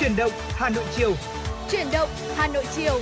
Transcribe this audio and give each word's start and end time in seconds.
Chuyển 0.00 0.16
động 0.16 0.30
Hà 0.48 0.68
Nội 0.70 0.84
chiều. 0.96 1.12
Chuyển 1.70 1.86
động 1.92 2.08
Hà 2.36 2.48
Nội 2.48 2.64
chiều. 2.76 3.00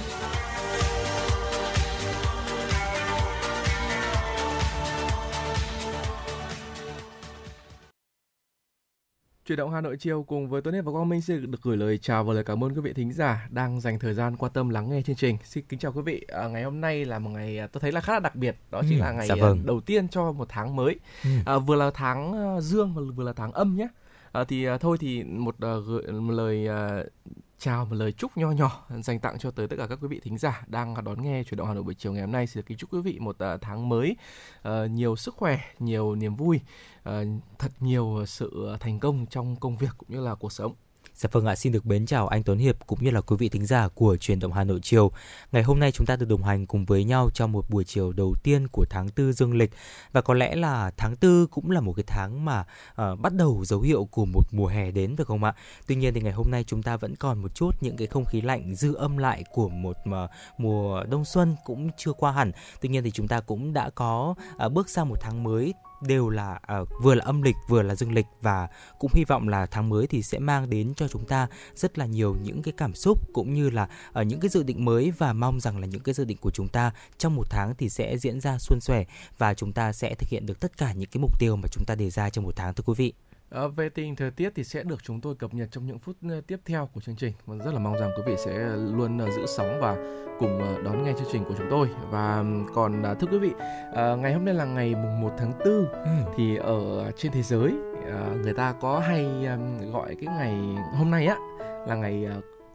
Chuyển 9.47 9.59
động 9.59 9.73
Hà 9.73 9.81
Nội 9.81 9.97
chiều 10.01 10.23
cùng 10.23 10.49
với 10.49 10.63
Tuấn 10.63 10.75
Hiệp 10.75 10.85
và 10.85 10.93
Quang 10.93 11.09
Minh 11.09 11.23
xin 11.23 11.51
được 11.51 11.59
gửi 11.63 11.77
lời 11.77 11.99
chào 11.99 12.25
và 12.25 12.35
lời 12.35 12.45
cảm 12.45 12.65
ơn 12.65 12.75
quý 12.75 12.81
vị 12.81 12.93
thính 12.93 13.13
giả 13.13 13.49
đang 13.51 13.81
dành 13.81 13.99
thời 13.99 14.15
gian 14.15 14.37
quan 14.37 14.53
tâm 14.53 14.69
lắng 14.69 14.91
nghe 14.91 15.03
chương 15.03 15.17
trình. 15.17 15.37
Xin 15.45 15.65
kính 15.69 15.79
chào 15.79 15.93
quý 15.93 16.03
vị. 16.03 16.27
À, 16.29 16.49
ngày 16.49 16.65
hôm 16.65 16.81
nay 16.81 17.05
là 17.05 17.19
một 17.19 17.31
ngày 17.31 17.59
à, 17.59 17.67
tôi 17.67 17.81
thấy 17.81 17.93
là 17.93 18.01
khá 18.01 18.13
là 18.13 18.21
đặc 18.21 18.37
biệt, 18.37 18.57
đó 18.71 18.83
chính 18.89 18.99
ừ, 18.99 19.03
là 19.03 19.13
ngày 19.13 19.27
dạ 19.27 19.35
vâng. 19.35 19.67
đầu 19.67 19.81
tiên 19.81 20.09
cho 20.09 20.33
một 20.33 20.47
tháng 20.49 20.77
mới. 20.77 20.97
Ừ. 21.25 21.31
À, 21.47 21.59
vừa 21.59 21.77
là 21.77 21.91
tháng 21.95 22.35
dương 22.61 22.95
và 22.95 23.03
vừa 23.17 23.25
là 23.25 23.33
tháng 23.33 23.53
âm 23.53 23.77
nhé. 23.77 23.89
À, 24.39 24.45
thì 24.45 24.65
à, 24.65 24.79
thôi 24.79 24.97
thì 25.01 25.25
một, 25.25 25.57
ờ, 25.61 25.77
à, 25.77 25.81
gửi, 25.87 26.13
một 26.13 26.33
lời 26.33 26.67
à, 26.67 27.03
chào 27.59 27.85
một 27.85 27.95
lời 27.97 28.13
chúc 28.13 28.37
nho 28.37 28.51
nhỏ 28.51 28.87
dành 29.03 29.21
tặng 29.21 29.39
cho 29.39 29.51
tới 29.51 29.69
tất 29.69 29.77
cả 29.79 29.87
các 29.87 29.99
quý 30.03 30.09
vị 30.09 30.21
thính 30.25 30.39
giả 30.39 30.65
đang 30.67 31.05
đón 31.05 31.23
nghe 31.23 31.45
chuyển 31.45 31.59
động 31.59 31.69
Hà 31.69 31.75
Nội 31.75 31.83
buổi 31.83 31.95
chiều 31.95 32.13
ngày 32.13 32.21
hôm 32.21 32.33
nay. 32.33 32.47
Xin 32.47 32.61
được 32.61 32.67
kính 32.67 32.79
chúc 32.79 32.93
quý 32.93 33.01
vị 33.01 33.19
một 33.19 33.37
tháng 33.61 33.89
mới 33.89 34.17
nhiều 34.91 35.17
sức 35.17 35.35
khỏe, 35.35 35.59
nhiều 35.79 36.15
niềm 36.15 36.37
vui, 36.37 36.61
thật 37.59 37.73
nhiều 37.81 38.25
sự 38.27 38.77
thành 38.81 39.01
công 39.01 39.27
trong 39.27 39.57
công 39.57 39.77
việc 39.77 39.91
cũng 39.99 40.09
như 40.11 40.21
là 40.21 40.35
cuộc 40.35 40.53
sống. 40.53 40.75
Dạ 41.19 41.29
vâng 41.33 41.47
ạ, 41.47 41.55
xin 41.55 41.73
được 41.73 41.87
mến 41.87 42.07
chào 42.07 42.29
anh 42.29 42.43
Tuấn 42.43 42.59
Hiệp 42.59 42.87
cũng 42.87 43.05
như 43.05 43.11
là 43.11 43.21
quý 43.21 43.37
vị 43.39 43.49
thính 43.49 43.67
giả 43.67 43.89
của 43.89 44.17
truyền 44.17 44.39
động 44.39 44.53
Hà 44.53 44.65
Nội 44.65 44.81
chiều. 44.83 45.11
Ngày 45.53 45.63
hôm 45.63 45.81
nay 45.81 45.93
chúng 45.93 46.07
ta 46.07 46.17
được 46.17 46.29
đồng 46.29 46.43
hành 46.43 46.67
cùng 46.67 46.85
với 46.85 47.05
nhau 47.05 47.31
trong 47.35 47.53
một 47.53 47.71
buổi 47.71 47.85
chiều 47.85 48.13
đầu 48.13 48.35
tiên 48.43 48.69
của 48.69 48.85
tháng 48.91 49.09
tư 49.09 49.33
dương 49.33 49.55
lịch 49.55 49.71
và 50.13 50.21
có 50.21 50.35
lẽ 50.35 50.57
là 50.57 50.91
tháng 50.97 51.17
tư 51.17 51.47
cũng 51.47 51.71
là 51.71 51.81
một 51.81 51.93
cái 51.93 52.05
tháng 52.07 52.45
mà 52.45 52.65
uh, 52.91 53.21
bắt 53.21 53.35
đầu 53.35 53.65
dấu 53.65 53.81
hiệu 53.81 54.09
của 54.11 54.25
một 54.25 54.43
mùa 54.51 54.67
hè 54.67 54.91
đến 54.91 55.17
phải 55.17 55.25
không 55.25 55.45
ạ? 55.45 55.55
Tuy 55.87 55.97
nhiên 55.97 56.15
thì 56.15 56.21
ngày 56.21 56.33
hôm 56.33 56.51
nay 56.51 56.65
chúng 56.65 56.83
ta 56.83 56.97
vẫn 56.97 57.17
còn 57.17 57.43
một 57.43 57.55
chút 57.55 57.71
những 57.81 57.97
cái 57.97 58.07
không 58.07 58.25
khí 58.25 58.41
lạnh 58.41 58.75
dư 58.75 58.95
âm 58.95 59.17
lại 59.17 59.45
của 59.53 59.69
một 59.69 59.97
uh, 60.09 60.31
mùa 60.59 61.05
đông 61.05 61.25
xuân 61.25 61.57
cũng 61.65 61.91
chưa 61.97 62.13
qua 62.13 62.33
hẳn. 62.33 62.53
Tuy 62.81 62.89
nhiên 62.89 63.05
thì 63.05 63.11
chúng 63.11 63.29
ta 63.29 63.41
cũng 63.41 63.73
đã 63.73 63.91
có 63.91 64.35
uh, 64.67 64.73
bước 64.73 64.89
sang 64.89 65.09
một 65.09 65.17
tháng 65.21 65.43
mới 65.43 65.75
đều 66.03 66.29
là 66.29 66.61
uh, 66.81 66.89
vừa 67.03 67.15
là 67.15 67.25
âm 67.25 67.43
lịch 67.43 67.57
vừa 67.69 67.83
là 67.83 67.95
dương 67.95 68.13
lịch 68.13 68.27
và 68.41 68.69
cũng 68.99 69.11
hy 69.15 69.25
vọng 69.25 69.49
là 69.49 69.67
tháng 69.67 69.89
mới 69.89 70.07
thì 70.07 70.23
sẽ 70.23 70.39
mang 70.39 70.71
đến 70.71 70.95
cho 70.95 71.09
chúng 71.09 71.25
ta 71.25 71.49
rất 71.75 71.99
là 71.99 72.07
nhiều 72.07 72.37
những 72.43 72.63
cái 72.63 72.75
cảm 72.77 72.95
xúc 72.95 73.19
cũng 73.33 73.55
như 73.55 73.71
là 73.71 73.89
uh, 74.21 74.27
những 74.27 74.41
cái 74.41 74.49
dự 74.49 74.63
định 74.63 74.85
mới 74.85 75.11
và 75.19 75.33
mong 75.33 75.61
rằng 75.61 75.79
là 75.79 75.87
những 75.87 76.03
cái 76.03 76.15
dự 76.15 76.25
định 76.25 76.39
của 76.41 76.51
chúng 76.51 76.69
ta 76.69 76.93
trong 77.19 77.35
một 77.35 77.51
tháng 77.51 77.75
thì 77.79 77.89
sẽ 77.89 78.19
diễn 78.19 78.41
ra 78.41 78.59
suôn 78.59 78.81
sẻ 78.81 79.05
và 79.39 79.55
chúng 79.55 79.73
ta 79.73 79.93
sẽ 79.93 80.15
thực 80.15 80.29
hiện 80.29 80.47
được 80.47 80.61
tất 80.61 80.77
cả 80.77 80.93
những 80.93 81.11
cái 81.11 81.21
mục 81.21 81.41
tiêu 81.41 81.57
mà 81.57 81.69
chúng 81.73 81.85
ta 81.87 81.95
đề 81.95 82.11
ra 82.11 82.31
trong 82.31 82.45
một 82.45 82.57
tháng 82.57 82.75
thưa 82.75 82.83
quý 82.87 82.95
vị. 82.97 83.28
À, 83.51 83.67
về 83.67 83.89
tình 83.89 84.17
thời 84.17 84.31
tiết 84.31 84.53
thì 84.55 84.65
sẽ 84.65 84.83
được 84.83 85.03
chúng 85.03 85.21
tôi 85.21 85.35
cập 85.35 85.55
nhật 85.55 85.69
trong 85.73 85.87
những 85.87 85.99
phút 85.99 86.17
tiếp 86.47 86.61
theo 86.65 86.89
của 86.95 87.01
chương 87.01 87.17
trình. 87.17 87.33
Và 87.47 87.57
rất 87.65 87.75
là 87.75 87.79
mong 87.79 87.99
rằng 87.99 88.11
quý 88.17 88.23
vị 88.27 88.35
sẽ 88.45 88.59
luôn 88.77 89.21
giữ 89.37 89.47
sóng 89.47 89.79
và 89.81 89.97
cùng 90.39 90.83
đón 90.85 91.05
nghe 91.05 91.13
chương 91.13 91.29
trình 91.33 91.45
của 91.45 91.55
chúng 91.59 91.67
tôi. 91.71 91.89
Và 92.11 92.45
còn 92.75 93.03
thưa 93.21 93.27
quý 93.31 93.39
vị 93.39 93.51
à, 93.95 94.15
ngày 94.15 94.35
hôm 94.35 94.45
nay 94.45 94.55
là 94.55 94.65
ngày 94.65 94.95
mùng 94.95 95.21
1 95.21 95.31
tháng 95.39 95.53
4 95.59 95.67
ừ. 95.69 96.11
thì 96.37 96.57
ở 96.57 97.11
trên 97.17 97.33
thế 97.33 97.43
giới 97.43 97.73
à, 98.07 98.31
người 98.43 98.53
ta 98.53 98.75
có 98.81 98.99
hay 98.99 99.27
gọi 99.93 100.15
cái 100.15 100.35
ngày 100.37 100.55
hôm 100.99 101.11
nay 101.11 101.27
á 101.27 101.37
là 101.87 101.95
ngày 101.95 102.27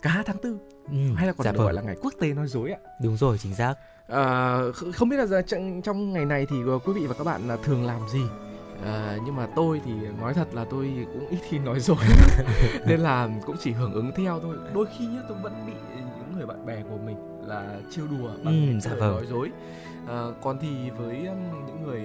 cá 0.02 0.24
tháng 0.26 0.38
tư 0.38 0.58
ừ, 0.92 0.98
hay 1.16 1.28
là 1.28 1.34
còn 1.34 1.46
dạ 1.46 1.52
được 1.52 1.58
vâng. 1.58 1.66
gọi 1.66 1.74
là 1.74 1.82
ngày 1.82 1.96
quốc 2.02 2.14
tế 2.20 2.34
nói 2.34 2.48
dối 2.48 2.72
ạ? 2.72 2.80
Đúng 3.02 3.18
rồi 3.18 3.38
chính 3.38 3.56
xác. 3.56 3.76
À, 4.08 4.58
không 4.94 5.10
biết 5.10 5.18
là 5.18 5.42
trong, 5.42 5.82
trong 5.82 6.14
ngày 6.14 6.26
này 6.26 6.46
thì 6.50 6.56
quý 6.86 6.94
vị 6.94 7.08
và 7.08 7.14
các 7.18 7.24
bạn 7.24 7.42
thường 7.64 7.86
làm 7.86 8.10
gì 8.10 8.24
à, 8.86 9.18
nhưng 9.26 9.36
mà 9.36 9.48
tôi 9.56 9.82
thì 9.86 9.92
nói 10.20 10.34
thật 10.34 10.48
là 10.54 10.66
tôi 10.66 11.08
cũng 11.14 11.28
ít 11.28 11.40
khi 11.50 11.60
nói 11.60 11.80
dối. 11.80 11.98
Nên 12.88 13.00
là 13.00 13.30
cũng 13.46 13.56
chỉ 13.60 13.72
hưởng 13.72 13.94
ứng 13.94 14.12
theo 14.16 14.40
thôi. 14.40 14.56
Đôi 14.74 14.86
khi 14.98 15.06
nhá, 15.06 15.22
tôi 15.28 15.38
vẫn 15.42 15.54
bị 15.68 15.74
những 15.96 16.38
người 16.38 16.46
bạn 16.46 16.66
bè 16.66 16.84
của 16.90 16.98
mình 16.98 17.18
là 17.48 17.80
trêu 17.92 18.08
đùa 18.08 18.30
bằng 18.44 18.68
ừ, 18.74 18.80
dạ 18.80 18.92
vâng. 18.96 19.14
nói 19.16 19.26
dối. 19.26 19.52
À, 20.08 20.24
còn 20.42 20.58
thì 20.62 20.90
với 20.90 21.18
những 21.68 21.84
người 21.84 22.02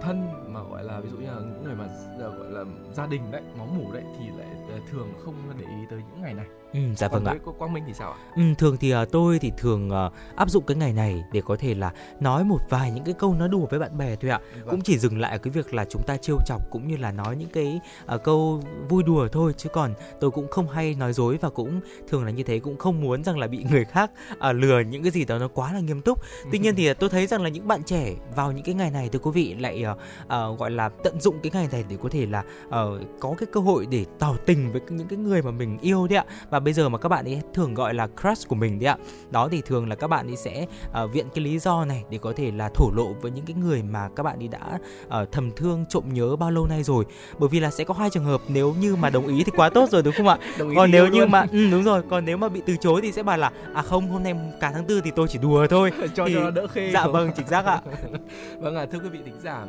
thân 0.00 0.28
mà 0.48 0.60
gọi 0.62 0.84
là 0.84 1.00
ví 1.00 1.10
dụ 1.10 1.16
như 1.16 1.26
là 1.26 1.40
những 1.40 1.64
người 1.64 1.74
mà 1.74 1.86
gọi 2.18 2.50
là 2.50 2.64
gia 2.92 3.06
đình 3.06 3.30
đấy 3.30 3.42
máu 3.58 3.66
mủ 3.66 3.92
đấy 3.92 4.02
thì 4.18 4.24
lại 4.38 4.48
thường 4.90 5.12
không 5.24 5.34
để 5.58 5.64
ý 5.64 5.86
tới 5.90 6.02
những 6.10 6.22
ngày 6.22 6.34
này 6.34 6.46
Ừ, 6.72 6.80
dạ 6.96 7.08
Còn 7.08 7.24
vâng 7.24 7.34
ạ. 7.46 7.52
Quang 7.58 7.72
Minh 7.72 7.84
thì 7.86 7.92
sao 7.94 8.12
ạ? 8.12 8.18
Ừ, 8.36 8.42
thường 8.58 8.76
thì 8.76 8.94
uh, 8.94 9.10
tôi 9.12 9.38
thì 9.38 9.52
thường 9.56 9.90
uh, 10.06 10.12
áp 10.36 10.50
dụng 10.50 10.64
cái 10.66 10.76
ngày 10.76 10.92
này 10.92 11.24
để 11.32 11.40
có 11.40 11.56
thể 11.56 11.74
là 11.74 11.92
nói 12.20 12.44
một 12.44 12.58
vài 12.68 12.90
những 12.90 13.04
cái 13.04 13.14
câu 13.18 13.34
nói 13.34 13.48
đùa 13.48 13.66
với 13.70 13.78
bạn 13.78 13.98
bè 13.98 14.16
thôi 14.16 14.30
ạ. 14.30 14.40
Vâng. 14.54 14.68
Cũng 14.70 14.80
chỉ 14.80 14.98
dừng 14.98 15.18
lại 15.18 15.32
ở 15.32 15.38
cái 15.38 15.50
việc 15.50 15.74
là 15.74 15.84
chúng 15.84 16.02
ta 16.06 16.16
trêu 16.16 16.38
chọc 16.46 16.70
cũng 16.70 16.88
như 16.88 16.96
là 16.96 17.12
nói 17.12 17.36
những 17.36 17.48
cái 17.48 17.80
uh, 18.14 18.22
câu 18.22 18.62
vui 18.88 19.02
đùa 19.02 19.28
thôi 19.32 19.54
chứ 19.56 19.68
còn 19.68 19.94
tôi 20.20 20.30
cũng 20.30 20.48
không 20.48 20.68
hay 20.68 20.94
nói 20.94 21.12
dối 21.12 21.38
và 21.40 21.50
cũng 21.50 21.80
thường 22.08 22.24
là 22.24 22.30
như 22.30 22.42
thế 22.42 22.58
cũng 22.58 22.78
không 22.78 23.00
muốn 23.00 23.24
rằng 23.24 23.38
là 23.38 23.46
bị 23.46 23.64
người 23.70 23.84
khác 23.84 24.10
uh, 24.32 24.54
lừa 24.54 24.80
những 24.80 25.02
cái 25.02 25.10
gì 25.10 25.24
đó 25.24 25.38
nó 25.38 25.48
quá 25.48 25.72
là 25.72 25.80
nghiêm 25.80 26.00
túc. 26.00 26.22
Tuy 26.52 26.58
nhiên 26.58 26.74
thì 26.76 26.94
tôi 26.94 27.10
thấy 27.10 27.26
rằng 27.26 27.42
là 27.42 27.48
những 27.48 27.68
bạn 27.68 27.82
trẻ 27.82 28.14
vào 28.36 28.52
những 28.52 28.64
cái 28.64 28.74
ngày 28.74 28.90
này 28.90 29.08
thưa 29.08 29.18
quý 29.18 29.30
vị 29.34 29.54
lại 29.54 29.84
uh, 29.92 29.96
uh, 30.24 30.58
gọi 30.58 30.70
là 30.70 30.88
tận 30.88 31.20
dụng 31.20 31.40
cái 31.42 31.52
ngày 31.54 31.68
này 31.72 31.84
để 31.88 31.96
có 32.02 32.08
thể 32.08 32.26
là 32.26 32.44
uh, 32.66 32.74
có 33.20 33.34
cái 33.38 33.46
cơ 33.52 33.60
hội 33.60 33.86
để 33.90 34.04
tỏ 34.18 34.36
tình 34.46 34.59
với 34.72 34.80
những 34.88 35.08
cái 35.08 35.18
người 35.18 35.42
mà 35.42 35.50
mình 35.50 35.78
yêu 35.80 36.06
đấy 36.06 36.16
ạ. 36.16 36.24
Và 36.50 36.60
bây 36.60 36.72
giờ 36.72 36.88
mà 36.88 36.98
các 36.98 37.08
bạn 37.08 37.24
ấy 37.24 37.40
thường 37.54 37.74
gọi 37.74 37.94
là 37.94 38.08
crush 38.20 38.48
của 38.48 38.56
mình 38.56 38.80
đấy 38.80 38.86
ạ. 38.86 38.96
Đó 39.30 39.48
thì 39.52 39.62
thường 39.66 39.88
là 39.88 39.94
các 39.94 40.06
bạn 40.06 40.26
ấy 40.26 40.36
sẽ 40.36 40.66
uh, 41.04 41.12
viện 41.12 41.26
cái 41.34 41.44
lý 41.44 41.58
do 41.58 41.84
này 41.84 42.04
để 42.10 42.18
có 42.18 42.32
thể 42.36 42.50
là 42.50 42.70
thổ 42.74 42.90
lộ 42.96 43.12
với 43.20 43.30
những 43.30 43.44
cái 43.44 43.54
người 43.54 43.82
mà 43.82 44.08
các 44.16 44.22
bạn 44.22 44.38
ấy 44.38 44.48
đã 44.48 44.78
uh, 45.06 45.32
thầm 45.32 45.50
thương 45.56 45.84
trộm 45.88 46.04
nhớ 46.12 46.36
bao 46.36 46.50
lâu 46.50 46.66
nay 46.66 46.82
rồi. 46.82 47.04
Bởi 47.38 47.48
vì 47.48 47.60
là 47.60 47.70
sẽ 47.70 47.84
có 47.84 47.94
hai 47.94 48.10
trường 48.10 48.24
hợp 48.24 48.40
nếu 48.48 48.74
như 48.80 48.96
mà 48.96 49.10
đồng 49.10 49.26
ý 49.26 49.44
thì 49.44 49.52
quá 49.56 49.68
tốt 49.68 49.90
rồi 49.90 50.02
đúng 50.02 50.14
không 50.14 50.28
ạ? 50.28 50.38
Còn 50.76 50.90
nếu 50.90 51.08
như 51.08 51.20
luôn. 51.20 51.30
mà 51.30 51.46
ừ, 51.52 51.70
đúng 51.70 51.82
rồi 51.82 52.02
còn 52.10 52.24
nếu 52.24 52.36
mà 52.36 52.48
bị 52.48 52.62
từ 52.66 52.76
chối 52.76 53.00
thì 53.02 53.12
sẽ 53.12 53.22
bảo 53.22 53.38
là 53.38 53.50
à 53.74 53.82
không 53.82 54.08
hôm 54.08 54.22
nay 54.22 54.34
cả 54.60 54.70
tháng 54.74 54.84
tư 54.84 55.00
thì 55.04 55.10
tôi 55.16 55.28
chỉ 55.28 55.38
đùa 55.38 55.66
thôi. 55.66 55.92
Cho 56.14 56.26
thì, 56.26 56.34
cho 56.34 56.40
nó 56.40 56.50
đỡ 56.50 56.66
khê. 56.66 56.90
dạ 56.92 57.06
vâng 57.06 57.30
chính 57.36 57.46
xác 57.46 57.64
ạ. 57.64 57.80
Vâng 58.60 58.76
ạ 58.76 58.82
à, 58.82 58.86
thưa 58.92 58.98
quý 58.98 59.08
vị 59.08 59.18
thính 59.24 59.40
giả 59.42 59.66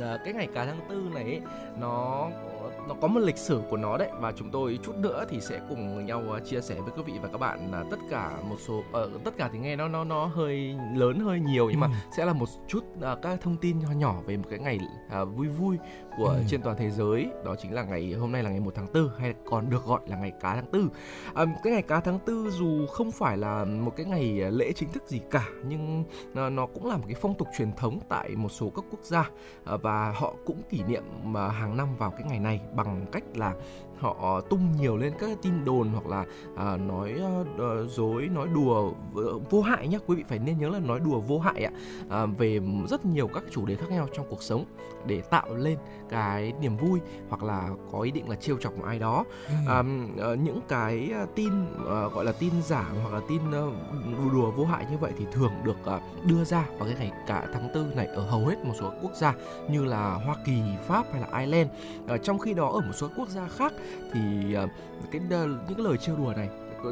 à, 0.00 0.18
cái 0.24 0.34
ngày 0.34 0.48
cả 0.54 0.64
tháng 0.64 0.80
tư 0.88 1.02
này 1.14 1.24
ấy, 1.24 1.40
nó 1.80 2.28
nó 2.90 2.96
có 3.00 3.08
một 3.08 3.20
lịch 3.20 3.36
sử 3.36 3.62
của 3.70 3.76
nó 3.76 3.98
đấy 3.98 4.08
và 4.20 4.32
chúng 4.36 4.50
tôi 4.50 4.78
chút 4.82 4.96
nữa 4.96 5.24
thì 5.28 5.40
sẽ 5.40 5.60
cùng 5.68 6.06
nhau 6.06 6.22
uh, 6.36 6.44
chia 6.44 6.60
sẻ 6.60 6.74
với 6.74 6.92
quý 6.96 7.02
vị 7.06 7.12
và 7.22 7.28
các 7.28 7.38
bạn 7.38 7.72
là 7.72 7.84
tất 7.90 7.96
cả 8.10 8.30
một 8.48 8.56
số 8.66 8.78
uh, 8.78 9.24
tất 9.24 9.36
cả 9.36 9.48
thì 9.52 9.58
nghe 9.58 9.76
nó 9.76 9.88
nó 9.88 10.04
nó 10.04 10.26
hơi 10.26 10.76
lớn 10.94 11.20
hơi 11.20 11.40
nhiều 11.40 11.70
nhưng 11.70 11.80
ừ. 11.80 11.86
mà 11.86 12.02
sẽ 12.16 12.24
là 12.24 12.32
một 12.32 12.48
chút 12.68 12.84
uh, 12.96 13.22
các 13.22 13.40
thông 13.40 13.56
tin 13.56 13.78
nhỏ 13.78 13.88
nhỏ 13.96 14.16
về 14.26 14.36
một 14.36 14.46
cái 14.50 14.58
ngày 14.58 14.78
uh, 15.22 15.28
vui 15.36 15.48
vui 15.48 15.78
của 16.16 16.28
ừ. 16.28 16.42
trên 16.48 16.62
toàn 16.62 16.76
thế 16.76 16.90
giới. 16.90 17.28
Đó 17.44 17.56
chính 17.56 17.74
là 17.74 17.82
ngày 17.82 18.12
hôm 18.12 18.32
nay 18.32 18.42
là 18.42 18.50
ngày 18.50 18.60
1 18.60 18.72
tháng 18.74 18.86
4 18.94 19.08
hay 19.18 19.34
còn 19.44 19.70
được 19.70 19.84
gọi 19.86 20.00
là 20.06 20.16
ngày 20.16 20.32
cá 20.40 20.54
tháng 20.54 20.72
4 20.72 20.88
à, 21.34 21.44
cái 21.62 21.72
ngày 21.72 21.82
cá 21.82 22.00
tháng 22.00 22.18
4 22.26 22.50
dù 22.50 22.86
không 22.86 23.10
phải 23.10 23.36
là 23.36 23.64
một 23.64 23.96
cái 23.96 24.06
ngày 24.06 24.50
lễ 24.50 24.72
chính 24.72 24.92
thức 24.92 25.02
gì 25.06 25.20
cả 25.30 25.48
nhưng 25.64 26.04
nó, 26.34 26.66
cũng 26.66 26.86
là 26.86 26.96
một 26.96 27.04
cái 27.06 27.16
phong 27.20 27.34
tục 27.34 27.48
truyền 27.58 27.72
thống 27.72 27.98
tại 28.08 28.30
một 28.36 28.48
số 28.48 28.70
các 28.70 28.84
quốc 28.90 29.04
gia. 29.04 29.30
À, 29.64 29.76
và 29.76 30.12
họ 30.16 30.34
cũng 30.46 30.62
kỷ 30.70 30.82
niệm 30.82 31.04
mà 31.24 31.48
hàng 31.48 31.76
năm 31.76 31.96
vào 31.96 32.10
cái 32.10 32.22
ngày 32.28 32.40
này 32.40 32.60
bằng 32.74 33.06
cách 33.12 33.24
là 33.34 33.54
họ 34.00 34.40
tung 34.40 34.72
nhiều 34.80 34.96
lên 34.96 35.12
các 35.18 35.30
tin 35.42 35.64
đồn 35.64 35.88
hoặc 35.88 36.06
là 36.06 36.24
à, 36.56 36.76
nói 36.76 37.14
uh, 37.54 37.90
dối 37.90 38.28
nói 38.28 38.48
đùa 38.54 38.92
vô 39.50 39.62
hại 39.62 39.88
nhé 39.88 39.98
quý 40.06 40.16
vị 40.16 40.24
phải 40.28 40.38
nên 40.38 40.58
nhớ 40.58 40.68
là 40.68 40.78
nói 40.78 41.00
đùa 41.00 41.20
vô 41.20 41.38
hại 41.38 41.64
ạ 41.64 41.72
à, 42.10 42.26
về 42.26 42.60
rất 42.88 43.06
nhiều 43.06 43.28
các 43.28 43.44
chủ 43.50 43.66
đề 43.66 43.76
khác 43.76 43.90
nhau 43.90 44.08
trong 44.12 44.26
cuộc 44.30 44.42
sống 44.42 44.64
để 45.06 45.20
tạo 45.20 45.54
lên 45.54 45.78
cái 46.08 46.52
niềm 46.60 46.76
vui 46.76 47.00
hoặc 47.28 47.42
là 47.42 47.70
có 47.92 48.00
ý 48.00 48.10
định 48.10 48.28
là 48.28 48.36
trêu 48.36 48.56
chọc 48.60 48.78
một 48.78 48.84
ai 48.86 48.98
đó. 48.98 49.24
À, 49.68 49.82
những 50.34 50.60
cái 50.68 51.12
tin 51.34 51.52
uh, 51.62 52.12
gọi 52.12 52.24
là 52.24 52.32
tin 52.32 52.50
giả 52.62 52.90
hoặc 53.02 53.14
là 53.14 53.20
tin 53.28 53.40
uh, 53.48 54.32
đùa 54.32 54.50
vô 54.50 54.64
hại 54.64 54.86
như 54.90 54.98
vậy 54.98 55.12
thì 55.18 55.26
thường 55.32 55.52
được 55.64 55.76
uh, 55.96 56.26
đưa 56.26 56.44
ra 56.44 56.66
vào 56.78 56.88
cái 56.88 56.96
ngày 56.98 57.12
cả 57.26 57.46
tháng 57.52 57.68
tư 57.74 57.86
này 57.96 58.06
ở 58.06 58.26
hầu 58.26 58.46
hết 58.46 58.64
một 58.64 58.74
số 58.80 58.92
quốc 59.02 59.14
gia 59.14 59.34
như 59.70 59.84
là 59.84 60.14
Hoa 60.14 60.36
Kỳ, 60.46 60.62
Pháp 60.86 61.06
hay 61.12 61.20
là 61.20 61.38
Ireland. 61.40 61.70
Uh, 62.14 62.22
trong 62.22 62.38
khi 62.38 62.54
đó 62.54 62.68
ở 62.68 62.80
một 62.80 62.92
số 62.94 63.08
quốc 63.16 63.28
gia 63.28 63.48
khác 63.48 63.72
thì 64.12 64.20
uh, 64.64 64.70
cái 65.10 65.20
uh, 65.20 65.30
những 65.68 65.76
cái 65.76 65.84
lời 65.84 65.96
trêu 65.96 66.16
đùa 66.16 66.32
này 66.36 66.48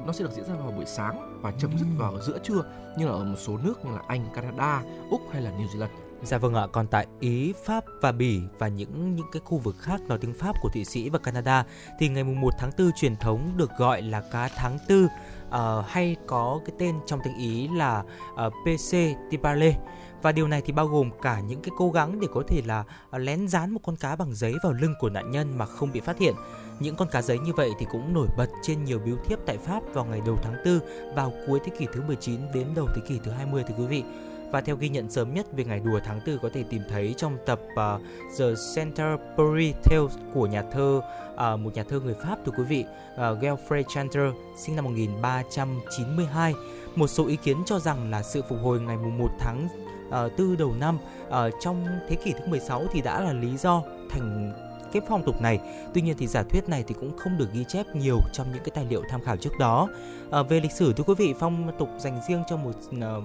nó 0.07 0.13
sẽ 0.13 0.25
được 0.25 0.31
diễn 0.33 0.45
ra 0.45 0.55
vào 0.55 0.71
buổi 0.71 0.87
sáng 0.87 1.41
và 1.43 1.53
chấm 1.59 1.79
dứt 1.79 1.87
vào 1.97 2.21
giữa 2.21 2.39
trưa 2.39 2.65
như 2.99 3.07
là 3.07 3.13
ở 3.13 3.25
một 3.25 3.37
số 3.39 3.59
nước 3.65 3.85
như 3.85 3.91
là 3.93 4.03
Anh, 4.09 4.27
Canada, 4.35 4.83
Úc 5.11 5.21
hay 5.33 5.43
là 5.43 5.51
New 5.51 5.67
Zealand. 5.67 5.89
Dạ 6.23 6.39
vâng 6.39 6.55
ạ, 6.55 6.67
còn 6.73 6.87
tại 6.87 7.07
Ý, 7.21 7.53
Pháp 7.65 7.85
và 8.01 8.13
Bỉ 8.13 8.41
và 8.59 8.69
những 8.69 9.17
những 9.17 9.27
cái 9.33 9.43
khu 9.45 9.59
vực 9.59 9.77
khác 9.79 10.01
nói 10.09 10.19
tiếng 10.19 10.35
Pháp 10.35 10.57
của 10.63 10.69
Thụy 10.69 10.85
Sĩ 10.85 11.09
và 11.09 11.19
Canada 11.19 11.65
thì 11.99 12.09
ngày 12.09 12.25
mùng 12.25 12.41
1 12.41 12.55
tháng 12.59 12.71
4 12.79 12.91
truyền 12.97 13.17
thống 13.17 13.53
được 13.57 13.71
gọi 13.79 14.03
là 14.03 14.23
cá 14.33 14.49
tháng 14.57 14.79
tư 14.89 15.09
uh, 15.49 15.55
hay 15.87 16.17
có 16.27 16.61
cái 16.67 16.77
tên 16.79 16.95
trong 17.07 17.21
tiếng 17.25 17.39
Ý 17.39 17.69
là 17.69 18.03
uh, 18.47 18.53
PC 18.53 18.97
Tibale 19.31 19.77
và 20.23 20.33
điều 20.33 20.49
này 20.49 20.63
thì 20.65 20.73
bao 20.73 20.87
gồm 20.87 21.11
cả 21.23 21.41
những 21.41 21.63
cái 21.63 21.71
cố 21.79 21.91
gắng 21.91 22.21
để 22.21 22.29
có 22.35 22.43
thể 22.49 22.63
là 22.67 22.85
lén 23.13 23.49
dán 23.49 23.71
một 23.71 23.81
con 23.85 23.97
cá 23.97 24.17
bằng 24.17 24.35
giấy 24.35 24.55
vào 24.63 24.73
lưng 24.73 24.95
của 24.99 25.11
nạn 25.11 25.31
nhân 25.31 25.59
mà 25.59 25.67
không 25.67 25.93
bị 25.93 26.01
phát 26.01 26.19
hiện. 26.19 26.35
Những 26.81 26.97
con 26.97 27.09
cá 27.09 27.23
giấy 27.23 27.39
như 27.39 27.53
vậy 27.53 27.71
thì 27.79 27.87
cũng 27.91 28.15
nổi 28.15 28.29
bật 28.37 28.47
trên 28.63 28.85
nhiều 28.85 28.99
biếu 29.05 29.17
thiếp 29.25 29.39
tại 29.47 29.59
Pháp 29.59 29.83
vào 29.95 30.05
ngày 30.05 30.21
đầu 30.27 30.39
tháng 30.43 30.55
4 30.65 30.81
vào 31.15 31.33
cuối 31.47 31.61
thế 31.65 31.73
kỷ 31.79 31.87
thứ 31.93 32.03
19 32.03 32.41
đến 32.55 32.67
đầu 32.75 32.87
thế 32.95 33.03
kỷ 33.09 33.21
thứ 33.25 33.31
20 33.31 33.65
thì 33.69 33.75
quý 33.79 33.87
vị. 33.87 34.03
Và 34.51 34.61
theo 34.61 34.77
ghi 34.77 34.89
nhận 34.89 35.11
sớm 35.11 35.35
nhất 35.35 35.47
về 35.53 35.65
ngày 35.65 35.81
đùa 35.81 36.01
tháng 36.05 36.21
4 36.27 36.39
có 36.43 36.51
thể 36.55 36.65
tìm 36.71 36.83
thấy 36.89 37.15
trong 37.17 37.37
tập 37.47 37.61
uh, 37.73 38.03
The 38.39 38.45
Canterbury 38.77 39.73
Tales 39.85 40.13
của 40.35 40.47
nhà 40.47 40.63
thơ 40.73 41.01
uh, 41.35 41.61
một 41.61 41.75
nhà 41.75 41.85
thơ 41.89 42.01
người 42.01 42.15
Pháp 42.23 42.39
thưa 42.47 42.53
quý 42.59 42.65
vị 42.65 42.85
uh, 43.15 43.19
Geoffrey 43.19 43.83
Chanter 43.89 44.33
sinh 44.57 44.77
năm 44.77 44.85
1392 44.85 46.55
một 46.95 47.07
số 47.07 47.27
ý 47.27 47.37
kiến 47.37 47.57
cho 47.67 47.79
rằng 47.79 48.11
là 48.11 48.23
sự 48.23 48.43
phục 48.49 48.59
hồi 48.63 48.81
ngày 48.81 48.97
1 48.97 49.29
tháng 49.39 49.69
uh, 50.09 50.39
4 50.39 50.57
đầu 50.57 50.75
năm 50.81 50.99
uh, 51.29 51.35
trong 51.61 51.87
thế 52.09 52.17
kỷ 52.17 52.33
thứ 52.33 52.47
16 52.47 52.85
thì 52.93 53.01
đã 53.01 53.21
là 53.21 53.33
lý 53.33 53.57
do 53.57 53.83
thành 54.11 54.53
cái 54.93 55.03
phong 55.09 55.23
tục 55.23 55.41
này. 55.41 55.61
Tuy 55.95 56.03
nhiên 56.03 56.17
thì 56.19 56.27
giả 56.27 56.43
thuyết 56.43 56.69
này 56.69 56.85
thì 56.87 56.95
cũng 57.01 57.17
không 57.19 57.39
được 57.39 57.53
ghi 57.53 57.65
chép 57.69 57.87
nhiều 57.95 58.19
trong 58.33 58.53
những 58.53 58.63
cái 58.65 58.71
tài 58.75 58.87
liệu 58.91 59.03
tham 59.11 59.21
khảo 59.21 59.37
trước 59.37 59.59
đó. 59.59 59.89
À, 60.31 60.43
về 60.43 60.61
lịch 60.61 60.73
sử 60.73 60.93
thưa 60.93 61.05
quý 61.05 61.15
vị, 61.19 61.35
phong 61.39 61.71
tục 61.79 61.89
dành 61.99 62.21
riêng 62.29 62.43
cho 62.49 62.57
một 62.57 62.75
uh, 62.97 63.25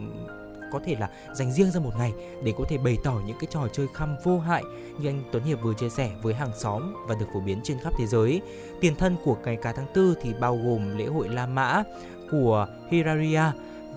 có 0.74 0.80
thể 0.86 0.96
là 1.00 1.10
dành 1.34 1.52
riêng 1.52 1.72
ra 1.72 1.80
một 1.80 1.92
ngày 1.98 2.14
để 2.44 2.54
có 2.58 2.64
thể 2.70 2.78
bày 2.78 2.98
tỏ 3.04 3.22
những 3.26 3.38
cái 3.40 3.48
trò 3.50 3.68
chơi 3.74 3.88
khăm 3.94 4.16
vô 4.24 4.40
hại 4.40 4.64
như 5.00 5.10
anh 5.10 5.24
Tuấn 5.32 5.44
Hiệp 5.44 5.62
vừa 5.62 5.74
chia 5.74 5.90
sẻ 5.90 6.12
với 6.22 6.34
hàng 6.34 6.52
xóm 6.56 6.94
và 7.08 7.16
được 7.20 7.26
phổ 7.34 7.40
biến 7.40 7.60
trên 7.64 7.78
khắp 7.80 7.94
thế 7.98 8.08
giới. 8.08 8.42
Tiền 8.82 8.96
thân 8.96 9.16
của 9.24 9.38
ngày 9.46 9.56
cá 9.56 9.72
tháng 9.72 9.88
tư 9.94 10.16
thì 10.22 10.34
bao 10.40 10.58
gồm 10.58 10.98
lễ 10.98 11.06
hội 11.06 11.30
La 11.30 11.48
Mã 11.48 11.84
của 12.32 12.68
Hiraria 12.90 13.44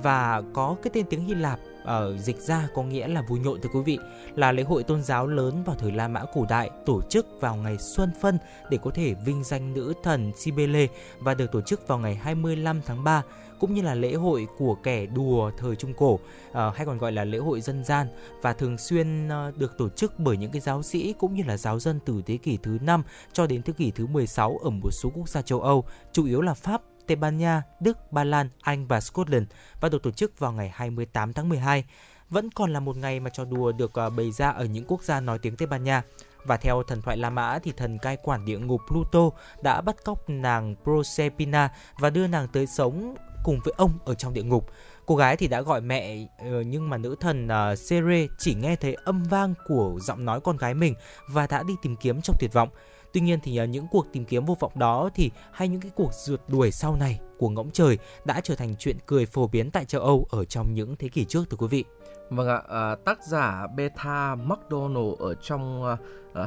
và 0.03 0.43
có 0.53 0.77
cái 0.83 0.91
tên 0.95 1.07
tiếng 1.11 1.25
Hy 1.25 1.35
Lạp 1.35 1.59
ở 1.87 2.13
uh, 2.15 2.21
dịch 2.21 2.41
ra 2.41 2.69
có 2.75 2.83
nghĩa 2.83 3.09
là 3.09 3.23
vui 3.23 3.39
nhộn 3.39 3.61
thưa 3.61 3.69
quý 3.75 3.81
vị 3.81 3.99
là 4.35 4.53
lễ 4.53 4.63
hội 4.63 4.83
tôn 4.83 5.03
giáo 5.03 5.27
lớn 5.27 5.63
vào 5.65 5.77
thời 5.77 5.93
La 5.93 6.09
Mã 6.09 6.25
cổ 6.35 6.47
đại 6.49 6.71
tổ 6.87 7.03
chức 7.03 7.27
vào 7.41 7.57
ngày 7.57 7.79
Xuân 7.79 8.11
Phân 8.21 8.39
để 8.71 8.79
có 8.83 8.91
thể 8.91 9.15
vinh 9.15 9.45
danh 9.45 9.75
nữ 9.75 9.95
thần 10.03 10.33
Cybele 10.45 10.87
và 11.19 11.35
được 11.35 11.53
tổ 11.53 11.61
chức 11.61 11.89
vào 11.89 11.99
ngày 11.99 12.15
25 12.15 12.81
tháng 12.87 13.05
3 13.05 13.23
cũng 13.61 13.75
như 13.75 13.83
là 13.83 13.95
lễ 13.95 14.15
hội 14.15 14.47
của 14.59 14.75
kẻ 14.75 15.07
đùa 15.07 15.51
thời 15.59 15.77
Trung 15.77 15.95
Cổ 15.95 16.13
uh, 16.15 16.21
hay 16.53 16.87
còn 16.87 16.99
gọi 16.99 17.13
là 17.13 17.25
lễ 17.25 17.39
hội 17.39 17.61
dân 17.61 17.85
gian 17.85 18.07
và 18.43 18.53
thường 18.53 18.79
xuyên 18.79 19.29
uh, 19.29 19.59
được 19.59 19.79
tổ 19.79 19.89
chức 19.89 20.19
bởi 20.19 20.37
những 20.37 20.51
cái 20.51 20.61
giáo 20.61 20.83
sĩ 20.83 21.15
cũng 21.19 21.35
như 21.35 21.43
là 21.47 21.57
giáo 21.57 21.81
dân 21.81 21.99
từ 22.05 22.23
thế 22.27 22.37
kỷ 22.37 22.59
thứ 22.63 22.79
5 22.81 23.03
cho 23.33 23.47
đến 23.47 23.63
thế 23.63 23.73
kỷ 23.73 23.91
thứ 23.91 24.07
16 24.07 24.59
ở 24.65 24.71
một 24.71 24.91
số 24.91 25.11
quốc 25.15 25.29
gia 25.29 25.43
châu 25.43 25.61
Âu, 25.61 25.85
chủ 26.13 26.27
yếu 26.27 26.41
là 26.41 26.55
Pháp, 26.55 26.83
Tây 27.07 27.17
Ban 27.17 27.39
Nha, 27.39 27.63
Đức, 27.81 28.13
Ba 28.13 28.25
Lan, 28.25 28.49
Anh 28.61 28.87
và 28.87 29.01
Scotland 29.01 29.45
và 29.81 29.89
được 29.89 30.03
tổ 30.03 30.11
chức 30.11 30.39
vào 30.39 30.53
ngày 30.53 30.71
28 30.75 31.33
tháng 31.33 31.49
12. 31.49 31.85
Vẫn 32.31 32.51
còn 32.51 32.73
là 32.73 32.81
một 32.81 32.97
ngày 32.97 33.21
mà 33.21 33.31
trò 33.31 33.45
đùa 33.45 33.73
được 33.73 33.99
à, 33.99 34.11
bày 34.11 34.31
ra 34.31 34.51
ở 34.51 34.65
những 34.65 34.85
quốc 34.89 35.03
gia 35.03 35.21
nói 35.21 35.39
tiếng 35.39 35.57
Tây 35.57 35.67
Ban 35.67 35.85
Nha. 35.85 36.03
Và 36.45 36.57
theo 36.57 36.83
thần 36.83 37.03
thoại 37.03 37.17
La 37.17 37.31
Mã 37.31 37.59
thì 37.59 37.73
thần 37.77 37.99
cai 37.99 38.17
quản 38.23 38.45
địa 38.45 38.59
ngục 38.59 38.81
Pluto 38.89 39.31
đã 39.63 39.81
bắt 39.81 39.97
cóc 40.05 40.31
nàng 40.31 40.75
Proserpina 40.85 41.69
và 41.99 42.11
đưa 42.11 42.27
nàng 42.27 42.49
tới 42.53 42.67
sống 42.67 43.15
cùng 43.45 43.61
với 43.65 43.75
ông 43.77 43.99
ở 44.05 44.15
trong 44.15 44.35
địa 44.35 44.43
ngục. 44.43 44.71
Cô 45.07 45.17
gái 45.17 45.37
thì 45.37 45.49
đã 45.49 45.63
gọi 45.63 45.81
mẹ 45.81 46.27
ờ, 46.39 46.61
nhưng 46.61 46.91
mà 46.91 46.97
nữ 46.97 47.17
thần 47.21 47.49
à, 47.49 47.75
Cere 47.89 48.27
chỉ 48.39 48.55
nghe 48.55 48.77
thấy 48.77 48.97
âm 49.05 49.23
vang 49.23 49.55
của 49.67 49.99
giọng 50.01 50.25
nói 50.25 50.41
con 50.41 50.57
gái 50.57 50.75
mình 50.75 50.95
và 51.29 51.47
đã 51.47 51.63
đi 51.63 51.75
tìm 51.83 51.97
kiếm 51.97 52.21
trong 52.21 52.37
tuyệt 52.41 52.53
vọng. 52.53 52.69
Tuy 53.17 53.21
nhiên 53.21 53.41
thì 53.43 53.57
à, 53.57 53.65
những 53.65 53.87
cuộc 53.91 54.07
tìm 54.13 54.25
kiếm 54.25 54.45
vô 54.45 54.57
vọng 54.61 54.73
đó 54.75 55.11
thì 55.15 55.31
hay 55.53 55.69
những 55.69 55.81
cái 55.81 55.91
cuộc 55.95 56.13
rượt 56.13 56.41
đuổi 56.49 56.71
sau 56.71 56.97
này 56.97 57.21
của 57.39 57.49
ngỗng 57.49 57.71
trời 57.71 57.99
đã 58.25 58.41
trở 58.41 58.55
thành 58.55 58.75
chuyện 58.79 58.97
cười 59.07 59.27
phổ 59.27 59.47
biến 59.47 59.71
tại 59.71 59.85
châu 59.85 60.01
Âu 60.01 60.27
ở 60.31 60.45
trong 60.45 60.75
những 60.75 60.97
thế 60.97 61.09
kỷ 61.09 61.25
trước 61.25 61.51
thưa 61.51 61.57
quý 61.57 61.67
vị. 61.67 61.85
Vâng 62.31 62.49
ạ, 62.49 62.63
à, 62.69 62.95
tác 63.05 63.25
giả 63.25 63.67
Beta 63.77 64.35
McDonald 64.35 65.19
ở 65.19 65.35
trong 65.35 65.83
uh, 65.83 65.99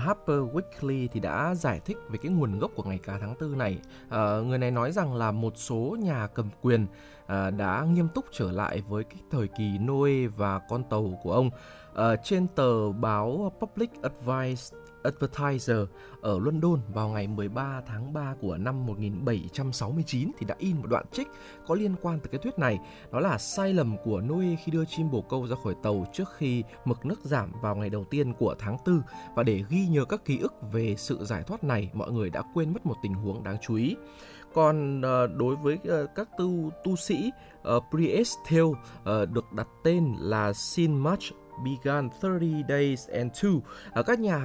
Harper 0.02 0.40
Weekly 0.40 1.08
thì 1.12 1.20
đã 1.20 1.56
giải 1.56 1.80
thích 1.86 1.98
về 2.10 2.20
cái 2.22 2.32
nguồn 2.32 2.60
gốc 2.60 2.72
của 2.76 2.84
ngày 2.84 3.00
cá 3.04 3.18
tháng 3.22 3.36
tư 3.40 3.54
này. 3.58 3.80
À, 4.10 4.40
người 4.46 4.58
này 4.58 4.72
nói 4.72 4.92
rằng 4.92 5.16
là 5.16 5.32
một 5.32 5.54
số 5.56 5.98
nhà 6.00 6.28
cầm 6.28 6.50
quyền 6.62 6.88
à, 7.28 7.50
đã 7.50 7.86
nghiêm 7.90 8.08
túc 8.16 8.26
trở 8.32 8.52
lại 8.52 8.82
với 8.90 9.04
cái 9.04 9.20
thời 9.32 9.48
kỳ 9.48 9.78
Noe 9.78 10.28
và 10.38 10.60
con 10.70 10.84
tàu 10.84 11.20
của 11.24 11.34
ông. 11.34 11.50
À, 11.96 12.16
trên 12.16 12.48
tờ 12.56 12.92
báo 12.92 13.52
Public 13.60 13.90
Advice 14.02 14.78
Advertiser 15.04 15.78
ở 16.22 16.40
London 16.40 16.80
vào 16.94 17.10
ngày 17.10 17.28
13 17.28 17.82
tháng 17.88 18.14
3 18.14 18.36
của 18.42 18.58
năm 18.58 18.86
1769 18.86 20.32
thì 20.38 20.46
đã 20.46 20.56
in 20.60 20.78
một 20.78 20.88
đoạn 20.90 21.06
trích 21.12 21.28
có 21.68 21.76
liên 21.76 21.96
quan 22.02 22.20
tới 22.20 22.28
cái 22.32 22.40
thuyết 22.44 22.60
này. 22.60 22.80
Đó 23.12 23.20
là 23.20 23.38
sai 23.38 23.74
lầm 23.74 23.98
của 24.04 24.22
Noe 24.22 24.56
khi 24.64 24.72
đưa 24.72 24.86
chim 24.86 25.12
bồ 25.12 25.22
câu 25.22 25.48
ra 25.48 25.56
khỏi 25.64 25.76
tàu 25.84 26.06
trước 26.14 26.30
khi 26.38 26.64
mực 26.86 27.06
nước 27.06 27.20
giảm 27.24 27.52
vào 27.62 27.76
ngày 27.76 27.90
đầu 27.90 28.04
tiên 28.04 28.34
của 28.34 28.56
tháng 28.60 28.78
4 28.86 29.02
và 29.36 29.44
để 29.44 29.64
ghi 29.70 29.88
nhớ 29.88 30.06
các 30.06 30.26
ký 30.26 30.38
ức 30.38 30.54
về 30.72 30.96
sự 30.98 31.26
giải 31.26 31.44
thoát 31.44 31.64
này, 31.64 31.90
mọi 31.94 32.12
người 32.12 32.30
đã 32.30 32.44
quên 32.54 32.74
mất 32.74 32.86
một 32.86 32.96
tình 33.04 33.14
huống 33.14 33.44
đáng 33.44 33.58
chú 33.62 33.76
ý. 33.76 33.96
Còn 34.54 35.02
ờ, 35.02 35.28
đối 35.28 35.56
với 35.56 35.78
ờ, 35.88 36.08
các 36.16 36.30
tu 36.38 36.72
tu 36.84 36.96
sĩ 36.96 37.32
ờ, 37.64 37.76
uh, 37.76 37.84
Priest 37.92 38.38
Tale 38.50 38.62
uh, 38.64 39.30
được 39.34 39.54
đặt 39.54 39.68
tên 39.84 40.16
là 40.20 40.54
Sin 40.54 40.98
March 40.98 41.24
began 41.64 42.10
30 42.22 42.64
days 42.70 43.10
and 43.10 43.32
two. 43.32 43.60
À, 43.94 44.02
các 44.02 44.20
nhà 44.20 44.36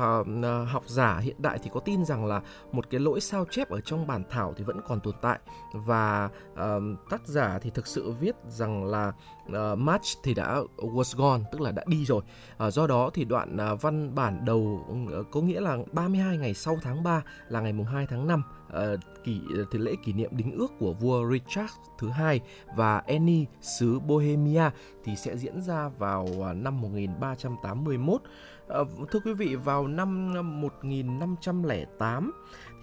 à, 0.42 0.64
học 0.68 0.84
giả 0.86 1.18
hiện 1.18 1.36
đại 1.38 1.58
thì 1.62 1.70
có 1.72 1.80
tin 1.80 2.04
rằng 2.04 2.26
là 2.26 2.40
một 2.72 2.90
cái 2.90 3.00
lỗi 3.00 3.20
sao 3.20 3.44
chép 3.50 3.70
ở 3.70 3.80
trong 3.80 4.06
bản 4.06 4.22
thảo 4.30 4.54
thì 4.56 4.64
vẫn 4.64 4.80
còn 4.88 5.00
tồn 5.00 5.14
tại 5.22 5.38
và 5.72 6.28
à, 6.56 6.74
tác 7.10 7.26
giả 7.26 7.58
thì 7.62 7.70
thực 7.70 7.86
sự 7.86 8.10
viết 8.20 8.36
rằng 8.48 8.84
là 8.84 9.12
uh, 9.48 9.78
March 9.78 10.04
thì 10.22 10.34
đã 10.34 10.60
was 10.76 11.18
gone 11.18 11.42
tức 11.52 11.60
là 11.60 11.72
đã 11.72 11.84
đi 11.86 12.04
rồi. 12.04 12.22
Uh, 12.66 12.72
do 12.72 12.86
đó 12.86 13.10
thì 13.14 13.24
đoạn 13.24 13.56
uh, 13.72 13.82
văn 13.82 14.14
bản 14.14 14.44
đầu 14.44 14.86
uh, 15.20 15.26
có 15.30 15.40
nghĩa 15.40 15.60
là 15.60 15.78
32 15.92 16.38
ngày 16.38 16.54
sau 16.54 16.78
tháng 16.82 17.02
3 17.02 17.22
là 17.48 17.60
ngày 17.60 17.72
mùng 17.72 17.86
2 17.86 18.06
tháng 18.06 18.26
5 18.26 18.42
uh, 18.74 19.00
kỷ 19.24 19.40
thì 19.70 19.78
lễ 19.78 19.94
kỷ 20.04 20.12
niệm 20.12 20.30
đính 20.36 20.52
ước 20.52 20.72
của 20.78 20.92
vua 20.92 21.30
Richard 21.32 21.72
thứ 21.98 22.08
hai 22.08 22.40
và 22.76 22.98
Annie 22.98 23.44
xứ 23.60 24.00
Bohemia 24.00 24.70
thì 25.04 25.16
sẽ 25.16 25.36
diễn 25.36 25.62
ra 25.62 25.88
vào 25.88 26.26
à, 26.44 26.52
năm 26.52 26.80
1381. 26.80 28.14
Uh, 28.14 28.22
ờ, 28.68 28.84
thưa 29.10 29.20
quý 29.24 29.32
vị 29.32 29.56
vào 29.56 29.86
năm 29.86 30.32
1508 30.60 32.32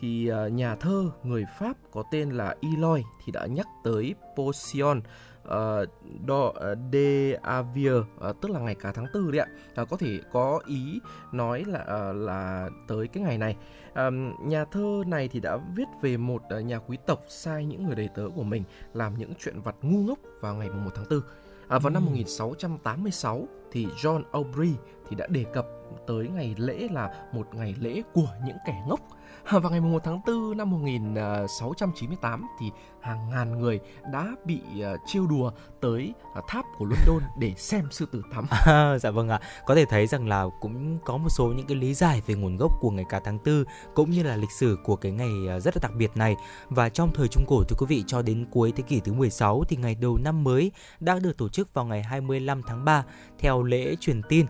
thì 0.02 0.28
à, 0.28 0.48
nhà 0.48 0.76
thơ 0.76 1.12
người 1.24 1.46
Pháp 1.60 1.78
có 1.92 2.04
tên 2.12 2.30
là 2.30 2.56
Eloy 2.62 3.04
thì 3.26 3.32
đã 3.32 3.46
nhắc 3.46 3.68
tới 3.84 4.16
Posion 4.36 5.02
uh, 5.48 5.90
do 6.28 6.46
uh, 6.46 6.56
de 6.94 7.34
Avir 7.42 7.94
uh, 7.94 8.42
tức 8.42 8.52
là 8.52 8.60
ngày 8.60 8.76
cả 8.76 8.92
tháng 8.92 9.06
tư 9.14 9.32
đấy 9.32 9.40
ạ. 9.40 9.48
Uh, 9.82 9.90
có 9.90 9.98
thể 9.98 10.20
có 10.32 10.60
ý 10.66 11.00
nói 11.32 11.64
là 11.68 11.82
uh, 11.82 12.16
là 12.16 12.70
tới 12.88 13.08
cái 13.08 13.24
ngày 13.24 13.38
này. 13.38 13.56
Um, 13.96 14.34
nhà 14.50 14.66
thơ 14.66 15.04
này 15.08 15.28
thì 15.28 15.40
đã 15.40 15.58
viết 15.76 15.88
về 16.02 16.18
một 16.18 16.42
uh, 16.58 16.66
nhà 16.66 16.80
quý 16.80 16.98
tộc 17.06 17.24
sai 17.28 17.66
những 17.66 17.84
người 17.84 17.96
đầy 17.96 18.10
tớ 18.16 18.24
của 18.36 18.44
mình 18.44 18.64
làm 18.94 19.18
những 19.18 19.34
chuyện 19.40 19.62
vặt 19.62 19.76
ngu 19.82 20.04
ngốc 20.04 20.20
vào 20.42 20.56
ngày 20.56 20.70
1 20.70 20.92
tháng 20.96 21.06
4 21.10 21.22
À, 21.72 21.80
vào 21.80 21.90
năm 21.90 22.06
1686 22.06 23.48
thì 23.72 23.86
John 23.86 24.24
Aubrey 24.32 24.74
thì 25.10 25.16
đã 25.16 25.28
đề 25.28 25.46
cập 25.54 25.68
tới 26.08 26.28
ngày 26.28 26.56
lễ 26.58 26.88
là 26.92 27.28
một 27.32 27.56
ngày 27.56 27.76
lễ 27.80 28.02
của 28.14 28.30
những 28.46 28.58
kẻ 28.66 28.84
ngốc 28.88 29.00
vào 29.52 29.72
ngày 29.72 29.81
1 29.81 30.04
tháng 30.04 30.21
4 30.28 30.57
năm 30.57 30.69
1698 30.69 32.42
à, 32.42 32.48
thì 32.60 32.71
hàng 33.02 33.30
ngàn 33.30 33.60
người 33.60 33.80
đã 34.12 34.28
bị 34.45 34.60
à, 34.83 34.94
trêu 35.06 35.28
đùa 35.28 35.52
tới 35.81 36.14
à, 36.36 36.42
tháp 36.48 36.66
của 36.78 36.86
London 36.86 37.30
để 37.40 37.54
xem 37.57 37.88
sư 37.92 38.06
tử 38.12 38.21
tắm. 38.36 38.45
À, 38.66 38.98
dạ 38.98 39.12
vâng 39.12 39.30
ạ. 39.30 39.40
À. 39.42 39.48
Có 39.66 39.76
thể 39.76 39.86
thấy 39.86 40.07
rằng 40.07 40.28
là 40.28 40.45
cũng 40.62 40.98
có 41.06 41.18
một 41.18 41.30
số 41.30 41.48
những 41.48 41.68
cái 41.68 41.78
lý 41.78 41.94
giải 41.94 42.21
về 42.26 42.36
nguồn 42.36 42.57
gốc 42.57 42.71
của 42.80 42.90
ngày 42.90 43.06
cả 43.10 43.19
tháng 43.24 43.38
4 43.45 43.64
cũng 43.95 44.12
như 44.12 44.24
là 44.24 44.36
lịch 44.36 44.52
sử 44.52 44.78
của 44.83 44.95
cái 44.95 45.12
ngày 45.12 45.60
rất 45.60 45.76
là 45.76 45.80
đặc 45.81 45.92
biệt 45.95 46.12
này. 46.16 46.36
Và 46.69 46.90
trong 46.90 47.14
thời 47.14 47.28
Trung 47.28 47.45
Cổ 47.48 47.64
thưa 47.64 47.76
quý 47.80 47.86
vị 47.90 48.04
cho 48.07 48.21
đến 48.21 48.45
cuối 48.52 48.74
thế 48.76 48.83
kỷ 48.88 49.00
thứ 49.00 49.14
16 49.14 49.64
thì 49.69 49.78
ngày 49.78 49.95
đầu 49.95 50.18
năm 50.18 50.44
mới 50.44 50.71
đã 51.00 51.19
được 51.19 51.38
tổ 51.38 51.50
chức 51.50 51.74
vào 51.74 51.86
ngày 51.86 52.04
25 52.04 52.62
tháng 52.64 52.86
3 52.86 53.04
theo 53.40 53.64
lễ 53.64 53.95
truyền 54.00 54.21
tin 54.30 54.45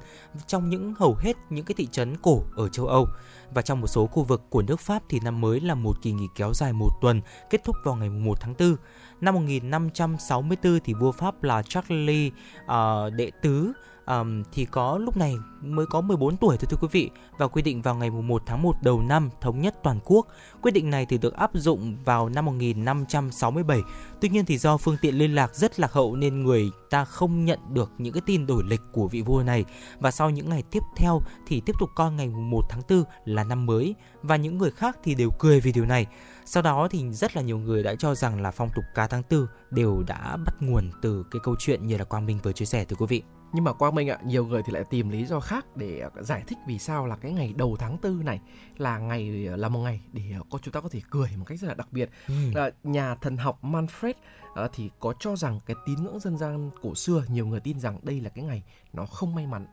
trong 0.48 0.69
những 0.69 0.93
hầu 1.00 1.15
hết 1.19 1.38
những 1.50 1.65
cái 1.65 1.75
thị 1.77 1.88
trấn 1.91 2.17
cổ 2.17 2.43
ở 2.55 2.67
châu 2.67 2.88
Âu 2.88 3.07
và 3.53 3.62
trong 3.62 3.81
một 3.81 3.88
số 3.88 4.08
khu 4.08 4.24
vực 4.24 4.41
của 4.50 4.62
nước 4.62 4.79
Pháp 4.79 5.03
thì 5.10 5.20
năm 5.20 5.41
mới 5.41 5.60
là 5.60 5.75
một 5.75 5.98
kỳ 6.01 6.12
nghỉ 6.12 6.27
kéo 6.36 6.53
dài 6.53 6.74
một 6.74 6.89
tuần, 7.01 7.22
kết 7.50 7.63
thúc 7.63 7.75
vào 7.84 7.96
ngày 7.96 8.10
1 8.10 8.39
tháng 8.41 8.53
4. 8.60 8.75
Năm 9.22 9.34
1564 9.34 10.79
thì 10.84 10.93
vua 10.93 11.12
Pháp 11.12 11.43
là 11.43 11.62
Charles 11.62 12.31
uh, 12.63 13.13
đệ 13.13 13.31
tứ 13.41 13.74
um, 14.19 14.43
thì 14.51 14.65
có 14.65 14.97
lúc 14.97 15.17
này 15.17 15.37
mới 15.61 15.85
có 15.85 16.01
14 16.01 16.37
tuổi 16.37 16.57
thôi 16.57 16.67
thưa 16.69 16.77
quý 16.81 16.87
vị 16.91 17.09
và 17.37 17.47
quy 17.47 17.61
định 17.61 17.81
vào 17.81 17.95
ngày 17.95 18.09
1 18.09 18.43
tháng 18.45 18.61
1 18.61 18.75
đầu 18.81 19.01
năm 19.01 19.29
thống 19.41 19.61
nhất 19.61 19.75
toàn 19.83 19.99
quốc. 20.05 20.27
Quyết 20.61 20.71
định 20.71 20.89
này 20.89 21.05
thì 21.05 21.17
được 21.17 21.33
áp 21.33 21.51
dụng 21.53 21.97
vào 22.05 22.29
năm 22.29 22.45
1567. 22.45 23.81
Tuy 24.21 24.29
nhiên 24.29 24.45
thì 24.45 24.57
do 24.57 24.77
phương 24.77 24.97
tiện 25.01 25.15
liên 25.15 25.35
lạc 25.35 25.55
rất 25.55 25.79
lạc 25.79 25.91
hậu 25.91 26.15
nên 26.15 26.43
người 26.43 26.71
ta 26.89 27.05
không 27.05 27.45
nhận 27.45 27.59
được 27.73 27.91
những 27.97 28.13
cái 28.13 28.21
tin 28.25 28.47
đổi 28.47 28.63
lịch 28.63 28.81
của 28.91 29.07
vị 29.07 29.21
vua 29.21 29.43
này 29.43 29.65
và 29.99 30.11
sau 30.11 30.29
những 30.29 30.49
ngày 30.49 30.63
tiếp 30.71 30.83
theo 30.95 31.21
thì 31.47 31.61
tiếp 31.65 31.75
tục 31.79 31.89
coi 31.95 32.11
ngày 32.11 32.29
1 32.29 32.61
tháng 32.69 32.81
4 32.89 33.03
là 33.25 33.43
năm 33.43 33.65
mới 33.65 33.95
và 34.21 34.35
những 34.35 34.57
người 34.57 34.71
khác 34.71 34.97
thì 35.03 35.15
đều 35.15 35.29
cười 35.39 35.59
vì 35.59 35.71
điều 35.71 35.85
này. 35.85 36.05
Sau 36.45 36.63
đó 36.63 36.87
thì 36.91 37.11
rất 37.11 37.35
là 37.35 37.41
nhiều 37.41 37.57
người 37.57 37.83
đã 37.83 37.95
cho 37.95 38.15
rằng 38.15 38.41
là 38.41 38.51
phong 38.51 38.69
tục 38.75 38.83
cá 38.95 39.07
tháng 39.07 39.23
4 39.29 39.45
đều 39.71 40.03
đã 40.07 40.37
bắt 40.45 40.55
nguồn 40.59 40.91
từ 41.01 41.25
cái 41.31 41.39
câu 41.43 41.55
chuyện 41.59 41.87
như 41.87 41.97
là 41.97 42.03
Quang 42.03 42.25
Minh 42.25 42.39
vừa 42.43 42.53
chia 42.53 42.65
sẻ 42.65 42.85
từ 42.85 42.95
quý 42.95 43.05
vị 43.09 43.23
nhưng 43.53 43.63
mà 43.63 43.74
Quang 43.74 43.96
Minh 43.96 44.10
ạ, 44.10 44.17
nhiều 44.25 44.46
người 44.46 44.63
thì 44.63 44.74
lại 44.74 44.84
tìm 44.84 45.10
lý 45.10 45.25
do 45.25 45.39
khác 45.39 45.65
để 45.75 46.03
giải 46.20 46.43
thích 46.48 46.58
vì 46.67 46.79
sao 46.79 47.08
là 47.08 47.15
cái 47.15 47.31
ngày 47.31 47.53
đầu 47.58 47.75
tháng 47.79 47.98
tư 47.98 48.22
này 48.25 48.41
là 48.77 48.98
ngày 48.98 49.29
là 49.31 49.70
một 49.70 49.79
ngày 49.79 50.01
để 50.13 50.24
có 50.50 50.60
chúng 50.62 50.72
ta 50.72 50.81
có 50.81 50.89
thể 50.89 51.01
cười 51.10 51.29
một 51.38 51.46
cách 51.48 51.60
rất 51.60 51.67
là 51.67 51.74
đặc 51.74 51.88
biệt. 51.91 52.10
Ừ. 52.27 52.34
À, 52.55 52.70
nhà 52.84 53.15
thần 53.15 53.38
học 53.38 53.63
Manfred 53.63 54.13
à, 54.55 54.67
thì 54.74 54.89
có 55.00 55.13
cho 55.20 55.36
rằng 55.36 55.60
cái 55.65 55.75
tín 55.86 56.03
ngưỡng 56.03 56.20
dân 56.20 56.38
gian 56.38 56.70
cổ 56.81 56.96
xưa 56.96 57.24
nhiều 57.27 57.48
người 57.48 57.60
tin 57.60 57.79
rằng 57.79 58.00
đây 58.03 58.22
là 58.22 58.29
cái 58.29 58.46
ngày 58.46 58.63
nó 58.93 59.05
không 59.05 59.36
may 59.36 59.48
mắn 59.48 59.65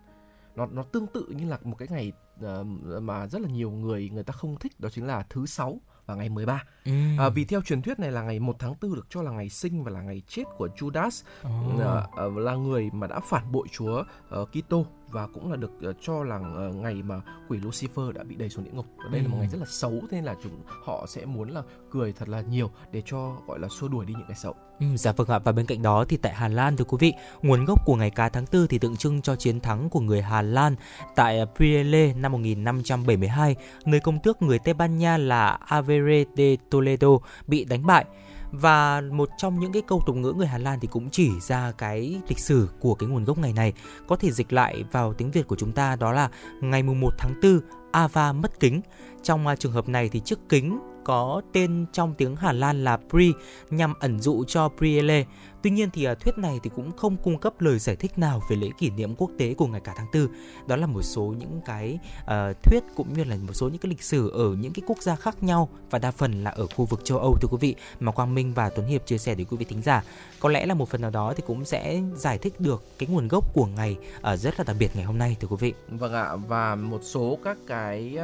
nó 0.57 0.67
nó 0.67 0.83
tương 0.83 1.07
tự 1.07 1.27
như 1.29 1.49
là 1.49 1.59
một 1.65 1.77
cái 1.79 1.89
ngày 1.91 2.13
uh, 2.45 3.03
mà 3.03 3.27
rất 3.27 3.41
là 3.41 3.49
nhiều 3.49 3.71
người 3.71 4.11
người 4.11 4.23
ta 4.23 4.33
không 4.33 4.57
thích 4.57 4.81
đó 4.81 4.89
chính 4.93 5.07
là 5.07 5.27
thứ 5.31 5.47
sáu 5.47 5.81
và 6.09 6.15
ngày 6.15 6.29
13. 6.29 6.65
Ừ. 6.85 6.93
À, 7.19 7.29
vì 7.29 7.45
theo 7.45 7.63
truyền 7.63 7.83
thuyết 7.83 7.99
này 7.99 8.13
là 8.13 8.23
ngày 8.23 8.41
1 8.41 8.57
tháng 8.59 8.75
4 8.83 8.95
được 8.95 9.07
cho 9.11 9.23
là 9.23 9.31
ngày 9.31 9.49
sinh 9.49 9.85
và 9.85 9.91
là 9.91 10.03
ngày 10.03 10.23
chết 10.29 10.45
của 10.57 10.69
Judas 10.79 11.23
oh. 11.47 11.81
à, 12.17 12.25
là 12.37 12.55
người 12.55 12.91
mà 12.93 13.07
đã 13.07 13.21
phản 13.21 13.53
bội 13.53 13.67
Chúa 13.73 14.05
uh, 14.41 14.49
Kitô 14.53 14.87
và 15.11 15.27
cũng 15.27 15.51
là 15.51 15.57
được 15.57 15.71
uh, 15.91 15.97
cho 16.01 16.25
là 16.25 16.37
uh, 16.37 16.75
ngày 16.75 16.95
mà 16.95 17.21
quỷ 17.49 17.59
Lucifer 17.59 18.13
đã 18.13 18.23
bị 18.23 18.37
đẩy 18.37 18.49
xuống 18.49 18.65
địa 18.65 18.71
ngục. 18.71 18.87
Đây 19.11 19.21
ừ. 19.21 19.23
là 19.23 19.29
một 19.29 19.37
ừ. 19.37 19.41
ngày 19.41 19.49
rất 19.49 19.59
là 19.61 19.67
xấu 19.69 19.91
thế 19.91 20.09
nên 20.11 20.25
là 20.25 20.35
chúng 20.43 20.53
họ 20.85 21.07
sẽ 21.09 21.25
muốn 21.25 21.49
là 21.51 21.63
cười 21.91 22.13
thật 22.13 22.29
là 22.29 22.41
nhiều 22.41 22.71
để 22.93 23.03
cho 23.07 23.37
gọi 23.47 23.59
là 23.59 23.69
xua 23.69 23.89
đuổi 23.89 24.07
đi 24.07 24.15
những 24.15 24.27
cái 24.29 24.37
xấu. 24.37 24.55
Ừ, 24.81 24.87
dạ 24.97 25.13
vâng 25.13 25.29
ạ 25.29 25.39
và 25.39 25.53
bên 25.53 25.67
cạnh 25.67 25.83
đó 25.83 26.05
thì 26.09 26.17
tại 26.17 26.35
Hà 26.35 26.49
Lan 26.49 26.77
thưa 26.77 26.85
quý 26.85 26.97
vị, 27.01 27.13
nguồn 27.43 27.65
gốc 27.65 27.87
của 27.87 27.97
ngày 27.97 28.11
cá 28.11 28.29
tháng 28.29 28.45
4 28.53 28.67
thì 28.67 28.79
tượng 28.79 28.97
trưng 28.97 29.23
cho 29.23 29.37
chiến 29.37 29.61
thắng 29.61 29.91
của 29.91 30.01
người 30.01 30.23
Hà 30.23 30.43
Lan 30.43 30.77
tại 31.15 31.39
Priele 31.57 32.13
năm 32.15 32.33
1572, 32.33 33.57
nơi 33.85 34.01
công 34.01 34.19
tước 34.19 34.43
người 34.43 34.59
Tây 34.59 34.75
Ban 34.75 34.99
Nha 34.99 35.17
là 35.17 35.59
Avere 35.67 36.25
de 36.37 36.57
Toledo 36.71 37.09
bị 37.47 37.65
đánh 37.65 37.87
bại 37.87 38.05
và 38.53 39.03
một 39.13 39.29
trong 39.37 39.61
những 39.61 39.73
cái 39.73 39.83
câu 39.83 40.03
tục 40.07 40.17
ngữ 40.17 40.33
người 40.33 40.47
Hà 40.47 40.59
Lan 40.59 40.79
thì 40.81 40.89
cũng 40.91 41.11
chỉ 41.11 41.31
ra 41.41 41.73
cái 41.79 42.21
lịch 42.29 42.39
sử 42.39 42.69
của 42.81 42.95
cái 42.95 43.09
nguồn 43.09 43.25
gốc 43.25 43.39
ngày 43.39 43.53
này 43.53 43.73
có 44.07 44.17
thể 44.17 44.31
dịch 44.31 44.53
lại 44.53 44.85
vào 44.93 45.13
tiếng 45.13 45.31
Việt 45.31 45.47
của 45.47 45.57
chúng 45.57 45.73
ta 45.73 45.97
đó 45.97 46.13
là 46.13 46.31
ngày 46.61 46.83
mùng 46.83 47.01
1 47.01 47.11
tháng 47.19 47.35
4 47.43 47.61
Ava 47.93 48.33
mất 48.33 48.61
kính. 48.61 48.81
Trong 49.23 49.47
à, 49.47 49.57
trường 49.57 49.73
hợp 49.73 49.89
này 49.89 50.09
thì 50.09 50.21
chiếc 50.21 50.39
kính 50.49 50.79
có 51.05 51.43
tên 51.53 51.87
trong 51.93 52.15
tiếng 52.15 52.37
Hà 52.37 52.53
Lan 52.53 52.85
là 52.85 52.99
Pri, 53.11 53.33
nhằm 53.71 53.95
ẩn 54.01 54.21
dụ 54.21 54.45
cho 54.45 54.69
Priele. 54.79 55.25
Tuy 55.63 55.71
nhiên 55.71 55.91
thì 55.91 56.05
à, 56.05 56.15
thuyết 56.15 56.39
này 56.39 56.61
thì 56.63 56.71
cũng 56.77 56.97
không 56.97 57.17
cung 57.17 57.39
cấp 57.39 57.61
lời 57.61 57.79
giải 57.79 57.97
thích 57.97 58.19
nào 58.19 58.43
về 58.51 58.57
lễ 58.57 58.71
kỷ 58.79 58.91
niệm 58.91 59.15
quốc 59.15 59.31
tế 59.39 59.55
của 59.55 59.67
ngày 59.67 59.81
cả 59.81 59.95
tháng 59.97 60.07
tư. 60.13 60.29
Đó 60.67 60.77
là 60.77 60.87
một 60.87 61.03
số 61.03 61.23
những 61.23 61.61
cái 61.65 61.99
uh, 62.23 62.63
thuyết 62.63 62.85
cũng 62.97 63.13
như 63.13 63.25
là 63.25 63.37
một 63.37 63.53
số 63.53 63.69
những 63.69 63.79
cái 63.79 63.91
lịch 63.91 64.03
sử 64.03 64.31
ở 64.31 64.55
những 64.55 64.73
cái 64.73 64.83
quốc 64.87 64.99
gia 64.99 65.17
khác 65.17 65.43
nhau 65.43 65.69
và 65.91 65.99
đa 65.99 66.11
phần 66.11 66.45
là 66.45 66.51
ở 66.51 66.67
khu 66.67 66.85
vực 66.85 67.05
châu 67.05 67.19
Âu 67.19 67.37
thưa 67.41 67.49
quý 67.51 67.59
vị 67.61 67.75
mà 68.01 68.13
Quang 68.13 68.35
Minh 68.35 68.55
và 68.55 68.71
Tuấn 68.71 68.87
Hiệp 68.87 69.07
chia 69.07 69.19
sẻ 69.19 69.35
đến 69.35 69.47
quý 69.51 69.57
vị 69.57 69.67
thính 69.69 69.83
giả. 69.83 70.05
Có 70.41 70.49
lẽ 70.49 70.67
là 70.67 70.75
một 70.75 70.89
phần 70.89 71.01
nào 71.01 71.11
đó 71.11 71.35
thì 71.37 71.43
cũng 71.47 71.65
sẽ 71.65 72.03
giải 72.17 72.39
thích 72.39 72.61
được 72.61 72.85
cái 72.99 73.09
nguồn 73.09 73.29
gốc 73.29 73.55
của 73.55 73.67
ngày 73.67 73.97
uh, 74.19 74.39
rất 74.39 74.59
là 74.59 74.65
đặc 74.67 74.77
biệt 74.79 74.91
ngày 74.95 75.05
hôm 75.05 75.19
nay 75.19 75.37
thưa 75.41 75.49
quý 75.49 75.57
vị. 75.61 75.73
Vâng 75.89 76.13
ạ 76.13 76.37
và 76.37 76.75
một 76.75 77.01
số 77.03 77.39
các 77.45 77.57
cái 77.67 78.19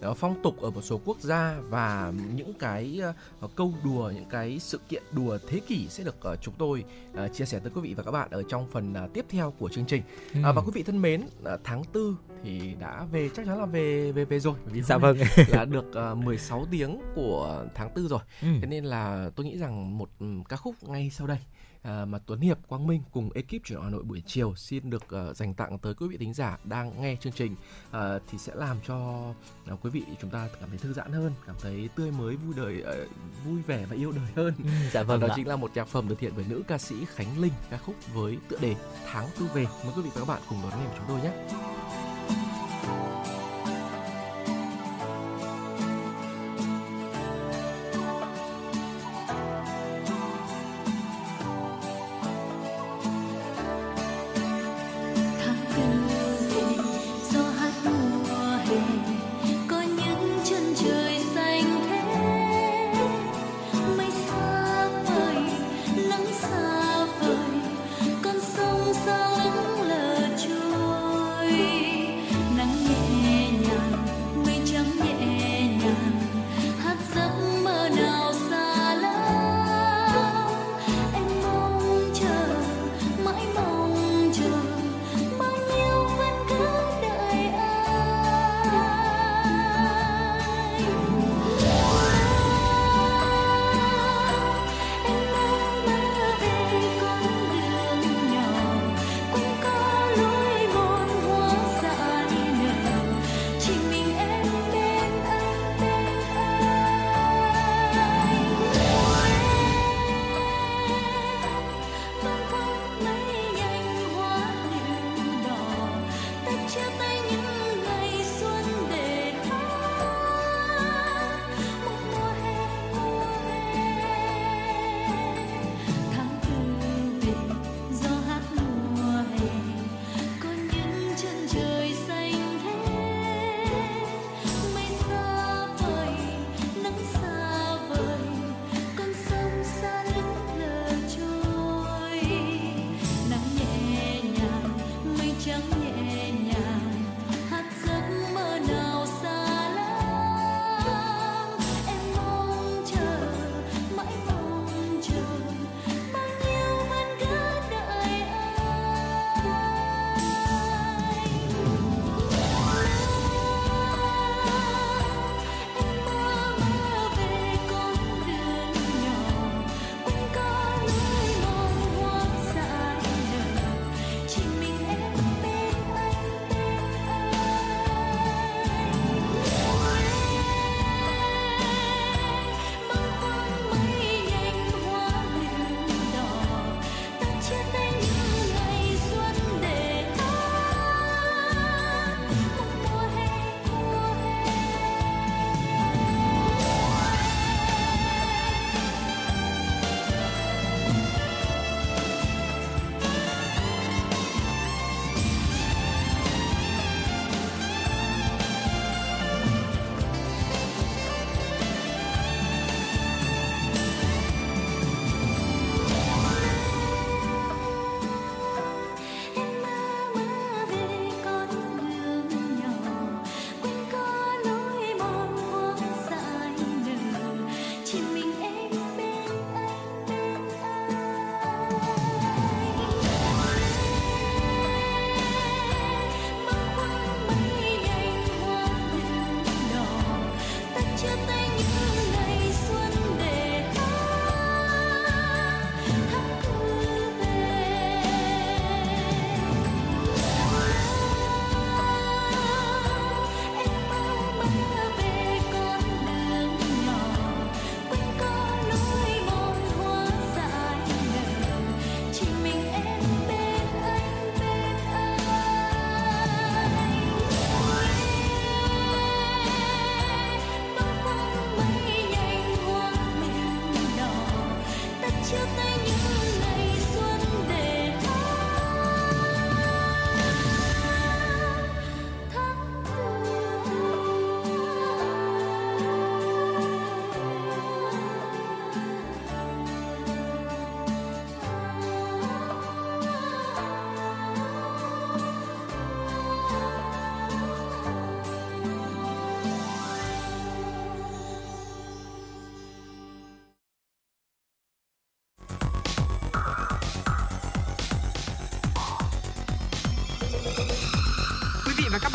ờ, 0.00 0.14
phong 0.14 0.42
tục 0.42 0.60
ở 0.60 0.70
một 0.70 0.80
số 0.82 1.00
quốc 1.04 1.20
gia 1.20 1.56
và 1.68 2.12
những 2.34 2.54
cái 2.54 3.00
ờ, 3.40 3.48
câu 3.56 3.72
đùa 3.84 4.12
những 4.14 4.24
cái 4.30 4.58
sự 4.58 4.80
kiện 4.88 5.02
đùa 5.12 5.38
thế 5.48 5.60
kỷ 5.68 5.88
sẽ 5.88 6.04
được 6.04 6.16
ờ, 6.20 6.36
chúng 6.36 6.54
tôi 6.58 6.77
uh, 7.24 7.32
chia 7.32 7.44
sẻ 7.44 7.58
tới 7.58 7.72
quý 7.74 7.80
vị 7.80 7.94
và 7.94 8.02
các 8.02 8.10
bạn 8.10 8.28
ở 8.30 8.42
trong 8.48 8.66
phần 8.70 8.94
uh, 9.04 9.12
tiếp 9.14 9.24
theo 9.28 9.50
của 9.58 9.68
chương 9.68 9.84
trình 9.84 10.02
ừ. 10.34 10.40
uh, 10.50 10.56
và 10.56 10.62
quý 10.62 10.70
vị 10.74 10.82
thân 10.82 11.02
mến 11.02 11.20
uh, 11.20 11.60
tháng 11.64 11.84
tư 11.92 12.16
thì 12.42 12.74
đã 12.80 13.04
về 13.12 13.28
chắc 13.28 13.46
chắn 13.46 13.58
là 13.58 13.66
về 13.66 14.12
về 14.12 14.24
về 14.24 14.40
rồi 14.40 14.54
vì 14.66 14.82
dạ 14.82 14.98
vâng 14.98 15.16
là 15.48 15.64
được 15.70 16.12
uh, 16.12 16.18
16 16.18 16.66
tiếng 16.70 17.00
của 17.14 17.64
tháng 17.74 17.90
tư 17.94 18.08
rồi 18.08 18.20
ừ. 18.42 18.48
thế 18.60 18.66
nên 18.66 18.84
là 18.84 19.30
tôi 19.36 19.46
nghĩ 19.46 19.58
rằng 19.58 19.98
một 19.98 20.10
um, 20.20 20.44
ca 20.44 20.56
khúc 20.56 20.74
ngay 20.82 21.10
sau 21.10 21.26
đây 21.26 21.38
à, 21.82 22.04
mà 22.04 22.18
Tuấn 22.26 22.40
Hiệp, 22.40 22.58
Quang 22.68 22.86
Minh 22.86 23.02
cùng 23.12 23.30
ekip 23.34 23.64
chuyển 23.64 23.82
Hà 23.82 23.90
Nội 23.90 24.02
buổi 24.02 24.22
chiều 24.26 24.54
xin 24.56 24.90
được 24.90 25.02
uh, 25.30 25.36
dành 25.36 25.54
tặng 25.54 25.78
tới 25.78 25.94
quý 25.94 26.08
vị 26.08 26.16
thính 26.16 26.34
giả 26.34 26.58
đang 26.64 27.02
nghe 27.02 27.16
chương 27.20 27.32
trình 27.32 27.52
uh, 27.88 28.22
thì 28.30 28.38
sẽ 28.38 28.54
làm 28.54 28.76
cho 28.86 29.28
uh, 29.72 29.84
quý 29.84 29.90
vị 29.90 30.02
chúng 30.20 30.30
ta 30.30 30.48
cảm 30.60 30.68
thấy 30.68 30.78
thư 30.78 30.92
giãn 30.92 31.12
hơn, 31.12 31.32
cảm 31.46 31.56
thấy 31.60 31.88
tươi 31.96 32.10
mới, 32.10 32.36
vui 32.36 32.54
đời, 32.56 33.06
vui 33.44 33.62
vẻ 33.62 33.86
và 33.90 33.96
yêu 33.96 34.12
đời 34.12 34.26
hơn. 34.36 34.54
Ừ, 34.64 34.70
dạ 34.92 35.02
vâng. 35.02 35.20
đó 35.20 35.28
chính 35.36 35.48
là 35.48 35.56
một 35.56 35.70
nhạc 35.74 35.88
phẩm 35.88 36.08
được 36.08 36.16
thiện 36.18 36.32
bởi 36.36 36.44
nữ 36.48 36.62
ca 36.68 36.78
sĩ 36.78 36.96
Khánh 37.14 37.38
Linh 37.38 37.52
ca 37.70 37.78
khúc 37.78 37.94
với 38.14 38.38
tựa 38.48 38.58
đề 38.60 38.74
Tháng 39.06 39.26
Tư 39.38 39.46
về. 39.54 39.66
Mời 39.84 39.92
quý 39.96 40.02
vị 40.02 40.10
và 40.14 40.20
các 40.20 40.28
bạn 40.28 40.42
cùng 40.48 40.58
đón 40.62 40.80
nghe 40.80 40.86
của 40.86 40.94
chúng 40.96 41.06
tôi 41.08 41.20
nhé. 41.20 41.32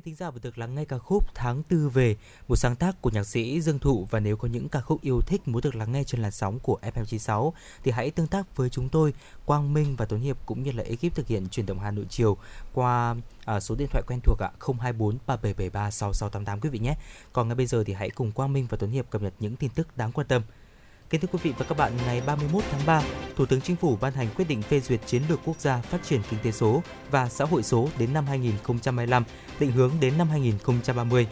Vị 0.00 0.04
thính 0.04 0.14
giả 0.14 0.30
vừa 0.30 0.38
được 0.42 0.58
lắng 0.58 0.74
nghe 0.74 0.84
ca 0.84 0.98
khúc 0.98 1.24
Tháng 1.34 1.62
Tư 1.62 1.88
về, 1.88 2.16
một 2.48 2.56
sáng 2.56 2.76
tác 2.76 3.02
của 3.02 3.10
nhạc 3.10 3.24
sĩ 3.24 3.60
Dương 3.60 3.78
Thụ 3.78 4.06
và 4.10 4.20
nếu 4.20 4.36
có 4.36 4.48
những 4.48 4.68
ca 4.68 4.80
khúc 4.80 5.02
yêu 5.02 5.20
thích 5.20 5.48
muốn 5.48 5.62
được 5.62 5.74
lắng 5.74 5.92
nghe 5.92 6.04
trên 6.04 6.20
làn 6.20 6.30
sóng 6.30 6.58
của 6.58 6.78
FM96 6.82 7.52
thì 7.82 7.90
hãy 7.90 8.10
tương 8.10 8.26
tác 8.26 8.56
với 8.56 8.70
chúng 8.70 8.88
tôi 8.88 9.14
Quang 9.44 9.74
Minh 9.74 9.96
và 9.96 10.04
Tuấn 10.04 10.20
Hiệp 10.20 10.36
cũng 10.46 10.62
như 10.62 10.72
là 10.72 10.82
ekip 10.82 11.14
thực 11.14 11.26
hiện 11.26 11.48
chuyển 11.48 11.66
động 11.66 11.78
Hà 11.78 11.90
Nội 11.90 12.06
chiều 12.08 12.36
qua 12.74 13.14
à, 13.44 13.60
số 13.60 13.74
điện 13.74 13.88
thoại 13.90 14.04
quen 14.06 14.20
thuộc 14.24 14.38
ạ 14.38 14.50
024 14.60 15.18
3773 15.26 15.90
6688 15.90 16.60
quý 16.60 16.68
vị 16.70 16.78
nhé. 16.78 16.94
Còn 17.32 17.48
ngay 17.48 17.54
bây 17.54 17.66
giờ 17.66 17.84
thì 17.84 17.92
hãy 17.92 18.10
cùng 18.10 18.32
Quang 18.32 18.52
Minh 18.52 18.66
và 18.70 18.76
Tuấn 18.80 18.90
Hiệp 18.90 19.10
cập 19.10 19.22
nhật 19.22 19.34
những 19.40 19.56
tin 19.56 19.70
tức 19.70 19.96
đáng 19.96 20.12
quan 20.12 20.26
tâm. 20.26 20.42
Kính 21.10 21.20
thưa 21.20 21.28
quý 21.32 21.38
vị 21.42 21.52
và 21.58 21.66
các 21.68 21.78
bạn, 21.78 21.92
ngày 22.06 22.22
31 22.26 22.64
tháng 22.70 22.80
3, 22.86 23.02
Thủ 23.36 23.46
tướng 23.46 23.60
Chính 23.60 23.76
phủ 23.76 23.98
ban 24.00 24.12
hành 24.12 24.28
quyết 24.36 24.48
định 24.48 24.62
phê 24.62 24.80
duyệt 24.80 25.00
chiến 25.06 25.22
lược 25.28 25.40
quốc 25.44 25.60
gia 25.60 25.80
phát 25.80 25.98
triển 26.02 26.20
kinh 26.30 26.40
tế 26.42 26.52
số 26.52 26.82
và 27.10 27.28
xã 27.28 27.44
hội 27.44 27.62
số 27.62 27.88
đến 27.98 28.12
năm 28.12 28.26
2025, 28.26 29.24
định 29.60 29.72
hướng 29.72 29.90
đến 30.00 30.18
năm 30.18 30.28
2030. 30.28 31.26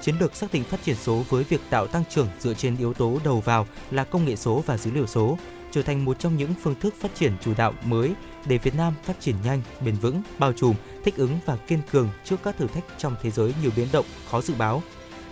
Chiến 0.00 0.14
lược 0.20 0.36
xác 0.36 0.52
định 0.52 0.64
phát 0.64 0.82
triển 0.82 0.96
số 0.96 1.22
với 1.28 1.44
việc 1.44 1.60
tạo 1.70 1.86
tăng 1.86 2.04
trưởng 2.10 2.28
dựa 2.40 2.54
trên 2.54 2.76
yếu 2.76 2.94
tố 2.94 3.18
đầu 3.24 3.40
vào 3.40 3.66
là 3.90 4.04
công 4.04 4.24
nghệ 4.24 4.36
số 4.36 4.62
và 4.66 4.76
dữ 4.76 4.90
liệu 4.90 5.06
số, 5.06 5.38
trở 5.70 5.82
thành 5.82 6.04
một 6.04 6.18
trong 6.18 6.36
những 6.36 6.54
phương 6.62 6.80
thức 6.80 6.94
phát 7.00 7.14
triển 7.14 7.32
chủ 7.40 7.54
đạo 7.56 7.74
mới 7.84 8.12
để 8.46 8.58
Việt 8.58 8.74
Nam 8.74 8.94
phát 9.04 9.20
triển 9.20 9.36
nhanh, 9.44 9.62
bền 9.84 9.94
vững, 9.94 10.22
bao 10.38 10.52
trùm, 10.52 10.74
thích 11.04 11.16
ứng 11.16 11.38
và 11.46 11.56
kiên 11.56 11.80
cường 11.92 12.08
trước 12.24 12.36
các 12.44 12.56
thử 12.58 12.66
thách 12.66 12.84
trong 12.98 13.16
thế 13.22 13.30
giới 13.30 13.54
nhiều 13.62 13.70
biến 13.76 13.88
động, 13.92 14.06
khó 14.30 14.40
dự 14.40 14.54
báo. 14.54 14.82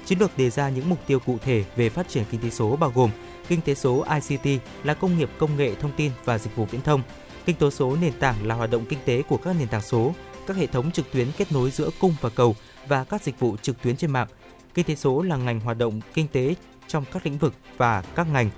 Chiến 0.06 0.18
lược 0.18 0.38
đề 0.38 0.50
ra 0.50 0.68
những 0.68 0.88
mục 0.88 0.98
tiêu 1.06 1.18
cụ 1.18 1.38
thể 1.44 1.64
về 1.76 1.88
phát 1.88 2.08
triển 2.08 2.24
kinh 2.30 2.40
tế 2.40 2.50
số 2.50 2.76
bao 2.76 2.92
gồm 2.94 3.10
kinh 3.48 3.60
tế 3.60 3.74
số 3.74 4.04
ICT 4.28 4.62
là 4.84 4.94
công 4.94 5.18
nghiệp 5.18 5.30
công 5.38 5.56
nghệ 5.56 5.74
thông 5.74 5.92
tin 5.96 6.12
và 6.24 6.38
dịch 6.38 6.56
vụ 6.56 6.64
viễn 6.64 6.80
thông. 6.80 7.02
Kinh 7.44 7.56
tế 7.56 7.70
số 7.70 7.96
nền 8.00 8.12
tảng 8.12 8.46
là 8.46 8.54
hoạt 8.54 8.70
động 8.70 8.84
kinh 8.88 8.98
tế 9.04 9.22
của 9.22 9.36
các 9.36 9.56
nền 9.58 9.68
tảng 9.68 9.82
số, 9.82 10.14
các 10.46 10.56
hệ 10.56 10.66
thống 10.66 10.90
trực 10.90 11.12
tuyến 11.12 11.26
kết 11.38 11.52
nối 11.52 11.70
giữa 11.70 11.90
cung 12.00 12.14
và 12.20 12.30
cầu 12.30 12.56
và 12.88 13.04
các 13.04 13.22
dịch 13.22 13.40
vụ 13.40 13.56
trực 13.56 13.82
tuyến 13.82 13.96
trên 13.96 14.10
mạng. 14.10 14.28
Kinh 14.74 14.84
tế 14.86 14.94
số 14.94 15.22
là 15.22 15.36
ngành 15.36 15.60
hoạt 15.60 15.78
động 15.78 16.00
kinh 16.14 16.28
tế 16.28 16.54
trong 16.86 17.04
các 17.12 17.26
lĩnh 17.26 17.38
vực 17.38 17.54
và 17.76 18.02
các 18.02 18.26
ngành. 18.32 18.50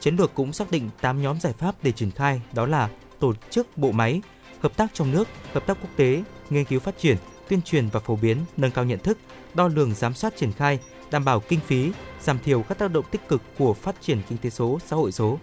Chiến 0.00 0.16
lược 0.16 0.34
cũng 0.34 0.52
xác 0.52 0.70
định 0.70 0.90
8 1.00 1.22
nhóm 1.22 1.40
giải 1.40 1.52
pháp 1.52 1.74
để 1.82 1.92
triển 1.92 2.10
khai, 2.10 2.40
đó 2.52 2.66
là 2.66 2.88
tổ 3.18 3.34
chức 3.50 3.78
bộ 3.78 3.92
máy, 3.92 4.22
hợp 4.60 4.76
tác 4.76 4.90
trong 4.94 5.10
nước, 5.10 5.28
hợp 5.52 5.66
tác 5.66 5.78
quốc 5.80 5.90
tế, 5.96 6.22
nghiên 6.50 6.64
cứu 6.64 6.80
phát 6.80 6.98
triển, 6.98 7.16
tuyên 7.48 7.62
truyền 7.62 7.88
và 7.88 8.00
phổ 8.00 8.16
biến, 8.16 8.38
nâng 8.56 8.70
cao 8.70 8.84
nhận 8.84 8.98
thức, 8.98 9.18
đo 9.54 9.68
lường 9.68 9.94
giám 9.94 10.14
sát 10.14 10.36
triển 10.36 10.52
khai, 10.52 10.78
đảm 11.10 11.24
bảo 11.24 11.40
kinh 11.40 11.60
phí, 11.60 11.92
giảm 12.20 12.38
thiểu 12.38 12.62
các 12.62 12.78
tác 12.78 12.92
động 12.92 13.04
tích 13.10 13.28
cực 13.28 13.42
của 13.58 13.74
phát 13.74 13.96
triển 14.00 14.22
kinh 14.28 14.38
tế 14.38 14.50
số, 14.50 14.78
xã 14.86 14.96
hội 14.96 15.12
số. 15.12 15.38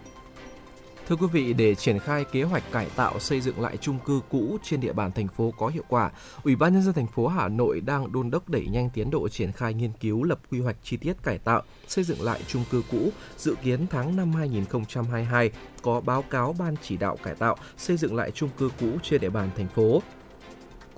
Thưa 1.08 1.16
quý 1.16 1.26
vị, 1.32 1.52
để 1.52 1.74
triển 1.74 1.98
khai 1.98 2.24
kế 2.24 2.42
hoạch 2.42 2.62
cải 2.72 2.86
tạo 2.96 3.20
xây 3.20 3.40
dựng 3.40 3.60
lại 3.60 3.76
chung 3.76 3.98
cư 4.06 4.20
cũ 4.30 4.58
trên 4.62 4.80
địa 4.80 4.92
bàn 4.92 5.12
thành 5.12 5.28
phố 5.28 5.52
có 5.58 5.68
hiệu 5.68 5.82
quả, 5.88 6.10
Ủy 6.44 6.56
ban 6.56 6.72
nhân 6.72 6.82
dân 6.82 6.94
thành 6.94 7.06
phố 7.06 7.26
Hà 7.26 7.48
Nội 7.48 7.80
đang 7.80 8.12
đôn 8.12 8.30
đốc 8.30 8.48
đẩy 8.48 8.66
nhanh 8.66 8.90
tiến 8.90 9.10
độ 9.10 9.28
triển 9.28 9.52
khai 9.52 9.74
nghiên 9.74 9.92
cứu 10.00 10.22
lập 10.24 10.38
quy 10.50 10.60
hoạch 10.60 10.76
chi 10.82 10.96
tiết 10.96 11.22
cải 11.22 11.38
tạo, 11.38 11.62
xây 11.86 12.04
dựng 12.04 12.22
lại 12.22 12.40
chung 12.46 12.64
cư 12.70 12.82
cũ, 12.90 13.10
dự 13.36 13.54
kiến 13.62 13.86
tháng 13.90 14.16
5 14.16 14.32
2022 14.32 15.50
có 15.82 16.00
báo 16.00 16.22
cáo 16.22 16.54
ban 16.58 16.74
chỉ 16.82 16.96
đạo 16.96 17.16
cải 17.22 17.34
tạo, 17.34 17.56
xây 17.76 17.96
dựng 17.96 18.16
lại 18.16 18.30
chung 18.30 18.50
cư 18.58 18.70
cũ 18.80 18.86
trên 19.02 19.20
địa 19.20 19.30
bàn 19.30 19.50
thành 19.56 19.68
phố 19.68 20.02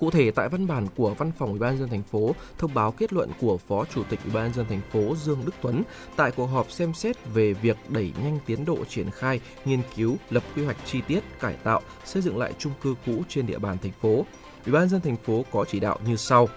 Cụ 0.01 0.11
thể 0.11 0.31
tại 0.31 0.49
văn 0.49 0.67
bản 0.67 0.87
của 0.95 1.13
Văn 1.13 1.31
phòng 1.37 1.49
Ủy 1.49 1.59
ban 1.59 1.77
dân 1.77 1.89
thành 1.89 2.03
phố 2.03 2.35
thông 2.57 2.73
báo 2.73 2.91
kết 2.91 3.13
luận 3.13 3.29
của 3.41 3.57
Phó 3.57 3.85
Chủ 3.85 4.03
tịch 4.03 4.19
Ủy 4.23 4.33
ban 4.33 4.53
dân 4.53 4.65
thành 4.69 4.81
phố 4.91 5.15
Dương 5.15 5.39
Đức 5.45 5.51
Tuấn 5.61 5.83
tại 6.15 6.31
cuộc 6.31 6.45
họp 6.45 6.71
xem 6.71 6.93
xét 6.93 7.15
về 7.33 7.53
việc 7.53 7.77
đẩy 7.89 8.11
nhanh 8.23 8.39
tiến 8.45 8.65
độ 8.65 8.85
triển 8.89 9.11
khai, 9.11 9.39
nghiên 9.65 9.81
cứu, 9.95 10.15
lập 10.29 10.43
quy 10.55 10.65
hoạch 10.65 10.77
chi 10.85 11.01
tiết, 11.07 11.19
cải 11.39 11.53
tạo, 11.53 11.81
xây 12.05 12.21
dựng 12.21 12.37
lại 12.37 12.53
chung 12.59 12.73
cư 12.81 12.95
cũ 13.05 13.23
trên 13.29 13.47
địa 13.47 13.59
bàn 13.59 13.77
thành 13.83 13.91
phố. 14.01 14.25
Ủy 14.65 14.73
ban 14.73 14.89
dân 14.89 15.01
thành 15.01 15.17
phố 15.17 15.45
có 15.51 15.65
chỉ 15.65 15.79
đạo 15.79 15.99
như 16.05 16.15
sau: 16.15 16.49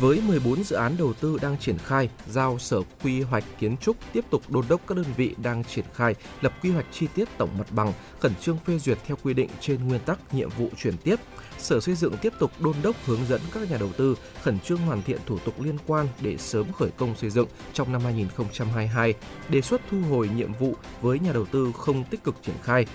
với 0.00 0.22
14 0.28 0.64
dự 0.64 0.76
án 0.76 0.96
đầu 0.98 1.12
tư 1.12 1.38
đang 1.42 1.58
triển 1.58 1.78
khai, 1.78 2.08
giao 2.28 2.58
Sở 2.58 2.80
Quy 3.02 3.22
hoạch 3.22 3.44
Kiến 3.58 3.76
trúc 3.76 3.96
tiếp 4.12 4.24
tục 4.30 4.42
đôn 4.48 4.64
đốc 4.68 4.80
các 4.86 4.96
đơn 4.96 5.06
vị 5.16 5.34
đang 5.42 5.64
triển 5.64 5.84
khai 5.94 6.14
lập 6.40 6.52
quy 6.62 6.70
hoạch 6.70 6.86
chi 6.92 7.06
tiết 7.14 7.28
tổng 7.38 7.50
mặt 7.58 7.66
bằng, 7.70 7.92
khẩn 8.18 8.32
trương 8.40 8.58
phê 8.58 8.78
duyệt 8.78 8.98
theo 9.06 9.16
quy 9.22 9.34
định 9.34 9.50
trên 9.60 9.88
nguyên 9.88 10.00
tắc 10.00 10.34
nhiệm 10.34 10.48
vụ 10.58 10.68
chuyển 10.76 10.96
tiếp, 10.96 11.16
Sở 11.58 11.80
Xây 11.80 11.94
dựng 11.94 12.16
tiếp 12.22 12.32
tục 12.38 12.50
đôn 12.60 12.74
đốc 12.82 12.96
hướng 13.06 13.26
dẫn 13.28 13.40
các 13.52 13.70
nhà 13.70 13.76
đầu 13.80 13.90
tư 13.96 14.16
khẩn 14.42 14.60
trương 14.60 14.78
hoàn 14.78 15.02
thiện 15.02 15.18
thủ 15.26 15.38
tục 15.38 15.60
liên 15.60 15.76
quan 15.86 16.06
để 16.20 16.36
sớm 16.38 16.72
khởi 16.72 16.90
công 16.90 17.16
xây 17.16 17.30
dựng 17.30 17.48
trong 17.72 17.92
năm 17.92 18.00
2022, 18.04 19.14
đề 19.48 19.60
xuất 19.60 19.80
thu 19.90 20.00
hồi 20.10 20.28
nhiệm 20.36 20.52
vụ 20.52 20.74
với 21.00 21.18
nhà 21.18 21.32
đầu 21.32 21.44
tư 21.44 21.72
không 21.76 22.04
tích 22.04 22.24
cực 22.24 22.34
triển 22.42 22.56
khai. 22.62 22.86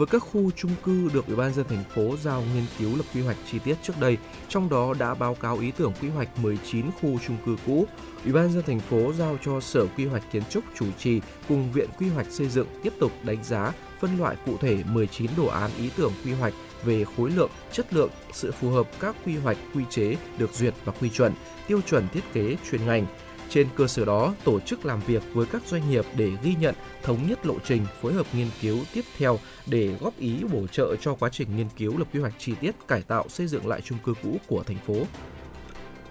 Với 0.00 0.06
các 0.06 0.18
khu 0.18 0.50
chung 0.50 0.70
cư 0.84 1.10
được 1.14 1.26
Ủy 1.26 1.36
ban 1.36 1.54
dân 1.54 1.66
thành 1.68 1.84
phố 1.94 2.16
giao 2.22 2.42
nghiên 2.54 2.64
cứu 2.78 2.96
lập 2.96 3.04
quy 3.14 3.20
hoạch 3.20 3.36
chi 3.50 3.58
tiết 3.58 3.74
trước 3.82 4.00
đây, 4.00 4.16
trong 4.48 4.68
đó 4.68 4.94
đã 4.98 5.14
báo 5.14 5.34
cáo 5.34 5.58
ý 5.58 5.70
tưởng 5.70 5.92
quy 6.02 6.08
hoạch 6.08 6.38
19 6.38 6.86
khu 6.90 7.18
chung 7.26 7.36
cư 7.46 7.56
cũ. 7.66 7.86
Ủy 8.24 8.32
ban 8.32 8.52
dân 8.52 8.62
thành 8.66 8.80
phố 8.80 9.12
giao 9.18 9.38
cho 9.44 9.60
Sở 9.60 9.86
Quy 9.96 10.06
hoạch 10.06 10.22
Kiến 10.32 10.42
trúc 10.50 10.64
chủ 10.78 10.86
trì 10.98 11.20
cùng 11.48 11.72
Viện 11.72 11.88
Quy 11.98 12.08
hoạch 12.08 12.26
Xây 12.30 12.48
dựng 12.48 12.66
tiếp 12.82 12.92
tục 13.00 13.12
đánh 13.22 13.44
giá, 13.44 13.72
phân 14.00 14.18
loại 14.18 14.36
cụ 14.46 14.56
thể 14.60 14.82
19 14.86 15.30
đồ 15.36 15.46
án 15.46 15.70
ý 15.78 15.90
tưởng 15.96 16.12
quy 16.24 16.32
hoạch 16.32 16.54
về 16.84 17.04
khối 17.16 17.30
lượng, 17.30 17.50
chất 17.72 17.94
lượng, 17.94 18.10
sự 18.32 18.52
phù 18.52 18.70
hợp 18.70 18.88
các 19.00 19.16
quy 19.26 19.36
hoạch, 19.36 19.56
quy 19.74 19.84
chế 19.90 20.16
được 20.38 20.54
duyệt 20.54 20.74
và 20.84 20.92
quy 21.00 21.10
chuẩn, 21.10 21.32
tiêu 21.68 21.80
chuẩn 21.80 22.08
thiết 22.08 22.32
kế 22.32 22.56
chuyên 22.70 22.86
ngành. 22.86 23.06
Trên 23.50 23.68
cơ 23.76 23.86
sở 23.86 24.04
đó, 24.04 24.34
tổ 24.44 24.60
chức 24.60 24.86
làm 24.86 25.00
việc 25.06 25.22
với 25.32 25.46
các 25.46 25.62
doanh 25.66 25.90
nghiệp 25.90 26.04
để 26.16 26.30
ghi 26.42 26.54
nhận, 26.60 26.74
thống 27.02 27.18
nhất 27.28 27.46
lộ 27.46 27.54
trình, 27.64 27.86
phối 28.02 28.12
hợp 28.12 28.26
nghiên 28.32 28.46
cứu 28.60 28.78
tiếp 28.94 29.04
theo 29.18 29.38
để 29.70 29.94
góp 30.00 30.18
ý 30.18 30.44
bổ 30.52 30.66
trợ 30.66 30.96
cho 30.96 31.14
quá 31.14 31.28
trình 31.32 31.56
nghiên 31.56 31.68
cứu 31.76 31.98
lập 31.98 32.08
quy 32.12 32.20
hoạch 32.20 32.34
chi 32.38 32.52
tiết 32.60 32.72
cải 32.88 33.02
tạo 33.02 33.24
xây 33.28 33.46
dựng 33.46 33.66
lại 33.66 33.80
chung 33.80 33.98
cư 34.04 34.14
cũ 34.22 34.36
của 34.46 34.62
thành 34.62 34.78
phố. 34.86 34.94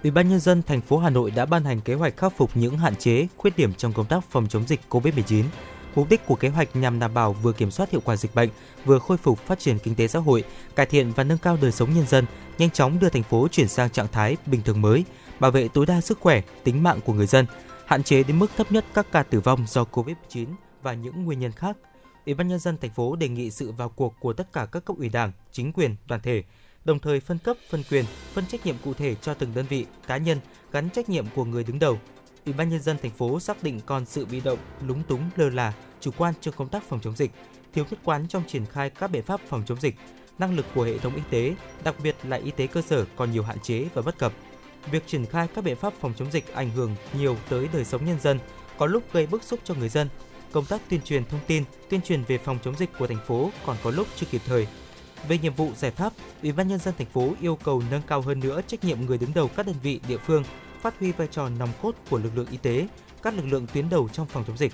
Ủy 0.02 0.10
ban 0.10 0.28
nhân 0.28 0.40
dân 0.40 0.62
thành 0.62 0.80
phố 0.80 0.98
Hà 0.98 1.10
Nội 1.10 1.30
đã 1.30 1.46
ban 1.46 1.64
hành 1.64 1.80
kế 1.80 1.94
hoạch 1.94 2.16
khắc 2.16 2.36
phục 2.36 2.50
những 2.56 2.78
hạn 2.78 2.96
chế, 2.96 3.26
khuyết 3.36 3.56
điểm 3.56 3.74
trong 3.74 3.92
công 3.92 4.06
tác 4.06 4.24
phòng 4.30 4.46
chống 4.48 4.66
dịch 4.66 4.80
COVID-19 4.88 5.44
Mục 5.94 6.10
đích 6.10 6.26
của 6.26 6.34
kế 6.34 6.48
hoạch 6.48 6.76
nhằm 6.76 6.98
đảm 6.98 7.14
bảo 7.14 7.32
vừa 7.32 7.52
kiểm 7.52 7.70
soát 7.70 7.90
hiệu 7.90 8.00
quả 8.04 8.16
dịch 8.16 8.34
bệnh, 8.34 8.48
vừa 8.84 8.98
khôi 8.98 9.16
phục 9.16 9.38
phát 9.38 9.58
triển 9.58 9.78
kinh 9.78 9.94
tế 9.94 10.08
xã 10.08 10.18
hội, 10.18 10.44
cải 10.76 10.86
thiện 10.86 11.12
và 11.12 11.24
nâng 11.24 11.38
cao 11.38 11.58
đời 11.62 11.72
sống 11.72 11.94
nhân 11.94 12.06
dân, 12.06 12.26
nhanh 12.58 12.70
chóng 12.70 12.98
đưa 12.98 13.08
thành 13.08 13.22
phố 13.22 13.48
chuyển 13.48 13.68
sang 13.68 13.90
trạng 13.90 14.08
thái 14.12 14.36
bình 14.46 14.62
thường 14.62 14.80
mới, 14.80 15.04
bảo 15.40 15.50
vệ 15.50 15.68
tối 15.68 15.86
đa 15.86 16.00
sức 16.00 16.20
khỏe, 16.20 16.42
tính 16.64 16.82
mạng 16.82 17.00
của 17.04 17.12
người 17.12 17.26
dân, 17.26 17.46
hạn 17.86 18.02
chế 18.02 18.22
đến 18.22 18.38
mức 18.38 18.50
thấp 18.56 18.72
nhất 18.72 18.84
các 18.94 19.06
ca 19.12 19.22
tử 19.22 19.40
vong 19.40 19.64
do 19.68 19.84
Covid-19 19.92 20.46
và 20.82 20.94
những 20.94 21.24
nguyên 21.24 21.40
nhân 21.40 21.52
khác. 21.52 21.76
Ủy 22.26 22.34
ban 22.34 22.48
nhân 22.48 22.58
dân 22.58 22.76
thành 22.80 22.90
phố 22.90 23.16
đề 23.16 23.28
nghị 23.28 23.50
sự 23.50 23.72
vào 23.72 23.88
cuộc 23.88 24.14
của 24.20 24.32
tất 24.32 24.52
cả 24.52 24.66
các 24.72 24.84
cấp 24.84 24.96
ủy 24.96 25.08
Đảng, 25.08 25.32
chính 25.52 25.72
quyền, 25.72 25.96
đoàn 26.06 26.20
thể, 26.20 26.44
đồng 26.84 26.98
thời 26.98 27.20
phân 27.20 27.38
cấp, 27.38 27.56
phân 27.70 27.82
quyền, 27.90 28.04
phân 28.32 28.46
trách 28.46 28.66
nhiệm 28.66 28.76
cụ 28.84 28.94
thể 28.94 29.14
cho 29.14 29.34
từng 29.34 29.54
đơn 29.54 29.66
vị, 29.68 29.86
cá 30.06 30.16
nhân 30.16 30.38
gắn 30.72 30.90
trách 30.90 31.08
nhiệm 31.08 31.26
của 31.34 31.44
người 31.44 31.64
đứng 31.64 31.78
đầu, 31.78 31.98
Ủy 32.46 32.54
ban 32.54 32.68
nhân 32.68 32.82
dân 32.82 32.96
thành 33.02 33.10
phố 33.10 33.40
xác 33.40 33.62
định 33.62 33.80
còn 33.86 34.06
sự 34.06 34.26
bị 34.26 34.40
động, 34.40 34.58
lúng 34.86 35.02
túng, 35.02 35.30
lơ 35.36 35.50
là, 35.50 35.72
chủ 36.00 36.10
quan 36.16 36.34
trong 36.40 36.54
công 36.56 36.68
tác 36.68 36.82
phòng 36.82 37.00
chống 37.00 37.16
dịch, 37.16 37.30
thiếu 37.72 37.84
nhất 37.90 38.00
quán 38.04 38.28
trong 38.28 38.42
triển 38.46 38.66
khai 38.66 38.90
các 38.90 39.10
biện 39.10 39.22
pháp 39.22 39.40
phòng 39.48 39.62
chống 39.66 39.80
dịch, 39.80 39.94
năng 40.38 40.56
lực 40.56 40.66
của 40.74 40.82
hệ 40.82 40.98
thống 40.98 41.14
y 41.14 41.22
tế, 41.30 41.54
đặc 41.84 41.94
biệt 42.02 42.16
là 42.22 42.36
y 42.36 42.50
tế 42.50 42.66
cơ 42.66 42.82
sở 42.82 43.04
còn 43.16 43.30
nhiều 43.30 43.42
hạn 43.42 43.60
chế 43.60 43.86
và 43.94 44.02
bất 44.02 44.18
cập. 44.18 44.32
Việc 44.90 45.06
triển 45.06 45.26
khai 45.26 45.48
các 45.54 45.64
biện 45.64 45.76
pháp 45.76 45.92
phòng 46.00 46.12
chống 46.16 46.30
dịch 46.30 46.54
ảnh 46.54 46.70
hưởng 46.70 46.96
nhiều 47.18 47.36
tới 47.48 47.68
đời 47.72 47.84
sống 47.84 48.06
nhân 48.06 48.20
dân, 48.20 48.38
có 48.78 48.86
lúc 48.86 49.12
gây 49.12 49.26
bức 49.26 49.42
xúc 49.42 49.60
cho 49.64 49.74
người 49.74 49.88
dân. 49.88 50.08
Công 50.52 50.64
tác 50.64 50.80
tuyên 50.88 51.00
truyền 51.02 51.24
thông 51.24 51.40
tin, 51.46 51.64
tuyên 51.88 52.02
truyền 52.02 52.24
về 52.24 52.38
phòng 52.38 52.58
chống 52.64 52.76
dịch 52.78 52.90
của 52.98 53.06
thành 53.06 53.26
phố 53.26 53.50
còn 53.66 53.76
có 53.82 53.90
lúc 53.90 54.06
chưa 54.16 54.26
kịp 54.30 54.40
thời. 54.46 54.66
Về 55.28 55.38
nhiệm 55.38 55.54
vụ 55.54 55.70
giải 55.76 55.90
pháp, 55.90 56.12
Ủy 56.42 56.52
ban 56.52 56.68
nhân 56.68 56.78
dân 56.78 56.94
thành 56.98 57.06
phố 57.06 57.34
yêu 57.40 57.58
cầu 57.64 57.82
nâng 57.90 58.02
cao 58.06 58.20
hơn 58.20 58.40
nữa 58.40 58.60
trách 58.66 58.84
nhiệm 58.84 59.00
người 59.00 59.18
đứng 59.18 59.34
đầu 59.34 59.50
các 59.56 59.66
đơn 59.66 59.76
vị 59.82 60.00
địa 60.08 60.18
phương 60.18 60.44
phát 60.80 60.98
huy 60.98 61.12
vai 61.12 61.28
trò 61.30 61.48
nòng 61.48 61.72
cốt 61.82 61.94
của 62.10 62.18
lực 62.18 62.30
lượng 62.36 62.46
y 62.50 62.56
tế, 62.56 62.88
các 63.22 63.34
lực 63.34 63.46
lượng 63.46 63.66
tuyến 63.74 63.88
đầu 63.88 64.08
trong 64.12 64.26
phòng 64.26 64.44
chống 64.46 64.56
dịch. 64.56 64.72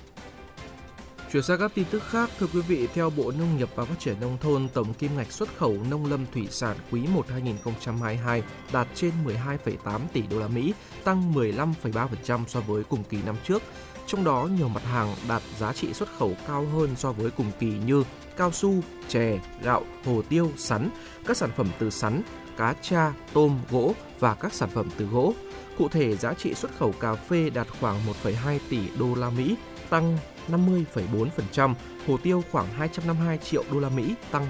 Chuyển 1.33 1.43
sang 1.43 1.59
các 1.59 1.71
tin 1.75 1.85
tức 1.91 2.03
khác, 2.03 2.29
thưa 2.39 2.47
quý 2.53 2.61
vị, 2.61 2.87
theo 2.93 3.09
Bộ 3.09 3.31
Nông 3.31 3.57
nghiệp 3.57 3.69
và 3.75 3.85
Phát 3.85 3.99
triển 3.99 4.19
Nông 4.19 4.37
thôn, 4.41 4.67
tổng 4.73 4.93
kim 4.93 5.17
ngạch 5.17 5.31
xuất 5.31 5.57
khẩu 5.57 5.77
nông 5.89 6.05
lâm 6.05 6.25
thủy 6.33 6.47
sản 6.51 6.77
quý 6.91 7.01
1 7.13 7.29
2022 7.29 8.43
đạt 8.71 8.87
trên 8.95 9.11
12,8 9.25 9.99
tỷ 10.13 10.21
đô 10.21 10.39
la 10.39 10.47
Mỹ, 10.47 10.73
tăng 11.03 11.33
15,3% 11.33 12.45
so 12.47 12.59
với 12.59 12.83
cùng 12.83 13.03
kỳ 13.03 13.17
năm 13.25 13.35
trước. 13.47 13.63
Trong 14.07 14.23
đó, 14.23 14.49
nhiều 14.57 14.67
mặt 14.67 14.83
hàng 14.83 15.15
đạt 15.27 15.41
giá 15.59 15.73
trị 15.73 15.93
xuất 15.93 16.09
khẩu 16.17 16.33
cao 16.47 16.65
hơn 16.73 16.95
so 16.95 17.11
với 17.11 17.31
cùng 17.31 17.51
kỳ 17.59 17.73
như 17.85 18.03
cao 18.37 18.51
su, 18.51 18.73
chè, 19.07 19.39
gạo, 19.63 19.83
hồ 20.05 20.21
tiêu, 20.29 20.51
sắn, 20.57 20.89
các 21.25 21.37
sản 21.37 21.49
phẩm 21.57 21.67
từ 21.79 21.89
sắn, 21.89 22.21
cá 22.57 22.73
cha, 22.81 23.13
tôm, 23.33 23.59
gỗ 23.71 23.93
và 24.19 24.35
các 24.35 24.53
sản 24.53 24.69
phẩm 24.69 24.89
từ 24.97 25.05
gỗ. 25.05 25.33
Cụ 25.77 25.89
thể, 25.89 26.15
giá 26.15 26.33
trị 26.33 26.53
xuất 26.53 26.71
khẩu 26.77 26.91
cà 26.91 27.15
phê 27.15 27.49
đạt 27.49 27.67
khoảng 27.79 27.99
1,2 28.23 28.59
tỷ 28.69 28.79
đô 28.99 29.15
la 29.15 29.29
Mỹ, 29.29 29.55
tăng 29.89 30.17
50,4%, 30.49 31.73
hồ 32.07 32.17
tiêu 32.17 32.43
khoảng 32.51 32.67
252 32.67 33.37
triệu 33.37 33.63
đô 33.71 33.79
la 33.79 33.89
Mỹ, 33.89 34.15
tăng 34.31 34.47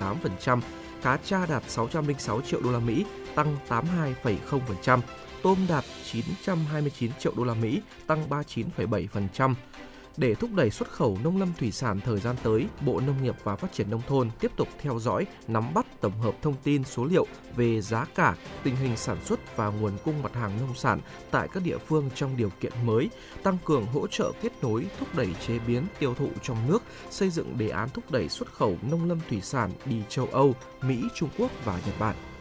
40,8%, 0.00 0.60
cá 1.02 1.16
tra 1.16 1.46
đạt 1.46 1.62
606 1.66 2.40
triệu 2.40 2.60
đô 2.60 2.72
la 2.72 2.78
Mỹ, 2.78 3.04
tăng 3.34 3.56
82,0%, 3.68 5.00
tôm 5.44 5.58
đạt 5.68 5.84
929 6.04 7.10
triệu 7.18 7.32
đô 7.36 7.44
la 7.44 7.54
Mỹ, 7.54 7.80
tăng 8.06 8.28
39,7%. 8.28 9.54
Để 10.16 10.34
thúc 10.34 10.50
đẩy 10.54 10.70
xuất 10.70 10.90
khẩu 10.90 11.18
nông 11.24 11.38
lâm 11.38 11.52
thủy 11.58 11.72
sản 11.72 12.00
thời 12.00 12.20
gian 12.20 12.36
tới, 12.42 12.66
Bộ 12.80 13.00
Nông 13.00 13.22
nghiệp 13.22 13.34
và 13.44 13.56
Phát 13.56 13.72
triển 13.72 13.90
Nông 13.90 14.02
thôn 14.08 14.30
tiếp 14.40 14.50
tục 14.56 14.68
theo 14.78 14.98
dõi, 14.98 15.26
nắm 15.48 15.74
bắt 15.74 15.86
tổng 16.00 16.18
hợp 16.18 16.34
thông 16.42 16.54
tin 16.64 16.84
số 16.84 17.04
liệu 17.04 17.26
về 17.56 17.80
giá 17.80 18.06
cả, 18.14 18.36
tình 18.62 18.76
hình 18.76 18.96
sản 18.96 19.16
xuất 19.24 19.56
và 19.56 19.68
nguồn 19.68 19.92
cung 20.04 20.22
mặt 20.22 20.34
hàng 20.34 20.50
nông 20.60 20.74
sản 20.74 21.00
tại 21.30 21.48
các 21.48 21.62
địa 21.62 21.78
phương 21.78 22.10
trong 22.14 22.36
điều 22.36 22.50
kiện 22.60 22.72
mới, 22.84 23.10
tăng 23.42 23.58
cường 23.64 23.86
hỗ 23.86 24.06
trợ 24.06 24.32
kết 24.42 24.52
nối, 24.62 24.86
thúc 24.98 25.08
đẩy 25.16 25.28
chế 25.46 25.58
biến, 25.66 25.86
tiêu 25.98 26.14
thụ 26.14 26.28
trong 26.42 26.68
nước, 26.68 26.82
xây 27.10 27.30
dựng 27.30 27.58
đề 27.58 27.68
án 27.68 27.88
thúc 27.90 28.10
đẩy 28.10 28.28
xuất 28.28 28.52
khẩu 28.52 28.78
nông 28.90 29.08
lâm 29.08 29.18
thủy 29.28 29.40
sản 29.40 29.70
đi 29.84 30.02
châu 30.08 30.26
Âu, 30.32 30.54
Mỹ, 30.82 31.02
Trung 31.14 31.28
Quốc 31.38 31.50
và 31.64 31.80
Nhật 31.86 31.94
Bản. 31.98 32.33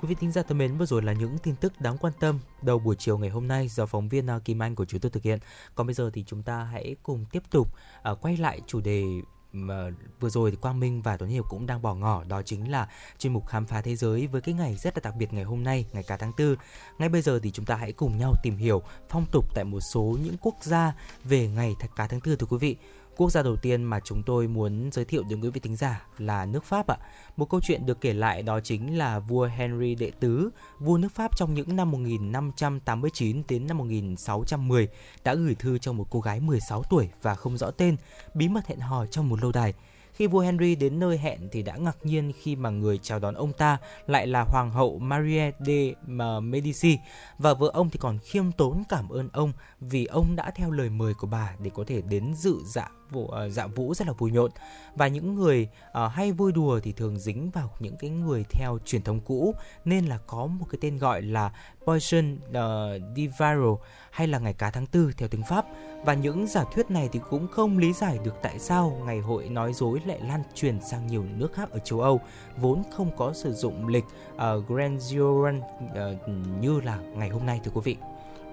Quý 0.00 0.08
vị 0.08 0.14
thính 0.14 0.32
giả 0.32 0.42
thân 0.42 0.58
mến, 0.58 0.76
vừa 0.78 0.86
rồi 0.86 1.02
là 1.02 1.12
những 1.12 1.38
tin 1.38 1.56
tức 1.56 1.80
đáng 1.80 1.98
quan 1.98 2.12
tâm 2.20 2.38
đầu 2.62 2.78
buổi 2.78 2.96
chiều 2.98 3.18
ngày 3.18 3.30
hôm 3.30 3.48
nay 3.48 3.68
do 3.68 3.86
phóng 3.86 4.08
viên 4.08 4.30
à, 4.30 4.38
Kim 4.44 4.62
Anh 4.62 4.74
của 4.74 4.84
chúng 4.84 5.00
tôi 5.00 5.10
thực 5.10 5.22
hiện. 5.22 5.38
Còn 5.74 5.86
bây 5.86 5.94
giờ 5.94 6.10
thì 6.14 6.24
chúng 6.26 6.42
ta 6.42 6.64
hãy 6.64 6.96
cùng 7.02 7.24
tiếp 7.32 7.42
tục 7.50 7.68
uh, 8.10 8.18
quay 8.20 8.36
lại 8.36 8.60
chủ 8.66 8.80
đề 8.80 9.04
mà 9.52 9.90
vừa 10.20 10.28
rồi 10.28 10.50
thì 10.50 10.56
Quang 10.56 10.80
Minh 10.80 11.02
và 11.02 11.16
Tuấn 11.16 11.30
Hiệp 11.30 11.44
cũng 11.48 11.66
đang 11.66 11.82
bỏ 11.82 11.94
ngỏ 11.94 12.24
đó 12.24 12.42
chính 12.42 12.70
là 12.70 12.88
chuyên 13.18 13.32
mục 13.32 13.46
khám 13.46 13.66
phá 13.66 13.80
thế 13.80 13.96
giới 13.96 14.26
với 14.26 14.40
cái 14.40 14.54
ngày 14.54 14.76
rất 14.76 14.96
là 14.96 15.00
đặc 15.04 15.14
biệt 15.18 15.32
ngày 15.32 15.44
hôm 15.44 15.64
nay, 15.64 15.86
ngày 15.92 16.02
cả 16.02 16.16
tháng 16.16 16.32
tư. 16.32 16.56
Ngay 16.98 17.08
bây 17.08 17.22
giờ 17.22 17.40
thì 17.42 17.50
chúng 17.50 17.64
ta 17.64 17.76
hãy 17.76 17.92
cùng 17.92 18.18
nhau 18.18 18.34
tìm 18.42 18.56
hiểu 18.56 18.82
phong 19.08 19.26
tục 19.32 19.44
tại 19.54 19.64
một 19.64 19.80
số 19.80 20.16
những 20.24 20.36
quốc 20.40 20.54
gia 20.62 20.94
về 21.24 21.48
ngày 21.48 21.76
cả 21.96 22.06
tháng 22.06 22.20
tư 22.20 22.36
thưa 22.36 22.46
quý 22.46 22.58
vị. 22.60 22.76
Quốc 23.16 23.30
gia 23.30 23.42
đầu 23.42 23.56
tiên 23.56 23.84
mà 23.84 24.00
chúng 24.00 24.22
tôi 24.22 24.48
muốn 24.48 24.90
giới 24.92 25.04
thiệu 25.04 25.22
đến 25.30 25.40
quý 25.40 25.50
vị 25.50 25.60
thính 25.60 25.76
giả 25.76 26.06
là 26.18 26.46
nước 26.46 26.64
Pháp 26.64 26.86
ạ. 26.86 26.96
Một 27.36 27.50
câu 27.50 27.60
chuyện 27.60 27.86
được 27.86 28.00
kể 28.00 28.12
lại 28.12 28.42
đó 28.42 28.60
chính 28.60 28.98
là 28.98 29.18
vua 29.18 29.46
Henry 29.46 29.94
đệ 29.94 30.10
tứ, 30.20 30.50
vua 30.78 30.98
nước 30.98 31.12
Pháp 31.14 31.36
trong 31.36 31.54
những 31.54 31.76
năm 31.76 31.90
1589 31.90 33.42
đến 33.48 33.66
năm 33.66 33.78
1610 33.78 34.88
đã 35.24 35.34
gửi 35.34 35.54
thư 35.54 35.78
cho 35.78 35.92
một 35.92 36.06
cô 36.10 36.20
gái 36.20 36.40
16 36.40 36.82
tuổi 36.90 37.08
và 37.22 37.34
không 37.34 37.56
rõ 37.56 37.70
tên, 37.70 37.96
bí 38.34 38.48
mật 38.48 38.66
hẹn 38.66 38.78
hò 38.78 39.06
trong 39.06 39.28
một 39.28 39.42
lâu 39.42 39.52
đài. 39.52 39.74
Khi 40.12 40.26
vua 40.26 40.40
Henry 40.40 40.74
đến 40.74 40.98
nơi 40.98 41.18
hẹn 41.18 41.48
thì 41.52 41.62
đã 41.62 41.76
ngạc 41.76 41.96
nhiên 42.02 42.32
khi 42.42 42.56
mà 42.56 42.70
người 42.70 42.98
chào 42.98 43.18
đón 43.18 43.34
ông 43.34 43.52
ta 43.52 43.78
lại 44.06 44.26
là 44.26 44.42
hoàng 44.42 44.70
hậu 44.70 44.98
Marie 44.98 45.50
de 45.66 45.92
Medici 46.40 46.98
và 47.38 47.54
vợ 47.54 47.70
ông 47.74 47.90
thì 47.90 47.98
còn 47.98 48.18
khiêm 48.18 48.52
tốn 48.52 48.82
cảm 48.88 49.08
ơn 49.08 49.28
ông 49.32 49.52
vì 49.80 50.04
ông 50.04 50.36
đã 50.36 50.50
theo 50.50 50.70
lời 50.70 50.90
mời 50.90 51.14
của 51.14 51.26
bà 51.26 51.54
để 51.58 51.70
có 51.74 51.84
thể 51.86 52.02
đến 52.02 52.34
dự 52.34 52.56
dạ 52.64 52.88
vụ 53.10 53.24
uh, 53.24 53.32
dạ 53.50 53.66
vũ 53.66 53.94
rất 53.94 54.06
là 54.06 54.12
vui 54.12 54.30
nhộn. 54.30 54.50
Và 54.94 55.08
những 55.08 55.34
người 55.34 55.68
uh, 55.88 56.12
hay 56.12 56.32
vui 56.32 56.52
đùa 56.52 56.80
thì 56.82 56.92
thường 56.92 57.18
dính 57.18 57.50
vào 57.50 57.70
những 57.78 57.96
cái 57.96 58.10
người 58.10 58.44
theo 58.50 58.78
truyền 58.84 59.02
thống 59.02 59.20
cũ. 59.20 59.54
Nên 59.84 60.04
là 60.06 60.18
có 60.26 60.46
một 60.46 60.66
cái 60.70 60.78
tên 60.80 60.98
gọi 60.98 61.22
là 61.22 61.52
Poison 61.86 62.38
ờ, 62.52 62.94
uh, 62.96 63.16
Divaro 63.16 63.76
hay 64.10 64.26
là 64.26 64.38
ngày 64.38 64.52
cá 64.52 64.70
tháng 64.70 64.86
tư 64.86 65.10
theo 65.16 65.28
tiếng 65.28 65.42
Pháp. 65.42 65.66
Và 66.04 66.14
những 66.14 66.46
giả 66.46 66.64
thuyết 66.74 66.90
này 66.90 67.08
thì 67.12 67.20
cũng 67.30 67.48
không 67.48 67.78
lý 67.78 67.92
giải 67.92 68.18
được 68.24 68.34
tại 68.42 68.58
sao 68.58 69.02
ngày 69.06 69.20
hội 69.20 69.48
nói 69.48 69.72
dối 69.72 70.00
lại 70.06 70.20
lan 70.28 70.42
truyền 70.54 70.80
sang 70.80 71.06
nhiều 71.06 71.24
nước 71.36 71.52
khác 71.52 71.70
ở 71.70 71.78
châu 71.78 72.00
Âu 72.00 72.20
vốn 72.56 72.82
không 72.96 73.16
có 73.16 73.32
sử 73.32 73.52
dụng 73.52 73.88
lịch 73.88 74.04
uh, 74.34 74.68
Grandian 74.68 75.58
uh, 75.58 76.28
như 76.60 76.80
là 76.80 76.98
ngày 77.14 77.28
hôm 77.28 77.46
nay 77.46 77.60
thưa 77.64 77.70
quý 77.74 77.80
vị. 77.84 77.96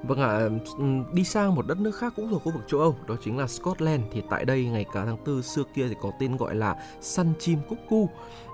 Vâng 0.04 0.20
ạ, 0.20 0.28
à, 0.28 0.50
đi 1.14 1.24
sang 1.24 1.56
một 1.56 1.68
đất 1.68 1.80
nước 1.80 1.96
khác 1.96 2.14
cũng 2.16 2.30
thuộc 2.30 2.44
khu 2.44 2.52
vực 2.52 2.64
châu 2.68 2.80
Âu, 2.80 2.96
đó 3.08 3.16
chính 3.24 3.38
là 3.38 3.48
Scotland. 3.48 4.04
Thì 4.12 4.22
tại 4.30 4.46
đây 4.46 4.66
ngày 4.66 4.86
cả 4.94 5.06
tháng 5.06 5.18
tư 5.26 5.42
xưa 5.42 5.64
kia 5.74 5.88
thì 5.88 5.96
có 6.02 6.12
tên 6.20 6.38
gọi 6.38 6.56
là 6.56 6.76
săn 7.02 7.34
chim 7.40 7.60
cúc 7.70 7.78
cu. 7.90 8.10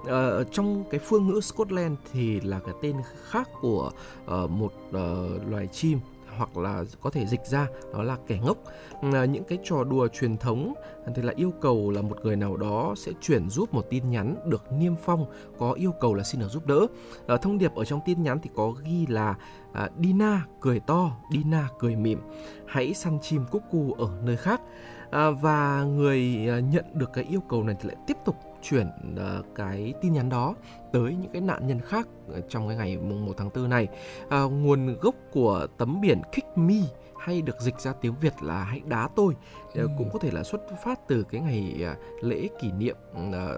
À, 0.08 0.30
trong 0.52 0.84
cái 0.92 1.00
phương 1.00 1.28
ngữ 1.28 1.42
Scotland 1.42 1.98
thì 2.14 2.42
là 2.42 2.60
cái 2.60 2.74
tên 2.82 2.96
khác 3.30 3.50
của 3.62 3.92
uh, 4.26 4.50
một 4.50 4.74
uh, 4.90 5.48
loài 5.48 5.68
chim 5.68 6.00
hoặc 6.38 6.58
là 6.58 6.84
có 7.02 7.10
thể 7.10 7.26
dịch 7.26 7.46
ra 7.46 7.68
đó 7.94 8.04
là 8.04 8.18
kẻ 8.28 8.40
ngốc 8.44 8.58
à, 9.14 9.26
những 9.26 9.44
cái 9.44 9.58
trò 9.64 9.84
đùa 9.84 10.08
truyền 10.08 10.38
thống 10.38 10.74
thì 11.16 11.22
là 11.22 11.34
yêu 11.36 11.54
cầu 11.62 11.92
là 11.92 12.02
một 12.02 12.18
người 12.24 12.36
nào 12.36 12.58
đó 12.58 12.94
sẽ 12.98 13.12
chuyển 13.22 13.50
giúp 13.50 13.74
một 13.74 13.86
tin 13.90 14.10
nhắn 14.10 14.36
được 14.46 14.72
niêm 14.72 14.94
phong 15.06 15.26
có 15.58 15.72
yêu 15.72 15.92
cầu 16.00 16.14
là 16.14 16.24
xin 16.24 16.42
được 16.42 16.48
giúp 16.48 16.66
đỡ 16.66 16.88
à, 17.28 17.38
thông 17.38 17.58
điệp 17.58 17.76
ở 17.76 17.86
trong 17.86 18.00
tin 18.06 18.24
nhắn 18.24 18.40
thì 18.44 18.50
có 18.56 18.72
ghi 18.84 19.06
là 19.08 19.36
à, 19.78 19.90
Dina 20.04 20.46
cười 20.62 20.80
to 20.80 21.12
Dina 21.32 21.70
cười 21.80 21.96
mỉm 21.96 22.22
hãy 22.68 22.94
săn 22.94 23.20
chim 23.22 23.46
cúc 23.52 23.64
cu 23.72 23.94
ở 23.98 24.10
nơi 24.24 24.38
khác 24.38 24.62
à, 25.12 25.30
và 25.30 25.84
người 25.84 26.48
à, 26.50 26.60
nhận 26.60 26.86
được 26.94 27.14
cái 27.14 27.24
yêu 27.24 27.42
cầu 27.50 27.64
này 27.64 27.76
thì 27.80 27.88
lại 27.90 27.98
tiếp 28.08 28.18
tục 28.26 28.36
chuyển 28.62 28.88
uh, 29.14 29.46
cái 29.56 29.94
tin 30.02 30.14
nhắn 30.14 30.30
đó 30.30 30.56
tới 30.92 31.16
những 31.16 31.32
cái 31.32 31.42
nạn 31.42 31.68
nhân 31.68 31.80
khác 31.80 32.08
trong 32.50 32.68
cái 32.68 32.78
ngày 32.78 32.98
mùng 32.98 33.26
1 33.26 33.34
tháng 33.38 33.50
4 33.56 33.70
này. 33.70 33.88
À, 34.30 34.44
nguồn 34.44 34.98
gốc 35.02 35.16
của 35.32 35.68
tấm 35.78 36.02
biển 36.02 36.22
Kick 36.32 36.58
Me 36.58 36.76
hay 37.20 37.42
được 37.42 37.62
dịch 37.62 37.80
ra 37.80 37.94
tiếng 38.02 38.16
Việt 38.22 38.34
là 38.42 38.64
hãy 38.64 38.82
đá 38.86 39.10
tôi 39.16 39.34
ừ. 39.74 39.88
cũng 39.98 40.10
có 40.14 40.20
thể 40.20 40.32
là 40.32 40.44
xuất 40.44 40.62
phát 40.84 41.00
từ 41.08 41.24
cái 41.24 41.42
ngày 41.42 41.76
à, 41.84 41.96
lễ 42.22 42.48
kỷ 42.62 42.72
niệm 42.72 42.96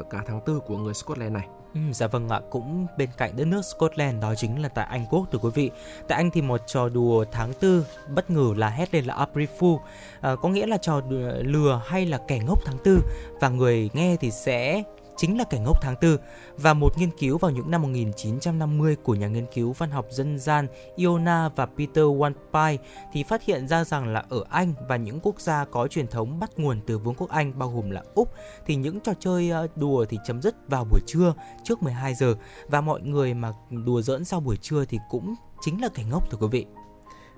cả 0.09 0.23
tháng 0.25 0.39
4 0.47 0.59
của 0.59 0.77
người 0.77 0.93
Scotland 0.93 1.33
này. 1.33 1.47
Ừ, 1.73 1.79
dạ 1.91 2.07
vâng 2.07 2.29
ạ, 2.29 2.41
cũng 2.49 2.87
bên 2.97 3.09
cạnh 3.17 3.31
đất 3.35 3.45
nước 3.45 3.65
Scotland 3.65 4.21
đó 4.21 4.35
chính 4.35 4.61
là 4.61 4.69
tại 4.69 4.87
Anh 4.89 5.05
Quốc 5.09 5.27
thưa 5.31 5.39
quý 5.39 5.49
vị. 5.53 5.71
Tại 6.07 6.17
Anh 6.17 6.31
thì 6.31 6.41
một 6.41 6.61
trò 6.67 6.89
đùa 6.89 7.25
tháng 7.31 7.53
tư 7.53 7.85
bất 8.15 8.29
ngờ 8.29 8.53
là 8.57 8.69
hét 8.69 8.93
lên 8.93 9.05
là 9.05 9.13
April 9.13 9.45
Fool, 9.59 9.77
à, 10.21 10.35
có 10.41 10.49
nghĩa 10.49 10.65
là 10.65 10.77
trò 10.77 11.01
lừa 11.41 11.81
hay 11.85 12.05
là 12.05 12.17
kẻ 12.27 12.39
ngốc 12.39 12.59
tháng 12.65 12.77
tư. 12.83 12.99
Và 13.41 13.49
người 13.49 13.89
nghe 13.93 14.15
thì 14.19 14.31
sẽ 14.31 14.83
chính 15.19 15.37
là 15.37 15.43
kẻ 15.43 15.59
ngốc 15.59 15.81
tháng 15.81 15.95
tư 15.95 16.19
và 16.57 16.73
một 16.73 16.97
nghiên 16.97 17.11
cứu 17.11 17.37
vào 17.37 17.51
những 17.51 17.71
năm 17.71 17.81
1950 17.81 18.95
của 18.95 19.15
nhà 19.15 19.27
nghiên 19.27 19.45
cứu 19.53 19.73
văn 19.73 19.91
học 19.91 20.05
dân 20.09 20.39
gian 20.39 20.67
Iona 20.95 21.49
và 21.55 21.65
Peter 21.65 22.05
Wanpai 22.05 22.77
thì 23.13 23.23
phát 23.23 23.43
hiện 23.43 23.67
ra 23.67 23.83
rằng 23.83 24.07
là 24.07 24.23
ở 24.29 24.43
Anh 24.49 24.73
và 24.87 24.95
những 24.95 25.19
quốc 25.23 25.41
gia 25.41 25.65
có 25.65 25.87
truyền 25.87 26.07
thống 26.07 26.39
bắt 26.39 26.49
nguồn 26.57 26.81
từ 26.87 26.97
Vương 26.97 27.15
quốc 27.17 27.29
Anh 27.29 27.59
bao 27.59 27.69
gồm 27.69 27.89
là 27.89 28.03
Úc 28.15 28.33
thì 28.65 28.75
những 28.75 28.99
trò 28.99 29.13
chơi 29.19 29.49
ờ, 29.49 29.67
đùa 29.75 30.05
thì 30.09 30.17
chấm 30.25 30.41
dứt 30.41 30.55
vào 30.67 30.85
buổi 30.85 30.99
trưa 31.07 31.33
trước 31.63 31.83
12 31.83 32.15
giờ 32.15 32.35
và 32.67 32.81
mọi 32.81 33.01
người 33.01 33.33
mà 33.33 33.51
đùa 33.69 34.01
giỡn 34.01 34.25
sau 34.25 34.39
buổi 34.39 34.57
trưa 34.57 34.85
thì 34.85 34.97
cũng 35.09 35.35
chính 35.61 35.81
là 35.81 35.89
kẻ 35.93 36.03
ngốc 36.09 36.31
thưa 36.31 36.37
quý 36.41 36.47
vị. 36.51 36.65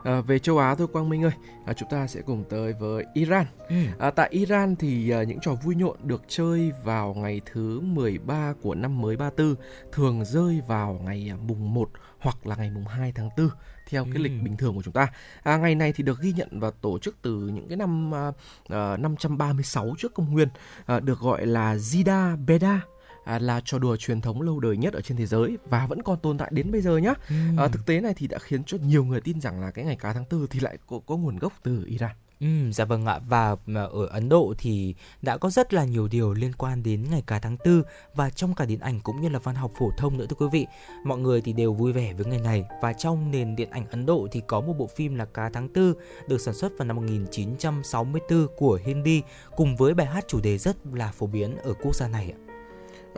À, 0.03 0.21
về 0.21 0.39
châu 0.39 0.57
Á 0.57 0.75
thôi 0.75 0.87
Quang 0.87 1.09
Minh 1.09 1.23
ơi, 1.23 1.31
à, 1.65 1.73
chúng 1.73 1.89
ta 1.89 2.07
sẽ 2.07 2.21
cùng 2.21 2.43
tới 2.49 2.73
với 2.73 3.05
Iran. 3.13 3.45
Ừ. 3.69 3.75
À, 3.99 4.11
tại 4.11 4.29
Iran 4.31 4.75
thì 4.75 5.09
à, 5.09 5.23
những 5.23 5.39
trò 5.41 5.53
vui 5.53 5.75
nhộn 5.75 5.97
được 6.03 6.21
chơi 6.27 6.71
vào 6.83 7.13
ngày 7.13 7.41
thứ 7.51 7.79
13 7.79 8.53
của 8.61 8.75
năm 8.75 9.01
mới 9.01 9.17
34 9.17 9.55
thường 9.91 10.25
rơi 10.25 10.61
vào 10.67 10.99
ngày 11.05 11.31
à, 11.31 11.35
mùng 11.47 11.73
1 11.73 11.89
hoặc 12.19 12.47
là 12.47 12.55
ngày 12.55 12.71
mùng 12.71 12.85
2 12.85 13.11
tháng 13.15 13.29
4 13.37 13.49
theo 13.89 14.03
cái 14.03 14.15
ừ. 14.15 14.21
lịch 14.21 14.43
bình 14.43 14.57
thường 14.57 14.75
của 14.75 14.81
chúng 14.81 14.93
ta. 14.93 15.07
À, 15.43 15.57
ngày 15.57 15.75
này 15.75 15.93
thì 15.95 16.03
được 16.03 16.19
ghi 16.21 16.33
nhận 16.33 16.59
và 16.59 16.71
tổ 16.81 16.99
chức 16.99 17.15
từ 17.21 17.31
những 17.31 17.67
cái 17.67 17.77
năm 17.77 18.15
à, 18.15 18.31
à, 18.69 18.97
536 18.97 19.95
trước 19.97 20.13
công 20.13 20.31
nguyên 20.33 20.47
à, 20.85 20.99
được 20.99 21.19
gọi 21.19 21.45
là 21.45 21.75
Zida 21.75 22.45
Beda 22.45 22.81
à, 23.23 23.39
là 23.39 23.61
trò 23.65 23.79
đùa 23.79 23.95
truyền 23.95 24.21
thống 24.21 24.41
lâu 24.41 24.59
đời 24.59 24.77
nhất 24.77 24.93
ở 24.93 25.01
trên 25.01 25.17
thế 25.17 25.25
giới 25.25 25.57
và 25.65 25.87
vẫn 25.87 26.01
còn 26.01 26.19
tồn 26.19 26.37
tại 26.37 26.49
đến 26.53 26.71
bây 26.71 26.81
giờ 26.81 26.97
nhá. 26.97 27.13
Ừ. 27.29 27.35
À, 27.57 27.67
thực 27.67 27.85
tế 27.85 28.01
này 28.01 28.13
thì 28.17 28.27
đã 28.27 28.39
khiến 28.39 28.63
cho 28.63 28.77
nhiều 28.85 29.05
người 29.05 29.21
tin 29.21 29.41
rằng 29.41 29.61
là 29.61 29.71
cái 29.71 29.85
ngày 29.85 29.95
cá 29.95 30.13
tháng 30.13 30.25
tư 30.25 30.47
thì 30.49 30.59
lại 30.59 30.77
có, 30.87 30.99
có 31.05 31.17
nguồn 31.17 31.39
gốc 31.39 31.53
từ 31.63 31.85
Iran. 31.85 32.11
Ừ, 32.41 32.71
dạ 32.71 32.85
vâng 32.85 33.05
ạ 33.05 33.19
và 33.27 33.55
ở 33.75 34.05
Ấn 34.11 34.29
Độ 34.29 34.53
thì 34.57 34.95
đã 35.21 35.37
có 35.37 35.49
rất 35.49 35.73
là 35.73 35.85
nhiều 35.85 36.07
điều 36.07 36.33
liên 36.33 36.51
quan 36.57 36.83
đến 36.83 37.05
ngày 37.11 37.23
cá 37.27 37.39
tháng 37.39 37.57
tư 37.57 37.83
và 38.15 38.29
trong 38.29 38.55
cả 38.55 38.65
điện 38.65 38.79
ảnh 38.79 38.99
cũng 38.99 39.21
như 39.21 39.29
là 39.29 39.39
văn 39.39 39.55
học 39.55 39.71
phổ 39.79 39.91
thông 39.97 40.17
nữa 40.17 40.25
thưa 40.29 40.35
quý 40.35 40.45
vị 40.51 40.67
mọi 41.05 41.17
người 41.17 41.41
thì 41.41 41.53
đều 41.53 41.73
vui 41.73 41.93
vẻ 41.93 42.13
với 42.13 42.25
ngày 42.25 42.39
này 42.39 42.65
và 42.81 42.93
trong 42.93 43.31
nền 43.31 43.55
điện 43.55 43.69
ảnh 43.69 43.85
Ấn 43.89 44.05
Độ 44.05 44.27
thì 44.31 44.41
có 44.47 44.61
một 44.61 44.73
bộ 44.77 44.87
phim 44.95 45.15
là 45.15 45.25
cá 45.25 45.49
tháng 45.49 45.69
tư 45.69 45.93
được 46.27 46.41
sản 46.41 46.53
xuất 46.53 46.71
vào 46.77 46.85
năm 46.87 46.95
1964 46.95 48.47
của 48.57 48.79
Hindi 48.85 49.21
cùng 49.55 49.75
với 49.75 49.93
bài 49.93 50.07
hát 50.07 50.25
chủ 50.27 50.41
đề 50.41 50.57
rất 50.57 50.75
là 50.93 51.11
phổ 51.11 51.27
biến 51.27 51.57
ở 51.57 51.73
quốc 51.73 51.95
gia 51.95 52.07
này 52.07 52.33
ạ. 52.37 52.50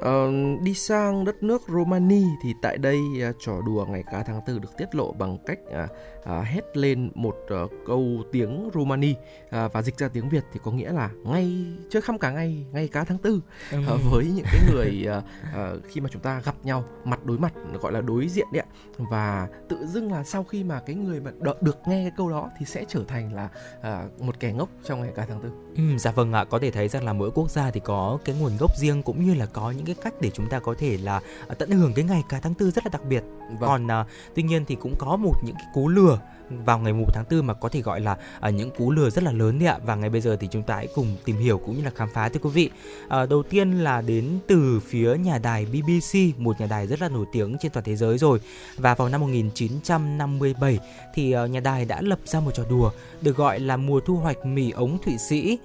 Uh, 0.01 0.61
đi 0.61 0.73
sang 0.73 1.25
đất 1.25 1.43
nước 1.43 1.61
Romania 1.67 2.25
thì 2.41 2.53
tại 2.61 2.77
đây 2.77 2.99
uh, 3.29 3.35
trò 3.39 3.61
đùa 3.65 3.85
ngày 3.89 4.03
cá 4.11 4.23
tháng 4.23 4.41
tư 4.45 4.59
được 4.59 4.77
tiết 4.77 4.95
lộ 4.95 5.11
bằng 5.11 5.37
cách 5.45 5.59
uh, 5.67 5.89
uh, 6.23 6.45
hét 6.45 6.77
lên 6.77 7.11
một 7.15 7.35
uh, 7.63 7.71
câu 7.85 8.23
tiếng 8.31 8.69
Romani 8.73 9.11
uh, 9.11 9.73
và 9.73 9.81
dịch 9.81 9.97
ra 9.97 10.07
tiếng 10.07 10.29
Việt 10.29 10.43
thì 10.53 10.59
có 10.63 10.71
nghĩa 10.71 10.91
là 10.91 11.09
ngay 11.23 11.65
chơi 11.89 12.01
khăm 12.01 12.19
cả 12.19 12.31
ngày 12.31 12.65
ngày 12.71 12.87
cá 12.87 13.03
tháng 13.03 13.17
tư 13.17 13.41
ừ. 13.71 13.79
uh, 13.95 14.01
với 14.11 14.25
những 14.25 14.45
cái 14.51 14.61
người 14.71 15.07
khi 15.87 16.01
mà 16.01 16.09
chúng 16.11 16.21
ta 16.21 16.41
gặp 16.45 16.55
nhau 16.63 16.83
mặt 17.03 17.25
đối 17.25 17.37
mặt 17.37 17.53
gọi 17.81 17.91
là 17.91 18.01
đối 18.01 18.27
diện 18.27 18.47
đấy 18.53 18.63
ạ 18.67 18.67
và 18.97 19.47
tự 19.69 19.85
dưng 19.85 20.11
là 20.11 20.23
sau 20.23 20.43
khi 20.43 20.63
mà 20.63 20.81
cái 20.85 20.95
người 20.95 21.19
mà 21.19 21.31
đ- 21.39 21.55
được 21.61 21.77
nghe 21.85 22.03
cái 22.03 22.11
câu 22.17 22.29
đó 22.29 22.49
thì 22.59 22.65
sẽ 22.65 22.85
trở 22.87 23.03
thành 23.07 23.33
là 23.33 23.49
một 24.19 24.39
kẻ 24.39 24.53
ngốc 24.53 24.69
trong 24.83 25.01
ngày 25.01 25.11
cá 25.15 25.25
tháng 25.25 25.41
tư. 25.41 25.49
Ừ, 25.75 25.97
dạ 25.97 26.11
vâng 26.11 26.33
ạ, 26.33 26.43
có 26.43 26.59
thể 26.59 26.71
thấy 26.71 26.87
rằng 26.87 27.05
là 27.05 27.13
mỗi 27.13 27.31
quốc 27.31 27.51
gia 27.51 27.71
thì 27.71 27.79
có 27.79 28.17
cái 28.25 28.35
nguồn 28.39 28.51
gốc 28.59 28.77
riêng 28.77 29.03
cũng 29.03 29.25
như 29.25 29.33
là 29.33 29.45
có 29.45 29.71
những 29.71 29.85
cái 29.85 29.95
cách 30.03 30.13
để 30.21 30.29
chúng 30.29 30.49
ta 30.49 30.59
có 30.59 30.75
thể 30.77 30.97
là 30.97 31.21
tận 31.57 31.71
hưởng 31.71 31.93
cái 31.93 32.05
ngày 32.05 32.23
cả 32.29 32.39
tháng 32.43 32.53
tư 32.53 32.71
rất 32.71 32.85
là 32.85 32.89
đặc 32.93 33.01
biệt 33.09 33.23
vâng. 33.59 33.87
còn 33.87 34.05
tuy 34.35 34.43
nhiên 34.43 34.65
thì 34.65 34.75
cũng 34.75 34.93
có 34.99 35.15
một 35.15 35.35
những 35.45 35.55
cái 35.55 35.65
cú 35.73 35.87
lừa 35.87 36.12
vào 36.65 36.79
ngày 36.79 36.93
1 36.93 37.05
tháng 37.13 37.25
4 37.31 37.47
mà 37.47 37.53
có 37.53 37.69
thể 37.69 37.81
gọi 37.81 38.01
là 38.01 38.17
à, 38.39 38.49
những 38.49 38.71
cú 38.71 38.91
lừa 38.91 39.09
rất 39.09 39.23
là 39.23 39.31
lớn 39.31 39.59
đấy 39.59 39.67
ạ. 39.67 39.77
Và 39.85 39.95
ngay 39.95 40.09
bây 40.09 40.21
giờ 40.21 40.37
thì 40.39 40.47
chúng 40.51 40.63
ta 40.63 40.75
hãy 40.75 40.87
cùng 40.95 41.15
tìm 41.25 41.37
hiểu 41.37 41.57
cũng 41.57 41.77
như 41.77 41.83
là 41.83 41.91
khám 41.95 42.09
phá 42.13 42.29
thưa 42.29 42.39
quý 42.43 42.49
vị. 42.49 42.69
À, 43.09 43.25
đầu 43.25 43.43
tiên 43.43 43.71
là 43.71 44.01
đến 44.01 44.39
từ 44.47 44.79
phía 44.87 45.15
nhà 45.15 45.37
đài 45.37 45.65
BBC 45.65 46.39
một 46.39 46.59
nhà 46.59 46.67
đài 46.69 46.87
rất 46.87 47.01
là 47.01 47.09
nổi 47.09 47.25
tiếng 47.31 47.57
trên 47.59 47.71
toàn 47.71 47.83
thế 47.83 47.95
giới 47.95 48.17
rồi. 48.17 48.39
Và 48.77 48.95
vào 48.95 49.09
năm 49.09 49.21
1957 49.21 50.79
thì 51.13 51.35
uh, 51.35 51.49
nhà 51.49 51.59
đài 51.59 51.85
đã 51.85 52.01
lập 52.01 52.19
ra 52.25 52.39
một 52.39 52.51
trò 52.53 52.63
đùa 52.69 52.91
được 53.21 53.37
gọi 53.37 53.59
là 53.59 53.77
mùa 53.77 53.99
thu 53.99 54.15
hoạch 54.15 54.45
mì 54.45 54.71
ống 54.71 54.97
Thụy 55.05 55.17
Sĩ 55.17 55.57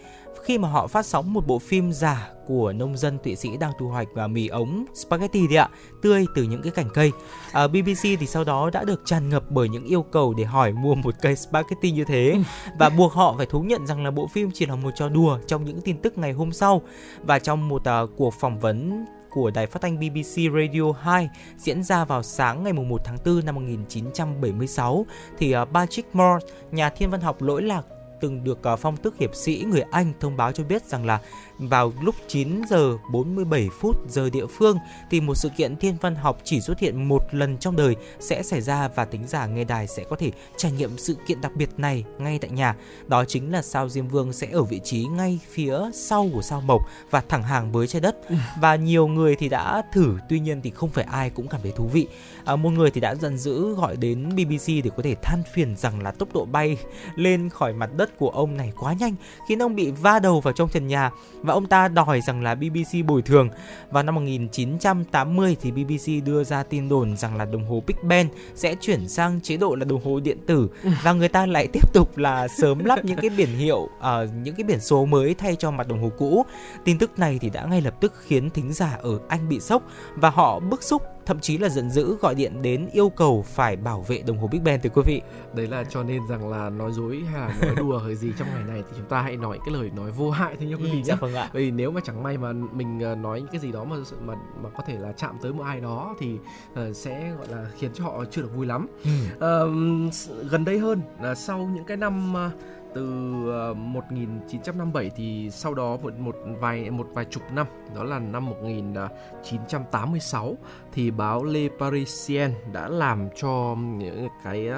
khi 0.44 0.58
mà 0.58 0.68
họ 0.68 0.86
phát 0.86 1.06
sóng 1.06 1.32
một 1.32 1.46
bộ 1.46 1.58
phim 1.58 1.92
giả 1.92 2.30
của 2.46 2.72
nông 2.72 2.96
dân 2.96 3.18
Thụy 3.24 3.36
Sĩ 3.36 3.56
đang 3.56 3.72
thu 3.78 3.88
hoạch 3.88 4.08
uh, 4.24 4.30
mì 4.30 4.48
ống 4.48 4.84
spaghetti 4.94 5.46
đấy 5.46 5.56
ạ, 5.56 5.68
tươi 6.02 6.26
từ 6.34 6.42
những 6.42 6.62
cái 6.62 6.72
cành 6.72 6.88
cây. 6.94 7.12
À, 7.52 7.68
BBC 7.68 8.02
thì 8.02 8.26
sau 8.26 8.44
đó 8.44 8.70
đã 8.72 8.84
được 8.84 9.02
tràn 9.04 9.28
ngập 9.28 9.50
bởi 9.50 9.68
những 9.68 9.84
yêu 9.84 10.02
cầu 10.02 10.34
để 10.34 10.44
hỏi 10.44 10.72
mua 10.72 10.94
một 10.94 11.14
cây 11.22 11.36
spaghetti 11.36 11.90
như 11.90 12.04
thế 12.04 12.40
và 12.78 12.88
buộc 12.88 13.12
họ 13.12 13.34
phải 13.36 13.46
thú 13.46 13.60
nhận 13.60 13.86
rằng 13.86 14.04
là 14.04 14.10
bộ 14.10 14.26
phim 14.26 14.50
chỉ 14.54 14.66
là 14.66 14.76
một 14.76 14.90
trò 14.94 15.08
đùa 15.08 15.38
trong 15.46 15.64
những 15.64 15.80
tin 15.80 15.96
tức 16.02 16.18
ngày 16.18 16.32
hôm 16.32 16.52
sau. 16.52 16.82
Và 17.22 17.38
trong 17.38 17.68
một 17.68 17.82
uh, 18.04 18.10
cuộc 18.16 18.34
phỏng 18.34 18.58
vấn 18.58 19.04
của 19.30 19.50
đài 19.50 19.66
phát 19.66 19.82
thanh 19.82 19.98
BBC 20.00 20.36
Radio 20.54 20.92
2 21.00 21.28
diễn 21.56 21.82
ra 21.82 22.04
vào 22.04 22.22
sáng 22.22 22.62
ngày 22.64 22.72
1 22.72 23.00
tháng 23.04 23.16
4 23.24 23.44
năm 23.44 23.54
1976 23.54 25.06
thì 25.38 25.56
uh, 25.56 25.68
Patrick 25.72 26.14
Moore, 26.14 26.46
nhà 26.72 26.90
thiên 26.90 27.10
văn 27.10 27.20
học 27.20 27.42
lỗi 27.42 27.62
lạc 27.62 27.82
từng 28.20 28.44
được 28.44 28.62
ờ, 28.62 28.76
phong 28.76 28.96
tước 28.96 29.18
hiệp 29.18 29.34
sĩ 29.34 29.64
người 29.68 29.84
Anh 29.90 30.12
thông 30.20 30.36
báo 30.36 30.52
cho 30.52 30.64
biết 30.64 30.84
rằng 30.84 31.06
là 31.06 31.20
vào 31.58 31.92
lúc 32.00 32.14
9 32.28 32.62
giờ 32.68 32.98
47 33.10 33.68
phút 33.80 34.10
giờ 34.10 34.30
địa 34.30 34.46
phương 34.46 34.78
thì 35.10 35.20
một 35.20 35.34
sự 35.34 35.48
kiện 35.56 35.76
thiên 35.76 35.96
văn 36.00 36.14
học 36.14 36.40
chỉ 36.44 36.60
xuất 36.60 36.78
hiện 36.78 37.08
một 37.08 37.22
lần 37.30 37.58
trong 37.58 37.76
đời 37.76 37.96
sẽ 38.20 38.42
xảy 38.42 38.60
ra 38.60 38.88
và 38.88 39.04
tính 39.04 39.26
giả 39.26 39.46
nghe 39.46 39.64
đài 39.64 39.86
sẽ 39.86 40.04
có 40.10 40.16
thể 40.16 40.30
trải 40.56 40.72
nghiệm 40.72 40.98
sự 40.98 41.14
kiện 41.26 41.40
đặc 41.40 41.52
biệt 41.56 41.70
này 41.76 42.04
ngay 42.18 42.38
tại 42.38 42.50
nhà. 42.50 42.76
Đó 43.06 43.24
chính 43.24 43.52
là 43.52 43.62
sao 43.62 43.88
Diêm 43.88 44.08
Vương 44.08 44.32
sẽ 44.32 44.46
ở 44.52 44.62
vị 44.62 44.80
trí 44.84 45.04
ngay 45.04 45.40
phía 45.50 45.78
sau 45.92 46.28
của 46.32 46.42
sao 46.42 46.60
Mộc 46.60 46.82
và 47.10 47.22
thẳng 47.28 47.42
hàng 47.42 47.72
với 47.72 47.86
trái 47.86 48.00
đất. 48.00 48.16
Và 48.60 48.76
nhiều 48.76 49.06
người 49.06 49.36
thì 49.36 49.48
đã 49.48 49.82
thử, 49.92 50.18
tuy 50.28 50.40
nhiên 50.40 50.60
thì 50.62 50.70
không 50.70 50.90
phải 50.90 51.04
ai 51.04 51.30
cũng 51.30 51.48
cảm 51.48 51.60
thấy 51.62 51.72
thú 51.72 51.86
vị. 51.86 52.06
À, 52.44 52.56
một 52.56 52.70
người 52.70 52.90
thì 52.90 53.00
đã 53.00 53.14
dần 53.14 53.38
dữ 53.38 53.74
gọi 53.74 53.96
đến 53.96 54.28
BBC 54.28 54.66
để 54.66 54.90
có 54.96 55.02
thể 55.02 55.14
than 55.22 55.42
phiền 55.54 55.76
rằng 55.76 56.02
là 56.02 56.10
tốc 56.10 56.28
độ 56.34 56.44
bay 56.44 56.76
lên 57.14 57.48
khỏi 57.48 57.72
mặt 57.72 57.90
đất 57.96 58.18
của 58.18 58.30
ông 58.30 58.56
này 58.56 58.72
quá 58.80 58.92
nhanh 58.92 59.14
khiến 59.48 59.62
ông 59.62 59.74
bị 59.74 59.90
va 59.90 60.18
đầu 60.18 60.40
vào 60.40 60.52
trong 60.52 60.68
trần 60.68 60.86
nhà 60.86 61.10
và 61.48 61.54
ông 61.54 61.66
ta 61.66 61.88
đòi 61.88 62.20
rằng 62.20 62.42
là 62.42 62.54
BBC 62.54 63.06
bồi 63.06 63.22
thường. 63.22 63.48
Vào 63.90 64.02
năm 64.02 64.14
1980 64.14 65.56
thì 65.60 65.70
BBC 65.70 66.26
đưa 66.26 66.44
ra 66.44 66.62
tin 66.62 66.88
đồn 66.88 67.16
rằng 67.16 67.36
là 67.36 67.44
đồng 67.44 67.64
hồ 67.64 67.82
Big 67.86 67.96
Ben 68.02 68.28
sẽ 68.54 68.74
chuyển 68.80 69.08
sang 69.08 69.40
chế 69.40 69.56
độ 69.56 69.74
là 69.74 69.84
đồng 69.84 70.04
hồ 70.04 70.20
điện 70.20 70.38
tử 70.46 70.68
và 71.02 71.12
người 71.12 71.28
ta 71.28 71.46
lại 71.46 71.68
tiếp 71.72 71.92
tục 71.94 72.18
là 72.18 72.48
sớm 72.48 72.84
lắp 72.84 73.04
những 73.04 73.18
cái 73.20 73.30
biển 73.30 73.48
hiệu 73.48 73.78
uh, 73.78 74.30
những 74.42 74.54
cái 74.54 74.64
biển 74.64 74.80
số 74.80 75.04
mới 75.04 75.34
thay 75.34 75.56
cho 75.56 75.70
mặt 75.70 75.88
đồng 75.88 76.02
hồ 76.02 76.10
cũ. 76.18 76.46
Tin 76.84 76.98
tức 76.98 77.18
này 77.18 77.38
thì 77.40 77.50
đã 77.50 77.64
ngay 77.64 77.80
lập 77.80 77.94
tức 78.00 78.12
khiến 78.26 78.50
thính 78.50 78.72
giả 78.72 78.98
ở 79.02 79.18
Anh 79.28 79.48
bị 79.48 79.60
sốc 79.60 79.82
và 80.14 80.30
họ 80.30 80.60
bức 80.60 80.82
xúc 80.82 81.02
thậm 81.28 81.40
chí 81.40 81.58
là 81.58 81.68
giận 81.68 81.90
dữ 81.90 82.16
gọi 82.20 82.34
điện 82.34 82.62
đến 82.62 82.88
yêu 82.92 83.08
cầu 83.08 83.42
phải 83.42 83.76
bảo 83.76 84.04
vệ 84.08 84.22
đồng 84.26 84.38
hồ 84.38 84.46
Big 84.46 84.64
Ben 84.64 84.80
từ 84.80 84.90
quý 84.90 85.02
vị. 85.06 85.22
Đấy 85.54 85.66
là 85.66 85.84
cho 85.84 86.02
nên 86.02 86.26
rằng 86.28 86.48
là 86.48 86.70
nói 86.70 86.92
dối 86.92 87.22
hay 87.32 87.40
là 87.40 87.54
nói 87.62 87.74
đùa 87.76 87.98
hay 87.98 88.14
gì 88.14 88.32
trong 88.38 88.48
ngày 88.48 88.62
này 88.68 88.82
thì 88.88 88.96
chúng 88.96 89.06
ta 89.06 89.22
hãy 89.22 89.36
nói 89.36 89.58
cái 89.66 89.74
lời 89.74 89.90
nói 89.96 90.10
vô 90.10 90.30
hại 90.30 90.56
thôi 90.56 90.68
nha 90.68 90.76
quý 90.76 90.84
vị 90.84 90.98
ừ. 90.98 91.04
Dạ 91.04 91.14
vâng 91.14 91.34
ạ. 91.34 91.50
Vì 91.52 91.70
nếu 91.70 91.90
mà 91.90 92.00
chẳng 92.04 92.22
may 92.22 92.38
mà 92.38 92.52
mình 92.52 93.00
ờ, 93.00 93.14
nói 93.14 93.44
cái 93.52 93.60
gì 93.60 93.72
đó 93.72 93.84
mà 93.84 93.96
mà 94.24 94.34
mà 94.62 94.70
có 94.76 94.82
thể 94.86 94.98
là 94.98 95.12
chạm 95.12 95.36
tới 95.42 95.52
một 95.52 95.64
ai 95.64 95.80
đó 95.80 96.14
thì 96.18 96.38
uh, 96.72 96.96
sẽ 96.96 97.32
gọi 97.38 97.46
là 97.48 97.66
khiến 97.78 97.90
cho 97.94 98.04
họ 98.04 98.24
chưa 98.30 98.42
được 98.42 98.56
vui 98.56 98.66
lắm. 98.66 98.86
Ừ. 99.04 99.10
Uh, 99.34 100.50
gần 100.50 100.64
đây 100.64 100.78
hơn 100.78 101.00
là 101.22 101.34
sau 101.34 101.70
những 101.74 101.84
cái 101.84 101.96
năm 101.96 102.34
uh, 102.34 102.52
từ 102.98 103.50
ờ, 103.50 103.74
1957 103.74 105.10
thì 105.16 105.50
sau 105.50 105.74
đó 105.74 105.96
một 106.02 106.18
một 106.18 106.36
vài 106.60 106.90
một 106.90 107.06
vài 107.14 107.24
chục 107.24 107.42
năm 107.52 107.66
đó 107.94 108.04
là 108.04 108.18
năm 108.18 108.46
1986 108.46 110.56
thì 110.92 111.10
báo 111.10 111.44
Le 111.44 111.68
Parisien 111.80 112.54
đã 112.72 112.88
làm 112.88 113.28
cho 113.36 113.76
những 113.98 114.28
cái 114.44 114.68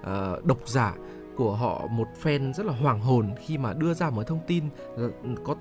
uh, 0.00 0.44
độc 0.44 0.68
giả 0.68 0.94
của 1.36 1.54
họ 1.54 1.86
một 1.90 2.08
fan 2.22 2.52
rất 2.52 2.66
là 2.66 2.72
hoàng 2.72 3.00
hồn 3.00 3.34
khi 3.38 3.58
mà 3.58 3.72
đưa 3.72 3.94
ra 3.94 4.10
một 4.10 4.22
thông 4.26 4.40
tin 4.46 4.64
là 4.96 5.08
có 5.44 5.56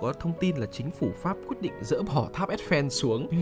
có 0.00 0.12
thông 0.12 0.32
tin 0.40 0.56
là 0.56 0.66
chính 0.66 0.90
phủ 0.90 1.10
Pháp 1.22 1.36
quyết 1.48 1.60
định 1.60 1.72
dỡ 1.80 2.02
bỏ 2.02 2.28
tháp 2.32 2.48
Eiffel 2.48 2.88
xuống 2.88 3.28
ừ. 3.28 3.36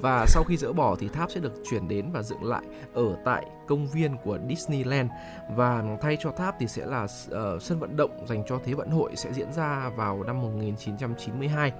và 0.00 0.26
sau 0.28 0.44
khi 0.48 0.56
dỡ 0.56 0.72
bỏ 0.72 0.96
thì 0.96 1.08
tháp 1.08 1.30
sẽ 1.30 1.40
được 1.40 1.52
chuyển 1.70 1.88
đến 1.88 2.12
và 2.12 2.22
dựng 2.22 2.44
lại 2.44 2.62
ở 2.94 3.16
tại 3.24 3.46
công 3.66 3.86
viên 3.86 4.16
của 4.24 4.38
Disneyland 4.48 5.10
và 5.56 5.84
thay 6.02 6.16
cho 6.20 6.30
tháp 6.30 6.56
thì 6.58 6.66
sẽ 6.68 6.86
là 6.86 7.02
uh, 7.04 7.62
sân 7.62 7.78
vận 7.78 7.96
động 7.96 8.26
dành 8.26 8.42
cho 8.46 8.58
thế 8.64 8.74
vận 8.74 8.90
hội 8.90 9.10
sẽ 9.16 9.32
diễn 9.32 9.52
ra 9.52 9.90
vào 9.96 10.22
năm 10.22 10.42
1992 10.42 11.72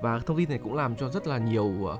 và 0.00 0.18
thông 0.26 0.36
tin 0.36 0.48
này 0.48 0.58
cũng 0.58 0.74
làm 0.74 0.96
cho 0.96 1.08
rất 1.08 1.26
là 1.26 1.38
nhiều 1.38 1.72
uh, 1.88 1.98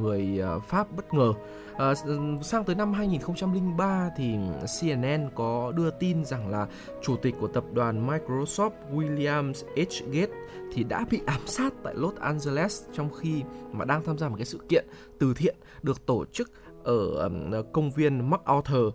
người 0.00 0.42
uh, 0.56 0.64
Pháp 0.64 0.86
bất 0.96 1.14
ngờ. 1.14 1.32
Uh, 1.74 2.44
sang 2.44 2.64
tới 2.64 2.74
năm 2.74 2.92
2003 2.92 4.10
thì 4.16 4.34
CNN 4.80 5.30
có 5.34 5.72
đưa 5.76 5.90
tin 5.90 6.24
rằng 6.24 6.48
là 6.48 6.66
chủ 7.02 7.16
tịch 7.16 7.34
của 7.40 7.48
tập 7.48 7.64
đoàn 7.72 8.06
Microsoft 8.06 8.70
William 8.92 9.52
H. 9.76 10.04
Gates 10.12 10.36
thì 10.72 10.84
đã 10.84 11.04
bị 11.10 11.20
ám 11.26 11.40
sát 11.46 11.72
tại 11.82 11.94
Los 11.96 12.14
Angeles 12.14 12.82
trong 12.92 13.10
khi 13.12 13.42
mà 13.72 13.84
đang 13.84 14.04
tham 14.04 14.18
gia 14.18 14.28
một 14.28 14.36
cái 14.36 14.46
sự 14.46 14.58
kiện 14.68 14.86
từ 15.18 15.34
thiện 15.34 15.56
được 15.82 16.06
tổ 16.06 16.24
chức 16.24 16.52
ở 16.84 17.30
công 17.72 17.90
viên 17.90 18.30
MacArthur. 18.30 18.94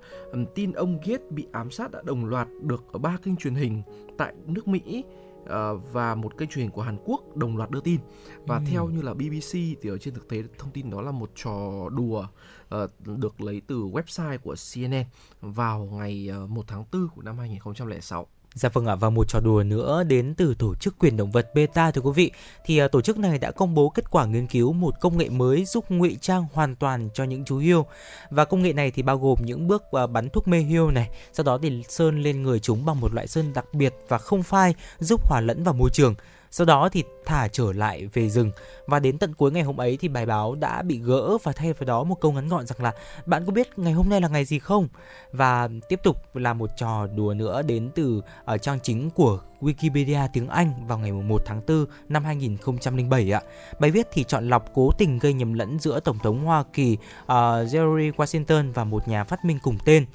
Tin 0.55 0.71
ông 0.71 0.99
Gates 1.05 1.29
bị 1.29 1.47
ám 1.51 1.71
sát 1.71 1.91
đã 1.91 2.01
đồng 2.05 2.25
loạt 2.25 2.47
được 2.61 2.83
ở 2.91 2.99
ba 2.99 3.17
kênh 3.23 3.35
truyền 3.35 3.55
hình 3.55 3.81
tại 4.17 4.33
nước 4.45 4.67
Mỹ 4.67 5.03
uh, 5.43 5.49
và 5.93 6.15
một 6.15 6.37
kênh 6.37 6.49
truyền 6.49 6.63
hình 6.63 6.71
của 6.71 6.81
Hàn 6.81 6.97
Quốc 7.05 7.37
đồng 7.37 7.57
loạt 7.57 7.69
đưa 7.69 7.81
tin. 7.81 7.99
Và 8.45 8.55
ừ. 8.57 8.61
theo 8.71 8.87
như 8.87 9.01
là 9.01 9.13
BBC 9.13 9.53
thì 9.53 9.89
ở 9.89 9.97
trên 9.97 10.13
thực 10.13 10.27
tế 10.27 10.43
thông 10.57 10.71
tin 10.71 10.89
đó 10.89 11.01
là 11.01 11.11
một 11.11 11.31
trò 11.35 11.89
đùa 11.89 12.27
Ờ, 12.69 12.87
được 13.05 13.41
lấy 13.41 13.61
từ 13.67 13.75
website 13.75 14.37
của 14.37 14.55
CNN 14.73 15.03
vào 15.41 15.79
ngày 15.91 16.27
ờ, 16.31 16.47
1 16.47 16.63
tháng 16.67 16.85
4 16.91 17.07
của 17.15 17.21
năm 17.21 17.37
2006. 17.37 18.27
Dạ 18.53 18.69
vâng 18.69 18.85
ạ, 18.85 18.95
và 18.95 19.09
một 19.09 19.27
trò 19.27 19.39
đùa 19.39 19.63
nữa 19.63 20.03
đến 20.03 20.33
từ 20.37 20.55
tổ 20.59 20.75
chức 20.75 20.99
quyền 20.99 21.17
động 21.17 21.31
vật 21.31 21.51
Beta 21.55 21.91
thưa 21.91 22.01
quý 22.01 22.11
vị. 22.15 22.31
Thì 22.65 22.77
ờ, 22.77 22.87
tổ 22.87 23.01
chức 23.01 23.17
này 23.17 23.37
đã 23.37 23.51
công 23.51 23.73
bố 23.73 23.89
kết 23.89 24.11
quả 24.11 24.25
nghiên 24.25 24.47
cứu 24.47 24.73
một 24.73 24.93
công 25.01 25.17
nghệ 25.17 25.29
mới 25.29 25.65
giúp 25.65 25.85
ngụy 25.89 26.17
trang 26.21 26.45
hoàn 26.53 26.75
toàn 26.75 27.09
cho 27.13 27.23
những 27.23 27.45
chú 27.45 27.57
hươu. 27.57 27.85
Và 28.29 28.45
công 28.45 28.61
nghệ 28.61 28.73
này 28.73 28.91
thì 28.91 29.01
bao 29.01 29.17
gồm 29.17 29.37
những 29.41 29.67
bước 29.67 29.83
bắn 30.11 30.29
thuốc 30.29 30.47
mê 30.47 30.61
hươu 30.61 30.91
này, 30.91 31.09
sau 31.33 31.43
đó 31.43 31.59
thì 31.61 31.83
sơn 31.89 32.21
lên 32.21 32.43
người 32.43 32.59
chúng 32.59 32.85
bằng 32.85 32.99
một 32.99 33.13
loại 33.13 33.27
sơn 33.27 33.53
đặc 33.53 33.65
biệt 33.73 33.93
và 34.07 34.17
không 34.17 34.43
phai 34.43 34.75
giúp 34.99 35.27
hòa 35.29 35.41
lẫn 35.41 35.63
vào 35.63 35.73
môi 35.73 35.89
trường 35.89 36.15
sau 36.55 36.65
đó 36.65 36.89
thì 36.89 37.03
thả 37.25 37.47
trở 37.47 37.73
lại 37.73 38.07
về 38.13 38.29
rừng 38.29 38.51
và 38.87 38.99
đến 38.99 39.17
tận 39.17 39.33
cuối 39.33 39.51
ngày 39.51 39.63
hôm 39.63 39.77
ấy 39.77 39.97
thì 39.97 40.07
bài 40.07 40.25
báo 40.25 40.55
đã 40.55 40.81
bị 40.81 40.99
gỡ 40.99 41.37
và 41.43 41.51
thay 41.51 41.73
vào 41.73 41.85
đó 41.85 42.03
một 42.03 42.21
câu 42.21 42.31
ngắn 42.31 42.47
gọn 42.47 42.65
rằng 42.65 42.81
là 42.81 42.93
bạn 43.25 43.45
có 43.45 43.51
biết 43.51 43.79
ngày 43.79 43.93
hôm 43.93 44.09
nay 44.09 44.21
là 44.21 44.27
ngày 44.27 44.45
gì 44.45 44.59
không 44.59 44.87
và 45.31 45.69
tiếp 45.89 45.99
tục 46.03 46.35
là 46.35 46.53
một 46.53 46.69
trò 46.77 47.07
đùa 47.07 47.33
nữa 47.33 47.61
đến 47.61 47.89
từ 47.95 48.21
ở 48.45 48.57
trang 48.57 48.79
chính 48.83 49.09
của 49.09 49.39
Wikipedia 49.61 50.27
tiếng 50.33 50.47
Anh 50.47 50.87
vào 50.87 50.97
ngày 50.97 51.11
1 51.11 51.41
tháng 51.45 51.61
4 51.67 51.85
năm 52.09 52.23
2007 52.23 53.31
ạ. 53.31 53.41
Bài 53.79 53.91
viết 53.91 54.07
thì 54.11 54.23
chọn 54.23 54.49
lọc 54.49 54.65
cố 54.73 54.91
tình 54.97 55.19
gây 55.19 55.33
nhầm 55.33 55.53
lẫn 55.53 55.79
giữa 55.79 55.99
Tổng 55.99 56.19
thống 56.23 56.45
Hoa 56.45 56.63
Kỳ 56.73 56.97
ờ, 57.25 57.61
uh, 57.63 57.73
Jerry 57.73 58.11
Washington 58.11 58.73
và 58.73 58.83
một 58.83 59.07
nhà 59.07 59.23
phát 59.23 59.45
minh 59.45 59.59
cùng 59.63 59.77
tên. 59.85 60.05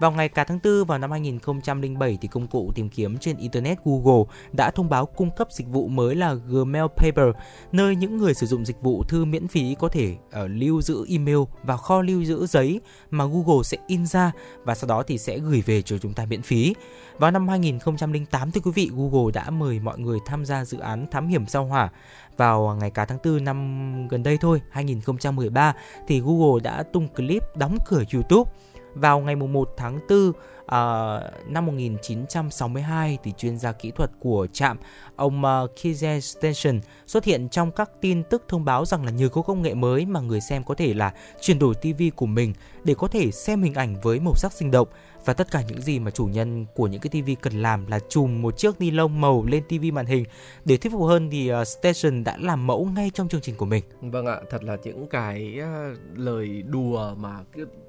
Vào 0.00 0.12
ngày 0.12 0.28
cả 0.28 0.44
tháng 0.44 0.58
4 0.64 0.84
vào 0.84 0.98
năm 0.98 1.10
2007 1.10 2.18
thì 2.20 2.28
công 2.28 2.46
cụ 2.46 2.72
tìm 2.74 2.88
kiếm 2.88 3.18
trên 3.18 3.36
internet 3.36 3.78
Google 3.84 4.24
đã 4.52 4.70
thông 4.70 4.88
báo 4.88 5.06
cung 5.06 5.30
cấp 5.36 5.48
dịch 5.50 5.66
vụ 5.68 5.88
mới 5.88 6.14
là 6.14 6.34
Gmail 6.34 6.84
Paper, 6.96 7.26
nơi 7.72 7.96
những 7.96 8.16
người 8.16 8.34
sử 8.34 8.46
dụng 8.46 8.64
dịch 8.64 8.80
vụ 8.82 9.04
thư 9.08 9.24
miễn 9.24 9.48
phí 9.48 9.76
có 9.78 9.88
thể 9.88 10.16
uh, 10.28 10.34
lưu 10.46 10.82
giữ 10.82 11.06
email 11.08 11.38
và 11.62 11.76
kho 11.76 12.02
lưu 12.02 12.24
giữ 12.24 12.46
giấy 12.46 12.80
mà 13.10 13.24
Google 13.24 13.62
sẽ 13.64 13.78
in 13.86 14.06
ra 14.06 14.32
và 14.64 14.74
sau 14.74 14.88
đó 14.88 15.02
thì 15.02 15.18
sẽ 15.18 15.38
gửi 15.38 15.62
về 15.66 15.82
cho 15.82 15.98
chúng 15.98 16.14
ta 16.14 16.24
miễn 16.24 16.42
phí. 16.42 16.74
Vào 17.18 17.30
năm 17.30 17.48
2008 17.48 18.50
thưa 18.50 18.60
quý 18.60 18.70
vị, 18.74 18.90
Google 18.94 19.32
đã 19.34 19.50
mời 19.50 19.80
mọi 19.80 19.98
người 19.98 20.18
tham 20.26 20.44
gia 20.44 20.64
dự 20.64 20.78
án 20.78 21.06
thám 21.10 21.28
hiểm 21.28 21.46
sao 21.46 21.64
hỏa 21.64 21.90
vào 22.36 22.76
ngày 22.80 22.90
cả 22.90 23.04
tháng 23.04 23.18
4 23.24 23.44
năm 23.44 24.08
gần 24.08 24.22
đây 24.22 24.38
thôi, 24.40 24.60
2013 24.70 25.74
thì 26.08 26.20
Google 26.20 26.60
đã 26.62 26.82
tung 26.82 27.08
clip 27.08 27.42
đóng 27.56 27.76
cửa 27.86 28.02
YouTube 28.12 28.50
vào 28.94 29.20
ngày 29.20 29.36
1 29.36 29.74
tháng 29.76 29.98
4 30.08 30.28
uh, 30.28 30.36
ờ, 30.66 31.30
năm 31.48 31.66
1962 31.66 33.18
thì 33.22 33.32
chuyên 33.38 33.58
gia 33.58 33.72
kỹ 33.72 33.90
thuật 33.90 34.10
của 34.20 34.46
trạm 34.52 34.76
ông 35.16 35.44
ờ, 35.44 35.62
uh, 35.62 35.70
Kize 35.76 36.20
Station 36.20 36.80
xuất 37.06 37.24
hiện 37.24 37.48
trong 37.48 37.72
các 37.72 37.90
tin 38.00 38.22
tức 38.22 38.44
thông 38.48 38.64
báo 38.64 38.84
rằng 38.84 39.04
là 39.04 39.10
nhờ 39.10 39.28
có 39.28 39.42
công 39.42 39.62
nghệ 39.62 39.74
mới 39.74 40.06
mà 40.06 40.20
người 40.20 40.40
xem 40.40 40.64
có 40.64 40.74
thể 40.74 40.94
là 40.94 41.14
chuyển 41.40 41.58
đổi 41.58 41.74
TV 41.74 42.02
của 42.16 42.26
mình 42.26 42.52
để 42.84 42.94
có 42.94 43.08
thể 43.08 43.30
xem 43.30 43.62
hình 43.62 43.74
ảnh 43.74 43.96
với 44.02 44.20
màu 44.20 44.34
sắc 44.36 44.52
sinh 44.52 44.70
động 44.70 44.88
và 45.30 45.34
tất 45.34 45.50
cả 45.50 45.62
những 45.68 45.80
gì 45.80 45.98
mà 45.98 46.10
chủ 46.10 46.26
nhân 46.26 46.66
của 46.74 46.86
những 46.86 47.00
cái 47.00 47.10
tivi 47.10 47.34
cần 47.34 47.62
làm 47.62 47.86
là 47.86 47.98
chùm 48.08 48.42
một 48.42 48.58
chiếc 48.58 48.80
ni 48.80 48.90
lông 48.90 49.20
màu 49.20 49.44
lên 49.44 49.62
tivi 49.68 49.90
màn 49.90 50.06
hình. 50.06 50.24
Để 50.64 50.76
thuyết 50.76 50.92
phục 50.92 51.02
hơn 51.02 51.28
thì 51.30 51.52
uh, 51.52 51.66
Station 51.66 52.24
đã 52.24 52.36
làm 52.40 52.66
mẫu 52.66 52.88
ngay 52.94 53.10
trong 53.14 53.28
chương 53.28 53.40
trình 53.40 53.54
của 53.56 53.66
mình. 53.66 53.84
Vâng 54.00 54.26
ạ, 54.26 54.40
thật 54.50 54.64
là 54.64 54.76
những 54.84 55.06
cái 55.08 55.58
uh, 55.58 55.98
lời 56.18 56.62
đùa 56.62 57.14
mà 57.14 57.38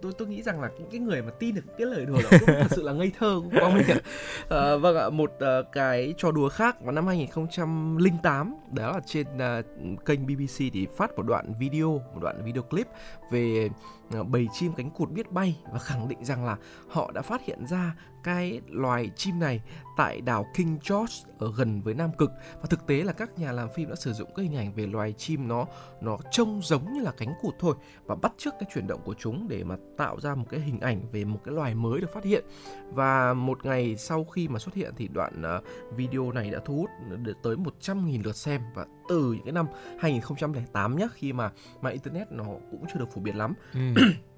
tôi 0.01 0.13
tôi 0.17 0.27
nghĩ 0.27 0.41
rằng 0.41 0.61
là 0.61 0.69
những 0.79 0.89
cái 0.91 0.99
người 0.99 1.21
mà 1.21 1.31
tin 1.39 1.55
được 1.55 1.61
cái 1.77 1.87
lời 1.87 2.05
đùa 2.05 2.21
đó 2.23 2.29
cũng 2.39 2.55
thật 2.61 2.67
sự 2.71 2.81
là 2.81 2.93
ngây 2.93 3.11
thơ 3.19 3.41
của 3.43 3.71
mình 3.73 3.87
ạ. 3.87 3.99
Uh, 4.43 4.81
vâng 4.81 4.97
ạ, 4.97 5.09
một 5.09 5.31
uh, 5.35 5.65
cái 5.71 6.13
trò 6.17 6.31
đùa 6.31 6.49
khác 6.49 6.81
vào 6.81 6.91
năm 6.91 7.07
2008 7.07 8.55
đó 8.71 8.91
là 8.91 8.99
trên 9.05 9.27
uh, 9.27 10.05
kênh 10.05 10.27
BBC 10.27 10.57
thì 10.73 10.87
phát 10.97 11.15
một 11.15 11.23
đoạn 11.23 11.53
video, 11.59 11.89
một 11.89 12.19
đoạn 12.21 12.43
video 12.45 12.63
clip 12.63 12.87
về 13.31 13.69
Ờ, 14.13 14.23
bầy 14.23 14.47
chim 14.53 14.73
cánh 14.77 14.89
cụt 14.89 15.09
biết 15.09 15.31
bay 15.31 15.57
và 15.71 15.79
khẳng 15.79 16.07
định 16.07 16.25
rằng 16.25 16.45
là 16.45 16.57
họ 16.89 17.11
đã 17.11 17.21
phát 17.21 17.41
hiện 17.45 17.65
ra 17.67 17.95
cái 18.23 18.61
loài 18.67 19.11
chim 19.15 19.39
này 19.39 19.61
tại 19.97 20.21
đảo 20.21 20.45
King 20.53 20.77
George 20.89 21.15
ở 21.39 21.53
gần 21.57 21.81
với 21.81 21.93
Nam 21.93 22.09
Cực. 22.17 22.31
Và 22.61 22.67
thực 22.69 22.87
tế 22.87 23.03
là 23.03 23.13
các 23.13 23.39
nhà 23.39 23.51
làm 23.51 23.69
phim 23.75 23.89
đã 23.89 23.95
sử 23.95 24.13
dụng 24.13 24.29
cái 24.35 24.45
hình 24.45 24.57
ảnh 24.57 24.73
về 24.73 24.87
loài 24.87 25.13
chim 25.13 25.47
nó 25.47 25.65
nó 26.01 26.17
trông 26.31 26.61
giống 26.63 26.93
như 26.93 27.01
là 27.01 27.11
cánh 27.17 27.33
cụt 27.41 27.53
thôi 27.59 27.75
và 28.05 28.15
bắt 28.15 28.33
chước 28.37 28.53
cái 28.59 28.69
chuyển 28.73 28.87
động 28.87 29.01
của 29.05 29.15
chúng 29.19 29.47
để 29.47 29.63
mà 29.63 29.75
tạo 29.97 30.19
ra 30.19 30.35
một 30.35 30.45
cái 30.49 30.59
hình 30.59 30.79
ảnh 30.79 31.01
về 31.11 31.25
một 31.25 31.39
cái 31.43 31.55
loài 31.55 31.75
mới 31.75 32.01
được 32.01 32.13
phát 32.13 32.23
hiện. 32.23 32.45
Và 32.93 33.33
một 33.33 33.65
ngày 33.65 33.97
sau 33.97 34.23
khi 34.23 34.47
mà 34.47 34.59
xuất 34.59 34.75
hiện 34.75 34.93
thì 34.97 35.07
đoạn 35.07 35.41
uh, 35.57 35.95
video 35.97 36.31
này 36.31 36.51
đã 36.51 36.59
thu 36.65 36.75
hút 36.77 36.89
được 37.17 37.37
tới 37.43 37.55
100.000 37.55 38.23
lượt 38.23 38.35
xem. 38.35 38.61
Và 38.75 38.85
từ 39.09 39.33
những 39.33 39.43
cái 39.45 39.53
năm 39.53 39.67
2008 39.99 40.97
nhé 40.97 41.07
khi 41.13 41.33
mà 41.33 41.51
mạng 41.81 41.93
internet 41.93 42.31
nó 42.31 42.43
cũng 42.43 42.85
chưa 42.93 42.99
được 42.99 43.11
phổ 43.13 43.21
biến 43.21 43.37
lắm. 43.37 43.53
Ừ. 43.73 43.79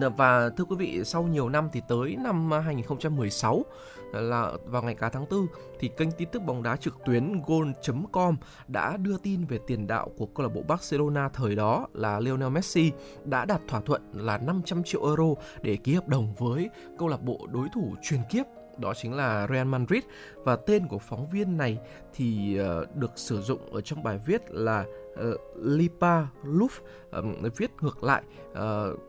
Dạ, 0.00 0.08
và 0.08 0.50
thưa 0.56 0.64
quý 0.64 0.76
vị, 0.76 1.04
sau 1.04 1.22
nhiều 1.22 1.48
năm 1.48 1.68
thì 1.72 1.80
tới 1.88 2.16
năm 2.16 2.54
à, 2.54 2.60
2016 2.60 3.64
à, 4.12 4.20
là 4.20 4.52
vào 4.64 4.82
ngày 4.82 4.94
cá 4.94 5.08
tháng 5.08 5.24
4 5.30 5.46
thì 5.80 5.90
kênh 5.96 6.12
tin 6.12 6.28
tức 6.32 6.42
bóng 6.42 6.62
đá 6.62 6.76
trực 6.76 6.96
tuyến 7.04 7.42
goal.com 7.46 8.36
đã 8.68 8.96
đưa 8.96 9.18
tin 9.18 9.44
về 9.44 9.58
tiền 9.66 9.86
đạo 9.86 10.10
của 10.16 10.26
câu 10.26 10.46
lạc 10.46 10.52
bộ 10.54 10.62
Barcelona 10.62 11.28
thời 11.28 11.54
đó 11.54 11.86
là 11.94 12.20
Lionel 12.20 12.48
Messi 12.48 12.92
đã 13.24 13.44
đạt 13.44 13.60
thỏa 13.68 13.80
thuận 13.80 14.02
là 14.12 14.38
500 14.38 14.82
triệu 14.84 15.04
euro 15.04 15.34
để 15.62 15.76
ký 15.76 15.94
hợp 15.94 16.08
đồng 16.08 16.34
với 16.34 16.70
câu 16.98 17.08
lạc 17.08 17.22
bộ 17.22 17.46
đối 17.52 17.68
thủ 17.74 17.94
truyền 18.02 18.20
kiếp, 18.30 18.46
đó 18.78 18.94
chính 19.02 19.14
là 19.14 19.46
Real 19.50 19.66
Madrid. 19.66 20.02
Và 20.36 20.56
tên 20.56 20.86
của 20.86 20.98
phóng 20.98 21.30
viên 21.30 21.56
này 21.56 21.78
thì 22.14 22.56
ờ, 22.56 22.86
được 22.94 23.12
sử 23.16 23.42
dụng 23.42 23.72
ở 23.72 23.80
trong 23.80 24.02
bài 24.02 24.18
viết 24.26 24.42
là 24.48 24.84
uh, 25.12 25.40
Lipa 25.56 26.26
Luf 26.44 26.68
um, 27.12 27.34
viết 27.56 27.70
ngược 27.80 28.04
lại 28.04 28.22
uh, 28.50 28.58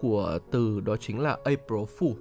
của 0.01 0.39
từ 0.51 0.79
đó 0.79 0.95
chính 0.99 1.19
là 1.19 1.37
April 1.43 1.83
Fool. 1.99 2.13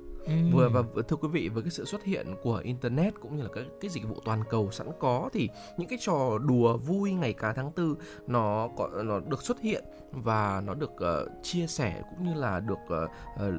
Vừa 0.53 0.69
và 0.69 1.03
thưa 1.09 1.17
quý 1.17 1.29
vị 1.29 1.49
với 1.49 1.63
cái 1.63 1.71
sự 1.71 1.85
xuất 1.85 2.05
hiện 2.05 2.27
của 2.43 2.61
internet 2.65 3.21
cũng 3.21 3.37
như 3.37 3.43
là 3.43 3.49
các 3.55 3.65
cái 3.81 3.91
dịch 3.91 4.09
vụ 4.09 4.17
toàn 4.25 4.43
cầu 4.51 4.71
sẵn 4.71 4.87
có 5.01 5.31
thì 5.33 5.49
những 5.79 5.89
cái 5.89 5.99
trò 6.03 6.39
đùa 6.39 6.77
vui 6.77 7.13
ngày 7.13 7.33
cả 7.33 7.53
tháng 7.57 7.73
tư 7.73 7.97
nó 8.27 8.69
có 8.77 8.89
nó 9.05 9.21
được 9.21 9.43
xuất 9.43 9.61
hiện 9.61 9.85
và 10.13 10.63
nó 10.65 10.75
được 10.75 10.93
uh, 10.93 11.43
chia 11.43 11.67
sẻ 11.67 12.03
cũng 12.11 12.27
như 12.27 12.35
là 12.35 12.61
được 12.61 12.79
uh, 12.85 13.11
uh, 13.49 13.55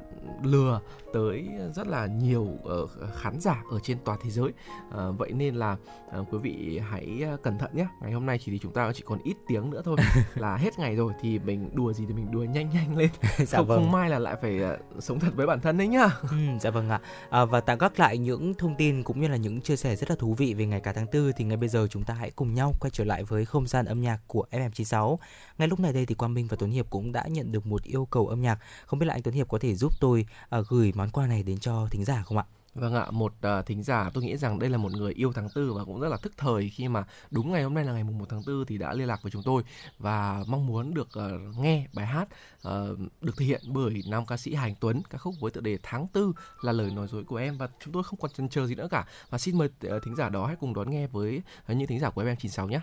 lừa 0.45 0.79
tới 1.13 1.49
rất 1.75 1.87
là 1.87 2.05
nhiều 2.05 2.47
uh, 2.83 2.89
khán 3.15 3.39
giả 3.39 3.63
ở 3.71 3.79
trên 3.79 3.97
toàn 4.05 4.19
thế 4.23 4.29
giới. 4.29 4.47
Uh, 4.87 5.17
vậy 5.17 5.31
nên 5.31 5.55
là 5.55 5.77
uh, 6.19 6.27
quý 6.31 6.37
vị 6.37 6.81
hãy 6.89 7.23
cẩn 7.43 7.57
thận 7.57 7.69
nhé. 7.73 7.87
Ngày 8.01 8.11
hôm 8.11 8.25
nay 8.25 8.37
chỉ 8.37 8.51
thì 8.51 8.59
chúng 8.59 8.73
ta 8.73 8.91
chỉ 8.95 9.03
còn 9.05 9.19
ít 9.23 9.35
tiếng 9.47 9.69
nữa 9.69 9.81
thôi 9.85 9.97
là 10.35 10.57
hết 10.57 10.79
ngày 10.79 10.95
rồi 10.95 11.13
thì 11.21 11.39
mình 11.39 11.69
đùa 11.73 11.93
gì 11.93 12.05
thì 12.07 12.13
mình 12.13 12.31
đùa 12.31 12.43
nhanh 12.43 12.69
nhanh 12.69 12.97
lên. 12.97 13.09
Dạ 13.37 13.57
không, 13.57 13.67
vâng. 13.67 13.83
không 13.83 13.91
mai 13.91 14.09
là 14.09 14.19
lại 14.19 14.35
phải 14.41 14.59
uh, 14.73 15.03
sống 15.03 15.19
thật 15.19 15.29
với 15.35 15.47
bản 15.47 15.61
thân 15.61 15.77
đấy 15.77 15.87
nhá. 15.87 16.09
Ừ, 16.21 16.37
dạ 16.61 16.69
vâng 16.69 16.89
ạ. 16.89 16.99
À, 17.29 17.45
và 17.45 17.61
tạm 17.61 17.77
gác 17.77 17.99
lại 17.99 18.17
những 18.17 18.53
thông 18.53 18.75
tin 18.75 19.03
cũng 19.03 19.21
như 19.21 19.27
là 19.27 19.37
những 19.37 19.61
chia 19.61 19.75
sẻ 19.75 19.95
rất 19.95 20.09
là 20.09 20.15
thú 20.15 20.33
vị 20.33 20.53
về 20.53 20.65
ngày 20.65 20.79
cả 20.79 20.93
tháng 20.93 21.07
tư 21.07 21.31
thì 21.37 21.45
ngay 21.45 21.57
bây 21.57 21.69
giờ 21.69 21.87
chúng 21.89 22.03
ta 22.03 22.13
hãy 22.13 22.31
cùng 22.31 22.53
nhau 22.53 22.73
quay 22.79 22.91
trở 22.91 23.03
lại 23.03 23.23
với 23.23 23.45
không 23.45 23.67
gian 23.67 23.85
âm 23.85 24.01
nhạc 24.01 24.19
của 24.27 24.45
FM96 24.51 25.17
ngay 25.57 25.67
lúc 25.67 25.79
này 25.79 25.93
đây 25.93 26.05
thì 26.05 26.15
Quang 26.15 26.33
Minh 26.33 26.42
và 26.47 26.57
Tuấn 26.59 26.71
Hiệp 26.71 26.89
cũng 26.89 27.11
đã 27.11 27.27
nhận 27.27 27.51
được 27.51 27.65
một 27.65 27.83
yêu 27.83 28.05
cầu 28.05 28.27
âm 28.27 28.41
nhạc. 28.41 28.59
Không 28.85 28.99
biết 28.99 29.05
là 29.05 29.13
anh 29.13 29.21
Tuấn 29.21 29.35
Hiệp 29.35 29.49
có 29.49 29.59
thể 29.59 29.75
giúp 29.75 29.93
tôi 29.99 30.25
uh, 30.59 30.67
gửi 30.67 30.91
món 30.95 31.09
quà 31.09 31.27
này 31.27 31.43
đến 31.43 31.57
cho 31.59 31.87
thính 31.91 32.05
giả 32.05 32.23
không 32.25 32.37
ạ? 32.37 32.45
Vâng 32.75 32.93
ạ, 32.93 33.07
một 33.11 33.33
uh, 33.59 33.65
thính 33.65 33.83
giả 33.83 34.09
tôi 34.13 34.23
nghĩ 34.23 34.37
rằng 34.37 34.59
đây 34.59 34.69
là 34.69 34.77
một 34.77 34.91
người 34.91 35.13
yêu 35.13 35.33
tháng 35.33 35.49
tư 35.49 35.73
và 35.73 35.85
cũng 35.85 35.99
rất 35.99 36.09
là 36.09 36.17
thức 36.17 36.33
thời 36.37 36.69
khi 36.69 36.87
mà 36.87 37.03
đúng 37.31 37.51
ngày 37.51 37.63
hôm 37.63 37.73
nay 37.73 37.85
là 37.85 37.93
ngày 37.93 38.03
mùng 38.03 38.17
1 38.17 38.25
tháng 38.29 38.41
4 38.47 38.65
thì 38.65 38.77
đã 38.77 38.93
liên 38.93 39.07
lạc 39.07 39.19
với 39.23 39.31
chúng 39.31 39.43
tôi 39.45 39.63
và 39.99 40.43
mong 40.47 40.65
muốn 40.65 40.93
được 40.93 41.09
uh, 41.19 41.57
nghe 41.57 41.87
bài 41.93 42.05
hát 42.05 42.27
uh, 42.67 42.99
được 43.21 43.37
thể 43.37 43.45
hiện 43.45 43.61
bởi 43.67 44.03
nam 44.07 44.25
ca 44.25 44.37
sĩ 44.37 44.53
Hành 44.53 44.75
Tuấn 44.79 45.01
ca 45.09 45.17
khúc 45.17 45.35
với 45.39 45.51
tựa 45.51 45.61
đề 45.61 45.77
tháng 45.83 46.07
tư 46.07 46.33
là 46.61 46.71
lời 46.71 46.91
nói 46.91 47.07
dối 47.07 47.23
của 47.23 47.35
em. 47.35 47.57
Và 47.57 47.69
chúng 47.83 47.93
tôi 47.93 48.03
không 48.03 48.19
còn 48.19 48.31
chần 48.31 48.49
chờ 48.49 48.67
gì 48.67 48.75
nữa 48.75 48.87
cả. 48.91 49.07
Và 49.29 49.37
xin 49.37 49.57
mời 49.57 49.67
uh, 49.67 50.03
thính 50.03 50.15
giả 50.15 50.29
đó 50.29 50.45
hãy 50.45 50.55
cùng 50.55 50.73
đón 50.73 50.89
nghe 50.89 51.07
với 51.07 51.41
uh, 51.71 51.77
những 51.77 51.87
thính 51.87 51.99
giả 51.99 52.09
của 52.09 52.21
em 52.21 52.37
96 52.37 52.67
nhé. 52.67 52.79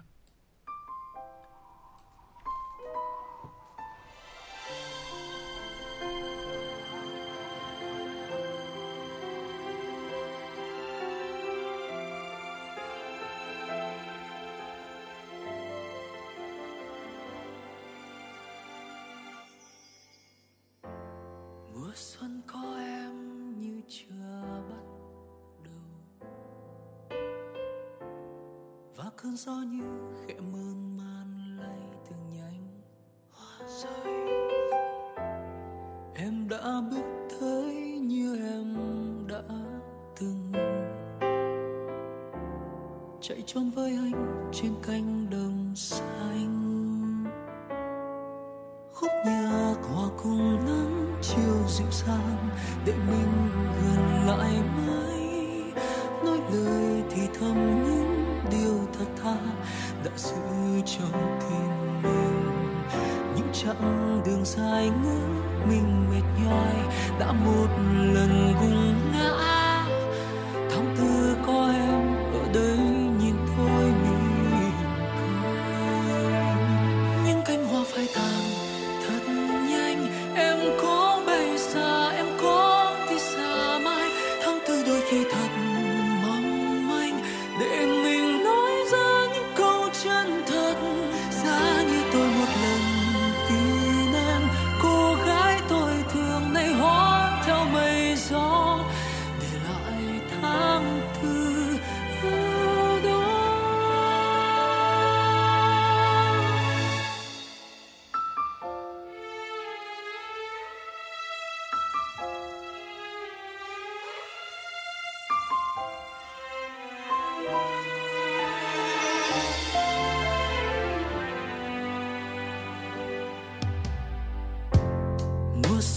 Cơn 29.22 29.36
gió 29.36 29.52
như 29.52 29.84
khẽ 30.26 30.34
mơn 30.52 30.89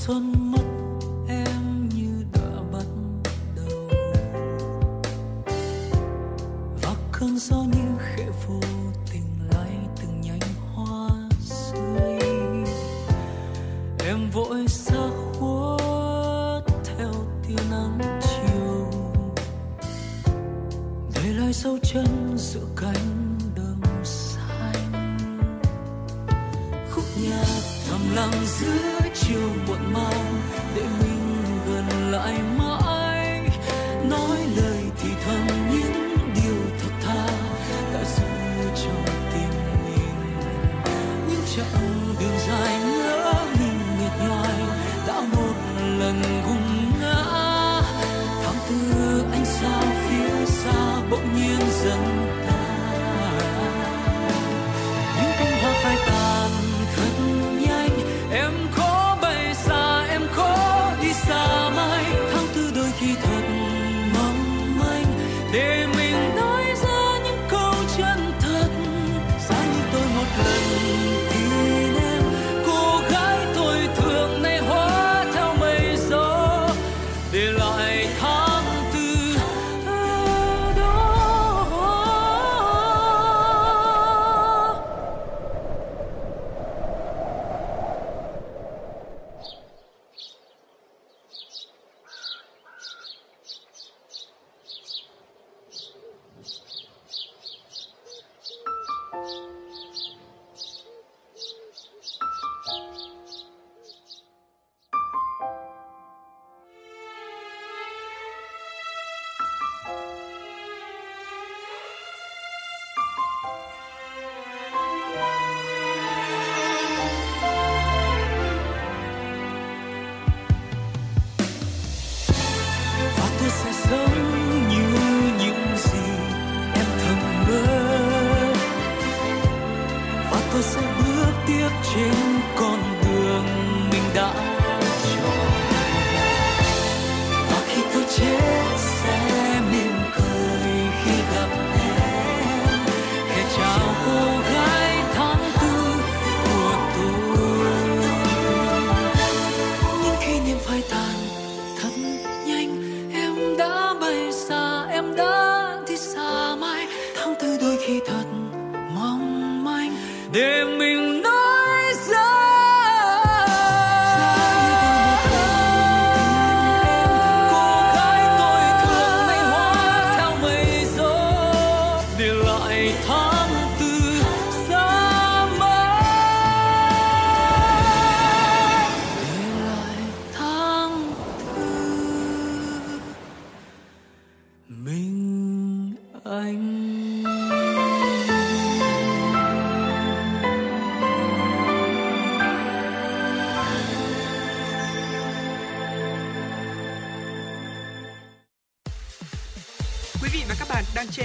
xuân 0.06 0.54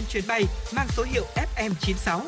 chuyến 0.08 0.24
bay 0.28 0.44
mang 0.76 0.86
số 0.88 1.02
hiệu 1.02 1.24
FM96. 1.56 2.20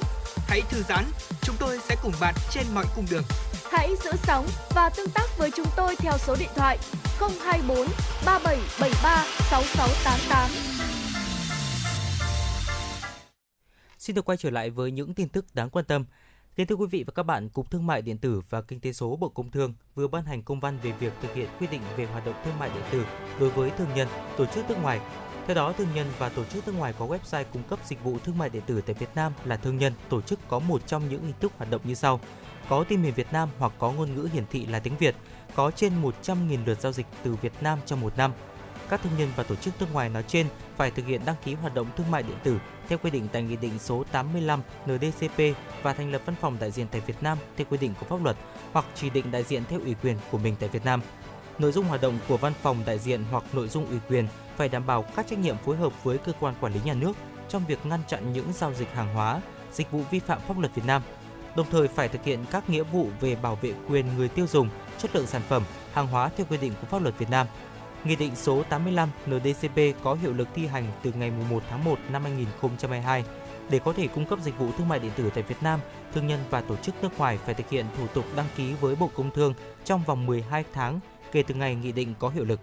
Hãy 0.49 0.61
thư 0.71 0.83
giãn, 0.89 1.05
chúng 1.43 1.57
tôi 1.59 1.79
sẽ 1.89 1.97
cùng 2.03 2.13
bạn 2.21 2.35
trên 2.51 2.67
mọi 2.75 2.85
cung 2.97 3.07
đường. 3.11 3.23
Hãy 3.71 3.97
giữ 4.05 4.11
sóng 4.23 4.47
và 4.75 4.91
tương 4.97 5.11
tác 5.11 5.27
với 5.39 5.51
chúng 5.57 5.67
tôi 5.77 5.97
theo 5.97 6.13
số 6.19 6.37
điện 6.39 6.51
thoại 6.57 6.79
024 7.21 7.87
3773 8.27 9.25
6688. 9.51 10.51
Xin 13.99 14.17
được 14.17 14.25
quay 14.25 14.39
trở 14.39 14.51
lại 14.51 14.71
với 14.71 14.91
những 14.91 15.15
tin 15.15 15.29
tức 15.29 15.47
đáng 15.55 15.71
quan 15.71 15.85
tâm. 15.85 16.05
Kính 16.57 16.67
thưa 16.67 16.75
quý 16.75 16.87
vị 16.91 17.05
và 17.07 17.13
các 17.15 17.23
bạn, 17.23 17.49
Cục 17.49 17.71
Thương 17.71 17.87
mại 17.87 18.03
điện 18.03 18.19
tử 18.19 18.41
và 18.51 18.63
Kinh 18.63 18.81
tế 18.81 18.93
số 18.93 19.17
Bộ 19.17 19.29
Công 19.29 19.51
Thương 19.51 19.75
vừa 19.95 20.09
ban 20.09 20.25
hành 20.25 20.43
công 20.43 20.61
văn 20.61 20.79
về 20.83 20.93
việc 20.93 21.13
thực 21.23 21.35
hiện 21.35 21.49
quy 21.61 21.67
định 21.67 21.81
về 21.97 22.07
hoạt 22.07 22.27
động 22.27 22.35
thương 22.45 22.59
mại 22.59 22.71
điện 22.75 22.83
tử 22.93 23.05
đối 23.41 23.51
với 23.51 23.71
thương 23.79 23.89
nhân, 23.95 24.09
tổ 24.37 24.47
chức 24.47 24.69
nước 24.69 24.77
ngoài. 24.83 25.01
Theo 25.51 25.55
đó, 25.55 25.73
thương 25.73 25.95
nhân 25.95 26.07
và 26.19 26.29
tổ 26.29 26.45
chức 26.45 26.67
nước 26.67 26.75
ngoài 26.79 26.95
có 26.99 27.07
website 27.07 27.45
cung 27.53 27.63
cấp 27.63 27.79
dịch 27.85 28.05
vụ 28.05 28.19
thương 28.25 28.39
mại 28.39 28.49
điện 28.49 28.63
tử 28.67 28.81
tại 28.87 28.95
Việt 28.95 29.09
Nam 29.15 29.33
là 29.45 29.57
thương 29.57 29.79
nhân, 29.79 29.93
tổ 30.09 30.21
chức 30.21 30.39
có 30.49 30.59
một 30.59 30.87
trong 30.87 31.09
những 31.09 31.23
hình 31.23 31.35
thức 31.41 31.53
hoạt 31.57 31.71
động 31.71 31.81
như 31.85 31.95
sau: 31.95 32.21
có 32.69 32.85
tên 32.89 33.03
miền 33.03 33.15
Việt 33.15 33.33
Nam 33.33 33.49
hoặc 33.59 33.73
có 33.79 33.93
ngôn 33.93 34.15
ngữ 34.15 34.29
hiển 34.33 34.45
thị 34.51 34.67
là 34.67 34.79
tiếng 34.79 34.97
Việt, 34.97 35.15
có 35.55 35.71
trên 35.71 36.03
100.000 36.03 36.67
lượt 36.67 36.81
giao 36.81 36.93
dịch 36.93 37.07
từ 37.23 37.35
Việt 37.35 37.53
Nam 37.61 37.79
trong 37.87 38.01
một 38.01 38.13
năm. 38.17 38.33
Các 38.89 39.03
thương 39.03 39.13
nhân 39.19 39.29
và 39.37 39.43
tổ 39.43 39.55
chức 39.55 39.75
nước 39.81 39.87
ngoài 39.93 40.09
nói 40.09 40.25
trên 40.29 40.47
phải 40.77 40.91
thực 40.91 41.07
hiện 41.07 41.21
đăng 41.25 41.37
ký 41.45 41.55
hoạt 41.55 41.75
động 41.75 41.87
thương 41.97 42.11
mại 42.11 42.23
điện 42.23 42.37
tử 42.43 42.59
theo 42.89 42.99
quy 42.99 43.11
định 43.11 43.29
tại 43.33 43.43
Nghị 43.43 43.57
định 43.57 43.79
số 43.79 44.05
85 44.13 44.63
NDCP 44.87 45.43
và 45.83 45.93
thành 45.93 46.13
lập 46.13 46.23
văn 46.27 46.37
phòng 46.41 46.57
đại 46.61 46.71
diện 46.71 46.87
tại 46.91 47.01
Việt 47.01 47.23
Nam 47.23 47.39
theo 47.57 47.67
quy 47.71 47.79
định 47.79 47.95
của 48.01 48.07
pháp 48.07 48.25
luật 48.25 48.37
hoặc 48.73 48.85
chỉ 48.95 49.11
định 49.11 49.31
đại 49.31 49.43
diện 49.43 49.63
theo 49.69 49.81
ủy 49.81 49.95
quyền 50.03 50.17
của 50.31 50.39
mình 50.39 50.57
tại 50.61 50.69
Việt 50.69 50.85
Nam. 50.85 51.01
Nội 51.59 51.73
dung 51.73 51.85
hoạt 51.85 52.03
động 52.03 52.19
của 52.29 52.37
văn 52.37 52.53
phòng 52.63 52.83
đại 52.87 52.99
diện 52.99 53.25
hoặc 53.31 53.45
nội 53.53 53.69
dung 53.69 53.87
ủy 53.87 53.99
quyền 54.09 54.29
phải 54.61 54.69
đảm 54.69 54.87
bảo 54.87 55.05
các 55.17 55.27
trách 55.27 55.39
nhiệm 55.39 55.57
phối 55.57 55.77
hợp 55.77 56.05
với 56.05 56.19
cơ 56.19 56.33
quan 56.41 56.55
quản 56.61 56.73
lý 56.73 56.81
nhà 56.85 56.95
nước 56.95 57.13
trong 57.49 57.63
việc 57.67 57.87
ngăn 57.87 58.01
chặn 58.09 58.33
những 58.33 58.53
giao 58.53 58.75
dịch 58.75 58.93
hàng 58.95 59.15
hóa, 59.15 59.41
dịch 59.73 59.91
vụ 59.91 60.03
vi 60.11 60.19
phạm 60.19 60.41
pháp 60.49 60.59
luật 60.59 60.75
Việt 60.75 60.83
Nam. 60.87 61.03
Đồng 61.57 61.67
thời 61.71 61.89
phải 61.89 62.09
thực 62.09 62.25
hiện 62.25 62.45
các 62.51 62.71
nghĩa 62.71 62.83
vụ 62.83 63.09
về 63.21 63.37
bảo 63.37 63.59
vệ 63.63 63.73
quyền 63.89 64.07
người 64.17 64.29
tiêu 64.29 64.47
dùng, 64.47 64.69
chất 64.99 65.17
lượng 65.17 65.27
sản 65.27 65.43
phẩm, 65.49 65.63
hàng 65.93 66.07
hóa 66.07 66.31
theo 66.37 66.47
quy 66.51 66.57
định 66.57 66.73
của 66.81 66.87
pháp 66.87 67.03
luật 67.03 67.19
Việt 67.19 67.31
Nam. 67.31 67.47
Nghị 68.05 68.17
định 68.17 68.37
số 68.37 68.63
85 68.63 69.09
NDCP 69.27 70.03
có 70.03 70.15
hiệu 70.15 70.33
lực 70.33 70.49
thi 70.55 70.67
hành 70.67 70.85
từ 71.03 71.13
ngày 71.13 71.33
1 71.51 71.63
tháng 71.71 71.85
1 71.85 71.99
năm 72.13 72.23
2022. 72.23 73.25
Để 73.71 73.79
có 73.79 73.93
thể 73.93 74.07
cung 74.07 74.27
cấp 74.27 74.39
dịch 74.43 74.59
vụ 74.59 74.67
thương 74.79 74.89
mại 74.89 74.99
điện 74.99 75.13
tử 75.17 75.31
tại 75.35 75.43
Việt 75.43 75.63
Nam, 75.63 75.81
thương 76.15 76.27
nhân 76.27 76.41
và 76.51 76.61
tổ 76.61 76.77
chức 76.77 76.95
nước 77.03 77.19
ngoài 77.19 77.39
phải 77.45 77.55
thực 77.55 77.71
hiện 77.71 77.87
thủ 77.99 78.07
tục 78.07 78.25
đăng 78.37 78.47
ký 78.57 78.75
với 78.81 78.97
Bộ 78.97 79.11
Công 79.15 79.31
Thương 79.31 79.55
trong 79.85 80.03
vòng 80.07 80.27
12 80.27 80.65
tháng 80.73 81.01
kể 81.33 81.43
từ 81.43 81.55
ngày 81.55 81.75
nghị 81.75 81.93
định 81.93 82.15
có 82.19 82.29
hiệu 82.29 82.45
lực. 82.45 82.61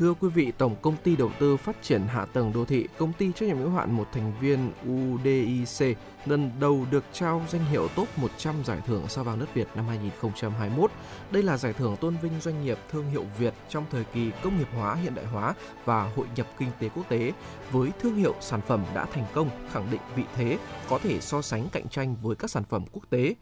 Thưa 0.00 0.14
quý 0.14 0.28
vị, 0.28 0.52
Tổng 0.58 0.76
công 0.82 0.96
ty 0.96 1.16
đầu 1.16 1.30
tư 1.40 1.56
phát 1.56 1.82
triển 1.82 2.02
hạ 2.02 2.24
tầng 2.24 2.52
đô 2.52 2.64
thị, 2.64 2.88
công 2.98 3.12
ty 3.12 3.32
trách 3.32 3.46
nhiệm 3.46 3.58
hữu 3.58 3.70
hạn 3.70 3.92
một 3.92 4.08
thành 4.12 4.32
viên 4.40 4.72
UDIC 4.90 5.98
lần 6.26 6.50
đầu 6.60 6.86
được 6.90 7.04
trao 7.12 7.42
danh 7.48 7.64
hiệu 7.64 7.88
top 7.96 8.18
100 8.18 8.54
giải 8.64 8.78
thưởng 8.86 9.08
sao 9.08 9.24
vàng 9.24 9.38
đất 9.38 9.54
Việt 9.54 9.68
năm 9.74 9.86
2021. 9.88 10.90
Đây 11.30 11.42
là 11.42 11.56
giải 11.56 11.72
thưởng 11.72 11.96
tôn 12.00 12.16
vinh 12.22 12.40
doanh 12.40 12.64
nghiệp 12.64 12.78
thương 12.90 13.10
hiệu 13.10 13.24
Việt 13.38 13.54
trong 13.68 13.84
thời 13.90 14.04
kỳ 14.04 14.30
công 14.42 14.58
nghiệp 14.58 14.68
hóa, 14.74 14.94
hiện 14.94 15.14
đại 15.14 15.26
hóa 15.26 15.54
và 15.84 16.12
hội 16.16 16.26
nhập 16.36 16.46
kinh 16.58 16.70
tế 16.80 16.88
quốc 16.88 17.08
tế 17.08 17.32
với 17.70 17.90
thương 18.00 18.16
hiệu 18.16 18.34
sản 18.40 18.60
phẩm 18.60 18.84
đã 18.94 19.04
thành 19.04 19.24
công, 19.34 19.50
khẳng 19.72 19.90
định 19.90 20.00
vị 20.16 20.24
thế, 20.34 20.58
có 20.88 20.98
thể 20.98 21.20
so 21.20 21.42
sánh 21.42 21.68
cạnh 21.72 21.88
tranh 21.88 22.16
với 22.22 22.36
các 22.36 22.50
sản 22.50 22.64
phẩm 22.64 22.84
quốc 22.92 23.02
tế. 23.10 23.34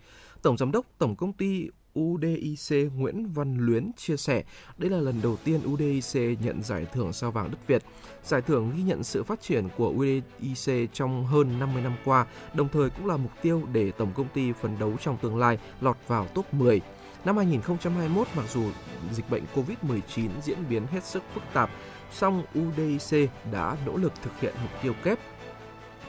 Tổng 0.43 0.57
giám 0.57 0.73
đốc 0.73 0.87
Tổng 0.99 1.17
công 1.17 1.33
ty 1.33 1.69
UDIC 1.99 2.93
Nguyễn 2.97 3.33
Văn 3.33 3.57
Luyến 3.59 3.91
chia 3.97 4.17
sẻ, 4.17 4.43
đây 4.79 4.91
là 4.91 5.01
lần 5.01 5.23
đầu 5.23 5.37
tiên 5.45 5.61
UDIC 5.67 6.41
nhận 6.41 6.63
giải 6.63 6.87
thưởng 6.93 7.13
sao 7.13 7.31
vàng 7.31 7.51
đất 7.51 7.67
Việt. 7.67 7.83
Giải 8.25 8.43
thưởng 8.43 8.73
ghi 8.77 8.83
nhận 8.83 9.05
sự 9.05 9.23
phát 9.23 9.41
triển 9.41 9.69
của 9.77 9.89
UDIC 9.89 10.93
trong 10.93 11.27
hơn 11.27 11.59
50 11.59 11.83
năm 11.83 11.97
qua, 12.05 12.27
đồng 12.55 12.69
thời 12.69 12.91
cũng 12.91 13.07
là 13.07 13.17
mục 13.17 13.33
tiêu 13.43 13.63
để 13.73 13.91
tổng 13.91 14.13
công 14.15 14.29
ty 14.35 14.53
phấn 14.53 14.79
đấu 14.79 14.93
trong 15.01 15.17
tương 15.23 15.37
lai 15.37 15.59
lọt 15.81 15.97
vào 16.07 16.27
top 16.27 16.55
10. 16.55 16.81
Năm 17.25 17.37
2021, 17.37 18.29
mặc 18.37 18.45
dù 18.55 18.65
dịch 19.13 19.31
bệnh 19.31 19.43
COVID-19 19.55 20.29
diễn 20.43 20.59
biến 20.69 20.87
hết 20.87 21.05
sức 21.05 21.23
phức 21.35 21.43
tạp, 21.53 21.71
song 22.13 22.45
UDIC 22.59 23.31
đã 23.53 23.77
nỗ 23.87 23.97
lực 23.97 24.13
thực 24.23 24.41
hiện 24.41 24.55
mục 24.63 24.83
tiêu 24.83 24.93
kép 25.05 25.19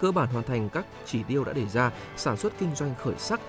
cơ 0.02 0.12
bản 0.12 0.30
hoàn 0.30 0.46
thành 0.46 0.70
các 0.70 0.86
chỉ 1.06 1.24
tiêu 1.24 1.44
đã 1.44 1.54
đề 1.54 1.66
ra, 1.68 1.92
sản 2.18 2.38
xuất 2.38 2.54
kinh 2.60 2.76
doanh 2.76 2.96
khởi 2.96 3.16
sắc, 3.18 3.42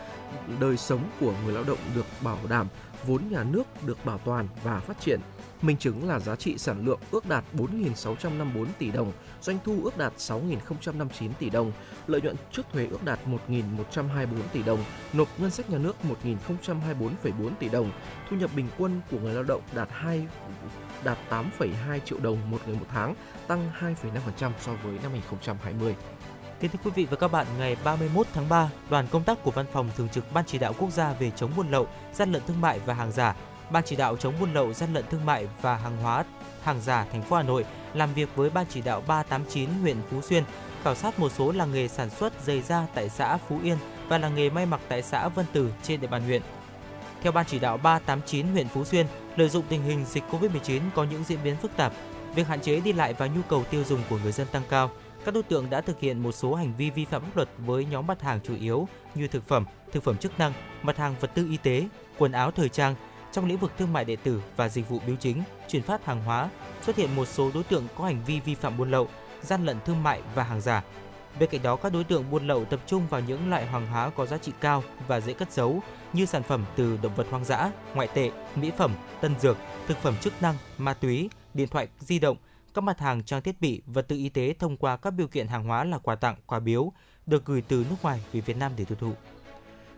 đời 0.60 0.76
sống 0.76 1.04
của 1.20 1.34
người 1.44 1.54
lao 1.54 1.64
động 1.64 1.78
được 1.94 2.06
bảo 2.20 2.38
đảm, 2.48 2.68
vốn 3.06 3.22
nhà 3.30 3.44
nước 3.44 3.62
được 3.86 4.04
bảo 4.04 4.18
toàn 4.18 4.48
và 4.64 4.80
phát 4.80 5.00
triển. 5.00 5.20
Minh 5.62 5.76
chứng 5.76 6.08
là 6.08 6.18
giá 6.18 6.36
trị 6.36 6.58
sản 6.58 6.86
lượng 6.86 7.00
ước 7.10 7.28
đạt 7.28 7.44
4.654 7.54 8.66
tỷ 8.78 8.90
đồng, 8.90 9.12
doanh 9.40 9.58
thu 9.64 9.80
ước 9.84 9.98
đạt 9.98 10.12
6.059 10.16 11.28
tỷ 11.38 11.50
đồng, 11.50 11.72
lợi 12.06 12.20
nhuận 12.20 12.36
trước 12.52 12.62
thuế 12.72 12.86
ước 12.86 13.04
đạt 13.04 13.18
1.124 13.48 14.26
tỷ 14.52 14.62
đồng, 14.62 14.84
nộp 15.12 15.28
ngân 15.40 15.50
sách 15.50 15.70
nhà 15.70 15.78
nước 15.78 15.96
1.024,4 16.24 17.50
tỷ 17.58 17.68
đồng, 17.68 17.90
thu 18.30 18.36
nhập 18.36 18.50
bình 18.56 18.68
quân 18.78 19.00
của 19.10 19.18
người 19.18 19.34
lao 19.34 19.42
động 19.42 19.62
đạt 19.74 19.88
2 19.90 20.26
đạt 21.04 21.18
8,2 21.30 21.98
triệu 22.04 22.18
đồng 22.20 22.50
một 22.50 22.58
người 22.66 22.76
một 22.76 22.86
tháng, 22.88 23.14
tăng 23.46 23.70
2,5% 23.80 24.50
so 24.60 24.72
với 24.84 24.98
năm 25.02 25.12
2020. 25.12 25.94
Kính 26.60 26.70
thưa 26.70 26.78
quý 26.84 26.90
vị 26.94 27.06
và 27.10 27.16
các 27.16 27.28
bạn, 27.28 27.46
ngày 27.58 27.76
31 27.84 28.26
tháng 28.34 28.48
3, 28.48 28.70
đoàn 28.90 29.06
công 29.10 29.24
tác 29.24 29.42
của 29.42 29.50
Văn 29.50 29.66
phòng 29.72 29.90
Thường 29.96 30.08
trực 30.08 30.32
Ban 30.32 30.44
Chỉ 30.46 30.58
đạo 30.58 30.72
Quốc 30.78 30.90
gia 30.90 31.12
về 31.12 31.30
chống 31.36 31.50
buôn 31.56 31.70
lậu, 31.70 31.86
gian 32.12 32.32
lận 32.32 32.42
thương 32.46 32.60
mại 32.60 32.78
và 32.78 32.94
hàng 32.94 33.12
giả, 33.12 33.36
Ban 33.70 33.82
Chỉ 33.86 33.96
đạo 33.96 34.16
chống 34.16 34.34
buôn 34.40 34.54
lậu, 34.54 34.72
gian 34.72 34.92
lận 34.92 35.04
thương 35.10 35.26
mại 35.26 35.48
và 35.62 35.76
hàng 35.76 35.96
hóa 35.96 36.24
hàng 36.62 36.80
giả 36.80 37.06
thành 37.12 37.22
phố 37.22 37.36
Hà 37.36 37.42
Nội 37.42 37.64
làm 37.94 38.14
việc 38.14 38.28
với 38.36 38.50
Ban 38.50 38.66
Chỉ 38.68 38.80
đạo 38.80 39.02
389 39.06 39.68
huyện 39.82 39.96
Phú 40.10 40.20
Xuyên, 40.20 40.44
khảo 40.84 40.94
sát 40.94 41.18
một 41.18 41.32
số 41.32 41.52
làng 41.52 41.72
nghề 41.72 41.88
sản 41.88 42.10
xuất 42.10 42.32
giày 42.46 42.62
da 42.62 42.86
tại 42.94 43.08
xã 43.08 43.36
Phú 43.36 43.58
Yên 43.62 43.76
và 44.08 44.18
làng 44.18 44.34
nghề 44.34 44.50
may 44.50 44.66
mặc 44.66 44.80
tại 44.88 45.02
xã 45.02 45.28
Vân 45.28 45.46
Tử 45.52 45.72
trên 45.82 46.00
địa 46.00 46.06
bàn 46.06 46.22
huyện. 46.22 46.42
Theo 47.22 47.32
Ban 47.32 47.46
Chỉ 47.46 47.58
đạo 47.58 47.76
389 47.76 48.46
huyện 48.46 48.68
Phú 48.68 48.84
Xuyên, 48.84 49.06
lợi 49.36 49.48
dụng 49.48 49.64
tình 49.68 49.82
hình 49.82 50.04
dịch 50.04 50.24
COVID-19 50.30 50.80
có 50.94 51.04
những 51.04 51.24
diễn 51.24 51.38
biến 51.44 51.56
phức 51.56 51.76
tạp, 51.76 51.92
việc 52.34 52.46
hạn 52.46 52.60
chế 52.60 52.80
đi 52.80 52.92
lại 52.92 53.14
và 53.14 53.26
nhu 53.26 53.40
cầu 53.48 53.64
tiêu 53.70 53.84
dùng 53.84 54.00
của 54.10 54.18
người 54.22 54.32
dân 54.32 54.46
tăng 54.52 54.62
cao, 54.70 54.90
các 55.24 55.34
đối 55.34 55.42
tượng 55.42 55.70
đã 55.70 55.80
thực 55.80 56.00
hiện 56.00 56.22
một 56.22 56.32
số 56.32 56.54
hành 56.54 56.72
vi 56.76 56.90
vi 56.90 57.04
phạm 57.04 57.22
pháp 57.22 57.36
luật 57.36 57.48
với 57.58 57.84
nhóm 57.84 58.06
mặt 58.06 58.22
hàng 58.22 58.40
chủ 58.44 58.54
yếu 58.56 58.88
như 59.14 59.28
thực 59.28 59.48
phẩm, 59.48 59.64
thực 59.92 60.02
phẩm 60.02 60.16
chức 60.16 60.38
năng, 60.38 60.52
mặt 60.82 60.96
hàng 60.96 61.14
vật 61.20 61.30
tư 61.34 61.46
y 61.50 61.56
tế, 61.56 61.88
quần 62.18 62.32
áo 62.32 62.50
thời 62.50 62.68
trang 62.68 62.94
trong 63.32 63.46
lĩnh 63.46 63.58
vực 63.58 63.72
thương 63.78 63.92
mại 63.92 64.04
điện 64.04 64.18
tử 64.22 64.42
và 64.56 64.68
dịch 64.68 64.88
vụ 64.88 64.98
biểu 65.06 65.16
chính, 65.16 65.42
chuyển 65.68 65.82
phát 65.82 66.04
hàng 66.04 66.24
hóa, 66.24 66.50
xuất 66.82 66.96
hiện 66.96 67.16
một 67.16 67.28
số 67.28 67.50
đối 67.54 67.62
tượng 67.62 67.86
có 67.96 68.04
hành 68.04 68.24
vi 68.26 68.40
vi 68.40 68.54
phạm 68.54 68.76
buôn 68.76 68.90
lậu, 68.90 69.08
gian 69.42 69.66
lận 69.66 69.76
thương 69.86 70.02
mại 70.02 70.22
và 70.34 70.42
hàng 70.42 70.60
giả. 70.60 70.84
Bên 71.40 71.50
cạnh 71.50 71.62
đó, 71.62 71.76
các 71.76 71.92
đối 71.92 72.04
tượng 72.04 72.30
buôn 72.30 72.46
lậu 72.46 72.64
tập 72.64 72.80
trung 72.86 73.06
vào 73.10 73.20
những 73.20 73.50
loại 73.50 73.66
hàng 73.66 73.86
hóa 73.86 74.10
có 74.10 74.26
giá 74.26 74.38
trị 74.38 74.52
cao 74.60 74.82
và 75.08 75.20
dễ 75.20 75.32
cất 75.32 75.52
giấu 75.52 75.82
như 76.12 76.26
sản 76.26 76.42
phẩm 76.42 76.64
từ 76.76 76.98
động 77.02 77.14
vật 77.16 77.26
hoang 77.30 77.44
dã, 77.44 77.70
ngoại 77.94 78.08
tệ, 78.14 78.30
mỹ 78.56 78.72
phẩm, 78.76 78.94
tân 79.20 79.34
dược, 79.40 79.56
thực 79.86 79.96
phẩm 79.96 80.14
chức 80.20 80.42
năng, 80.42 80.54
ma 80.78 80.94
túy, 80.94 81.30
điện 81.54 81.68
thoại 81.68 81.88
di 81.98 82.18
động, 82.18 82.36
các 82.74 82.84
mặt 82.84 83.00
hàng 83.00 83.22
trang 83.22 83.42
thiết 83.42 83.60
bị, 83.60 83.82
vật 83.86 84.08
tư 84.08 84.16
y 84.16 84.28
tế 84.28 84.54
thông 84.58 84.76
qua 84.76 84.96
các 84.96 85.10
biểu 85.10 85.26
kiện 85.26 85.46
hàng 85.46 85.64
hóa 85.64 85.84
là 85.84 85.98
quà 85.98 86.14
tặng, 86.14 86.36
quà 86.46 86.60
biếu 86.60 86.92
được 87.26 87.44
gửi 87.44 87.62
từ 87.68 87.84
nước 87.90 87.96
ngoài 88.02 88.20
về 88.32 88.40
Việt 88.40 88.56
Nam 88.56 88.72
để 88.76 88.84
tiêu 88.84 88.96
thụ. 89.00 89.12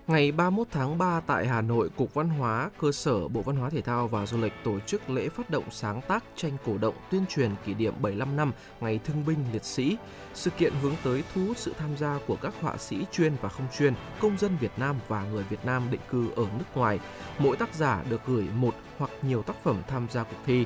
Ngày 0.07 0.33
31 0.33 0.67
tháng 0.71 0.99
3 0.99 1.21
tại 1.21 1.47
Hà 1.47 1.61
Nội, 1.61 1.89
Cục 1.89 2.15
Văn 2.15 2.29
hóa, 2.29 2.71
Cơ 2.79 2.93
sở 2.93 3.29
Bộ 3.29 3.43
Văn 3.43 3.57
hóa 3.57 3.71
Thể 3.71 3.81
thao 3.81 4.09
và 4.09 4.27
Du 4.27 4.39
lịch 4.39 4.53
tổ 4.65 4.81
chức 4.81 5.11
lễ 5.11 5.29
phát 5.29 5.51
động 5.51 5.65
sáng 5.71 6.01
tác 6.09 6.25
tranh 6.37 6.53
cổ 6.67 6.79
động 6.79 6.95
tuyên 7.11 7.25
truyền 7.29 7.51
kỷ 7.65 7.75
niệm 7.75 7.95
75 8.01 8.37
năm 8.37 8.53
Ngày 8.81 9.01
Thương 9.05 9.25
binh 9.27 9.39
Liệt 9.53 9.65
sĩ. 9.65 9.97
Sự 10.35 10.51
kiện 10.51 10.73
hướng 10.83 10.95
tới 11.05 11.25
thu 11.35 11.45
hút 11.47 11.59
sự 11.59 11.75
tham 11.79 11.97
gia 11.97 12.19
của 12.27 12.37
các 12.37 12.55
họa 12.61 12.77
sĩ 12.77 13.07
chuyên 13.13 13.33
và 13.41 13.49
không 13.49 13.67
chuyên, 13.79 13.95
công 14.21 14.39
dân 14.39 14.57
Việt 14.61 14.73
Nam 14.77 14.97
và 15.09 15.25
người 15.25 15.45
Việt 15.45 15.65
Nam 15.65 15.83
định 15.91 16.01
cư 16.11 16.31
ở 16.37 16.47
nước 16.59 16.65
ngoài. 16.75 17.01
Mỗi 17.39 17.57
tác 17.57 17.75
giả 17.75 18.05
được 18.11 18.21
gửi 18.27 18.47
một 18.57 18.75
hoặc 18.99 19.11
nhiều 19.23 19.43
tác 19.43 19.63
phẩm 19.63 19.83
tham 19.89 20.07
gia 20.11 20.23
cuộc 20.23 20.39
thi. 20.47 20.65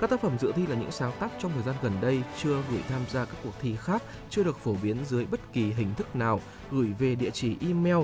Các 0.00 0.10
tác 0.10 0.20
phẩm 0.20 0.38
dự 0.38 0.52
thi 0.52 0.66
là 0.66 0.76
những 0.76 0.90
sáng 0.90 1.12
tác 1.20 1.30
trong 1.38 1.52
thời 1.54 1.62
gian 1.62 1.74
gần 1.82 1.92
đây 2.00 2.22
chưa 2.42 2.62
gửi 2.70 2.82
tham 2.88 3.00
gia 3.10 3.24
các 3.24 3.36
cuộc 3.44 3.54
thi 3.60 3.76
khác, 3.76 4.02
chưa 4.30 4.44
được 4.44 4.58
phổ 4.58 4.74
biến 4.82 5.04
dưới 5.04 5.26
bất 5.26 5.40
kỳ 5.52 5.72
hình 5.72 5.94
thức 5.94 6.16
nào, 6.16 6.40
gửi 6.70 6.88
về 6.98 7.14
địa 7.14 7.30
chỉ 7.30 7.56
email 7.60 7.96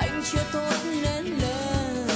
anh 0.00 0.22
chưa 0.32 0.44
thốt 0.52 0.74
nên 1.02 1.24
lời? 1.24 2.06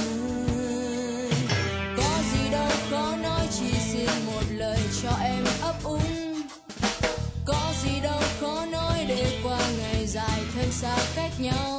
Có 1.97 2.09
gì 2.33 2.49
đâu 2.51 2.69
khó 2.89 3.15
nói 3.15 3.47
chỉ 3.59 3.71
xin 3.91 4.09
một 4.25 4.43
lời 4.49 4.79
cho 5.03 5.09
em 5.23 5.43
ấp 5.61 5.83
úng. 5.83 6.41
Có 7.45 7.73
gì 7.83 7.99
đâu 8.03 8.21
khó 8.41 8.65
nói 8.65 9.05
để 9.07 9.39
qua 9.43 9.59
ngày 9.79 10.07
dài 10.07 10.41
thêm 10.55 10.71
xa 10.71 10.97
cách 11.15 11.31
nhau. 11.39 11.74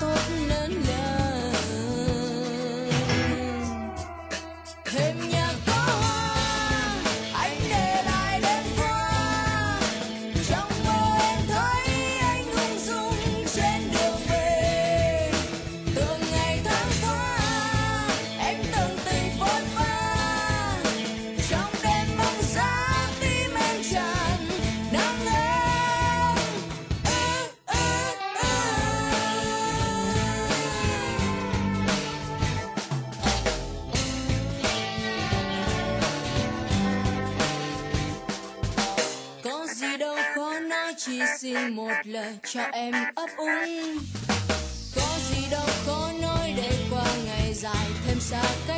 tốt 0.00 0.18
nơi 0.48 0.67
một 41.98 42.10
lời 42.10 42.38
cho 42.44 42.60
em 42.60 42.94
ấp 43.14 43.30
úng 43.36 43.98
có 44.96 45.18
gì 45.30 45.46
đâu 45.50 45.66
khó 45.86 46.12
nói 46.22 46.54
để 46.56 46.70
qua 46.90 47.04
ngày 47.26 47.54
dài 47.54 47.86
thêm 48.06 48.20
xa 48.20 48.42
cách 48.68 48.77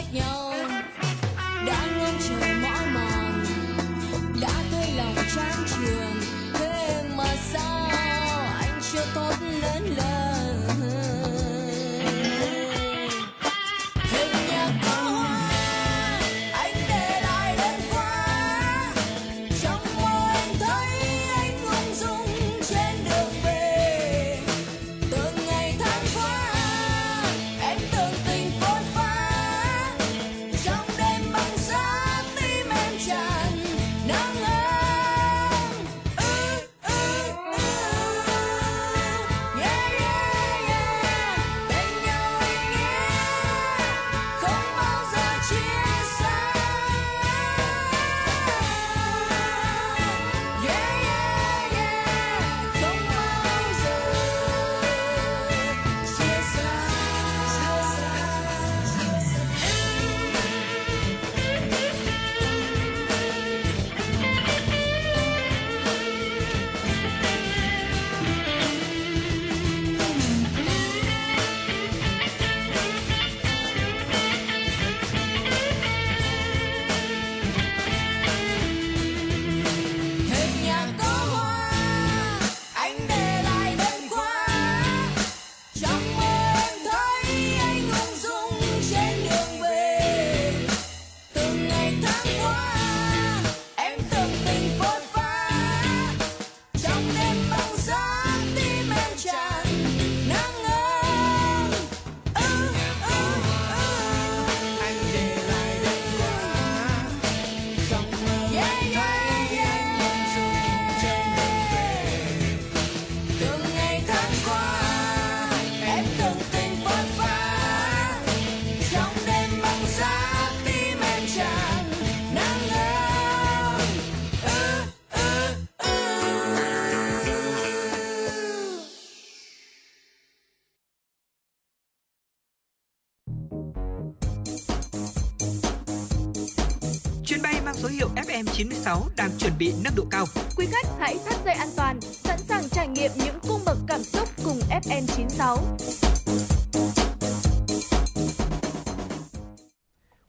chuẩn 139.51 139.59
bị 139.59 139.73
nâng 139.85 139.95
độ 139.97 140.05
cao. 140.11 140.27
Quý 140.57 140.67
khách 140.71 140.87
hãy 140.99 141.19
thắt 141.27 141.45
dây 141.45 141.55
an 141.55 141.69
toàn, 141.77 142.01
sẵn 142.01 142.39
sàng 142.39 142.69
trải 142.69 142.89
nghiệm 142.89 143.11
những 143.25 143.39
cung 143.49 143.61
bậc 143.67 143.79
cảm 143.87 144.03
xúc 144.03 144.29
cùng 144.45 144.61
FN96. 144.71 145.57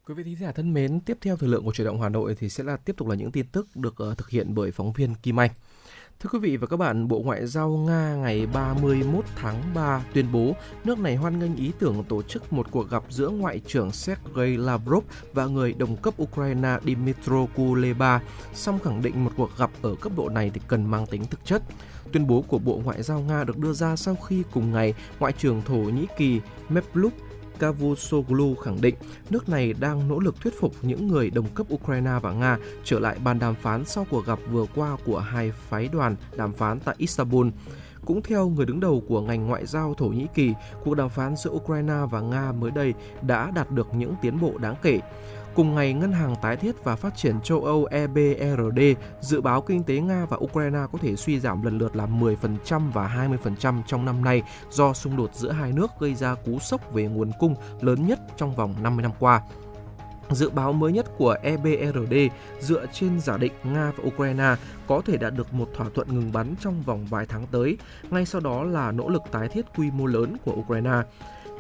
Quý 0.08 0.14
vị 0.14 0.24
thính 0.24 0.38
giả 0.42 0.52
thân 0.52 0.74
mến, 0.74 1.00
tiếp 1.00 1.18
theo 1.22 1.38
thời 1.38 1.50
lượng 1.50 1.66
của 1.66 1.74
chuyển 1.74 1.86
động 1.86 2.02
Hà 2.02 2.10
Nội 2.10 2.36
thì 2.40 2.50
sẽ 2.50 2.64
là 2.64 2.78
tiếp 2.78 2.94
tục 2.98 3.08
là 3.08 3.16
những 3.16 3.32
tin 3.32 3.46
tức 3.48 3.68
được 3.76 3.98
ờ, 3.98 4.16
thực 4.16 4.30
hiện 4.30 4.56
bởi 4.56 4.72
phóng 4.72 4.92
viên 4.92 5.16
Kim 5.16 5.40
Anh. 5.40 5.50
Thưa 6.24 6.30
quý 6.34 6.40
vị 6.40 6.58
và 6.58 6.68
các 6.68 6.78
bạn, 6.78 7.08
Bộ 7.08 7.20
Ngoại 7.20 7.48
giao 7.48 7.70
Nga 7.70 8.16
ngày 8.16 8.48
31 8.54 9.26
tháng 9.36 9.62
3 9.76 10.04
tuyên 10.14 10.26
bố 10.32 10.56
nước 10.84 11.00
này 11.00 11.16
hoan 11.16 11.40
nghênh 11.40 11.56
ý 11.56 11.72
tưởng 11.80 12.04
tổ 12.04 12.22
chức 12.22 12.54
một 12.54 12.68
cuộc 12.72 12.90
gặp 12.90 13.04
giữa 13.10 13.30
Ngoại 13.30 13.62
trưởng 13.68 13.92
Sergei 13.92 14.58
Lavrov 14.58 15.04
và 15.34 15.46
người 15.46 15.74
đồng 15.74 15.96
cấp 15.96 16.14
Ukraine 16.22 16.78
Dmytro 16.84 17.46
Kuleba, 17.56 18.22
song 18.54 18.80
khẳng 18.84 19.02
định 19.02 19.24
một 19.24 19.32
cuộc 19.38 19.58
gặp 19.58 19.70
ở 19.82 19.96
cấp 20.02 20.12
độ 20.18 20.30
này 20.30 20.52
thì 20.54 20.62
cần 20.68 20.86
mang 20.86 21.06
tính 21.06 21.26
thực 21.26 21.46
chất. 21.46 21.62
Tuyên 22.12 22.28
bố 22.28 22.42
của 22.48 22.58
Bộ 22.58 22.82
Ngoại 22.84 23.04
giao 23.04 23.20
Nga 23.20 23.44
được 23.44 23.58
đưa 23.58 23.74
ra 23.74 23.96
sau 23.96 24.16
khi 24.16 24.44
cùng 24.52 24.72
ngày 24.72 24.94
Ngoại 25.20 25.34
trưởng 25.34 25.62
Thổ 25.62 25.76
Nhĩ 25.76 26.06
Kỳ 26.18 26.42
Mevlut 26.70 27.14
Cavusoglu 27.60 28.56
khẳng 28.56 28.82
định 28.82 28.96
nước 29.30 29.50
này 29.50 29.74
đang 29.74 30.08
nỗ 30.08 30.20
lực 30.20 30.42
thuyết 30.42 30.54
phục 30.60 30.74
những 30.82 31.08
người 31.08 31.30
đồng 31.30 31.48
cấp 31.56 31.68
Ukraine 31.74 32.12
và 32.22 32.32
Nga 32.32 32.58
trở 32.84 33.00
lại 33.00 33.18
bàn 33.24 33.40
đàm 33.40 33.56
phán 33.56 33.86
sau 33.86 34.06
cuộc 34.10 34.26
gặp 34.26 34.40
vừa 34.52 34.66
qua 34.76 34.98
của 35.06 35.20
hai 35.20 35.52
phái 35.52 35.88
đoàn 35.88 36.16
đàm 36.36 36.54
phán 36.54 36.80
tại 36.80 36.96
Istanbul. 36.98 37.48
Cũng 38.06 38.22
theo 38.22 38.50
người 38.50 38.66
đứng 38.66 38.80
đầu 38.80 39.04
của 39.08 39.22
ngành 39.22 39.48
ngoại 39.48 39.66
giao 39.66 39.94
Thổ 39.94 40.06
Nhĩ 40.06 40.28
Kỳ, 40.34 40.54
cuộc 40.84 40.96
đàm 40.96 41.10
phán 41.10 41.36
giữa 41.36 41.50
Ukraine 41.52 41.94
và 42.12 42.22
Nga 42.22 42.52
mới 42.52 42.72
đây 42.72 42.94
đã 43.22 43.52
đạt 43.56 43.72
được 43.72 43.88
những 43.94 44.14
tiến 44.22 44.40
bộ 44.40 44.58
đáng 44.58 44.76
kể. 44.82 45.00
Cùng 45.56 45.76
ngày, 45.76 45.94
Ngân 45.94 46.12
hàng 46.12 46.36
Tái 46.42 46.58
thiết 46.58 46.84
và 46.84 46.96
Phát 46.96 47.16
triển 47.16 47.42
châu 47.42 47.64
Âu 47.64 47.86
EBRD 47.86 48.80
dự 49.22 49.42
báo 49.42 49.62
kinh 49.62 49.84
tế 49.84 50.00
Nga 50.00 50.26
và 50.26 50.38
Ukraine 50.38 50.80
có 50.92 50.98
thể 51.02 51.16
suy 51.16 51.40
giảm 51.40 51.62
lần 51.62 51.78
lượt 51.78 51.96
là 51.96 52.06
10% 52.06 52.92
và 52.92 53.28
20% 53.64 53.82
trong 53.88 54.06
năm 54.06 54.24
nay 54.24 54.44
do 54.70 54.94
xung 54.94 55.18
đột 55.18 55.36
giữa 55.36 55.52
hai 55.52 55.72
nước 55.72 55.92
gây 56.00 56.16
ra 56.16 56.36
cú 56.36 56.60
sốc 56.60 56.94
về 56.94 57.04
nguồn 57.04 57.32
cung 57.40 57.56
lớn 57.82 58.08
nhất 58.08 58.20
trong 58.38 58.56
vòng 58.56 58.76
50 58.82 59.04
năm 59.04 59.12
qua. 59.20 59.42
Dự 60.30 60.50
báo 60.50 60.74
mới 60.74 60.92
nhất 60.92 61.06
của 61.18 61.36
EBRD 61.42 62.16
dựa 62.60 62.86
trên 62.94 63.20
giả 63.20 63.38
định 63.38 63.54
Nga 63.64 63.92
và 63.98 64.04
Ukraine 64.08 64.56
có 64.88 65.02
thể 65.06 65.18
đạt 65.18 65.34
được 65.34 65.54
một 65.54 65.70
thỏa 65.76 65.88
thuận 65.96 66.08
ngừng 66.16 66.32
bắn 66.32 66.56
trong 66.62 66.82
vòng 66.82 67.06
vài 67.10 67.26
tháng 67.26 67.48
tới, 67.52 67.78
ngay 68.10 68.26
sau 68.26 68.42
đó 68.42 68.64
là 68.64 68.92
nỗ 68.92 69.10
lực 69.10 69.22
tái 69.32 69.48
thiết 69.48 69.66
quy 69.78 69.92
mô 69.92 70.06
lớn 70.06 70.36
của 70.46 70.54
Ukraine. 70.54 71.02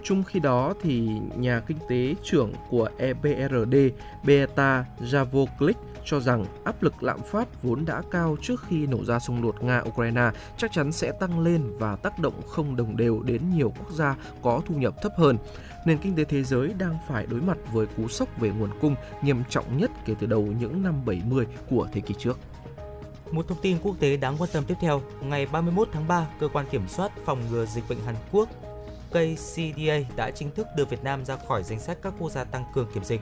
Trong 0.04 0.24
khi 0.24 0.40
đó, 0.40 0.74
thì 0.82 1.10
nhà 1.36 1.62
kinh 1.68 1.78
tế 1.90 2.16
trưởng 2.24 2.54
của 2.70 2.90
EBRD 2.98 3.76
Beata 4.24 4.86
Javoklik 5.00 5.74
cho 6.06 6.20
rằng 6.20 6.46
áp 6.64 6.84
lực 6.84 7.04
lạm 7.04 7.20
phát 7.32 7.64
vốn 7.64 7.86
đã 7.86 8.02
cao 8.12 8.38
trước 8.42 8.64
khi 8.68 8.88
nổ 8.88 9.06
ra 9.06 9.20
xung 9.20 9.42
đột 9.42 9.56
Nga-Ukraine 9.62 10.32
chắc 10.58 10.72
chắn 10.72 10.92
sẽ 10.92 11.12
tăng 11.12 11.40
lên 11.40 11.64
và 11.80 11.96
tác 11.96 12.20
động 12.20 12.42
không 12.48 12.76
đồng 12.76 12.98
đều 12.98 13.24
đến 13.24 13.42
nhiều 13.56 13.74
quốc 13.80 13.92
gia 13.92 14.16
có 14.42 14.62
thu 14.66 14.76
nhập 14.76 14.94
thấp 15.02 15.12
hơn. 15.18 15.38
Nền 15.86 15.98
kinh 15.98 16.16
tế 16.16 16.24
thế 16.24 16.44
giới 16.44 16.74
đang 16.78 16.98
phải 17.08 17.26
đối 17.26 17.42
mặt 17.42 17.58
với 17.74 17.86
cú 17.86 18.08
sốc 18.08 18.40
về 18.40 18.50
nguồn 18.50 18.70
cung 18.82 18.96
nghiêm 19.24 19.44
trọng 19.50 19.78
nhất 19.78 19.92
kể 20.06 20.16
từ 20.20 20.28
đầu 20.28 20.48
những 20.60 20.84
năm 20.84 21.06
70 21.06 21.46
của 21.70 21.88
thế 21.94 22.02
kỷ 22.02 22.14
trước. 22.18 22.40
Một 23.32 23.48
thông 23.48 23.62
tin 23.62 23.78
quốc 23.84 23.96
tế 24.00 24.18
đáng 24.18 24.36
quan 24.38 24.50
tâm 24.54 24.64
tiếp 24.68 24.76
theo, 24.82 25.02
ngày 25.22 25.46
31 25.46 25.90
tháng 25.92 26.08
3, 26.08 26.28
cơ 26.40 26.48
quan 26.48 26.66
kiểm 26.72 26.88
soát 26.88 27.12
phòng 27.26 27.42
ngừa 27.52 27.66
dịch 27.66 27.84
bệnh 27.90 28.00
Hàn 28.06 28.16
Quốc 28.32 28.50
KCDA 29.12 30.00
đã 30.16 30.32
chính 30.32 30.52
thức 30.52 30.68
đưa 30.76 30.86
Việt 30.86 31.04
Nam 31.04 31.26
ra 31.26 31.38
khỏi 31.48 31.64
danh 31.64 31.80
sách 31.80 31.98
các 32.02 32.14
quốc 32.20 32.32
gia 32.32 32.44
tăng 32.44 32.64
cường 32.74 32.92
kiểm 32.94 33.04
dịch. 33.04 33.22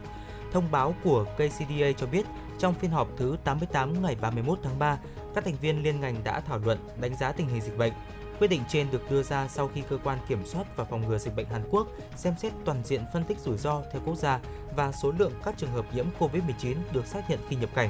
Thông 0.52 0.72
báo 0.72 0.96
của 1.04 1.26
KCDA 1.36 1.92
cho 1.98 2.08
biết, 2.08 2.26
trong 2.60 2.74
phiên 2.74 2.92
họp 2.92 3.08
thứ 3.18 3.38
88 3.44 4.02
ngày 4.02 4.16
31 4.22 4.60
tháng 4.64 4.80
3, 4.80 5.00
các 5.36 5.46
thành 5.46 5.56
viên 5.62 5.84
liên 5.84 6.02
ngành 6.02 6.24
đã 6.24 6.40
thảo 6.40 6.60
luận 6.60 6.78
đánh 7.02 7.18
giá 7.18 7.32
tình 7.32 7.48
hình 7.48 7.62
dịch 7.62 7.78
bệnh. 7.78 7.94
Quyết 8.40 8.48
định 8.48 8.62
trên 8.70 8.92
được 8.92 9.12
đưa 9.12 9.24
ra 9.24 9.48
sau 9.48 9.68
khi 9.68 9.82
cơ 9.90 9.98
quan 10.04 10.20
kiểm 10.28 10.46
soát 10.46 10.78
và 10.78 10.84
phòng 10.84 11.08
ngừa 11.08 11.18
dịch 11.18 11.36
bệnh 11.36 11.50
Hàn 11.50 11.64
Quốc 11.72 11.88
xem 12.16 12.34
xét 12.40 12.54
toàn 12.66 12.82
diện 12.84 13.02
phân 13.14 13.24
tích 13.24 13.40
rủi 13.40 13.58
ro 13.58 13.82
theo 13.92 14.02
quốc 14.06 14.16
gia 14.16 14.40
và 14.76 14.92
số 14.92 15.12
lượng 15.18 15.32
các 15.44 15.58
trường 15.58 15.72
hợp 15.72 15.86
nhiễm 15.94 16.06
COVID-19 16.20 16.76
được 16.92 17.06
xác 17.06 17.30
nhận 17.30 17.40
khi 17.50 17.56
nhập 17.56 17.70
cảnh. 17.76 17.90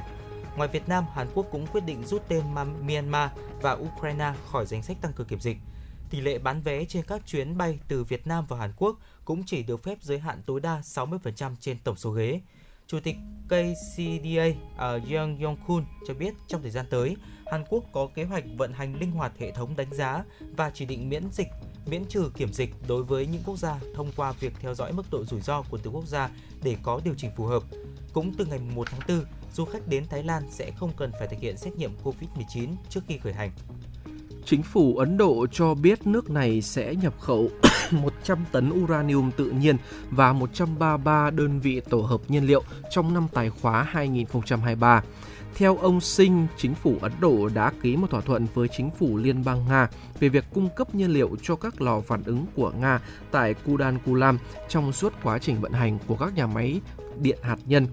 Ngoài 0.58 0.70
Việt 0.70 0.89
Nam, 0.89 1.06
Hàn 1.14 1.28
Quốc 1.34 1.45
cũng 1.52 1.68
quyết 1.68 1.86
định 1.86 2.04
rút 2.04 2.24
tên 2.28 2.43
Myanmar 2.82 3.30
và 3.62 3.72
Ukraine 3.72 4.34
khỏi 4.52 4.66
danh 4.66 4.84
sách 4.84 4.97
tăng 5.02 5.14
cường 5.14 5.28
kiểm 5.28 5.39
dịch. 5.39 5.58
Tỷ 6.10 6.22
lệ 6.22 6.38
bán 6.38 6.62
vé 6.62 6.86
trên 6.86 7.03
các 7.03 7.22
chuyến 7.26 7.57
bay 7.57 7.80
từ 7.88 8.03
Việt 8.03 8.28
Nam 8.28 8.45
vào 8.45 8.60
Hàn 8.60 8.74
Quốc 8.78 8.99
cũng 9.26 9.43
chỉ 9.45 9.64
được 9.64 9.84
phép 9.84 9.97
giới 10.01 10.20
hạn 10.20 10.41
tối 10.45 10.60
đa 10.60 10.82
60% 10.82 11.55
trên 11.60 11.78
tổng 11.84 11.95
số 11.95 12.12
ghế. 12.12 12.41
Chủ 12.88 12.99
tịch 12.99 13.16
KCDA 13.45 14.47
uh, 14.47 14.78
à, 14.78 14.97
Jeong 14.97 15.39
Yong-kun 15.39 15.84
cho 16.07 16.14
biết 16.14 16.34
trong 16.47 16.62
thời 16.62 16.72
gian 16.72 16.86
tới, 16.89 17.16
Hàn 17.51 17.66
Quốc 17.70 17.84
có 17.91 18.07
kế 18.16 18.24
hoạch 18.24 18.43
vận 18.57 18.74
hành 18.74 18.99
linh 18.99 19.12
hoạt 19.12 19.32
hệ 19.39 19.51
thống 19.51 19.76
đánh 19.78 19.93
giá 19.93 20.24
và 20.57 20.72
chỉ 20.74 20.86
định 20.86 21.10
miễn 21.10 21.24
dịch 21.32 21.47
miễn 21.86 22.05
trừ 22.05 22.32
kiểm 22.36 22.53
dịch 22.53 22.70
đối 22.88 23.03
với 23.03 23.28
những 23.28 23.41
quốc 23.45 23.57
gia 23.57 23.80
thông 23.95 24.12
qua 24.16 24.32
việc 24.32 24.53
theo 24.60 24.76
dõi 24.76 24.93
mức 24.93 25.03
độ 25.12 25.26
rủi 25.26 25.41
ro 25.41 25.62
của 25.62 25.78
từng 25.78 25.95
quốc 25.95 26.07
gia 26.07 26.30
để 26.64 26.78
có 26.84 27.01
điều 27.03 27.14
chỉnh 27.18 27.32
phù 27.36 27.45
hợp. 27.45 27.64
Cũng 28.14 28.34
từ 28.38 28.45
ngày 28.45 28.60
1 28.60 28.88
tháng 28.91 29.01
4, 29.07 29.26
du 29.53 29.66
khách 29.66 29.88
đến 29.88 30.05
Thái 30.10 30.24
Lan 30.24 30.43
sẽ 30.51 30.72
không 30.72 30.91
cần 30.97 31.12
phải 31.20 31.28
thực 31.28 31.39
hiện 31.39 31.57
xét 31.57 31.76
nghiệm 31.76 31.91
COVID-19 32.03 32.76
trước 32.89 33.01
khi 33.07 33.18
khởi 33.18 33.34
hành. 33.34 33.51
Chính 34.50 34.64
phủ 34.64 34.97
Ấn 34.97 35.18
Độ 35.18 35.47
cho 35.52 35.74
biết 35.74 36.08
nước 36.08 36.30
này 36.30 36.62
sẽ 36.62 36.95
nhập 36.95 37.14
khẩu 37.20 37.50
100 37.91 38.38
tấn 38.52 38.84
uranium 38.84 39.32
tự 39.32 39.52
nhiên 39.52 39.78
và 40.12 40.34
133 40.34 41.30
đơn 41.30 41.60
vị 41.60 41.82
tổ 41.89 42.02
hợp 42.02 42.22
nhiên 42.28 42.47
liệu 42.47 42.64
trong 42.91 43.14
năm 43.14 43.28
tài 43.34 43.50
khóa 43.50 43.84
2023. 43.84 45.04
Theo 45.56 45.78
ông 45.78 46.02
Singh, 46.02 46.47
chính 46.58 46.76
phủ 46.76 46.95
Ấn 47.02 47.12
Độ 47.20 47.50
đã 47.54 47.72
ký 47.82 47.95
một 47.95 48.10
thỏa 48.10 48.22
thuận 48.22 48.47
với 48.54 48.68
chính 48.68 48.89
phủ 49.00 49.18
Liên 49.18 49.43
bang 49.43 49.66
Nga 49.68 49.88
về 50.20 50.30
việc 50.30 50.45
cung 50.54 50.70
cấp 50.76 50.95
nhiên 50.95 51.12
liệu 51.12 51.36
cho 51.41 51.56
các 51.56 51.82
lò 51.82 52.02
phản 52.02 52.24
ứng 52.24 52.45
của 52.56 52.72
Nga 52.72 53.00
tại 53.32 53.54
Kudankulam 53.54 54.39
trong 54.70 54.93
suốt 54.93 55.14
quá 55.24 55.39
trình 55.39 55.62
vận 55.62 55.72
hành 55.72 56.00
của 56.08 56.16
các 56.16 56.36
nhà 56.36 56.47
máy 56.47 56.82
điện 57.22 57.38
hạt 57.41 57.58
nhân. 57.66 57.88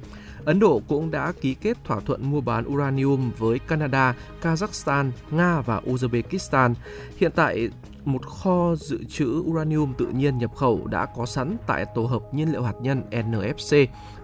Ấn 0.46 0.60
Độ 0.60 0.82
cũng 0.88 1.10
đã 1.10 1.32
ký 1.40 1.54
kết 1.54 1.76
thỏa 1.84 2.00
thuận 2.00 2.30
mua 2.30 2.40
bán 2.40 2.64
uranium 2.68 3.30
với 3.38 3.58
Canada, 3.58 4.14
Kazakhstan, 4.42 5.10
Nga 5.30 5.60
và 5.60 5.80
Uzbekistan. 5.86 6.74
Hiện 7.16 7.32
tại, 7.34 7.68
một 8.04 8.26
kho 8.26 8.74
dự 8.76 9.04
trữ 9.04 9.26
uranium 9.26 9.94
tự 9.98 10.06
nhiên 10.06 10.38
nhập 10.38 10.54
khẩu 10.56 10.86
đã 10.86 11.06
có 11.06 11.26
sẵn 11.26 11.56
tại 11.66 11.84
tổ 11.94 12.02
hợp 12.02 12.34
nhiên 12.34 12.52
liệu 12.52 12.62
hạt 12.62 12.74
nhân 12.80 13.02
NFC, 13.10 13.76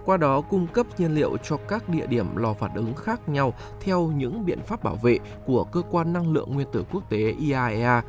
qua 0.05 0.17
đó 0.17 0.41
cung 0.41 0.67
cấp 0.67 0.87
nhiên 0.99 1.15
liệu 1.15 1.37
cho 1.37 1.57
các 1.57 1.89
địa 1.89 2.07
điểm 2.07 2.37
lò 2.37 2.55
phản 2.55 2.75
ứng 2.75 2.95
khác 2.95 3.29
nhau 3.29 3.55
theo 3.81 4.13
những 4.17 4.45
biện 4.45 4.59
pháp 4.67 4.85
bảo 4.85 4.97
vệ 4.97 5.19
của 5.47 5.65
Cơ 5.65 5.83
quan 5.91 6.13
Năng 6.13 6.33
lượng 6.33 6.55
Nguyên 6.55 6.69
tử 6.73 6.85
Quốc 6.93 7.11
tế 7.11 7.35
IAEA. 7.39 8.03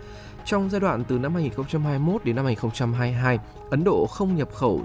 Trong 0.45 0.69
giai 0.69 0.81
đoạn 0.81 1.03
từ 1.07 1.19
năm 1.19 1.33
2021 1.33 2.25
đến 2.25 2.35
năm 2.35 2.45
2022, 2.45 3.39
Ấn 3.69 3.83
Độ 3.83 4.05
không 4.05 4.35
nhập 4.35 4.49
khẩu 4.53 4.81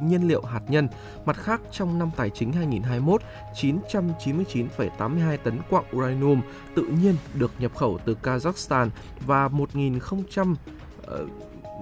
nhiên 0.00 0.28
liệu 0.28 0.42
hạt 0.42 0.60
nhân. 0.68 0.88
Mặt 1.24 1.36
khác, 1.36 1.60
trong 1.70 1.98
năm 1.98 2.10
tài 2.16 2.30
chính 2.30 2.52
2021, 2.52 3.22
999,82 3.54 5.36
tấn 5.36 5.58
quặng 5.70 5.84
uranium 5.96 6.40
tự 6.74 6.82
nhiên 6.82 7.16
được 7.34 7.52
nhập 7.58 7.76
khẩu 7.76 7.98
từ 8.04 8.16
Kazakhstan 8.22 8.88
và 9.26 9.48
1.000 9.48 10.52
uh, 10.52 10.58
ờ, 11.06 11.26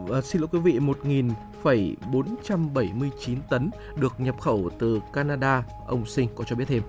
ờ, 0.09 0.21
xin 0.21 0.43
lỗi 0.43 0.49
quý 0.53 0.59
vị 0.59 0.79
1.479 0.79 3.37
tấn 3.51 3.71
được 3.97 4.21
nhập 4.21 4.41
khẩu 4.41 4.71
từ 4.79 5.01
Canada, 5.13 5.65
ông 5.87 6.07
Sinh 6.07 6.29
có 6.37 6.45
cho 6.45 6.57
biết 6.57 6.65
thêm. 6.69 6.83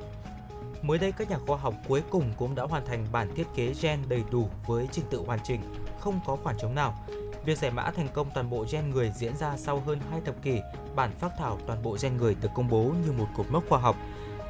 Mới 0.88 0.98
đây, 0.98 1.12
các 1.12 1.30
nhà 1.30 1.38
khoa 1.48 1.58
học 1.58 1.74
cuối 1.88 2.04
cùng 2.10 2.34
cũng 2.38 2.56
đã 2.56 2.64
hoàn 2.64 2.86
thành 2.86 3.06
bản 3.12 3.36
thiết 3.36 3.48
kế 3.56 3.74
gen 3.82 4.00
đầy 4.08 4.24
đủ 4.32 4.50
với 4.68 4.88
trình 4.92 5.06
tự 5.10 5.24
hoàn 5.26 5.40
chỉnh, 5.44 5.62
không 6.00 6.20
có 6.26 6.38
khoảng 6.44 6.58
trống 6.58 6.76
nào. 6.76 7.00
Việc 7.46 7.58
giải 7.58 7.72
mã 7.72 7.92
thành 7.92 8.08
công 8.14 8.28
toàn 8.34 8.50
bộ 8.50 8.66
gen 8.72 8.90
người 8.90 9.12
diễn 9.16 9.38
ra 9.38 9.58
sau 9.58 9.80
hơn 9.80 10.00
2 10.12 10.22
thập 10.26 10.42
kỷ, 10.42 10.60
bản 10.96 11.12
phác 11.20 11.32
thảo 11.38 11.60
toàn 11.68 11.84
bộ 11.84 11.98
gen 12.02 12.18
người 12.18 12.36
được 12.42 12.50
công 12.56 12.70
bố 12.70 12.94
như 13.06 13.12
một 13.12 13.28
cột 13.38 13.46
mốc 13.52 13.64
khoa 13.70 13.80
học. 13.80 13.96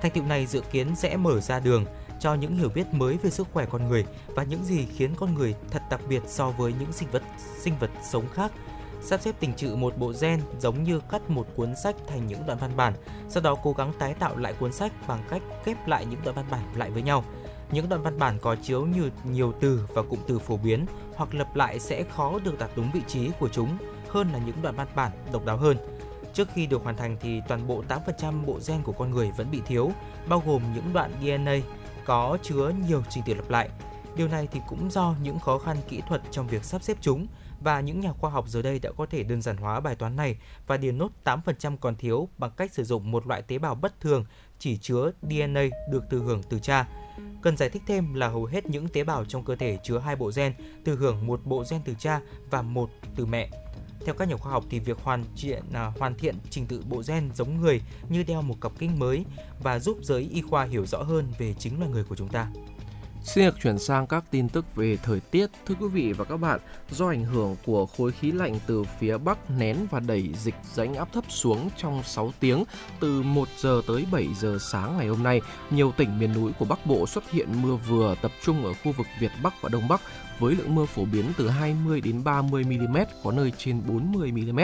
Thành 0.01 0.11
tựu 0.11 0.23
này 0.23 0.45
dự 0.45 0.61
kiến 0.61 0.95
sẽ 0.95 1.17
mở 1.17 1.41
ra 1.41 1.59
đường 1.59 1.85
cho 2.19 2.33
những 2.33 2.55
hiểu 2.55 2.69
biết 2.75 2.93
mới 2.93 3.17
về 3.17 3.29
sức 3.29 3.47
khỏe 3.53 3.65
con 3.71 3.87
người 3.87 4.05
và 4.27 4.43
những 4.43 4.65
gì 4.65 4.85
khiến 4.85 5.11
con 5.17 5.33
người 5.33 5.55
thật 5.71 5.81
đặc 5.89 6.01
biệt 6.09 6.21
so 6.27 6.49
với 6.49 6.73
những 6.79 6.91
sinh 6.91 7.09
vật 7.11 7.23
sinh 7.59 7.73
vật 7.79 7.91
sống 8.11 8.25
khác 8.33 8.51
sắp 9.05 9.21
xếp 9.21 9.35
tình 9.39 9.53
trự 9.53 9.75
một 9.75 9.97
bộ 9.97 10.13
gen 10.21 10.41
giống 10.59 10.83
như 10.83 11.01
cắt 11.09 11.29
một 11.29 11.47
cuốn 11.55 11.75
sách 11.75 11.95
thành 12.07 12.27
những 12.27 12.45
đoạn 12.45 12.59
văn 12.61 12.71
bản, 12.75 12.93
sau 13.29 13.43
đó 13.43 13.55
cố 13.55 13.73
gắng 13.73 13.93
tái 13.99 14.13
tạo 14.13 14.37
lại 14.37 14.53
cuốn 14.53 14.71
sách 14.71 14.91
bằng 15.07 15.23
cách 15.29 15.41
ghép 15.65 15.87
lại 15.87 16.05
những 16.05 16.19
đoạn 16.23 16.35
văn 16.35 16.45
bản 16.51 16.61
lại 16.75 16.91
với 16.91 17.01
nhau. 17.01 17.23
Những 17.71 17.89
đoạn 17.89 18.01
văn 18.01 18.19
bản 18.19 18.37
có 18.41 18.55
chứa 18.63 18.79
như 18.79 19.09
nhiều 19.23 19.53
từ 19.61 19.87
và 19.93 20.01
cụm 20.01 20.19
từ 20.27 20.39
phổ 20.39 20.57
biến 20.57 20.85
hoặc 21.15 21.33
lặp 21.33 21.55
lại 21.55 21.79
sẽ 21.79 22.03
khó 22.03 22.39
được 22.43 22.59
đặt 22.59 22.69
đúng 22.75 22.91
vị 22.93 23.01
trí 23.07 23.31
của 23.39 23.49
chúng 23.49 23.77
hơn 24.09 24.31
là 24.33 24.39
những 24.45 24.61
đoạn 24.61 24.75
văn 24.75 24.87
bản 24.95 25.11
độc 25.31 25.45
đáo 25.45 25.57
hơn. 25.57 25.77
Trước 26.33 26.47
khi 26.53 26.67
được 26.67 26.83
hoàn 26.83 26.97
thành 26.97 27.17
thì 27.21 27.41
toàn 27.47 27.67
bộ 27.67 27.83
8% 28.21 28.45
bộ 28.45 28.59
gen 28.67 28.81
của 28.83 28.91
con 28.91 29.11
người 29.11 29.31
vẫn 29.37 29.51
bị 29.51 29.61
thiếu, 29.65 29.91
bao 30.27 30.43
gồm 30.45 30.61
những 30.75 30.93
đoạn 30.93 31.11
DNA 31.21 31.55
có 32.05 32.37
chứa 32.41 32.71
nhiều 32.87 33.03
trình 33.09 33.23
tự 33.25 33.33
lặp 33.33 33.49
lại. 33.49 33.69
Điều 34.15 34.27
này 34.27 34.47
thì 34.51 34.59
cũng 34.67 34.91
do 34.91 35.15
những 35.23 35.39
khó 35.39 35.57
khăn 35.57 35.77
kỹ 35.89 36.01
thuật 36.07 36.21
trong 36.31 36.47
việc 36.47 36.63
sắp 36.63 36.83
xếp 36.83 36.97
chúng 37.01 37.27
và 37.65 37.79
những 37.79 37.99
nhà 37.99 38.11
khoa 38.11 38.29
học 38.29 38.45
giờ 38.47 38.61
đây 38.61 38.79
đã 38.79 38.91
có 38.97 39.05
thể 39.05 39.23
đơn 39.23 39.41
giản 39.41 39.57
hóa 39.57 39.79
bài 39.79 39.95
toán 39.95 40.15
này 40.15 40.37
và 40.67 40.77
điền 40.77 40.97
nốt 40.97 41.09
8% 41.23 41.77
còn 41.77 41.95
thiếu 41.95 42.29
bằng 42.37 42.51
cách 42.57 42.73
sử 42.73 42.83
dụng 42.83 43.11
một 43.11 43.27
loại 43.27 43.41
tế 43.41 43.57
bào 43.57 43.75
bất 43.75 43.99
thường 44.01 44.25
chỉ 44.59 44.77
chứa 44.77 45.11
DNA 45.21 45.63
được 45.91 46.03
thừa 46.09 46.19
hưởng 46.19 46.41
từ 46.49 46.59
cha. 46.59 46.87
Cần 47.41 47.57
giải 47.57 47.69
thích 47.69 47.81
thêm 47.87 48.13
là 48.13 48.27
hầu 48.27 48.45
hết 48.45 48.65
những 48.65 48.87
tế 48.87 49.03
bào 49.03 49.25
trong 49.25 49.45
cơ 49.45 49.55
thể 49.55 49.77
chứa 49.83 49.99
hai 49.99 50.15
bộ 50.15 50.31
gen, 50.35 50.53
thừa 50.85 50.95
hưởng 50.95 51.27
một 51.27 51.41
bộ 51.45 51.63
gen 51.71 51.81
từ 51.85 51.93
cha 51.99 52.21
và 52.49 52.61
một 52.61 52.89
từ 53.15 53.25
mẹ. 53.25 53.49
Theo 54.05 54.15
các 54.15 54.27
nhà 54.27 54.37
khoa 54.37 54.51
học 54.51 54.63
thì 54.69 54.79
việc 54.79 54.97
hoàn 55.03 55.23
thiện 55.37 55.63
à, 55.73 55.91
hoàn 55.99 56.15
thiện 56.15 56.35
trình 56.49 56.67
tự 56.67 56.83
bộ 56.89 57.03
gen 57.07 57.29
giống 57.35 57.61
người 57.61 57.81
như 58.09 58.23
đeo 58.23 58.41
một 58.41 58.55
cặp 58.61 58.71
kính 58.79 58.99
mới 58.99 59.25
và 59.63 59.79
giúp 59.79 59.97
giới 60.01 60.29
y 60.33 60.41
khoa 60.41 60.65
hiểu 60.65 60.85
rõ 60.85 61.03
hơn 61.03 61.27
về 61.37 61.53
chính 61.53 61.79
loài 61.79 61.91
người 61.91 62.03
của 62.03 62.15
chúng 62.15 62.29
ta. 62.29 62.47
Xin 63.25 63.45
được 63.45 63.55
chuyển 63.63 63.79
sang 63.79 64.07
các 64.07 64.23
tin 64.31 64.49
tức 64.49 64.75
về 64.75 64.97
thời 65.03 65.19
tiết. 65.19 65.47
Thưa 65.65 65.75
quý 65.79 65.87
vị 65.87 66.13
và 66.13 66.25
các 66.25 66.37
bạn, 66.37 66.59
do 66.89 67.07
ảnh 67.07 67.23
hưởng 67.23 67.55
của 67.65 67.85
khối 67.85 68.11
khí 68.11 68.31
lạnh 68.31 68.59
từ 68.67 68.83
phía 68.99 69.17
Bắc 69.17 69.49
nén 69.49 69.77
và 69.91 69.99
đẩy 69.99 70.33
dịch 70.43 70.55
rãnh 70.73 70.95
áp 70.95 71.13
thấp 71.13 71.23
xuống 71.29 71.69
trong 71.77 72.03
6 72.03 72.33
tiếng 72.39 72.63
từ 72.99 73.21
1 73.21 73.47
giờ 73.57 73.81
tới 73.87 74.05
7 74.11 74.27
giờ 74.39 74.57
sáng 74.61 74.97
ngày 74.97 75.07
hôm 75.07 75.23
nay, 75.23 75.41
nhiều 75.69 75.93
tỉnh 75.97 76.19
miền 76.19 76.33
núi 76.33 76.51
của 76.59 76.65
Bắc 76.65 76.85
Bộ 76.85 77.07
xuất 77.07 77.31
hiện 77.31 77.61
mưa 77.61 77.75
vừa 77.75 78.15
tập 78.21 78.31
trung 78.43 78.65
ở 78.65 78.73
khu 78.83 78.91
vực 78.91 79.07
Việt 79.19 79.31
Bắc 79.43 79.61
và 79.61 79.69
Đông 79.69 79.87
Bắc 79.87 80.01
với 80.39 80.55
lượng 80.55 80.75
mưa 80.75 80.85
phổ 80.85 81.05
biến 81.05 81.25
từ 81.37 81.49
20 81.49 82.01
đến 82.01 82.23
30 82.23 82.63
mm, 82.63 82.97
có 83.23 83.31
nơi 83.31 83.51
trên 83.57 83.81
40 83.87 84.31
mm. 84.31 84.59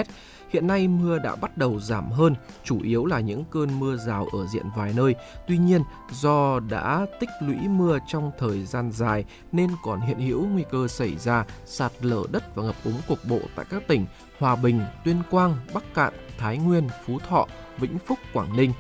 Hiện 0.52 0.68
nay 0.68 0.88
mưa 0.88 1.20
đã 1.20 1.36
bắt 1.36 1.58
đầu 1.58 1.80
giảm 1.80 2.12
hơn, 2.12 2.36
chủ 2.64 2.82
yếu 2.84 3.06
là 3.06 3.20
những 3.20 3.43
cơn 3.52 3.80
mưa 3.80 3.97
rào 3.97 4.28
ở 4.34 4.47
diện 4.47 4.66
vài 4.76 4.93
nơi. 4.95 5.16
Tuy 5.47 5.58
nhiên, 5.58 5.82
do 6.12 6.60
đã 6.60 7.06
tích 7.20 7.30
lũy 7.41 7.56
mưa 7.56 7.97
trong 8.08 8.32
thời 8.39 8.66
gian 8.66 8.91
dài 8.91 9.26
nên 9.52 9.70
còn 9.84 10.02
hiện 10.02 10.20
hữu 10.20 10.45
nguy 10.45 10.64
cơ 10.72 10.88
xảy 10.88 11.18
ra 11.18 11.45
sạt 11.66 11.91
lở 12.02 12.24
đất 12.32 12.56
và 12.56 12.64
ngập 12.64 12.76
úng 12.86 13.02
cục 13.08 13.20
bộ 13.30 13.39
tại 13.56 13.66
các 13.70 13.88
tỉnh 13.88 14.06
Hòa 14.39 14.56
Bình, 14.56 14.82
Tuyên 15.06 15.22
Quang, 15.32 15.56
Bắc 15.74 15.93
Cạn, 15.93 16.14
Thái 16.38 16.58
Nguyên, 16.58 16.89
Phú 17.06 17.20
Thọ, 17.20 17.47
Vĩnh 17.78 17.97
Phúc, 17.99 18.20
Quảng 18.34 18.58
Ninh. 18.58 18.74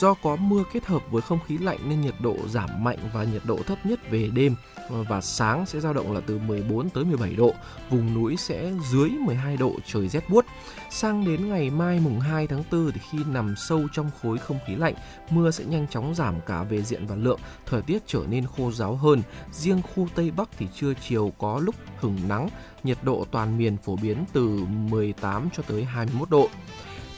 Do 0.00 0.14
có 0.14 0.36
mưa 0.36 0.62
kết 0.72 0.86
hợp 0.86 1.02
với 1.10 1.22
không 1.22 1.38
khí 1.46 1.58
lạnh 1.58 1.78
nên 1.88 2.00
nhiệt 2.00 2.14
độ 2.20 2.36
giảm 2.48 2.84
mạnh 2.84 2.98
và 3.14 3.24
nhiệt 3.24 3.42
độ 3.44 3.58
thấp 3.66 3.86
nhất 3.86 4.10
về 4.10 4.30
đêm 4.34 4.54
và 4.90 5.20
sáng 5.20 5.66
sẽ 5.66 5.80
dao 5.80 5.92
động 5.92 6.12
là 6.12 6.20
từ 6.26 6.38
14 6.38 6.90
tới 6.90 7.04
17 7.04 7.34
độ, 7.34 7.54
vùng 7.90 8.14
núi 8.14 8.36
sẽ 8.36 8.72
dưới 8.90 9.10
12 9.10 9.56
độ 9.56 9.72
trời 9.86 10.08
rét 10.08 10.30
buốt. 10.30 10.46
Sang 10.92 11.24
đến 11.24 11.48
ngày 11.48 11.70
mai 11.70 12.00
mùng 12.00 12.20
2 12.20 12.46
tháng 12.46 12.62
4 12.72 12.92
thì 12.92 13.00
khi 13.10 13.18
nằm 13.26 13.54
sâu 13.56 13.88
trong 13.92 14.10
khối 14.22 14.38
không 14.38 14.58
khí 14.66 14.74
lạnh, 14.74 14.94
mưa 15.30 15.50
sẽ 15.50 15.64
nhanh 15.64 15.88
chóng 15.88 16.14
giảm 16.14 16.34
cả 16.46 16.62
về 16.62 16.82
diện 16.82 17.06
và 17.06 17.14
lượng, 17.14 17.40
thời 17.66 17.82
tiết 17.82 18.02
trở 18.06 18.20
nên 18.28 18.46
khô 18.56 18.72
ráo 18.72 18.96
hơn. 18.96 19.22
Riêng 19.52 19.82
khu 19.82 20.08
Tây 20.14 20.30
Bắc 20.30 20.48
thì 20.58 20.66
trưa 20.74 20.92
chiều 21.08 21.32
có 21.38 21.60
lúc 21.64 21.74
hừng 21.96 22.18
nắng, 22.28 22.48
nhiệt 22.84 22.98
độ 23.02 23.26
toàn 23.30 23.58
miền 23.58 23.76
phổ 23.76 23.96
biến 23.96 24.24
từ 24.32 24.64
18 24.90 25.48
cho 25.52 25.62
tới 25.62 25.84
21 25.84 26.30
độ. 26.30 26.48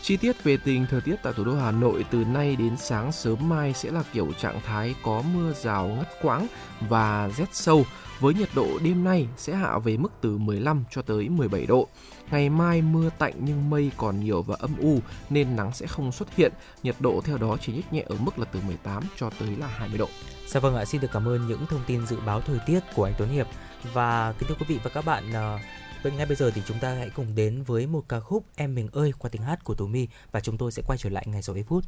Chi 0.03 0.16
tiết 0.16 0.45
về 0.45 0.57
tình 0.64 0.87
thời 0.91 1.01
tiết 1.01 1.16
tại 1.23 1.33
thủ 1.33 1.45
đô 1.45 1.55
Hà 1.55 1.70
Nội 1.70 2.05
từ 2.11 2.25
nay 2.25 2.57
đến 2.57 2.77
sáng 2.77 3.12
sớm 3.12 3.49
mai 3.49 3.73
sẽ 3.73 3.91
là 3.91 4.03
kiểu 4.12 4.33
trạng 4.33 4.61
thái 4.66 4.95
có 5.03 5.23
mưa 5.35 5.53
rào 5.53 5.89
ngắt 5.89 6.09
quãng 6.23 6.47
và 6.89 7.31
rét 7.37 7.49
sâu 7.53 7.85
với 8.20 8.35
nhiệt 8.35 8.49
độ 8.55 8.68
đêm 8.85 9.05
nay 9.05 9.29
sẽ 9.37 9.55
hạ 9.55 9.79
về 9.79 9.97
mức 9.97 10.12
từ 10.20 10.39
15 10.39 10.85
cho 10.91 11.03
tới 11.03 11.29
17 11.29 11.66
độ. 11.66 11.89
Ngày 12.33 12.49
mai 12.49 12.83
mưa 12.83 13.11
tạnh 13.18 13.35
nhưng 13.41 13.70
mây 13.70 13.91
còn 13.97 14.20
nhiều 14.20 14.43
và 14.43 14.57
âm 14.59 14.78
u 14.78 14.99
nên 15.30 15.57
nắng 15.57 15.72
sẽ 15.72 15.87
không 15.87 16.12
xuất 16.12 16.37
hiện. 16.37 16.53
Nhiệt 16.83 16.95
độ 17.01 17.20
theo 17.24 17.39
đó 17.39 17.57
chỉ 17.61 17.72
nhích 17.72 17.93
nhẹ 17.93 18.05
ở 18.09 18.16
mức 18.20 18.39
là 18.39 18.45
từ 18.45 18.61
18 18.66 19.03
cho 19.16 19.30
tới 19.41 19.57
là 19.57 19.66
20 19.66 19.99
độ. 19.99 20.09
Dạ 20.47 20.61
vâng 20.61 20.76
ạ, 20.76 20.85
xin 20.85 21.01
được 21.01 21.09
cảm 21.12 21.28
ơn 21.28 21.47
những 21.47 21.66
thông 21.66 21.85
tin 21.87 22.07
dự 22.07 22.16
báo 22.26 22.41
thời 22.41 22.59
tiết 22.66 22.80
của 22.95 23.05
anh 23.05 23.14
Tuấn 23.18 23.28
Hiệp. 23.28 23.47
Và 23.93 24.35
kính 24.39 24.49
thưa 24.49 24.55
quý 24.61 24.66
vị 24.68 24.78
và 24.85 24.91
các 24.91 25.05
bạn, 25.05 25.33
ờ, 25.33 25.59
Vậy 26.03 26.12
ngay 26.12 26.26
bây 26.26 26.37
giờ 26.37 26.51
thì 26.55 26.62
chúng 26.66 26.78
ta 26.78 26.95
hãy 26.95 27.11
cùng 27.11 27.35
đến 27.35 27.62
với 27.62 27.87
một 27.87 28.05
ca 28.09 28.20
khúc 28.20 28.45
Em 28.57 28.74
mình 28.74 28.89
ơi 28.93 29.12
qua 29.18 29.30
tiếng 29.33 29.43
hát 29.43 29.64
của 29.64 29.74
Tú 29.74 29.87
My 29.87 30.09
và 30.33 30.41
chúng 30.41 30.59
tôi 30.59 30.72
sẽ 30.72 30.83
quay 30.87 30.99
trở 30.99 31.11
lại 31.11 31.24
ngay 31.26 31.43
sau 31.43 31.57
ít 31.57 31.62
phút. 31.62 31.85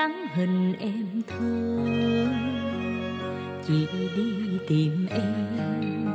dáng 0.00 0.26
hình 0.34 0.74
em 0.78 1.22
thơ. 1.26 1.86
Chỉ 3.66 3.86
đi 4.16 4.58
tìm 4.68 5.06
em 5.10 6.06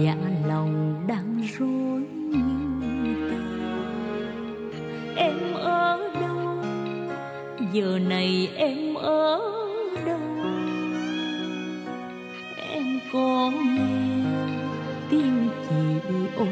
dạ 0.00 0.16
lòng 0.48 1.04
đang 1.08 1.42
rối 1.58 2.00
như 2.30 3.30
ta. 3.30 3.38
Em 5.16 5.36
ở 5.54 5.98
đâu? 6.20 6.64
Giờ 7.72 7.98
này 8.08 8.48
em 8.56 8.94
ở 8.94 9.40
đâu? 10.06 10.20
Em 12.70 13.00
có 13.12 13.52
nghe 13.64 14.24
tim 15.10 15.48
chị 15.68 16.10
ôm 16.36 16.51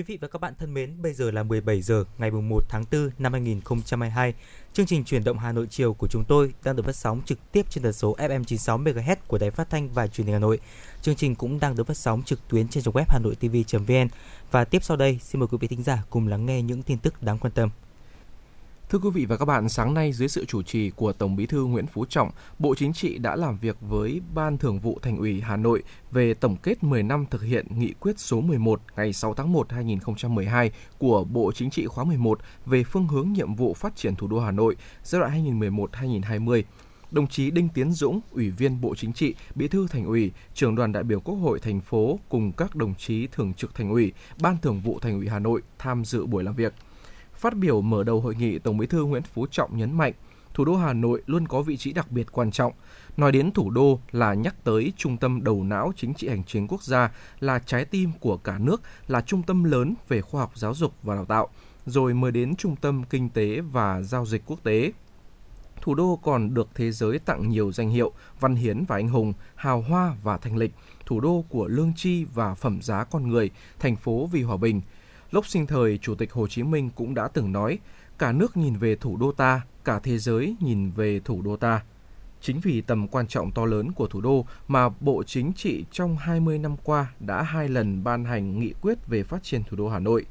Quý 0.00 0.04
vị 0.04 0.18
và 0.20 0.28
các 0.28 0.40
bạn 0.40 0.54
thân 0.58 0.74
mến, 0.74 1.02
bây 1.02 1.12
giờ 1.12 1.30
là 1.30 1.42
17 1.42 1.82
giờ 1.82 2.04
ngày 2.18 2.30
1 2.30 2.64
tháng 2.68 2.84
4 2.92 3.10
năm 3.18 3.32
2022. 3.32 4.34
Chương 4.72 4.86
trình 4.86 5.04
chuyển 5.04 5.24
động 5.24 5.38
Hà 5.38 5.52
Nội 5.52 5.66
chiều 5.70 5.94
của 5.94 6.08
chúng 6.08 6.24
tôi 6.28 6.54
đang 6.64 6.76
được 6.76 6.86
phát 6.86 6.96
sóng 6.96 7.20
trực 7.24 7.52
tiếp 7.52 7.66
trên 7.70 7.84
tần 7.84 7.92
số 7.92 8.16
FM 8.16 8.44
96 8.44 8.78
MHz 8.78 9.16
của 9.26 9.38
Đài 9.38 9.50
Phát 9.50 9.70
thanh 9.70 9.88
và 9.88 10.06
Truyền 10.06 10.26
hình 10.26 10.34
Hà 10.34 10.38
Nội. 10.38 10.60
Chương 11.02 11.14
trình 11.14 11.34
cũng 11.34 11.60
đang 11.60 11.76
được 11.76 11.86
phát 11.86 11.96
sóng 11.96 12.22
trực 12.22 12.48
tuyến 12.48 12.68
trên 12.68 12.82
trang 12.84 12.94
web 12.94 13.04
hanoitv.vn. 13.08 14.08
Và 14.50 14.64
tiếp 14.64 14.84
sau 14.84 14.96
đây, 14.96 15.18
xin 15.22 15.40
mời 15.40 15.48
quý 15.48 15.58
vị 15.60 15.68
thính 15.68 15.82
giả 15.82 16.04
cùng 16.10 16.28
lắng 16.28 16.46
nghe 16.46 16.62
những 16.62 16.82
tin 16.82 16.98
tức 16.98 17.22
đáng 17.22 17.38
quan 17.38 17.52
tâm. 17.52 17.70
Thưa 18.90 18.98
quý 18.98 19.10
vị 19.10 19.26
và 19.26 19.36
các 19.36 19.44
bạn, 19.44 19.68
sáng 19.68 19.94
nay 19.94 20.12
dưới 20.12 20.28
sự 20.28 20.44
chủ 20.44 20.62
trì 20.62 20.90
của 20.90 21.12
Tổng 21.12 21.36
Bí 21.36 21.46
thư 21.46 21.64
Nguyễn 21.64 21.86
Phú 21.86 22.04
Trọng, 22.04 22.30
Bộ 22.58 22.74
Chính 22.74 22.92
trị 22.92 23.18
đã 23.18 23.36
làm 23.36 23.58
việc 23.58 23.76
với 23.80 24.20
Ban 24.34 24.58
Thường 24.58 24.78
vụ 24.78 24.98
Thành 25.02 25.16
ủy 25.18 25.40
Hà 25.40 25.56
Nội 25.56 25.82
về 26.10 26.34
tổng 26.34 26.56
kết 26.56 26.84
10 26.84 27.02
năm 27.02 27.26
thực 27.30 27.42
hiện 27.42 27.66
nghị 27.76 27.92
quyết 28.00 28.18
số 28.18 28.40
11 28.40 28.80
ngày 28.96 29.12
6 29.12 29.34
tháng 29.34 29.52
1 29.52 29.72
2012 29.72 30.70
của 30.98 31.24
Bộ 31.24 31.52
Chính 31.52 31.70
trị 31.70 31.86
khóa 31.86 32.04
11 32.04 32.40
về 32.66 32.84
phương 32.84 33.08
hướng 33.08 33.32
nhiệm 33.32 33.54
vụ 33.54 33.74
phát 33.74 33.96
triển 33.96 34.16
thủ 34.16 34.26
đô 34.26 34.40
Hà 34.40 34.50
Nội 34.50 34.76
giai 35.02 35.20
đoạn 35.20 35.60
2011-2020 35.60 36.62
đồng 37.10 37.26
chí 37.26 37.50
Đinh 37.50 37.68
Tiến 37.68 37.92
Dũng, 37.92 38.20
Ủy 38.30 38.50
viên 38.50 38.80
Bộ 38.80 38.94
Chính 38.94 39.12
trị, 39.12 39.34
Bí 39.54 39.68
thư 39.68 39.86
Thành 39.90 40.06
ủy, 40.06 40.32
Trưởng 40.54 40.74
đoàn 40.74 40.92
đại 40.92 41.02
biểu 41.02 41.20
Quốc 41.20 41.34
hội 41.34 41.60
thành 41.60 41.80
phố 41.80 42.18
cùng 42.28 42.52
các 42.52 42.76
đồng 42.76 42.94
chí 42.94 43.26
thường 43.26 43.54
trực 43.54 43.74
Thành 43.74 43.90
ủy, 43.90 44.12
Ban 44.40 44.56
Thường 44.58 44.80
vụ 44.80 44.98
Thành 44.98 45.14
ủy 45.14 45.28
Hà 45.28 45.38
Nội 45.38 45.62
tham 45.78 46.04
dự 46.04 46.26
buổi 46.26 46.44
làm 46.44 46.54
việc. 46.54 46.74
Phát 47.40 47.56
biểu 47.56 47.80
mở 47.80 48.04
đầu 48.04 48.20
hội 48.20 48.34
nghị, 48.34 48.58
Tổng 48.58 48.78
Bí 48.78 48.86
thư 48.86 49.04
Nguyễn 49.04 49.22
Phú 49.22 49.46
Trọng 49.50 49.76
nhấn 49.76 49.92
mạnh, 49.92 50.12
thủ 50.54 50.64
đô 50.64 50.76
Hà 50.76 50.92
Nội 50.92 51.22
luôn 51.26 51.48
có 51.48 51.62
vị 51.62 51.76
trí 51.76 51.92
đặc 51.92 52.10
biệt 52.10 52.26
quan 52.32 52.50
trọng. 52.50 52.72
Nói 53.16 53.32
đến 53.32 53.52
thủ 53.52 53.70
đô 53.70 54.00
là 54.10 54.34
nhắc 54.34 54.64
tới 54.64 54.92
trung 54.96 55.16
tâm 55.16 55.44
đầu 55.44 55.64
não 55.64 55.92
chính 55.96 56.14
trị 56.14 56.28
hành 56.28 56.44
chính 56.44 56.68
quốc 56.68 56.82
gia, 56.82 57.10
là 57.40 57.58
trái 57.58 57.84
tim 57.84 58.10
của 58.20 58.36
cả 58.36 58.58
nước, 58.58 58.82
là 59.06 59.20
trung 59.20 59.42
tâm 59.42 59.64
lớn 59.64 59.94
về 60.08 60.20
khoa 60.20 60.40
học 60.40 60.52
giáo 60.54 60.74
dục 60.74 60.92
và 61.02 61.14
đào 61.14 61.24
tạo, 61.24 61.48
rồi 61.86 62.14
mới 62.14 62.32
đến 62.32 62.56
trung 62.56 62.76
tâm 62.76 63.02
kinh 63.10 63.28
tế 63.28 63.60
và 63.60 64.02
giao 64.02 64.26
dịch 64.26 64.42
quốc 64.46 64.62
tế. 64.62 64.92
Thủ 65.80 65.94
đô 65.94 66.18
còn 66.22 66.54
được 66.54 66.68
thế 66.74 66.92
giới 66.92 67.18
tặng 67.18 67.48
nhiều 67.48 67.72
danh 67.72 67.90
hiệu 67.90 68.12
văn 68.40 68.54
hiến 68.54 68.84
và 68.84 68.96
anh 68.96 69.08
hùng, 69.08 69.32
hào 69.54 69.80
hoa 69.80 70.16
và 70.22 70.38
thanh 70.38 70.56
lịch, 70.56 70.72
thủ 71.06 71.20
đô 71.20 71.44
của 71.48 71.68
lương 71.68 71.92
tri 71.96 72.24
và 72.24 72.54
phẩm 72.54 72.82
giá 72.82 73.04
con 73.04 73.28
người, 73.28 73.50
thành 73.78 73.96
phố 73.96 74.28
vì 74.32 74.42
hòa 74.42 74.56
bình, 74.56 74.80
Lúc 75.30 75.46
sinh 75.46 75.66
thời, 75.66 75.98
Chủ 75.98 76.14
tịch 76.14 76.32
Hồ 76.32 76.46
Chí 76.46 76.62
Minh 76.62 76.90
cũng 76.94 77.14
đã 77.14 77.28
từng 77.28 77.52
nói, 77.52 77.78
cả 78.18 78.32
nước 78.32 78.56
nhìn 78.56 78.76
về 78.76 78.96
thủ 78.96 79.16
đô 79.16 79.32
ta, 79.32 79.60
cả 79.84 80.00
thế 80.02 80.18
giới 80.18 80.56
nhìn 80.60 80.90
về 80.90 81.20
thủ 81.24 81.42
đô 81.42 81.56
ta. 81.56 81.82
Chính 82.40 82.60
vì 82.60 82.80
tầm 82.80 83.08
quan 83.08 83.26
trọng 83.26 83.52
to 83.52 83.64
lớn 83.64 83.92
của 83.92 84.06
thủ 84.06 84.20
đô 84.20 84.46
mà 84.68 84.88
Bộ 84.88 85.22
Chính 85.22 85.52
trị 85.52 85.84
trong 85.92 86.16
20 86.16 86.58
năm 86.58 86.76
qua 86.84 87.12
đã 87.20 87.42
hai 87.42 87.68
lần 87.68 88.04
ban 88.04 88.24
hành 88.24 88.58
nghị 88.58 88.72
quyết 88.80 89.06
về 89.06 89.22
phát 89.22 89.42
triển 89.42 89.62
thủ 89.64 89.76
đô 89.76 89.88
Hà 89.88 89.98
Nội. 89.98 90.26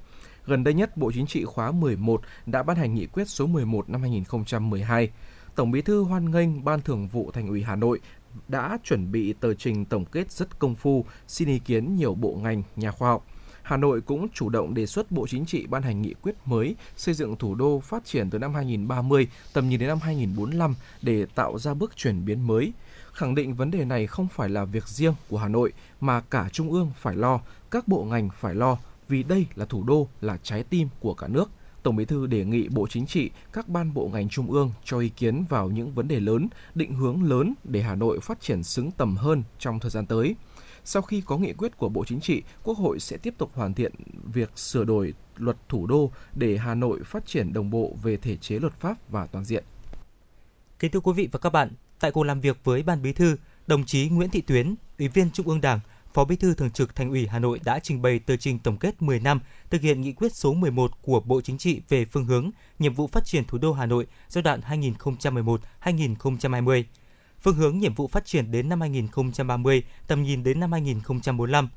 Gần 0.45 0.63
đây 0.63 0.73
nhất, 0.73 0.97
Bộ 0.97 1.11
Chính 1.11 1.27
trị 1.27 1.43
khóa 1.45 1.71
11 1.71 2.21
đã 2.45 2.63
ban 2.63 2.77
hành 2.77 2.95
nghị 2.95 3.05
quyết 3.05 3.29
số 3.29 3.47
11 3.47 3.89
năm 3.89 4.01
2012. 4.01 5.09
Tổng 5.55 5.71
Bí 5.71 5.81
thư 5.81 6.01
hoan 6.01 6.31
nghênh 6.31 6.63
Ban 6.65 6.81
Thường 6.81 7.07
vụ 7.07 7.31
Thành 7.31 7.47
ủy 7.47 7.63
Hà 7.63 7.75
Nội 7.75 7.99
đã 8.47 8.77
chuẩn 8.83 9.11
bị 9.11 9.33
tờ 9.33 9.53
trình 9.53 9.85
tổng 9.85 10.05
kết 10.05 10.31
rất 10.31 10.59
công 10.59 10.75
phu, 10.75 11.05
xin 11.27 11.47
ý 11.47 11.59
kiến 11.59 11.95
nhiều 11.95 12.15
bộ 12.15 12.39
ngành, 12.43 12.63
nhà 12.75 12.91
khoa 12.91 13.09
học– 13.09 13.25
Hà 13.69 13.77
Nội 13.77 14.01
cũng 14.01 14.27
chủ 14.33 14.49
động 14.49 14.73
đề 14.73 14.85
xuất 14.85 15.11
Bộ 15.11 15.27
Chính 15.27 15.45
trị 15.45 15.67
ban 15.67 15.81
hành 15.81 16.01
nghị 16.01 16.13
quyết 16.21 16.35
mới 16.45 16.75
xây 16.97 17.13
dựng 17.13 17.35
thủ 17.35 17.55
đô 17.55 17.79
phát 17.79 18.05
triển 18.05 18.29
từ 18.29 18.39
năm 18.39 18.53
2030, 18.53 19.27
tầm 19.53 19.69
nhìn 19.69 19.79
đến 19.79 19.89
năm 19.89 19.99
2045 20.01 20.75
để 21.01 21.25
tạo 21.35 21.59
ra 21.59 21.73
bước 21.73 21.95
chuyển 21.95 22.25
biến 22.25 22.47
mới. 22.47 22.73
Khẳng 23.13 23.35
định 23.35 23.53
vấn 23.53 23.71
đề 23.71 23.85
này 23.85 24.07
không 24.07 24.27
phải 24.27 24.49
là 24.49 24.65
việc 24.65 24.87
riêng 24.87 25.13
của 25.29 25.37
Hà 25.37 25.47
Nội 25.47 25.73
mà 26.01 26.21
cả 26.21 26.49
Trung 26.51 26.71
ương 26.71 26.91
phải 26.99 27.15
lo, 27.15 27.39
các 27.71 27.87
bộ 27.87 28.03
ngành 28.03 28.29
phải 28.39 28.55
lo 28.55 28.77
vì 29.07 29.23
đây 29.23 29.45
là 29.55 29.65
thủ 29.65 29.83
đô, 29.83 30.07
là 30.21 30.37
trái 30.43 30.63
tim 30.63 30.87
của 30.99 31.13
cả 31.13 31.27
nước. 31.27 31.49
Tổng 31.83 31.95
Bí 31.95 32.05
thư 32.05 32.27
đề 32.27 32.45
nghị 32.45 32.67
Bộ 32.69 32.87
Chính 32.87 33.05
trị, 33.05 33.29
các 33.53 33.69
ban 33.69 33.93
bộ 33.93 34.09
ngành 34.13 34.29
trung 34.29 34.51
ương 34.51 34.71
cho 34.83 34.99
ý 34.99 35.09
kiến 35.09 35.45
vào 35.49 35.69
những 35.69 35.93
vấn 35.93 36.07
đề 36.07 36.19
lớn, 36.19 36.47
định 36.75 36.93
hướng 36.93 37.23
lớn 37.23 37.53
để 37.63 37.81
Hà 37.81 37.95
Nội 37.95 38.19
phát 38.19 38.41
triển 38.41 38.63
xứng 38.63 38.91
tầm 38.91 39.17
hơn 39.17 39.43
trong 39.59 39.79
thời 39.79 39.91
gian 39.91 40.05
tới. 40.05 40.35
Sau 40.89 41.01
khi 41.01 41.21
có 41.21 41.37
nghị 41.37 41.53
quyết 41.53 41.77
của 41.77 41.89
Bộ 41.89 42.05
Chính 42.05 42.19
trị, 42.19 42.43
Quốc 42.63 42.77
hội 42.77 42.99
sẽ 42.99 43.17
tiếp 43.17 43.33
tục 43.37 43.51
hoàn 43.53 43.73
thiện 43.73 43.91
việc 44.33 44.57
sửa 44.57 44.83
đổi 44.83 45.13
luật 45.37 45.57
thủ 45.69 45.87
đô 45.87 46.11
để 46.35 46.57
Hà 46.57 46.75
Nội 46.75 46.99
phát 47.05 47.25
triển 47.25 47.53
đồng 47.53 47.69
bộ 47.69 47.97
về 48.03 48.17
thể 48.17 48.35
chế 48.35 48.59
luật 48.59 48.73
pháp 48.73 48.97
và 49.09 49.25
toàn 49.25 49.45
diện. 49.45 49.63
Kính 50.79 50.91
thưa 50.91 50.99
quý 50.99 51.13
vị 51.13 51.29
và 51.31 51.39
các 51.39 51.49
bạn, 51.49 51.71
tại 51.99 52.11
cuộc 52.11 52.23
làm 52.23 52.41
việc 52.41 52.57
với 52.63 52.83
Ban 52.83 53.01
Bí 53.01 53.13
thư, 53.13 53.37
đồng 53.67 53.85
chí 53.85 54.09
Nguyễn 54.09 54.29
Thị 54.29 54.41
Tuyến, 54.41 54.75
Ủy 54.99 55.07
viên 55.07 55.31
Trung 55.31 55.47
ương 55.47 55.61
Đảng, 55.61 55.79
Phó 56.13 56.25
Bí 56.25 56.35
thư 56.35 56.53
Thường 56.53 56.71
trực 56.71 56.95
Thành 56.95 57.09
ủy 57.09 57.27
Hà 57.27 57.39
Nội 57.39 57.59
đã 57.63 57.79
trình 57.79 58.01
bày 58.01 58.19
tờ 58.19 58.37
trình 58.37 58.59
tổng 58.59 58.77
kết 58.77 59.01
10 59.01 59.19
năm 59.19 59.39
thực 59.69 59.81
hiện 59.81 60.01
nghị 60.01 60.13
quyết 60.13 60.35
số 60.35 60.53
11 60.53 60.91
của 61.01 61.19
Bộ 61.19 61.41
Chính 61.41 61.57
trị 61.57 61.81
về 61.89 62.05
phương 62.05 62.25
hướng, 62.25 62.51
nhiệm 62.79 62.93
vụ 62.93 63.07
phát 63.07 63.25
triển 63.25 63.45
thủ 63.45 63.57
đô 63.57 63.73
Hà 63.73 63.85
Nội 63.85 64.07
giai 64.27 64.41
đoạn 64.41 64.61
2011-2020 65.81 66.83
phương 67.41 67.55
hướng 67.55 67.77
nhiệm 67.77 67.93
vụ 67.93 68.07
phát 68.07 68.25
triển 68.25 68.51
đến 68.51 68.69
năm 68.69 68.81
2030, 68.81 69.83
tầm 70.07 70.23
nhìn 70.23 70.43
đến 70.43 70.59
năm 70.59 70.71
2045. 70.71 71.69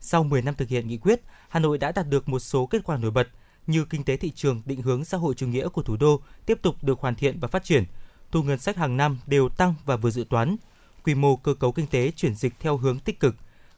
Sau 0.00 0.24
10 0.24 0.42
năm 0.42 0.54
thực 0.54 0.68
hiện 0.68 0.88
nghị 0.88 0.96
quyết, 0.96 1.20
Hà 1.48 1.60
Nội 1.60 1.78
đã 1.78 1.92
đạt 1.92 2.08
được 2.08 2.28
một 2.28 2.38
số 2.38 2.66
kết 2.66 2.84
quả 2.84 2.96
nổi 2.96 3.10
bật 3.10 3.28
như 3.66 3.84
kinh 3.84 4.04
tế 4.04 4.16
thị 4.16 4.30
trường 4.30 4.62
định 4.66 4.82
hướng 4.82 5.04
xã 5.04 5.18
hội 5.18 5.34
chủ 5.34 5.46
nghĩa 5.46 5.68
của 5.68 5.82
thủ 5.82 5.96
đô 5.96 6.20
tiếp 6.46 6.58
tục 6.62 6.76
được 6.82 7.00
hoàn 7.00 7.14
thiện 7.14 7.40
và 7.40 7.48
phát 7.48 7.64
triển, 7.64 7.84
thu 8.30 8.42
ngân 8.42 8.58
sách 8.58 8.76
hàng 8.76 8.96
năm 8.96 9.18
đều 9.26 9.48
tăng 9.48 9.74
và 9.84 9.96
vừa 9.96 10.10
dự 10.10 10.24
toán, 10.30 10.56
quy 11.04 11.14
mô 11.14 11.36
cơ 11.36 11.54
cấu 11.54 11.72
kinh 11.72 11.86
tế 11.86 12.10
chuyển 12.10 12.34
dịch 12.34 12.54
theo 12.60 12.76
hướng 12.76 12.98
tích 12.98 13.20
cực, 13.20 13.36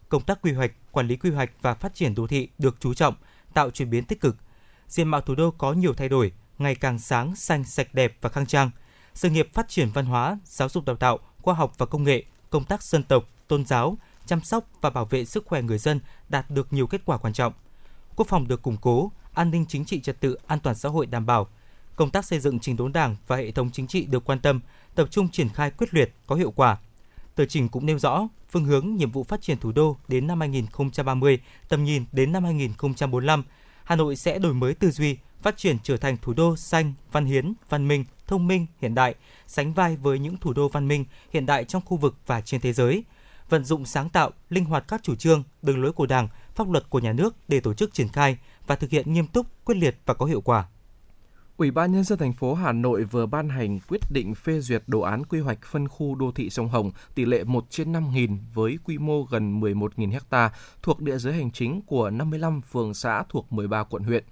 công 0.09 0.23
tác 0.23 0.43
quy 0.43 0.53
hoạch, 0.53 0.73
quản 0.93 1.09
lý 1.09 1.17
quy 1.17 1.31
hoạch 1.31 1.51
và 1.63 1.75
phát 1.75 1.95
triển 1.95 2.15
đô 2.15 2.27
thị 2.27 2.49
được 2.59 2.77
chú 2.81 2.95
trọng, 2.95 3.15
tạo 3.55 3.71
chuyển 3.71 3.91
biến 3.91 4.05
tích 4.05 4.21
cực. 4.21 4.37
Diện 4.89 5.09
mạo 5.09 5.21
thủ 5.21 5.35
đô 5.35 5.51
có 5.51 5.73
nhiều 5.73 5.95
thay 5.95 6.09
đổi, 6.09 6.33
ngày 6.59 6.75
càng 6.75 6.99
sáng, 6.99 7.37
xanh, 7.37 7.65
sạch 7.65 7.95
đẹp 7.95 8.17
và 8.21 8.29
khang 8.31 8.47
trang. 8.47 8.71
Sự 9.15 9.31
nghiệp 9.31 9.49
phát 9.55 9.69
triển 9.69 9.91
văn 9.95 10.07
hóa, 10.07 10.39
giáo 10.45 10.69
dục 10.69 10.85
đào 10.85 10.97
tạo, 10.97 11.19
khoa 11.43 11.55
học 11.55 11.73
và 11.79 11.87
công 11.87 12.05
nghệ, 12.05 12.25
công 12.51 12.65
tác 12.65 12.83
dân 12.83 13.03
tộc, 13.03 13.25
tôn 13.49 13.65
giáo, 13.65 13.97
chăm 14.27 14.41
sóc 14.41 14.65
và 14.81 14.91
bảo 14.91 15.05
vệ 15.05 15.25
sức 15.25 15.47
khỏe 15.47 15.63
người 15.63 15.79
dân 15.79 16.01
đạt 16.29 16.51
được 16.51 16.73
nhiều 16.73 16.87
kết 16.87 17.01
quả 17.05 17.19
quan 17.19 17.33
trọng. 17.33 17.53
Quốc 18.17 18.29
phòng 18.29 18.49
được 18.49 18.63
củng 18.63 18.77
cố, 18.77 19.13
an 19.35 19.51
ninh 19.51 19.65
chính 19.69 19.85
trị 19.85 20.01
trật 20.01 20.21
tự, 20.21 20.39
an 20.47 20.61
toàn 20.61 20.77
xã 20.77 20.89
hội 20.89 21.07
đảm 21.07 21.27
bảo. 21.27 21.49
Công 21.97 22.11
tác 22.11 22.25
xây 22.25 22.41
dựng 22.41 22.59
trình 22.61 22.77
đốn 22.77 22.93
Đảng 22.93 23.17
và 23.27 23.37
hệ 23.37 23.51
thống 23.51 23.71
chính 23.71 23.87
trị 23.87 24.07
được 24.07 24.25
quan 24.25 24.41
tâm, 24.41 24.61
tập 24.95 25.09
trung 25.11 25.29
triển 25.29 25.49
khai 25.49 25.71
quyết 25.71 25.95
liệt, 25.95 26.15
có 26.27 26.37
hiệu 26.37 26.51
quả. 26.51 26.79
Tờ 27.35 27.45
trình 27.45 27.69
cũng 27.69 27.87
nêu 27.87 27.99
rõ 27.99 28.29
phương 28.51 28.65
hướng 28.65 28.97
nhiệm 28.97 29.11
vụ 29.11 29.25
phát 29.25 29.43
triển 29.43 29.59
thủ 29.59 29.73
đô 29.73 29.97
đến 30.09 30.27
năm 30.27 30.41
2030, 30.41 31.41
tầm 31.69 31.85
nhìn 31.85 32.05
đến 32.13 32.33
năm 32.33 32.45
2045. 32.45 33.45
Hà 33.85 33.97
Nội 33.97 34.17
sẽ 34.17 34.39
đổi 34.39 34.55
mới 34.55 34.75
tư 34.75 34.91
duy, 34.91 35.17
phát 35.43 35.57
triển 35.57 35.77
trở 35.83 35.97
thành 35.97 36.17
thủ 36.23 36.33
đô 36.33 36.57
xanh, 36.57 36.93
văn 37.13 37.25
hiến, 37.25 37.53
văn 37.69 37.89
minh, 37.89 38.05
thông 38.31 38.47
minh, 38.47 38.67
hiện 38.81 38.95
đại, 38.95 39.15
sánh 39.47 39.73
vai 39.73 39.97
với 39.97 40.19
những 40.19 40.37
thủ 40.37 40.53
đô 40.53 40.69
văn 40.69 40.89
minh 40.89 41.05
hiện 41.33 41.47
đại 41.47 41.65
trong 41.65 41.83
khu 41.85 41.97
vực 41.97 42.17
và 42.27 42.41
trên 42.41 42.61
thế 42.61 42.73
giới, 42.73 43.05
vận 43.49 43.65
dụng 43.65 43.85
sáng 43.85 44.09
tạo, 44.09 44.31
linh 44.49 44.65
hoạt 44.65 44.85
các 44.89 45.03
chủ 45.03 45.15
trương, 45.15 45.43
đường 45.63 45.83
lối 45.83 45.93
của 45.93 46.07
Đảng, 46.07 46.29
pháp 46.55 46.71
luật 46.71 46.91
của 46.91 46.99
nhà 46.99 47.13
nước 47.13 47.37
để 47.49 47.61
tổ 47.61 47.75
chức 47.75 47.95
triển 47.95 48.09
khai 48.09 48.39
và 48.67 48.77
thực 48.77 48.91
hiện 48.91 49.13
nghiêm 49.13 49.27
túc, 49.27 49.47
quyết 49.65 49.75
liệt 49.75 49.97
và 50.07 50.15
có 50.15 50.27
hiệu 50.27 50.41
quả. 50.41 50.65
Ủy 51.57 51.71
ban 51.71 51.93
nhân 51.93 52.05
dân 52.05 52.19
thành 52.19 52.33
phố 52.33 52.55
Hà 52.55 52.73
Nội 52.73 53.05
vừa 53.05 53.27
ban 53.27 53.49
hành 53.49 53.79
quyết 53.89 54.01
định 54.11 54.35
phê 54.35 54.61
duyệt 54.61 54.83
đồ 54.87 55.01
án 55.01 55.25
quy 55.25 55.41
hoạch 55.41 55.59
phân 55.63 55.89
khu 55.89 56.15
đô 56.15 56.33
thị 56.33 56.51
sông 56.51 56.69
Hồng 56.69 56.91
tỷ 57.15 57.25
lệ 57.25 57.45
1 57.45 57.67
trên 57.71 57.93
5.000 57.93 58.39
với 58.55 58.79
quy 58.85 58.99
mô 58.99 59.23
gần 59.23 59.61
11.000 59.61 60.19
ha 60.31 60.51
thuộc 60.83 61.01
địa 61.01 61.19
giới 61.19 61.33
hành 61.33 61.51
chính 61.51 61.83
của 61.87 62.11
55 62.11 62.61
phường 62.61 62.95
xã 62.95 63.25
thuộc 63.29 63.53
13 63.53 63.85
quận 63.85 64.03
huyện. 64.03 64.25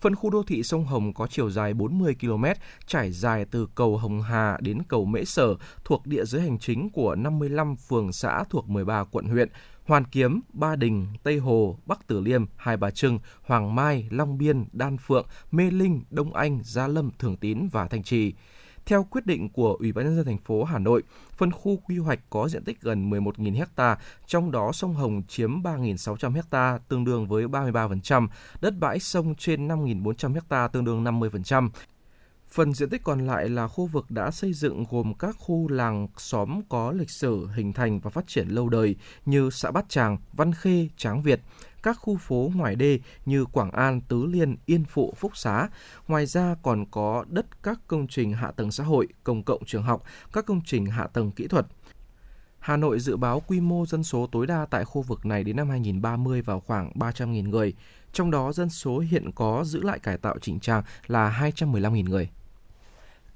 Phân 0.00 0.14
khu 0.14 0.30
đô 0.30 0.42
thị 0.42 0.62
sông 0.62 0.84
Hồng 0.84 1.14
có 1.14 1.26
chiều 1.26 1.50
dài 1.50 1.74
40 1.74 2.16
km, 2.20 2.44
trải 2.86 3.12
dài 3.12 3.44
từ 3.50 3.68
cầu 3.74 3.96
Hồng 3.96 4.22
Hà 4.22 4.58
đến 4.60 4.78
cầu 4.88 5.04
Mễ 5.04 5.24
Sở, 5.24 5.54
thuộc 5.84 6.06
địa 6.06 6.24
giới 6.24 6.42
hành 6.42 6.58
chính 6.58 6.90
của 6.90 7.14
55 7.14 7.76
phường 7.76 8.12
xã 8.12 8.44
thuộc 8.50 8.68
13 8.68 9.04
quận 9.04 9.24
huyện, 9.24 9.48
Hoàn 9.84 10.04
Kiếm, 10.04 10.40
Ba 10.52 10.76
Đình, 10.76 11.06
Tây 11.22 11.38
Hồ, 11.38 11.78
Bắc 11.86 12.06
Tử 12.06 12.20
Liêm, 12.20 12.44
Hai 12.56 12.76
Bà 12.76 12.90
Trưng, 12.90 13.18
Hoàng 13.42 13.74
Mai, 13.74 14.08
Long 14.10 14.38
Biên, 14.38 14.64
Đan 14.72 14.96
Phượng, 14.98 15.26
Mê 15.50 15.70
Linh, 15.70 16.02
Đông 16.10 16.34
Anh, 16.34 16.60
Gia 16.64 16.86
Lâm, 16.86 17.10
Thường 17.18 17.36
Tín 17.36 17.68
và 17.72 17.88
Thanh 17.88 18.02
Trì. 18.02 18.34
Theo 18.90 19.04
quyết 19.04 19.26
định 19.26 19.48
của 19.48 19.76
Ủy 19.80 19.92
ban 19.92 20.04
nhân 20.04 20.16
dân 20.16 20.24
thành 20.24 20.38
phố 20.38 20.64
Hà 20.64 20.78
Nội, 20.78 21.02
phân 21.32 21.52
khu 21.52 21.76
quy 21.76 21.98
hoạch 21.98 22.18
có 22.30 22.48
diện 22.48 22.64
tích 22.64 22.80
gần 22.80 23.10
11.000 23.10 23.64
ha, 23.76 23.98
trong 24.26 24.50
đó 24.50 24.72
sông 24.72 24.94
Hồng 24.94 25.22
chiếm 25.28 25.62
3.600 25.62 26.42
ha, 26.50 26.78
tương 26.88 27.04
đương 27.04 27.26
với 27.26 27.46
33%, 27.46 28.28
đất 28.60 28.74
bãi 28.80 28.98
sông 28.98 29.34
trên 29.34 29.68
5.400 29.68 30.40
ha, 30.50 30.68
tương 30.68 30.84
đương 30.84 31.04
50%. 31.04 31.68
Phần 32.48 32.74
diện 32.74 32.88
tích 32.88 33.04
còn 33.04 33.26
lại 33.26 33.48
là 33.48 33.68
khu 33.68 33.86
vực 33.86 34.10
đã 34.10 34.30
xây 34.30 34.52
dựng 34.52 34.84
gồm 34.90 35.14
các 35.14 35.36
khu 35.38 35.68
làng 35.68 36.08
xóm 36.16 36.60
có 36.68 36.92
lịch 36.92 37.10
sử 37.10 37.46
hình 37.46 37.72
thành 37.72 38.00
và 38.00 38.10
phát 38.10 38.26
triển 38.26 38.48
lâu 38.48 38.68
đời 38.68 38.96
như 39.26 39.50
xã 39.50 39.70
Bát 39.70 39.88
Tràng, 39.88 40.16
Văn 40.32 40.52
Khê, 40.52 40.88
Tráng 40.96 41.22
Việt, 41.22 41.40
các 41.82 41.98
khu 42.00 42.16
phố 42.16 42.50
ngoài 42.54 42.76
đê 42.76 42.98
như 43.26 43.44
Quảng 43.44 43.70
An, 43.70 44.00
Tứ 44.00 44.26
Liên, 44.26 44.56
Yên 44.66 44.84
Phụ, 44.84 45.14
Phúc 45.16 45.36
Xá. 45.36 45.68
Ngoài 46.08 46.26
ra 46.26 46.54
còn 46.62 46.86
có 46.90 47.24
đất 47.28 47.62
các 47.62 47.80
công 47.86 48.06
trình 48.06 48.32
hạ 48.32 48.50
tầng 48.50 48.72
xã 48.72 48.84
hội, 48.84 49.08
công 49.24 49.42
cộng 49.42 49.64
trường 49.64 49.82
học, 49.82 50.02
các 50.32 50.46
công 50.46 50.60
trình 50.64 50.86
hạ 50.86 51.06
tầng 51.06 51.30
kỹ 51.30 51.46
thuật. 51.46 51.66
Hà 52.58 52.76
Nội 52.76 53.00
dự 53.00 53.16
báo 53.16 53.40
quy 53.40 53.60
mô 53.60 53.86
dân 53.86 54.04
số 54.04 54.28
tối 54.32 54.46
đa 54.46 54.66
tại 54.70 54.84
khu 54.84 55.02
vực 55.02 55.26
này 55.26 55.44
đến 55.44 55.56
năm 55.56 55.70
2030 55.70 56.42
vào 56.42 56.60
khoảng 56.60 56.92
300.000 56.94 57.48
người. 57.48 57.74
Trong 58.12 58.30
đó 58.30 58.52
dân 58.52 58.70
số 58.70 58.98
hiện 58.98 59.32
có 59.32 59.64
giữ 59.64 59.82
lại 59.82 59.98
cải 59.98 60.18
tạo 60.18 60.38
chỉnh 60.40 60.60
trang 60.60 60.82
là 61.06 61.50
215.000 61.54 62.08
người. 62.08 62.30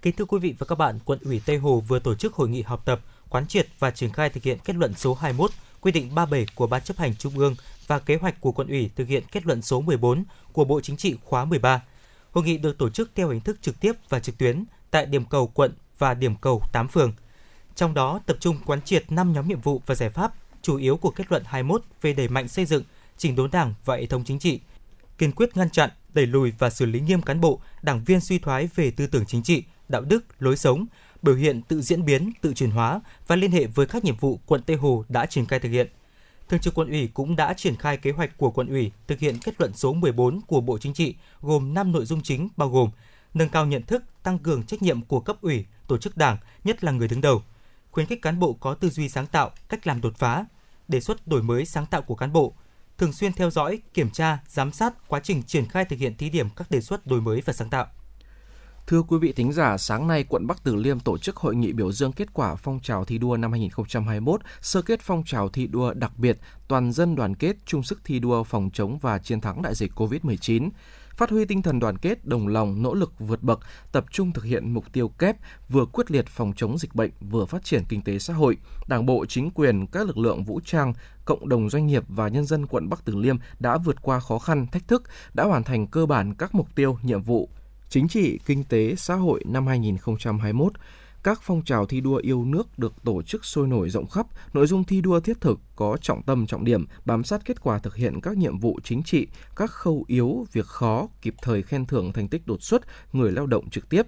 Kính 0.03 0.17
thưa 0.17 0.25
quý 0.25 0.39
vị 0.39 0.55
và 0.59 0.67
các 0.67 0.79
bạn, 0.79 0.99
quận 1.05 1.19
ủy 1.25 1.43
Tây 1.47 1.59
Hồ 1.59 1.81
vừa 1.81 1.99
tổ 1.99 2.15
chức 2.15 2.35
hội 2.35 2.49
nghị 2.49 2.63
học 2.63 2.83
tập, 2.85 3.01
quán 3.29 3.47
triệt 3.47 3.67
và 3.79 3.91
triển 3.91 4.13
khai 4.13 4.31
thực 4.31 4.43
hiện 4.43 4.59
kết 4.65 4.77
luận 4.77 4.95
số 4.95 5.15
21, 5.15 5.51
quy 5.81 5.93
định 5.93 6.15
37 6.15 6.47
của 6.55 6.67
Ban 6.67 6.83
chấp 6.83 6.97
hành 6.97 7.15
Trung 7.17 7.39
ương 7.39 7.55
và 7.87 7.99
kế 7.99 8.17
hoạch 8.17 8.41
của 8.41 8.53
quận 8.53 8.69
ủy 8.69 8.91
thực 8.97 9.09
hiện 9.09 9.23
kết 9.33 9.47
luận 9.47 9.63
số 9.63 9.81
14 9.81 10.25
của 10.53 10.65
Bộ 10.65 10.81
Chính 10.81 10.97
trị 10.97 11.17
khóa 11.25 11.45
13. 11.45 11.83
Hội 12.31 12.45
nghị 12.45 12.59
được 12.59 12.79
tổ 12.79 12.91
chức 12.91 13.11
theo 13.15 13.29
hình 13.29 13.41
thức 13.41 13.63
trực 13.63 13.81
tiếp 13.81 13.93
và 14.09 14.21
trực 14.21 14.39
tuyến 14.39 14.65
tại 14.91 15.07
điểm 15.07 15.25
cầu 15.25 15.47
quận 15.47 15.73
và 15.99 16.15
điểm 16.15 16.37
cầu 16.37 16.63
8 16.73 16.89
phường. 16.89 17.13
Trong 17.75 17.95
đó 17.95 18.21
tập 18.27 18.37
trung 18.41 18.57
quán 18.67 18.83
triệt 18.83 19.13
5 19.13 19.33
nhóm 19.33 19.49
nhiệm 19.49 19.61
vụ 19.61 19.83
và 19.87 19.95
giải 19.95 20.11
pháp 20.11 20.35
chủ 20.63 20.77
yếu 20.77 20.97
của 20.97 21.11
kết 21.11 21.25
luận 21.31 21.43
21 21.47 21.83
về 22.03 22.13
đẩy 22.13 22.29
mạnh 22.29 22.49
xây 22.49 22.65
dựng, 22.65 22.83
chỉnh 23.17 23.37
đốn 23.37 23.51
Đảng 23.51 23.75
và 23.85 23.97
hệ 23.97 24.07
thống 24.07 24.25
chính 24.25 24.39
trị, 24.39 24.61
kiên 25.19 25.33
quyết 25.33 25.57
ngăn 25.57 25.71
chặn, 25.71 25.91
đẩy 26.15 26.27
lùi 26.27 26.53
và 26.59 26.71
xử 26.71 26.87
lý 26.87 27.01
nghiêm 27.01 27.23
cán 27.23 27.41
bộ, 27.41 27.61
đảng 27.83 28.05
viên 28.05 28.21
suy 28.21 28.39
thoái 28.39 28.69
về 28.75 28.91
tư 28.91 29.07
tưởng 29.07 29.27
chính 29.27 29.43
trị, 29.43 29.65
đạo 29.89 30.03
đức, 30.03 30.25
lối 30.39 30.57
sống, 30.57 30.87
biểu 31.23 31.35
hiện 31.35 31.63
tự 31.63 31.83
diễn 31.83 32.05
biến, 32.05 32.33
tự 32.41 32.55
chuyển 32.55 32.71
hóa 32.71 33.01
và 33.27 33.37
liên 33.37 33.51
hệ 33.51 33.67
với 33.67 33.87
các 33.87 34.05
nhiệm 34.05 34.17
vụ 34.17 34.41
quận 34.47 34.63
Tây 34.63 34.77
Hồ 34.77 35.05
đã 35.09 35.27
triển 35.27 35.47
khai 35.47 35.61
thực 35.61 35.69
hiện. 35.69 35.89
Thường 36.49 36.61
trực 36.61 36.75
quận 36.75 36.91
ủy 36.91 37.09
cũng 37.15 37.37
đã 37.37 37.55
triển 37.55 37.77
khai 37.77 37.97
kế 37.97 38.11
hoạch 38.11 38.39
của 38.39 38.51
quận 38.51 38.69
ủy 38.69 38.93
thực 39.07 39.19
hiện 39.19 39.39
kết 39.45 39.61
luận 39.61 39.73
số 39.75 39.93
14 39.93 40.41
của 40.41 40.61
Bộ 40.61 40.79
Chính 40.79 40.95
trị 40.95 41.15
gồm 41.41 41.75
5 41.75 41.93
nội 41.93 42.05
dung 42.05 42.23
chính 42.23 42.49
bao 42.57 42.69
gồm 42.69 42.91
nâng 43.35 43.49
cao 43.49 43.67
nhận 43.67 43.83
thức, 43.83 44.05
tăng 44.23 44.39
cường 44.39 44.63
trách 44.63 44.83
nhiệm 44.83 45.03
của 45.03 45.21
cấp 45.21 45.37
ủy, 45.41 45.65
tổ 45.89 45.99
chức 45.99 46.17
đảng, 46.17 46.37
nhất 46.65 46.85
là 46.85 46.93
người 46.93 47.09
đứng 47.09 47.21
đầu, 47.21 47.43
khuyến 47.91 48.07
khích 48.07 48.23
cán 48.23 48.39
bộ 48.39 48.53
có 48.53 48.75
tư 48.75 48.91
duy 48.91 49.09
sáng 49.09 49.27
tạo, 49.27 49.51
cách 49.69 49.87
làm 49.87 50.01
đột 50.01 50.17
phá, 50.17 50.45
đề 50.89 51.01
xuất 51.01 51.27
đổi 51.27 51.43
mới 51.43 51.67
sáng 51.67 51.87
tạo 51.87 52.03
của 52.03 52.15
cán 52.15 52.33
bộ, 52.33 52.55
thường 52.99 53.13
xuyên 53.13 53.33
theo 53.33 53.51
dõi, 53.51 53.79
kiểm 53.95 54.11
tra, 54.11 54.39
giám 54.49 54.73
sát 54.73 55.09
quá 55.09 55.21
trình 55.21 55.43
triển 55.43 55.69
khai 55.69 55.85
thực 55.85 55.99
hiện 55.99 56.17
thí 56.17 56.31
điểm 56.31 56.49
các 56.57 56.71
đề 56.71 56.81
xuất 56.81 57.07
đổi 57.07 57.21
mới 57.21 57.43
và 57.45 57.53
sáng 57.53 57.71
tạo. 57.71 57.87
Thưa 58.87 59.03
quý 59.03 59.19
vị 59.19 59.33
thính 59.33 59.53
giả, 59.53 59.79
sáng 59.79 60.07
nay 60.07 60.25
quận 60.29 60.47
Bắc 60.47 60.65
Từ 60.65 60.75
Liêm 60.75 61.01
tổ 61.01 61.19
chức 61.19 61.37
hội 61.37 61.57
nghị 61.57 61.73
biểu 61.73 61.93
dương 61.93 62.13
kết 62.13 62.35
quả 62.35 62.55
phong 62.55 62.81
trào 62.81 63.05
thi 63.05 63.19
đua 63.19 63.37
năm 63.37 63.53
2021, 63.53 64.41
sơ 64.61 64.83
kết 64.83 65.01
phong 65.01 65.23
trào 65.27 65.49
thi 65.49 65.67
đua 65.67 65.95
đặc 65.95 66.13
biệt, 66.19 66.39
toàn 66.69 66.93
dân 66.93 67.17
đoàn 67.17 67.35
kết 67.35 67.57
chung 67.67 67.83
sức 67.83 68.01
thi 68.05 68.19
đua 68.19 68.43
phòng 68.43 68.71
chống 68.73 68.99
và 68.99 69.19
chiến 69.19 69.41
thắng 69.41 69.63
đại 69.63 69.75
dịch 69.75 69.93
COVID-19 69.95 70.71
phát 71.17 71.31
huy 71.31 71.45
tinh 71.45 71.63
thần 71.63 71.81
đoàn 71.81 71.99
kết, 71.99 72.27
đồng 72.27 72.49
lòng, 72.49 72.83
nỗ 72.83 72.95
lực 72.95 73.13
vượt 73.19 73.43
bậc, 73.43 73.61
tập 73.93 74.05
trung 74.11 74.33
thực 74.33 74.45
hiện 74.45 74.75
mục 74.75 74.85
tiêu 74.93 75.09
kép, 75.09 75.37
vừa 75.69 75.85
quyết 75.87 76.11
liệt 76.11 76.27
phòng 76.29 76.53
chống 76.57 76.79
dịch 76.79 76.95
bệnh, 76.95 77.11
vừa 77.21 77.45
phát 77.45 77.65
triển 77.65 77.83
kinh 77.89 78.03
tế 78.03 78.19
xã 78.19 78.35
hội. 78.35 78.57
Đảng 78.89 79.07
bộ, 79.07 79.27
chính 79.27 79.51
quyền, 79.51 79.87
các 79.87 80.07
lực 80.07 80.19
lượng 80.19 80.45
vũ 80.45 80.61
trang, 80.65 80.93
cộng 81.25 81.49
đồng 81.49 81.71
doanh 81.71 81.87
nghiệp 81.87 82.03
và 82.09 82.29
nhân 82.29 82.47
dân 82.47 82.67
quận 82.67 82.89
Bắc 82.89 83.05
Từ 83.05 83.17
Liêm 83.17 83.37
đã 83.59 83.79
vượt 83.79 84.03
qua 84.03 84.21
khó 84.21 84.39
khăn, 84.39 84.67
thách 84.67 84.89
thức, 84.89 85.03
đã 85.35 85.45
hoàn 85.45 85.63
thành 85.63 85.87
cơ 85.87 86.07
bản 86.07 86.35
các 86.35 86.55
mục 86.55 86.69
tiêu, 86.75 86.99
nhiệm 87.03 87.23
vụ 87.23 87.49
chính 87.89 88.09
trị, 88.09 88.39
kinh 88.47 88.65
tế, 88.65 88.95
xã 88.95 89.15
hội 89.15 89.43
năm 89.47 89.67
2021 89.67 90.73
các 91.25 91.41
phong 91.43 91.63
trào 91.63 91.87
thi 91.87 92.01
đua 92.01 92.17
yêu 92.17 92.45
nước 92.45 92.79
được 92.79 92.93
tổ 93.05 93.23
chức 93.23 93.45
sôi 93.45 93.69
nổi 93.69 93.91
rộng 93.91 94.07
khắp, 94.07 94.27
nội 94.53 94.67
dung 94.67 94.85
thi 94.85 95.01
đua 95.01 95.21
thiết 95.21 95.41
thực, 95.41 95.61
có 95.77 95.97
trọng 96.01 96.23
tâm 96.23 96.47
trọng 96.47 96.65
điểm, 96.65 96.87
bám 97.05 97.25
sát 97.25 97.45
kết 97.45 97.61
quả 97.63 97.79
thực 97.79 97.97
hiện 97.97 98.21
các 98.21 98.37
nhiệm 98.37 98.59
vụ 98.59 98.79
chính 98.85 99.03
trị, 99.03 99.27
các 99.57 99.71
khâu 99.71 100.05
yếu, 100.07 100.47
việc 100.53 100.67
khó, 100.67 101.09
kịp 101.23 101.35
thời 101.43 101.63
khen 101.63 101.87
thưởng 101.87 102.13
thành 102.13 102.29
tích 102.29 102.47
đột 102.47 102.63
xuất 102.63 102.83
người 103.13 103.33
lao 103.33 103.47
động 103.47 103.71
trực 103.71 103.89
tiếp. 103.89 104.07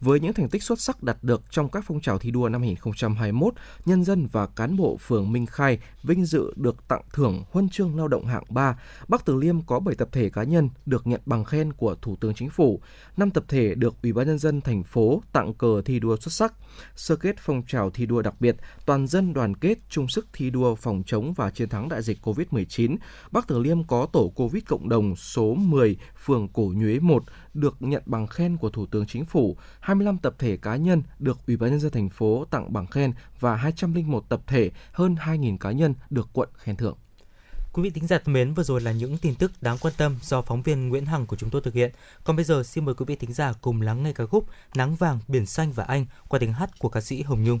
Với 0.00 0.20
những 0.20 0.32
thành 0.32 0.48
tích 0.48 0.62
xuất 0.62 0.80
sắc 0.80 1.02
đạt 1.02 1.16
được 1.22 1.42
trong 1.50 1.68
các 1.68 1.84
phong 1.86 2.00
trào 2.00 2.18
thi 2.18 2.30
đua 2.30 2.48
năm 2.48 2.62
2021, 2.62 3.54
nhân 3.84 4.04
dân 4.04 4.26
và 4.32 4.46
cán 4.46 4.76
bộ 4.76 4.96
phường 4.96 5.32
Minh 5.32 5.46
Khai 5.46 5.78
vinh 6.02 6.24
dự 6.24 6.52
được 6.56 6.88
tặng 6.88 7.02
thưởng 7.12 7.44
huân 7.50 7.68
chương 7.68 7.96
lao 7.96 8.08
động 8.08 8.26
hạng 8.26 8.44
3. 8.48 8.78
Bắc 9.08 9.24
Từ 9.24 9.34
Liêm 9.34 9.62
có 9.62 9.80
7 9.80 9.94
tập 9.94 10.08
thể 10.12 10.30
cá 10.30 10.42
nhân 10.42 10.68
được 10.86 11.06
nhận 11.06 11.20
bằng 11.26 11.44
khen 11.44 11.72
của 11.72 11.94
Thủ 11.94 12.16
tướng 12.20 12.34
Chính 12.34 12.50
phủ, 12.50 12.80
5 13.16 13.30
tập 13.30 13.44
thể 13.48 13.74
được 13.74 13.94
Ủy 14.02 14.12
ban 14.12 14.26
nhân 14.26 14.38
dân 14.38 14.60
thành 14.60 14.82
phố 14.82 15.22
tặng 15.32 15.54
cờ 15.54 15.82
thi 15.84 16.00
đua 16.00 16.16
xuất 16.16 16.32
sắc. 16.32 16.54
Sơ 16.96 17.16
kết 17.16 17.36
phong 17.38 17.62
trào 17.66 17.90
thi 17.90 18.06
đua 18.06 18.22
đặc 18.22 18.34
biệt, 18.40 18.56
toàn 18.86 19.06
dân 19.06 19.32
đoàn 19.32 19.54
kết 19.54 19.78
chung 19.88 20.08
sức 20.08 20.26
thi 20.32 20.50
đua 20.50 20.74
phòng 20.74 21.02
chống 21.06 21.34
và 21.34 21.50
chiến 21.50 21.68
thắng 21.68 21.88
đại 21.88 22.02
dịch 22.02 22.18
COVID-19. 22.26 22.96
Bắc 23.30 23.48
Từ 23.48 23.58
Liêm 23.58 23.84
có 23.84 24.06
tổ 24.12 24.32
Covid 24.34 24.64
cộng 24.66 24.88
đồng 24.88 25.16
số 25.16 25.54
10, 25.54 25.96
phường 26.24 26.48
Cổ 26.48 26.72
Nhuế 26.76 26.98
1 26.98 27.24
được 27.54 27.76
nhận 27.80 28.02
bằng 28.06 28.26
khen 28.26 28.56
của 28.56 28.70
Thủ 28.70 28.86
tướng 28.86 29.06
Chính 29.06 29.24
phủ, 29.24 29.56
25 29.86 30.18
tập 30.18 30.34
thể 30.38 30.56
cá 30.56 30.76
nhân 30.76 31.02
được 31.18 31.38
Ủy 31.46 31.56
ban 31.56 31.70
nhân 31.70 31.80
dân 31.80 31.92
thành 31.92 32.08
phố 32.08 32.44
tặng 32.50 32.72
bằng 32.72 32.86
khen 32.86 33.12
và 33.40 33.56
201 33.56 34.28
tập 34.28 34.40
thể, 34.46 34.70
hơn 34.92 35.14
2.000 35.14 35.58
cá 35.58 35.70
nhân 35.70 35.94
được 36.10 36.28
quận 36.32 36.48
khen 36.54 36.76
thưởng. 36.76 36.96
Quý 37.72 37.82
vị 37.82 37.90
thính 37.90 38.06
giả 38.06 38.18
thân 38.24 38.32
mến, 38.32 38.54
vừa 38.54 38.62
rồi 38.62 38.80
là 38.80 38.92
những 38.92 39.18
tin 39.18 39.34
tức 39.34 39.52
đáng 39.60 39.76
quan 39.80 39.94
tâm 39.96 40.16
do 40.22 40.42
phóng 40.42 40.62
viên 40.62 40.88
Nguyễn 40.88 41.06
Hằng 41.06 41.26
của 41.26 41.36
chúng 41.36 41.50
tôi 41.50 41.62
thực 41.62 41.74
hiện. 41.74 41.92
Còn 42.24 42.36
bây 42.36 42.44
giờ 42.44 42.62
xin 42.62 42.84
mời 42.84 42.94
quý 42.94 43.04
vị 43.08 43.16
thính 43.16 43.32
giả 43.32 43.52
cùng 43.60 43.82
lắng 43.82 44.02
nghe 44.02 44.12
ca 44.12 44.26
khúc 44.26 44.46
Nắng 44.74 44.94
vàng, 44.94 45.18
biển 45.28 45.46
xanh 45.46 45.72
và 45.72 45.84
anh 45.84 46.06
qua 46.28 46.38
tiếng 46.38 46.52
hát 46.52 46.78
của 46.78 46.88
ca 46.88 47.00
sĩ 47.00 47.22
Hồng 47.22 47.44
Nhung. 47.44 47.60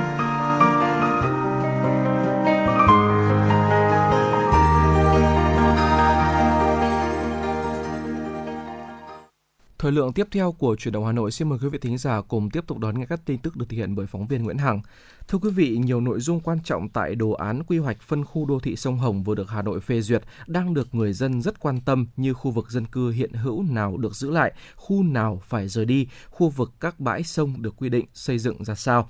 Thời 9.91 9.95
lượng 9.95 10.13
tiếp 10.13 10.27
theo 10.31 10.51
của 10.51 10.75
chuyển 10.75 10.91
động 10.93 11.05
Hà 11.05 11.11
Nội 11.11 11.31
xin 11.31 11.49
mời 11.49 11.59
quý 11.61 11.69
vị 11.69 11.77
thính 11.81 11.97
giả 11.97 12.21
cùng 12.21 12.49
tiếp 12.49 12.63
tục 12.67 12.77
đón 12.77 12.99
nghe 12.99 13.05
các 13.05 13.21
tin 13.25 13.37
tức 13.37 13.55
được 13.55 13.65
thực 13.69 13.77
hiện 13.77 13.95
bởi 13.95 14.07
phóng 14.07 14.27
viên 14.27 14.43
Nguyễn 14.43 14.57
Hằng. 14.57 14.81
Thưa 15.27 15.37
quý 15.37 15.49
vị, 15.49 15.77
nhiều 15.77 16.01
nội 16.01 16.19
dung 16.19 16.39
quan 16.39 16.57
trọng 16.63 16.89
tại 16.89 17.15
đồ 17.15 17.31
án 17.31 17.63
quy 17.63 17.77
hoạch 17.77 18.01
phân 18.01 18.25
khu 18.25 18.45
đô 18.45 18.59
thị 18.59 18.75
sông 18.75 18.97
Hồng 18.97 19.23
vừa 19.23 19.35
được 19.35 19.49
Hà 19.49 19.61
Nội 19.61 19.79
phê 19.79 20.01
duyệt 20.01 20.23
đang 20.47 20.73
được 20.73 20.95
người 20.95 21.13
dân 21.13 21.41
rất 21.41 21.59
quan 21.59 21.81
tâm 21.81 22.07
như 22.15 22.33
khu 22.33 22.51
vực 22.51 22.71
dân 22.71 22.85
cư 22.85 23.11
hiện 23.11 23.33
hữu 23.33 23.63
nào 23.63 23.97
được 23.97 24.15
giữ 24.15 24.31
lại, 24.31 24.53
khu 24.75 25.03
nào 25.03 25.41
phải 25.47 25.67
rời 25.67 25.85
đi, 25.85 26.07
khu 26.29 26.49
vực 26.49 26.71
các 26.79 26.99
bãi 26.99 27.23
sông 27.23 27.61
được 27.61 27.73
quy 27.77 27.89
định 27.89 28.05
xây 28.13 28.39
dựng 28.39 28.65
ra 28.65 28.75
sao. 28.75 29.07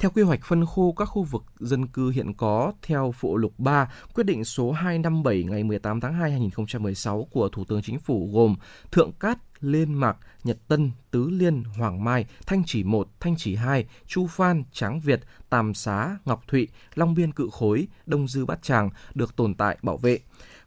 Theo 0.00 0.10
quy 0.10 0.22
hoạch 0.22 0.44
phân 0.44 0.66
khu 0.66 0.92
các 0.92 1.04
khu 1.04 1.22
vực 1.22 1.44
dân 1.58 1.86
cư 1.86 2.10
hiện 2.10 2.34
có 2.34 2.72
theo 2.82 3.14
phụ 3.16 3.36
lục 3.36 3.52
3, 3.58 3.92
quyết 4.14 4.24
định 4.24 4.44
số 4.44 4.72
257 4.72 5.44
ngày 5.44 5.64
18 5.64 6.00
tháng 6.00 6.14
2 6.14 6.30
2016 6.30 7.26
của 7.30 7.48
Thủ 7.48 7.64
tướng 7.64 7.82
Chính 7.82 7.98
phủ 7.98 8.30
gồm 8.32 8.56
Thượng 8.92 9.12
Cát, 9.12 9.38
Liên 9.60 9.94
Mạc, 9.94 10.16
Nhật 10.44 10.58
Tân, 10.68 10.90
Tứ 11.10 11.30
Liên, 11.30 11.64
Hoàng 11.64 12.04
Mai, 12.04 12.26
Thanh 12.46 12.62
Chỉ 12.66 12.84
1, 12.84 13.08
Thanh 13.20 13.34
Chỉ 13.38 13.54
2, 13.54 13.86
Chu 14.06 14.26
Phan, 14.26 14.64
Tráng 14.72 15.00
Việt, 15.00 15.20
Tàm 15.50 15.74
Xá, 15.74 16.16
Ngọc 16.24 16.42
Thụy, 16.48 16.68
Long 16.94 17.14
Biên 17.14 17.32
Cự 17.32 17.48
Khối, 17.52 17.88
Đông 18.06 18.28
Dư 18.28 18.44
Bát 18.44 18.62
Tràng 18.62 18.90
được 19.14 19.36
tồn 19.36 19.54
tại 19.54 19.78
bảo 19.82 19.96
vệ. 19.96 20.18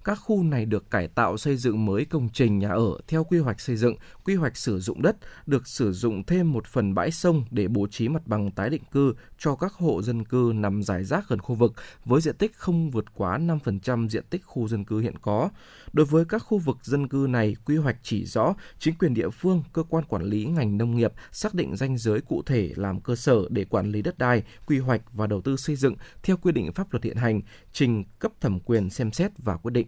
Các 0.04 0.16
khu 0.16 0.44
này 0.44 0.66
được 0.66 0.92
cải 0.92 1.08
tạo 1.08 1.38
xây 1.38 1.56
dựng 1.58 1.86
mới 1.86 2.06
công 2.06 2.30
trình 2.34 2.60
nhà 2.60 2.70
ở 2.70 2.98
theo 3.08 3.24
quy 3.24 3.40
hoạch 3.40 3.60
xây 3.60 3.76
dựng, 3.76 3.96
quy 4.24 4.36
hoạch 4.36 4.58
sử 4.58 4.80
dụng 4.80 5.02
đất, 5.02 5.18
được 5.46 5.68
sử 5.68 5.92
dụng 5.92 6.24
thêm 6.24 6.52
một 6.52 6.68
phần 6.68 6.94
bãi 6.94 7.12
sông 7.12 7.44
để 7.52 7.68
bố 7.68 7.88
trí 7.88 8.10
mặt 8.10 8.28
bằng 8.28 8.52
tái 8.52 8.70
định 8.70 8.84
cư 8.92 9.14
cho 9.44 9.56
các 9.56 9.74
hộ 9.74 10.02
dân 10.02 10.24
cư 10.24 10.52
nằm 10.56 10.84
rải 10.84 11.04
rác 11.04 11.30
gần 11.30 11.40
khu 11.40 11.56
vực 11.56 11.74
với 12.06 12.22
diện 12.22 12.36
tích 12.38 12.56
không 12.56 12.90
vượt 12.92 13.06
quá 13.14 13.38
5% 13.38 14.08
diện 14.08 14.24
tích 14.30 14.46
khu 14.46 14.68
dân 14.68 14.84
cư 14.84 15.00
hiện 15.00 15.16
có. 15.22 15.50
Đối 15.94 16.06
với 16.06 16.26
các 16.26 16.40
khu 16.40 16.58
vực 16.58 16.78
dân 16.82 17.08
cư 17.08 17.28
này, 17.30 17.56
quy 17.66 17.78
hoạch 17.78 17.96
chỉ 18.04 18.26
rõ 18.26 18.54
chính 18.80 18.96
quyền 18.96 19.14
địa 19.14 19.30
phương, 19.30 19.64
cơ 19.74 19.84
quan 19.90 20.04
quản 20.04 20.24
lý 20.24 20.46
ngành 20.46 20.78
nông 20.78 20.96
nghiệp 20.96 21.14
xác 21.32 21.54
định 21.54 21.76
danh 21.76 21.98
giới 21.98 22.22
cụ 22.22 22.42
thể 22.46 22.72
làm 22.76 23.00
cơ 23.00 23.16
sở 23.16 23.36
để 23.50 23.66
quản 23.66 23.92
lý 23.92 24.02
đất 24.02 24.18
đai, 24.18 24.44
quy 24.66 24.80
hoạch 24.80 25.02
và 25.14 25.28
đầu 25.28 25.42
tư 25.42 25.56
xây 25.56 25.76
dựng 25.76 25.96
theo 26.24 26.38
quy 26.38 26.52
định 26.52 26.72
pháp 26.74 26.94
luật 26.94 27.04
hiện 27.04 27.18
hành, 27.18 27.42
trình 27.74 28.04
cấp 28.20 28.32
thẩm 28.42 28.60
quyền 28.60 28.90
xem 28.90 29.12
xét 29.12 29.32
và 29.38 29.58
quyết 29.58 29.72
định. 29.72 29.88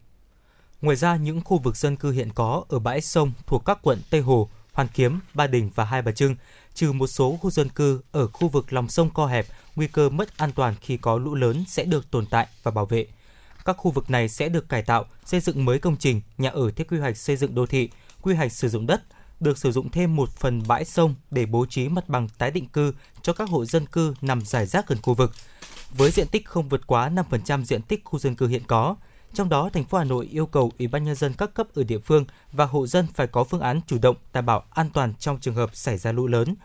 Ngoài 0.82 0.96
ra, 0.96 1.16
những 1.16 1.42
khu 1.42 1.58
vực 1.58 1.78
dân 1.78 1.96
cư 1.96 2.12
hiện 2.12 2.30
có 2.36 2.64
ở 2.70 2.80
bãi 2.80 3.02
sông 3.02 3.32
thuộc 3.48 3.66
các 3.66 3.80
quận 3.82 4.00
Tây 4.10 4.22
Hồ, 4.22 4.50
Hoàn 4.74 4.88
Kiếm, 4.94 5.20
Ba 5.34 5.48
Đình 5.48 5.70
và 5.76 5.86
Hai 5.86 6.02
Bà 6.02 6.12
Trưng, 6.12 6.36
trừ 6.76 6.92
một 6.92 7.08
số 7.08 7.38
khu 7.42 7.50
dân 7.50 7.70
cư 7.70 8.02
ở 8.12 8.28
khu 8.28 8.48
vực 8.48 8.74
lòng 8.74 8.90
sông 8.90 9.10
co 9.14 9.26
hẹp, 9.28 9.46
nguy 9.76 9.88
cơ 9.88 10.10
mất 10.10 10.38
an 10.38 10.52
toàn 10.52 10.76
khi 10.82 10.98
có 10.98 11.18
lũ 11.18 11.36
lớn 11.36 11.64
sẽ 11.68 11.84
được 11.84 12.12
tồn 12.12 12.26
tại 12.26 12.48
và 12.64 12.72
bảo 12.72 12.86
vệ. 12.86 13.08
Các 13.66 13.78
khu 13.78 13.92
vực 13.92 14.10
này 14.10 14.30
sẽ 14.30 14.50
được 14.50 14.70
cải 14.70 14.82
tạo, 14.82 15.06
xây 15.26 15.40
dựng 15.40 15.66
mới 15.66 15.80
công 15.80 15.98
trình, 15.98 16.22
nhà 16.38 16.50
ở 16.50 16.72
theo 16.72 16.86
quy 16.90 17.00
hoạch 17.00 17.18
xây 17.18 17.36
dựng 17.36 17.56
đô 17.56 17.66
thị, 17.66 17.90
quy 18.22 18.36
hoạch 18.36 18.52
sử 18.52 18.70
dụng 18.70 18.88
đất, 18.88 19.02
được 19.40 19.58
sử 19.58 19.72
dụng 19.72 19.92
thêm 19.92 20.16
một 20.16 20.30
phần 20.30 20.64
bãi 20.68 20.86
sông 20.86 21.16
để 21.32 21.46
bố 21.46 21.66
trí 21.66 21.90
mặt 21.90 22.10
bằng 22.10 22.28
tái 22.38 22.52
định 22.52 22.68
cư 22.68 22.94
cho 23.22 23.34
các 23.34 23.50
hộ 23.50 23.66
dân 23.66 23.86
cư 23.86 24.14
nằm 24.22 24.42
rải 24.42 24.66
rác 24.66 24.88
gần 24.88 24.98
khu 25.02 25.14
vực. 25.14 25.32
Với 25.92 26.12
diện 26.12 26.28
tích 26.28 26.46
không 26.46 26.70
vượt 26.70 26.88
quá 26.88 27.10
5% 27.30 27.64
diện 27.64 27.82
tích 27.82 28.02
khu 28.04 28.20
dân 28.20 28.36
cư 28.36 28.48
hiện 28.48 28.64
có, 28.68 28.96
trong 29.36 29.50
đó, 29.50 29.70
thành 29.74 29.84
phố 29.84 29.98
Hà 29.98 30.04
Nội 30.04 30.28
yêu 30.32 30.46
cầu 30.46 30.72
Ủy 30.80 30.88
ban 30.88 31.04
nhân 31.04 31.16
dân 31.16 31.34
các 31.34 31.54
cấp 31.54 31.68
ở 31.76 31.84
địa 31.84 32.00
phương 32.00 32.26
và 32.52 32.66
hộ 32.66 32.88
dân 32.88 33.08
phải 33.14 33.28
có 33.28 33.44
phương 33.44 33.62
án 33.62 33.82
chủ 33.88 33.98
động 34.02 34.16
đảm 34.34 34.46
bảo 34.46 34.64
an 34.70 34.90
toàn 34.94 35.14
trong 35.20 35.40
trường 35.40 35.56
hợp 35.56 35.76
xảy 35.76 35.98
ra 35.98 36.12
lũ 36.12 36.28
lớn. 36.28 36.56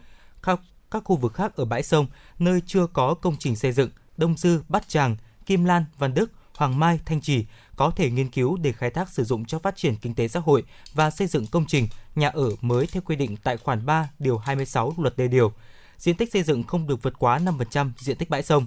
Các 0.43 0.61
các 0.91 1.05
khu 1.05 1.17
vực 1.17 1.35
khác 1.35 1.57
ở 1.57 1.65
bãi 1.65 1.83
sông 1.83 2.07
nơi 2.39 2.61
chưa 2.67 2.87
có 2.87 3.15
công 3.15 3.37
trình 3.39 3.57
xây 3.57 3.73
dựng, 3.73 3.91
Đông 4.17 4.37
Dư, 4.37 4.63
Bát 4.69 4.89
Tràng, 4.89 5.17
Kim 5.47 5.65
Lan, 5.65 5.85
Văn 5.99 6.15
Đức, 6.15 6.31
Hoàng 6.57 6.79
Mai, 6.79 7.01
Thanh 7.07 7.21
Trì 7.21 7.45
có 7.77 7.91
thể 7.91 8.11
nghiên 8.11 8.29
cứu 8.29 8.57
để 8.57 8.73
khai 8.73 8.91
thác 8.91 9.09
sử 9.09 9.25
dụng 9.25 9.45
cho 9.45 9.59
phát 9.59 9.77
triển 9.77 9.97
kinh 9.97 10.15
tế 10.15 10.29
xã 10.29 10.41
hội 10.41 10.65
và 10.95 11.11
xây 11.11 11.27
dựng 11.27 11.47
công 11.47 11.67
trình, 11.67 11.89
nhà 12.15 12.29
ở 12.29 12.51
mới 12.61 12.87
theo 12.87 13.03
quy 13.07 13.17
định 13.17 13.37
tại 13.37 13.57
khoản 13.57 13.87
3 13.87 14.11
điều 14.19 14.39
26 14.39 14.95
luật 14.99 15.17
đê 15.17 15.29
điều. 15.29 15.53
Diện 15.99 16.17
tích 16.17 16.33
xây 16.33 16.43
dựng 16.43 16.63
không 16.63 16.87
được 16.87 17.03
vượt 17.03 17.19
quá 17.19 17.39
5% 17.39 17.91
diện 17.99 18.17
tích 18.17 18.31
bãi 18.31 18.43
sông 18.43 18.67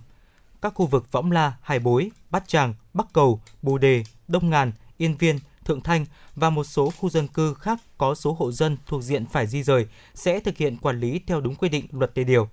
các 0.64 0.74
khu 0.76 0.86
vực 0.86 1.12
Võng 1.12 1.32
La, 1.32 1.54
Hải 1.62 1.80
Bối, 1.80 2.12
Bát 2.30 2.48
Tràng, 2.48 2.74
Bắc 2.94 3.08
Cầu, 3.14 3.42
Bồ 3.62 3.78
Đề, 3.78 4.04
Đông 4.28 4.50
Ngàn, 4.50 4.72
Yên 4.98 5.18
Viên, 5.18 5.40
Thượng 5.66 5.82
Thanh 5.82 6.06
và 6.36 6.50
một 6.50 6.64
số 6.64 6.92
khu 7.00 7.10
dân 7.10 7.28
cư 7.28 7.54
khác 7.54 7.80
có 7.98 8.16
số 8.16 8.36
hộ 8.40 8.52
dân 8.52 8.78
thuộc 8.86 9.04
diện 9.04 9.26
phải 9.26 9.48
di 9.48 9.64
rời 9.64 9.88
sẽ 10.14 10.40
thực 10.40 10.58
hiện 10.58 10.78
quản 10.78 11.00
lý 11.00 11.20
theo 11.28 11.42
đúng 11.42 11.56
quy 11.56 11.70
định 11.70 11.88
luật 11.92 12.12
đê 12.16 12.24
điều. 12.24 12.50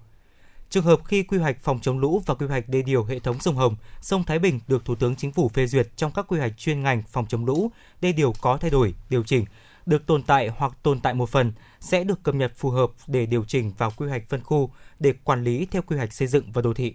Trường 0.70 0.84
hợp 0.84 1.00
khi 1.04 1.22
quy 1.22 1.38
hoạch 1.38 1.60
phòng 1.60 1.80
chống 1.80 1.98
lũ 1.98 2.22
và 2.26 2.34
quy 2.34 2.46
hoạch 2.46 2.68
đê 2.68 2.82
điều 2.82 3.04
hệ 3.04 3.18
thống 3.18 3.40
sông 3.40 3.56
Hồng, 3.56 3.76
sông 4.00 4.24
Thái 4.24 4.38
Bình 4.38 4.60
được 4.68 4.84
Thủ 4.84 4.94
tướng 4.94 5.16
Chính 5.16 5.32
phủ 5.32 5.48
phê 5.48 5.66
duyệt 5.66 5.88
trong 5.96 6.12
các 6.12 6.24
quy 6.28 6.38
hoạch 6.38 6.58
chuyên 6.58 6.82
ngành 6.82 7.02
phòng 7.08 7.26
chống 7.26 7.44
lũ, 7.44 7.70
đê 8.00 8.12
điều 8.12 8.32
có 8.40 8.56
thay 8.56 8.70
đổi, 8.70 8.94
điều 9.10 9.22
chỉnh, 9.22 9.44
được 9.86 10.06
tồn 10.06 10.22
tại 10.22 10.48
hoặc 10.48 10.72
tồn 10.82 11.00
tại 11.00 11.14
một 11.14 11.28
phần 11.28 11.52
sẽ 11.80 12.04
được 12.04 12.22
cập 12.22 12.34
nhật 12.34 12.52
phù 12.56 12.70
hợp 12.70 12.90
để 13.06 13.26
điều 13.26 13.44
chỉnh 13.44 13.72
vào 13.78 13.92
quy 13.96 14.08
hoạch 14.08 14.28
phân 14.28 14.42
khu 14.42 14.70
để 14.98 15.12
quản 15.24 15.44
lý 15.44 15.66
theo 15.70 15.82
quy 15.82 15.96
hoạch 15.96 16.12
xây 16.12 16.28
dựng 16.28 16.52
và 16.52 16.62
đô 16.62 16.74
thị. 16.74 16.94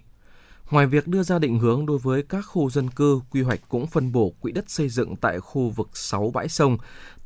Ngoài 0.71 0.87
việc 0.87 1.07
đưa 1.07 1.23
ra 1.23 1.39
định 1.39 1.59
hướng 1.59 1.85
đối 1.85 1.97
với 1.97 2.23
các 2.23 2.41
khu 2.41 2.69
dân 2.69 2.89
cư, 2.89 3.19
quy 3.29 3.41
hoạch 3.41 3.59
cũng 3.69 3.87
phân 3.87 4.11
bổ 4.11 4.33
quỹ 4.39 4.51
đất 4.51 4.69
xây 4.69 4.89
dựng 4.89 5.15
tại 5.15 5.39
khu 5.39 5.69
vực 5.69 5.89
6 5.93 6.31
bãi 6.33 6.49
sông. 6.49 6.77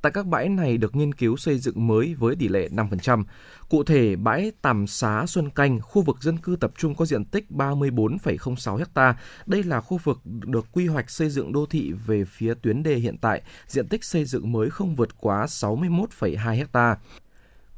Tại 0.01 0.11
các 0.11 0.25
bãi 0.25 0.49
này 0.49 0.77
được 0.77 0.95
nghiên 0.95 1.13
cứu 1.13 1.37
xây 1.37 1.57
dựng 1.57 1.87
mới 1.87 2.15
với 2.19 2.35
tỷ 2.35 2.47
lệ 2.47 2.69
5%. 2.71 3.23
Cụ 3.69 3.83
thể, 3.83 4.15
bãi 4.15 4.51
Tàm 4.61 4.87
Xá 4.87 5.25
Xuân 5.27 5.49
Canh, 5.49 5.79
khu 5.81 6.01
vực 6.01 6.17
dân 6.21 6.37
cư 6.37 6.55
tập 6.55 6.71
trung 6.77 6.95
có 6.95 7.05
diện 7.05 7.25
tích 7.25 7.45
34,06 7.49 8.83
ha. 8.95 9.17
Đây 9.45 9.63
là 9.63 9.81
khu 9.81 9.99
vực 10.03 10.19
được 10.25 10.65
quy 10.71 10.87
hoạch 10.87 11.09
xây 11.09 11.29
dựng 11.29 11.53
đô 11.53 11.65
thị 11.65 11.93
về 12.05 12.25
phía 12.25 12.53
tuyến 12.53 12.83
đê 12.83 12.95
hiện 12.95 13.17
tại, 13.17 13.41
diện 13.67 13.87
tích 13.87 14.03
xây 14.03 14.25
dựng 14.25 14.51
mới 14.51 14.69
không 14.69 14.95
vượt 14.95 15.09
quá 15.17 15.45
61,2 15.45 16.65
ha. 16.73 16.97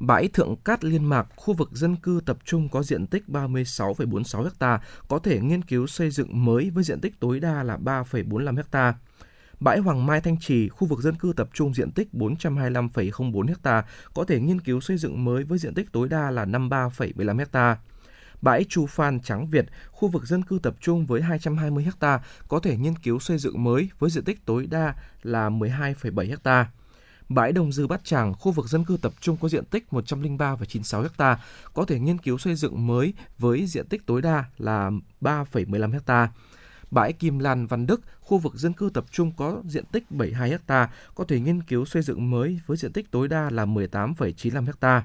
Bãi 0.06 0.28
Thượng 0.28 0.56
Cát 0.56 0.84
Liên 0.84 1.04
Mạc, 1.04 1.26
khu 1.36 1.54
vực 1.54 1.70
dân 1.72 1.96
cư 1.96 2.20
tập 2.26 2.38
trung 2.44 2.68
có 2.68 2.82
diện 2.82 3.06
tích 3.06 3.24
36,46 3.28 4.48
ha, 4.60 4.80
có 5.08 5.18
thể 5.18 5.40
nghiên 5.40 5.62
cứu 5.62 5.86
xây 5.86 6.10
dựng 6.10 6.44
mới 6.44 6.70
với 6.70 6.84
diện 6.84 7.00
tích 7.00 7.20
tối 7.20 7.40
đa 7.40 7.62
là 7.62 7.76
3,45 7.76 8.62
ha. 8.72 8.94
Bãi 9.60 9.78
Hoàng 9.78 10.06
Mai 10.06 10.20
Thanh 10.20 10.40
Trì, 10.40 10.68
khu 10.68 10.88
vực 10.88 11.00
dân 11.00 11.14
cư 11.14 11.32
tập 11.36 11.48
trung 11.52 11.74
diện 11.74 11.90
tích 11.90 12.08
425,04 12.12 13.54
ha, 13.64 13.84
có 14.14 14.24
thể 14.24 14.40
nghiên 14.40 14.60
cứu 14.60 14.80
xây 14.80 14.96
dựng 14.96 15.24
mới 15.24 15.44
với 15.44 15.58
diện 15.58 15.74
tích 15.74 15.92
tối 15.92 16.08
đa 16.08 16.30
là 16.30 16.44
53,15 16.44 17.44
ha. 17.52 17.78
Bãi 18.40 18.64
Chu 18.68 18.86
Phan 18.86 19.20
Trắng 19.20 19.46
Việt, 19.46 19.66
khu 19.90 20.08
vực 20.08 20.24
dân 20.24 20.42
cư 20.42 20.58
tập 20.62 20.74
trung 20.80 21.06
với 21.06 21.22
220 21.22 21.86
ha, 22.00 22.20
có 22.48 22.58
thể 22.58 22.76
nghiên 22.76 22.96
cứu 22.96 23.18
xây 23.18 23.38
dựng 23.38 23.64
mới 23.64 23.90
với 23.98 24.10
diện 24.10 24.24
tích 24.24 24.46
tối 24.46 24.66
đa 24.70 24.94
là 25.22 25.50
12,7 25.50 26.36
ha. 26.44 26.70
Bãi 27.34 27.52
Đông 27.52 27.72
Dư 27.72 27.86
Bát 27.86 28.04
Tràng, 28.04 28.34
khu 28.34 28.52
vực 28.52 28.66
dân 28.66 28.84
cư 28.84 28.96
tập 29.02 29.12
trung 29.20 29.36
có 29.40 29.48
diện 29.48 29.64
tích 29.64 29.84
103,96 29.90 31.08
ha, 31.18 31.38
có 31.74 31.84
thể 31.84 31.98
nghiên 31.98 32.18
cứu 32.18 32.38
xây 32.38 32.54
dựng 32.54 32.86
mới 32.86 33.14
với 33.38 33.66
diện 33.66 33.86
tích 33.86 34.06
tối 34.06 34.22
đa 34.22 34.44
là 34.58 34.90
3,15 35.20 36.00
ha. 36.06 36.28
Bãi 36.90 37.12
Kim 37.12 37.38
Lan 37.38 37.66
Văn 37.66 37.86
Đức, 37.86 38.00
khu 38.20 38.38
vực 38.38 38.54
dân 38.54 38.72
cư 38.72 38.90
tập 38.94 39.04
trung 39.10 39.32
có 39.36 39.62
diện 39.64 39.84
tích 39.92 40.10
72 40.10 40.58
ha, 40.68 40.90
có 41.14 41.24
thể 41.24 41.40
nghiên 41.40 41.62
cứu 41.62 41.84
xây 41.84 42.02
dựng 42.02 42.30
mới 42.30 42.60
với 42.66 42.76
diện 42.76 42.92
tích 42.92 43.10
tối 43.10 43.28
đa 43.28 43.50
là 43.50 43.66
18,95 43.66 44.66
ha. 44.80 45.04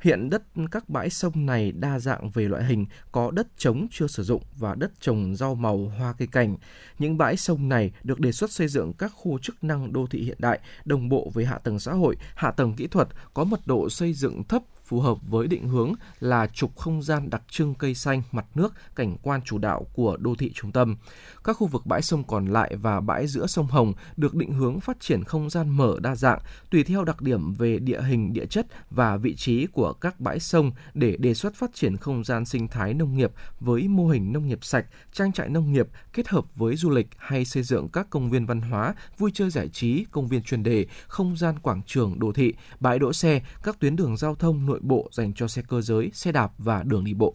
Hiện 0.00 0.30
đất 0.30 0.42
các 0.70 0.88
bãi 0.88 1.10
sông 1.10 1.46
này 1.46 1.72
đa 1.72 1.98
dạng 1.98 2.30
về 2.30 2.48
loại 2.48 2.64
hình, 2.64 2.86
có 3.12 3.30
đất 3.30 3.46
trống 3.56 3.86
chưa 3.90 4.06
sử 4.06 4.22
dụng 4.22 4.42
và 4.56 4.74
đất 4.74 4.92
trồng 5.00 5.36
rau 5.36 5.54
màu, 5.54 5.92
hoa 5.98 6.14
cây 6.18 6.28
cảnh. 6.32 6.56
Những 6.98 7.18
bãi 7.18 7.36
sông 7.36 7.68
này 7.68 7.92
được 8.02 8.20
đề 8.20 8.32
xuất 8.32 8.52
xây 8.52 8.68
dựng 8.68 8.92
các 8.92 9.12
khu 9.14 9.38
chức 9.38 9.64
năng 9.64 9.92
đô 9.92 10.06
thị 10.06 10.22
hiện 10.22 10.38
đại, 10.40 10.60
đồng 10.84 11.08
bộ 11.08 11.30
với 11.34 11.44
hạ 11.44 11.58
tầng 11.58 11.78
xã 11.78 11.92
hội, 11.92 12.16
hạ 12.34 12.50
tầng 12.50 12.74
kỹ 12.74 12.86
thuật, 12.86 13.08
có 13.34 13.44
mật 13.44 13.60
độ 13.66 13.90
xây 13.90 14.12
dựng 14.12 14.44
thấp 14.44 14.62
phù 14.88 15.00
hợp 15.00 15.18
với 15.28 15.48
định 15.48 15.68
hướng 15.68 15.92
là 16.20 16.46
trục 16.46 16.76
không 16.76 17.02
gian 17.02 17.30
đặc 17.30 17.42
trưng 17.50 17.74
cây 17.74 17.94
xanh, 17.94 18.22
mặt 18.32 18.46
nước, 18.54 18.74
cảnh 18.94 19.16
quan 19.22 19.40
chủ 19.44 19.58
đạo 19.58 19.86
của 19.92 20.16
đô 20.16 20.34
thị 20.34 20.52
trung 20.54 20.72
tâm. 20.72 20.96
Các 21.44 21.52
khu 21.52 21.66
vực 21.66 21.86
bãi 21.86 22.02
sông 22.02 22.24
còn 22.24 22.46
lại 22.46 22.76
và 22.76 23.00
bãi 23.00 23.26
giữa 23.26 23.46
sông 23.46 23.66
Hồng 23.66 23.92
được 24.16 24.34
định 24.34 24.52
hướng 24.52 24.80
phát 24.80 25.00
triển 25.00 25.24
không 25.24 25.50
gian 25.50 25.70
mở 25.70 25.96
đa 26.00 26.14
dạng, 26.14 26.38
tùy 26.70 26.84
theo 26.84 27.04
đặc 27.04 27.20
điểm 27.20 27.52
về 27.52 27.78
địa 27.78 28.02
hình, 28.02 28.32
địa 28.32 28.46
chất 28.46 28.66
và 28.90 29.16
vị 29.16 29.34
trí 29.36 29.66
của 29.66 29.92
các 29.92 30.20
bãi 30.20 30.40
sông 30.40 30.72
để 30.94 31.16
đề 31.16 31.34
xuất 31.34 31.54
phát 31.54 31.74
triển 31.74 31.96
không 31.96 32.24
gian 32.24 32.44
sinh 32.44 32.68
thái 32.68 32.94
nông 32.94 33.16
nghiệp 33.16 33.32
với 33.60 33.88
mô 33.88 34.08
hình 34.08 34.32
nông 34.32 34.48
nghiệp 34.48 34.58
sạch, 34.62 34.86
trang 35.12 35.32
trại 35.32 35.48
nông 35.48 35.72
nghiệp 35.72 35.88
kết 36.12 36.28
hợp 36.28 36.44
với 36.56 36.76
du 36.76 36.90
lịch 36.90 37.08
hay 37.16 37.44
xây 37.44 37.62
dựng 37.62 37.88
các 37.88 38.10
công 38.10 38.30
viên 38.30 38.46
văn 38.46 38.60
hóa, 38.60 38.94
vui 39.18 39.30
chơi 39.34 39.50
giải 39.50 39.68
trí, 39.68 40.04
công 40.10 40.28
viên 40.28 40.42
chuyên 40.42 40.62
đề, 40.62 40.86
không 41.06 41.36
gian 41.36 41.58
quảng 41.58 41.82
trường 41.86 42.18
đô 42.18 42.32
thị, 42.32 42.54
bãi 42.80 42.98
đỗ 42.98 43.12
xe, 43.12 43.42
các 43.62 43.80
tuyến 43.80 43.96
đường 43.96 44.16
giao 44.16 44.34
thông 44.34 44.66
nội 44.66 44.77
bộ 44.82 45.08
dành 45.12 45.32
cho 45.34 45.48
xe 45.48 45.62
cơ 45.68 45.80
giới, 45.80 46.10
xe 46.14 46.32
đạp 46.32 46.52
và 46.58 46.82
đường 46.82 47.04
đi 47.04 47.14
bộ. 47.14 47.34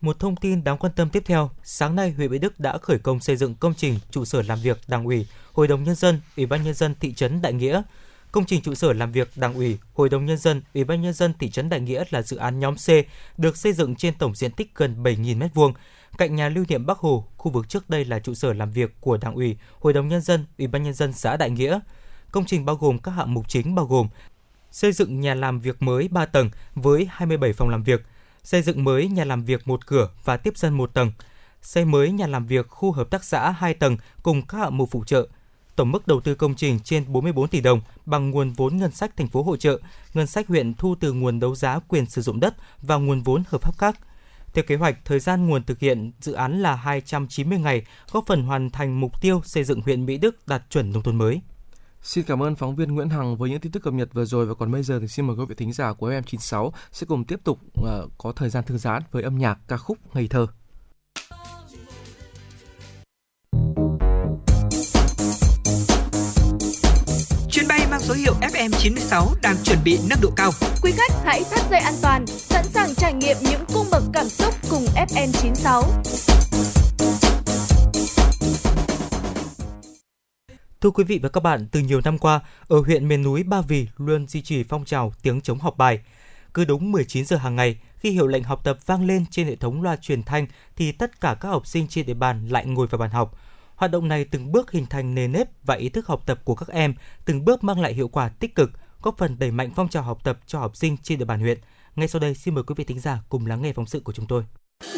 Một 0.00 0.18
thông 0.18 0.36
tin 0.36 0.64
đáng 0.64 0.78
quan 0.78 0.92
tâm 0.96 1.10
tiếp 1.10 1.22
theo, 1.26 1.50
sáng 1.62 1.96
nay 1.96 2.10
huyện 2.10 2.30
Mỹ 2.30 2.38
Đức 2.38 2.60
đã 2.60 2.78
khởi 2.78 2.98
công 2.98 3.20
xây 3.20 3.36
dựng 3.36 3.54
công 3.54 3.74
trình 3.74 3.98
trụ 4.10 4.24
sở 4.24 4.42
làm 4.42 4.58
việc 4.62 4.78
Đảng 4.88 5.04
ủy, 5.04 5.26
Hội 5.52 5.68
đồng 5.68 5.84
nhân 5.84 5.94
dân, 5.94 6.20
Ủy 6.36 6.46
ban 6.46 6.62
nhân 6.62 6.74
dân 6.74 6.94
thị 7.00 7.12
trấn 7.12 7.42
Đại 7.42 7.52
Nghĩa. 7.52 7.82
Công 8.32 8.44
trình 8.46 8.62
trụ 8.62 8.74
sở 8.74 8.92
làm 8.92 9.12
việc 9.12 9.30
Đảng 9.36 9.54
ủy, 9.54 9.78
Hội 9.94 10.08
đồng 10.08 10.26
nhân 10.26 10.38
dân, 10.38 10.62
Ủy 10.74 10.84
ban 10.84 11.02
nhân 11.02 11.12
dân 11.12 11.32
thị 11.38 11.50
trấn 11.50 11.68
Đại 11.68 11.80
Nghĩa 11.80 12.04
là 12.10 12.22
dự 12.22 12.36
án 12.36 12.58
nhóm 12.58 12.74
C, 12.74 12.88
được 13.38 13.56
xây 13.56 13.72
dựng 13.72 13.96
trên 13.96 14.14
tổng 14.14 14.34
diện 14.34 14.50
tích 14.52 14.74
gần 14.74 15.02
7.000 15.02 15.38
m2, 15.38 15.72
cạnh 16.18 16.36
nhà 16.36 16.48
lưu 16.48 16.64
niệm 16.68 16.86
Bắc 16.86 16.98
Hồ, 16.98 17.26
khu 17.36 17.50
vực 17.50 17.68
trước 17.68 17.90
đây 17.90 18.04
là 18.04 18.18
trụ 18.18 18.34
sở 18.34 18.52
làm 18.52 18.70
việc 18.70 19.00
của 19.00 19.16
Đảng 19.16 19.34
ủy, 19.34 19.56
Hội 19.80 19.92
đồng 19.92 20.08
nhân 20.08 20.20
dân, 20.20 20.46
Ủy 20.58 20.66
ban 20.66 20.82
nhân 20.82 20.94
dân 20.94 21.12
xã 21.12 21.36
Đại 21.36 21.50
Nghĩa. 21.50 21.80
Công 22.30 22.44
trình 22.44 22.64
bao 22.64 22.76
gồm 22.76 22.98
các 22.98 23.10
hạng 23.10 23.34
mục 23.34 23.48
chính 23.48 23.74
bao 23.74 23.86
gồm 23.86 24.08
xây 24.74 24.92
dựng 24.92 25.20
nhà 25.20 25.34
làm 25.34 25.60
việc 25.60 25.82
mới 25.82 26.08
3 26.08 26.26
tầng 26.26 26.50
với 26.74 27.08
27 27.10 27.52
phòng 27.52 27.68
làm 27.68 27.82
việc, 27.82 28.06
xây 28.42 28.62
dựng 28.62 28.84
mới 28.84 29.08
nhà 29.08 29.24
làm 29.24 29.44
việc 29.44 29.68
một 29.68 29.86
cửa 29.86 30.10
và 30.24 30.36
tiếp 30.36 30.58
dân 30.58 30.74
một 30.74 30.94
tầng, 30.94 31.12
xây 31.62 31.84
mới 31.84 32.10
nhà 32.10 32.26
làm 32.26 32.46
việc 32.46 32.68
khu 32.68 32.92
hợp 32.92 33.10
tác 33.10 33.24
xã 33.24 33.50
2 33.50 33.74
tầng 33.74 33.96
cùng 34.22 34.42
các 34.42 34.58
hạng 34.58 34.76
mục 34.78 34.88
phụ 34.90 35.04
trợ. 35.04 35.28
Tổng 35.76 35.92
mức 35.92 36.06
đầu 36.06 36.20
tư 36.20 36.34
công 36.34 36.54
trình 36.54 36.78
trên 36.80 37.12
44 37.12 37.48
tỷ 37.48 37.60
đồng 37.60 37.80
bằng 38.06 38.30
nguồn 38.30 38.52
vốn 38.52 38.76
ngân 38.76 38.90
sách 38.90 39.16
thành 39.16 39.28
phố 39.28 39.42
hỗ 39.42 39.56
trợ, 39.56 39.78
ngân 40.14 40.26
sách 40.26 40.48
huyện 40.48 40.74
thu 40.74 40.94
từ 41.00 41.12
nguồn 41.12 41.40
đấu 41.40 41.54
giá 41.54 41.78
quyền 41.88 42.06
sử 42.06 42.22
dụng 42.22 42.40
đất 42.40 42.54
và 42.82 42.96
nguồn 42.96 43.22
vốn 43.22 43.42
hợp 43.48 43.62
pháp 43.62 43.78
khác. 43.78 43.98
Theo 44.54 44.64
kế 44.66 44.76
hoạch, 44.76 45.04
thời 45.04 45.20
gian 45.20 45.46
nguồn 45.46 45.64
thực 45.64 45.78
hiện 45.78 46.12
dự 46.20 46.32
án 46.32 46.62
là 46.62 46.74
290 46.74 47.58
ngày, 47.58 47.82
góp 48.12 48.24
phần 48.26 48.42
hoàn 48.42 48.70
thành 48.70 49.00
mục 49.00 49.20
tiêu 49.20 49.42
xây 49.44 49.64
dựng 49.64 49.80
huyện 49.80 50.06
Mỹ 50.06 50.18
Đức 50.18 50.48
đạt 50.48 50.62
chuẩn 50.70 50.92
nông 50.92 51.02
thôn 51.02 51.16
mới. 51.16 51.40
Xin 52.04 52.24
cảm 52.24 52.42
ơn 52.42 52.56
phóng 52.56 52.76
viên 52.76 52.94
Nguyễn 52.94 53.08
Hằng 53.08 53.36
với 53.36 53.50
những 53.50 53.60
tin 53.60 53.72
tức 53.72 53.82
cập 53.82 53.94
nhật 53.94 54.08
vừa 54.12 54.24
rồi 54.24 54.46
và 54.46 54.54
còn 54.54 54.72
bây 54.72 54.82
giờ 54.82 54.98
thì 55.00 55.08
xin 55.08 55.26
mời 55.26 55.36
quý 55.36 55.44
vị 55.48 55.54
thính 55.54 55.72
giả 55.72 55.92
của 55.92 56.10
FM96 56.10 56.70
sẽ 56.92 57.06
cùng 57.08 57.24
tiếp 57.24 57.40
tục 57.44 57.58
uh, 57.80 57.86
có 58.18 58.32
thời 58.32 58.50
gian 58.50 58.64
thư 58.64 58.78
giãn 58.78 59.02
với 59.10 59.22
âm 59.22 59.38
nhạc 59.38 59.58
ca 59.68 59.76
khúc 59.76 59.98
Ngây 60.14 60.28
thơ. 60.28 60.46
Chuyến 67.50 67.68
bay 67.68 67.86
mang 67.90 68.00
số 68.00 68.14
hiệu 68.14 68.34
FM96 68.40 69.34
đang 69.42 69.56
chuẩn 69.64 69.78
bị 69.84 69.98
nâng 70.08 70.18
độ 70.22 70.30
cao. 70.36 70.50
Quý 70.82 70.92
khách 70.96 71.12
hãy 71.24 71.42
thắt 71.50 71.70
dây 71.70 71.80
an 71.80 71.94
toàn, 72.02 72.26
sẵn 72.26 72.64
sàng 72.64 72.94
trải 72.94 73.12
nghiệm 73.14 73.36
những 73.42 73.64
cung 73.74 73.86
bậc 73.90 74.02
cảm 74.12 74.28
xúc 74.28 74.54
cùng 74.70 74.84
FN96. 74.94 76.33
Thưa 80.84 80.90
quý 80.90 81.04
vị 81.04 81.18
và 81.22 81.28
các 81.28 81.42
bạn, 81.42 81.66
từ 81.72 81.80
nhiều 81.80 82.00
năm 82.04 82.18
qua, 82.18 82.40
ở 82.68 82.80
huyện 82.80 83.08
miền 83.08 83.22
núi 83.22 83.42
Ba 83.42 83.60
Vì 83.60 83.88
luôn 83.96 84.26
duy 84.26 84.42
trì 84.42 84.62
phong 84.62 84.84
trào 84.84 85.12
tiếng 85.22 85.40
chống 85.40 85.58
học 85.58 85.76
bài. 85.76 86.00
Cứ 86.54 86.64
đúng 86.64 86.92
19 86.92 87.24
giờ 87.24 87.36
hàng 87.36 87.56
ngày, 87.56 87.78
khi 87.96 88.10
hiệu 88.10 88.26
lệnh 88.26 88.42
học 88.42 88.60
tập 88.64 88.78
vang 88.86 89.06
lên 89.06 89.24
trên 89.30 89.46
hệ 89.46 89.56
thống 89.56 89.82
loa 89.82 89.96
truyền 89.96 90.22
thanh 90.22 90.46
thì 90.76 90.92
tất 90.92 91.20
cả 91.20 91.36
các 91.40 91.48
học 91.48 91.66
sinh 91.66 91.88
trên 91.88 92.06
địa 92.06 92.14
bàn 92.14 92.48
lại 92.48 92.66
ngồi 92.66 92.86
vào 92.86 92.98
bàn 92.98 93.10
học. 93.10 93.38
Hoạt 93.74 93.90
động 93.90 94.08
này 94.08 94.24
từng 94.24 94.52
bước 94.52 94.72
hình 94.72 94.86
thành 94.86 95.14
nền 95.14 95.32
nếp 95.32 95.48
và 95.62 95.74
ý 95.74 95.88
thức 95.88 96.06
học 96.06 96.22
tập 96.26 96.40
của 96.44 96.54
các 96.54 96.68
em, 96.68 96.94
từng 97.24 97.44
bước 97.44 97.64
mang 97.64 97.80
lại 97.80 97.94
hiệu 97.94 98.08
quả 98.08 98.28
tích 98.28 98.54
cực, 98.54 98.70
góp 99.02 99.18
phần 99.18 99.38
đẩy 99.38 99.50
mạnh 99.50 99.70
phong 99.76 99.88
trào 99.88 100.02
học 100.02 100.24
tập 100.24 100.38
cho 100.46 100.58
học 100.58 100.76
sinh 100.76 100.96
trên 101.02 101.18
địa 101.18 101.24
bàn 101.24 101.40
huyện. 101.40 101.58
Ngay 101.96 102.08
sau 102.08 102.20
đây 102.20 102.34
xin 102.34 102.54
mời 102.54 102.64
quý 102.64 102.74
vị 102.78 102.84
thính 102.84 103.00
giả 103.00 103.18
cùng 103.28 103.46
lắng 103.46 103.62
nghe 103.62 103.72
phóng 103.72 103.86
sự 103.86 104.00
của 104.00 104.12
chúng 104.12 104.26
tôi. 104.26 104.44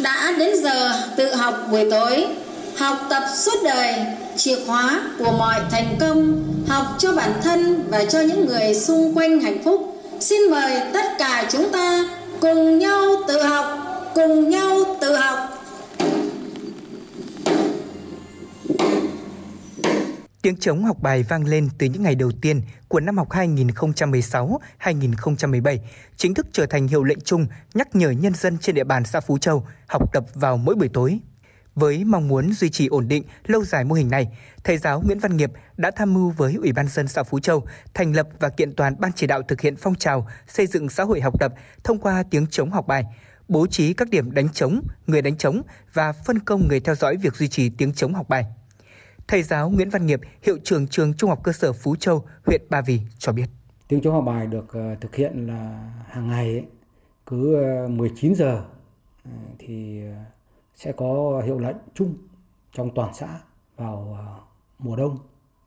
Đã 0.03 0.35
đến 0.39 0.63
giờ 0.63 0.93
tự 1.17 1.35
học 1.35 1.55
buổi 1.71 1.91
tối, 1.91 2.27
học 2.79 2.97
tập 3.11 3.23
suốt 3.37 3.57
đời, 3.65 3.95
chìa 4.37 4.57
khóa 4.67 5.03
của 5.19 5.33
mọi 5.33 5.61
thành 5.71 5.97
công, 6.01 6.45
học 6.69 6.87
cho 6.99 7.15
bản 7.15 7.33
thân 7.43 7.89
và 7.91 8.05
cho 8.05 8.21
những 8.21 8.47
người 8.47 8.75
xung 8.75 9.17
quanh 9.17 9.41
hạnh 9.41 9.63
phúc. 9.65 10.03
Xin 10.21 10.39
mời 10.51 10.81
tất 10.93 11.07
cả 11.19 11.49
chúng 11.53 11.73
ta 11.73 12.05
cùng 12.41 12.79
nhau 12.79 13.05
tự 13.29 13.43
học, 13.43 13.67
cùng 14.15 14.51
nhau 14.51 14.97
tự 15.01 15.17
học. 15.17 15.39
Tiếng 20.43 20.57
chống 20.57 20.85
học 20.85 20.97
bài 21.03 21.25
vang 21.29 21.47
lên 21.47 21.69
từ 21.79 21.87
những 21.87 22.03
ngày 22.03 22.15
đầu 22.15 22.31
tiên 22.41 22.63
của 22.89 23.01
năm 23.01 23.19
học 23.19 23.29
2016-2017, 23.31 25.79
chính 26.17 26.35
thức 26.35 26.47
trở 26.53 26.67
thành 26.67 26.89
hiệu 26.89 27.05
lệnh 27.05 27.21
chung 27.21 27.47
nhắc 27.75 27.97
nhở 27.97 28.11
nhân 28.11 28.35
dân 28.35 28.59
trên 28.59 28.75
địa 28.75 28.85
bàn 28.85 29.05
xã 29.05 29.21
Phú 29.21 29.39
Châu 29.39 29.67
học 29.87 30.13
tập 30.13 30.25
vào 30.35 30.57
mỗi 30.57 30.75
buổi 30.75 30.89
tối. 30.89 31.21
Với 31.77 32.05
mong 32.05 32.29
muốn 32.29 32.53
duy 32.53 32.71
trì 32.71 32.87
ổn 32.87 33.09
định 33.09 33.23
lâu 33.47 33.65
dài 33.65 33.85
mô 33.85 33.95
hình 33.95 34.11
này, 34.11 34.29
thầy 34.65 34.79
giáo 34.79 35.03
Nguyễn 35.07 35.19
Văn 35.19 35.37
Nghiệp 35.37 35.51
đã 35.77 35.91
tham 35.91 36.15
mưu 36.15 36.31
với 36.31 36.55
Ủy 36.55 36.73
ban 36.73 36.89
dân 36.89 37.09
xã 37.09 37.23
Phú 37.23 37.41
Châu 37.41 37.67
thành 37.95 38.17
lập 38.17 38.29
và 38.41 38.49
kiện 38.49 38.73
toàn 38.73 38.95
ban 38.99 39.13
chỉ 39.13 39.27
đạo 39.27 39.43
thực 39.43 39.61
hiện 39.61 39.77
phong 39.77 39.95
trào 39.95 40.27
xây 40.49 40.67
dựng 40.67 40.89
xã 40.89 41.05
hội 41.05 41.21
học 41.21 41.41
tập 41.41 41.53
thông 41.85 41.99
qua 41.99 42.25
tiếng 42.31 42.47
chống 42.47 42.71
học 42.71 42.87
bài, 42.87 43.05
bố 43.49 43.67
trí 43.67 43.93
các 43.93 44.11
điểm 44.11 44.35
đánh 44.35 44.49
trống, 44.49 44.81
người 45.07 45.23
đánh 45.23 45.37
trống 45.37 45.63
và 45.93 46.13
phân 46.13 46.39
công 46.39 46.69
người 46.69 46.81
theo 46.81 46.95
dõi 46.95 47.17
việc 47.17 47.35
duy 47.35 47.49
trì 47.49 47.71
tiếng 47.71 47.93
chống 47.93 48.15
học 48.15 48.29
bài. 48.29 48.45
Thầy 49.29 49.43
giáo 49.43 49.71
Nguyễn 49.71 49.91
Văn 49.91 50.07
Nghiệp, 50.07 50.21
hiệu 50.43 50.59
trưởng 50.65 50.89
trường 50.89 51.15
Trung 51.15 51.31
học 51.31 51.41
cơ 51.43 51.53
sở 51.53 51.73
Phú 51.73 51.97
Châu, 51.97 52.25
huyện 52.47 52.63
Ba 52.71 52.81
Vì 52.81 53.01
cho 53.19 53.33
biết. 53.33 53.47
Tiếng 53.89 54.01
chống 54.01 54.15
học 54.15 54.25
bài 54.27 54.47
được 54.47 54.67
ờ, 54.73 54.95
thực 55.01 55.15
hiện 55.15 55.47
là 55.47 55.91
hàng 56.09 56.29
ngày 56.29 56.47
ấy, 56.47 56.65
cứ 57.27 57.55
ờ, 57.55 57.89
19 57.89 58.35
giờ 58.35 58.63
ờ, 59.25 59.31
thì 59.59 60.01
sẽ 60.77 60.93
có 60.93 61.43
hiệu 61.47 61.59
lệnh 61.59 61.77
chung 61.95 62.15
trong 62.73 62.95
toàn 62.95 63.15
xã 63.15 63.41
vào 63.77 64.19
à, 64.21 64.27
mùa 64.79 64.97
đông. 64.97 65.19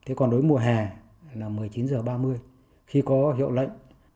Thế 0.05 0.15
còn 0.17 0.29
đối 0.29 0.41
mùa 0.41 0.57
hè 0.57 0.89
là 1.33 1.49
19 1.49 1.87
giờ 1.87 2.01
30. 2.01 2.39
Khi 2.85 3.01
có 3.05 3.33
hiệu 3.37 3.51
lệnh 3.51 3.69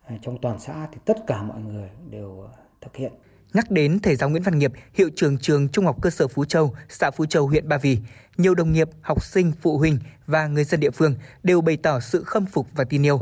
à, 0.06 0.18
trong 0.22 0.38
toàn 0.42 0.60
xã 0.60 0.88
thì 0.92 0.98
tất 1.06 1.18
cả 1.28 1.44
mọi 1.44 1.62
người 1.62 1.90
đều 2.10 2.48
à, 2.48 2.58
thực 2.82 2.96
hiện. 2.96 3.12
Nhắc 3.54 3.72
đến 3.72 4.00
thầy 4.00 4.16
giáo 4.16 4.30
Nguyễn 4.30 4.44
Văn 4.44 4.58
Nghiệp, 4.58 4.72
hiệu 4.94 5.10
trưởng 5.16 5.38
trường 5.38 5.70
Trung 5.70 5.86
học 5.86 5.98
cơ 6.02 6.10
sở 6.10 6.28
Phú 6.28 6.46
Châu, 6.46 6.76
xã 6.90 7.12
Phú 7.12 7.26
Châu, 7.26 7.48
huyện 7.48 7.68
Ba 7.68 7.78
Vì, 7.78 7.98
nhiều 8.38 8.56
đồng 8.56 8.72
nghiệp, 8.72 8.90
học 9.02 9.24
sinh, 9.24 9.52
phụ 9.62 9.78
huynh 9.78 10.00
và 10.28 10.48
người 10.48 10.64
dân 10.64 10.80
địa 10.80 10.92
phương 10.92 11.16
đều 11.44 11.62
bày 11.62 11.78
tỏ 11.78 12.00
sự 12.00 12.24
khâm 12.24 12.46
phục 12.46 12.68
và 12.74 12.84
tin 12.84 13.06
yêu. 13.06 13.20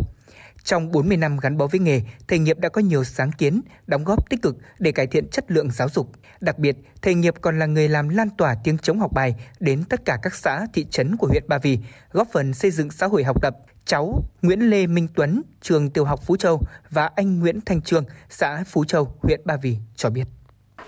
Trong 0.63 0.91
40 0.91 1.17
năm 1.17 1.37
gắn 1.37 1.57
bó 1.57 1.67
với 1.67 1.79
nghề, 1.79 2.01
thầy 2.27 2.39
Nghiệp 2.39 2.59
đã 2.59 2.69
có 2.69 2.81
nhiều 2.81 3.03
sáng 3.03 3.31
kiến, 3.31 3.61
đóng 3.87 4.03
góp 4.03 4.29
tích 4.29 4.41
cực 4.41 4.57
để 4.79 4.91
cải 4.91 5.07
thiện 5.07 5.27
chất 5.27 5.51
lượng 5.51 5.71
giáo 5.71 5.89
dục. 5.89 6.11
Đặc 6.41 6.59
biệt, 6.59 6.75
thầy 7.01 7.15
Nghiệp 7.15 7.33
còn 7.41 7.59
là 7.59 7.65
người 7.65 7.89
làm 7.89 8.09
lan 8.09 8.29
tỏa 8.37 8.55
tiếng 8.63 8.77
chống 8.77 8.99
học 8.99 9.11
bài 9.13 9.35
đến 9.59 9.83
tất 9.89 10.05
cả 10.05 10.17
các 10.21 10.35
xã, 10.35 10.65
thị 10.73 10.85
trấn 10.89 11.17
của 11.17 11.27
huyện 11.27 11.43
Ba 11.47 11.57
Vì, 11.57 11.79
góp 12.11 12.27
phần 12.33 12.53
xây 12.53 12.71
dựng 12.71 12.91
xã 12.91 13.07
hội 13.07 13.23
học 13.23 13.41
tập. 13.41 13.55
Cháu 13.85 14.23
Nguyễn 14.41 14.59
Lê 14.59 14.87
Minh 14.87 15.07
Tuấn, 15.15 15.41
trường 15.61 15.89
tiểu 15.89 16.05
học 16.05 16.19
Phú 16.25 16.37
Châu 16.37 16.61
và 16.89 17.09
anh 17.15 17.39
Nguyễn 17.39 17.59
Thanh 17.65 17.81
Trương, 17.81 18.03
xã 18.29 18.63
Phú 18.67 18.85
Châu, 18.85 19.13
huyện 19.21 19.41
Ba 19.45 19.57
Vì 19.61 19.77
cho 19.95 20.09
biết. 20.09 20.27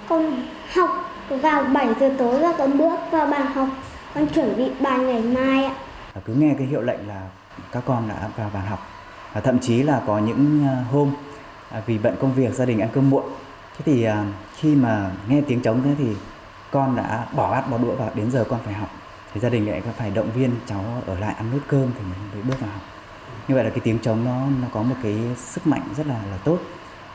Con 0.09 0.43
học 0.75 0.89
vào 1.29 1.63
7 1.63 1.87
giờ 1.99 2.15
tối 2.17 2.39
và 2.39 2.55
con 2.57 2.77
bước 2.77 2.99
vào 3.11 3.27
bàn 3.27 3.45
học. 3.45 3.67
Con 4.15 4.27
chuẩn 4.35 4.57
bị 4.57 4.71
bài 4.81 4.99
ngày 4.99 5.21
mai 5.21 5.65
ạ. 5.65 5.75
Và 6.13 6.21
cứ 6.25 6.33
nghe 6.33 6.55
cái 6.57 6.67
hiệu 6.67 6.81
lệnh 6.81 7.07
là 7.07 7.29
các 7.71 7.83
con 7.85 8.09
đã 8.09 8.29
vào 8.37 8.51
bàn 8.53 8.65
học 8.65 8.79
và 9.33 9.41
thậm 9.41 9.59
chí 9.59 9.83
là 9.83 10.01
có 10.07 10.19
những 10.19 10.67
à, 10.67 10.85
hôm 10.91 11.11
à, 11.69 11.81
vì 11.85 11.97
bận 11.97 12.15
công 12.21 12.33
việc 12.33 12.53
gia 12.53 12.65
đình 12.65 12.79
ăn 12.79 12.89
cơm 12.93 13.09
muộn 13.09 13.23
thế 13.77 13.81
thì 13.85 14.03
à, 14.03 14.25
khi 14.63 14.75
mà 14.75 15.11
nghe 15.27 15.41
tiếng 15.47 15.61
trống 15.61 15.81
thế 15.83 15.95
thì 15.97 16.15
con 16.71 16.95
đã 16.95 17.25
bỏ 17.35 17.51
bát, 17.51 17.69
bỏ 17.71 17.77
đũa 17.77 17.95
và 17.95 18.11
đến 18.15 18.31
giờ 18.31 18.45
con 18.49 18.59
phải 18.65 18.73
học. 18.73 18.89
Thì 19.33 19.39
gia 19.39 19.49
đình 19.49 19.69
lại 19.69 19.81
phải 19.97 20.11
động 20.11 20.31
viên 20.35 20.51
cháu 20.65 20.83
ở 21.05 21.19
lại 21.19 21.33
ăn 21.33 21.51
nốt 21.51 21.59
cơm 21.67 21.91
thì 21.97 22.01
mới 22.09 22.17
mới 22.33 22.43
bước 22.43 22.59
vào 22.59 22.69
học. 22.69 22.81
Như 23.47 23.55
vậy 23.55 23.63
là 23.63 23.69
cái 23.69 23.79
tiếng 23.79 23.99
trống 23.99 24.25
nó 24.25 24.41
nó 24.61 24.67
có 24.73 24.83
một 24.83 24.95
cái 25.03 25.17
sức 25.37 25.67
mạnh 25.67 25.81
rất 25.97 26.07
là 26.07 26.13
là 26.13 26.37
tốt. 26.43 26.59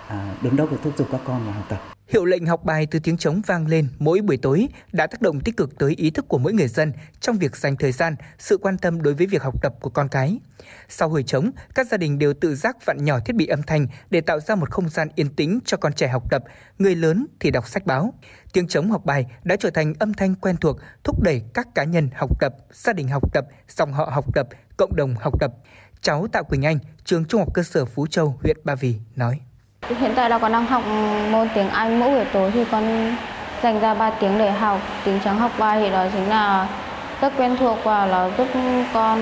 À, 0.08 0.36
đứng 0.42 0.56
đốc 0.56 0.70
để 0.70 0.76
thúc 0.82 0.92
giục 0.98 1.08
các 1.12 1.20
con 1.24 1.44
vào 1.44 1.52
học 1.52 1.64
tập 1.68 1.78
Hiệu 2.08 2.24
lệnh 2.24 2.46
học 2.46 2.64
bài 2.64 2.86
từ 2.90 2.98
tiếng 2.98 3.16
trống 3.16 3.42
vang 3.46 3.66
lên 3.66 3.88
mỗi 3.98 4.20
buổi 4.20 4.36
tối 4.36 4.68
đã 4.92 5.06
tác 5.06 5.20
động 5.20 5.40
tích 5.40 5.56
cực 5.56 5.78
tới 5.78 5.94
ý 5.96 6.10
thức 6.10 6.28
của 6.28 6.38
mỗi 6.38 6.52
người 6.52 6.68
dân 6.68 6.92
trong 7.20 7.38
việc 7.38 7.56
dành 7.56 7.76
thời 7.76 7.92
gian, 7.92 8.16
sự 8.38 8.58
quan 8.58 8.78
tâm 8.78 9.02
đối 9.02 9.14
với 9.14 9.26
việc 9.26 9.42
học 9.42 9.62
tập 9.62 9.74
của 9.80 9.90
con 9.90 10.08
cái. 10.08 10.38
Sau 10.88 11.08
hồi 11.08 11.22
trống, 11.22 11.50
các 11.74 11.86
gia 11.86 11.96
đình 11.96 12.18
đều 12.18 12.34
tự 12.34 12.54
giác 12.54 12.76
vặn 12.84 13.04
nhỏ 13.04 13.18
thiết 13.20 13.36
bị 13.36 13.46
âm 13.46 13.62
thanh 13.62 13.86
để 14.10 14.20
tạo 14.20 14.40
ra 14.40 14.54
một 14.54 14.70
không 14.70 14.88
gian 14.88 15.08
yên 15.14 15.34
tĩnh 15.34 15.58
cho 15.64 15.76
con 15.76 15.92
trẻ 15.92 16.08
học 16.08 16.30
tập, 16.30 16.44
người 16.78 16.94
lớn 16.94 17.26
thì 17.40 17.50
đọc 17.50 17.68
sách 17.68 17.86
báo. 17.86 18.14
Tiếng 18.52 18.68
trống 18.68 18.90
học 18.90 19.04
bài 19.04 19.26
đã 19.44 19.56
trở 19.56 19.70
thành 19.70 19.94
âm 19.98 20.14
thanh 20.14 20.34
quen 20.34 20.56
thuộc 20.56 20.76
thúc 21.04 21.22
đẩy 21.22 21.42
các 21.54 21.68
cá 21.74 21.84
nhân 21.84 22.08
học 22.14 22.40
tập, 22.40 22.54
gia 22.72 22.92
đình 22.92 23.08
học 23.08 23.32
tập, 23.32 23.44
dòng 23.68 23.92
họ 23.92 24.10
học 24.12 24.34
tập, 24.34 24.48
cộng 24.76 24.96
đồng 24.96 25.14
học 25.14 25.40
tập. 25.40 25.52
Cháu 26.00 26.26
Tạ 26.32 26.42
Quỳnh 26.42 26.62
Anh, 26.62 26.78
trường 27.04 27.24
Trung 27.24 27.40
học 27.40 27.54
cơ 27.54 27.62
sở 27.62 27.84
Phú 27.84 28.06
Châu, 28.06 28.38
huyện 28.42 28.56
Ba 28.64 28.74
Vì 28.74 28.94
nói. 29.16 29.40
Hiện 29.96 30.12
tại 30.16 30.30
là 30.30 30.38
con 30.38 30.52
đang 30.52 30.66
học 30.66 30.82
ừ, 30.86 31.30
môn 31.30 31.48
tiếng 31.54 31.68
Anh 31.68 32.00
mỗi 32.00 32.10
buổi 32.10 32.24
tối 32.32 32.50
thì 32.54 32.64
con 32.70 33.14
dành 33.62 33.80
ra 33.80 33.94
3 33.94 34.10
tiếng 34.20 34.38
để 34.38 34.50
học. 34.50 34.80
Tiếng 35.04 35.20
trắng 35.24 35.38
học 35.38 35.52
bài 35.58 35.80
thì 35.80 35.90
đó 35.90 36.06
chính 36.12 36.28
là 36.28 36.68
rất 37.20 37.32
quen 37.36 37.56
thuộc 37.60 37.78
và 37.84 38.06
là 38.06 38.30
giúp 38.38 38.46
con 38.94 39.18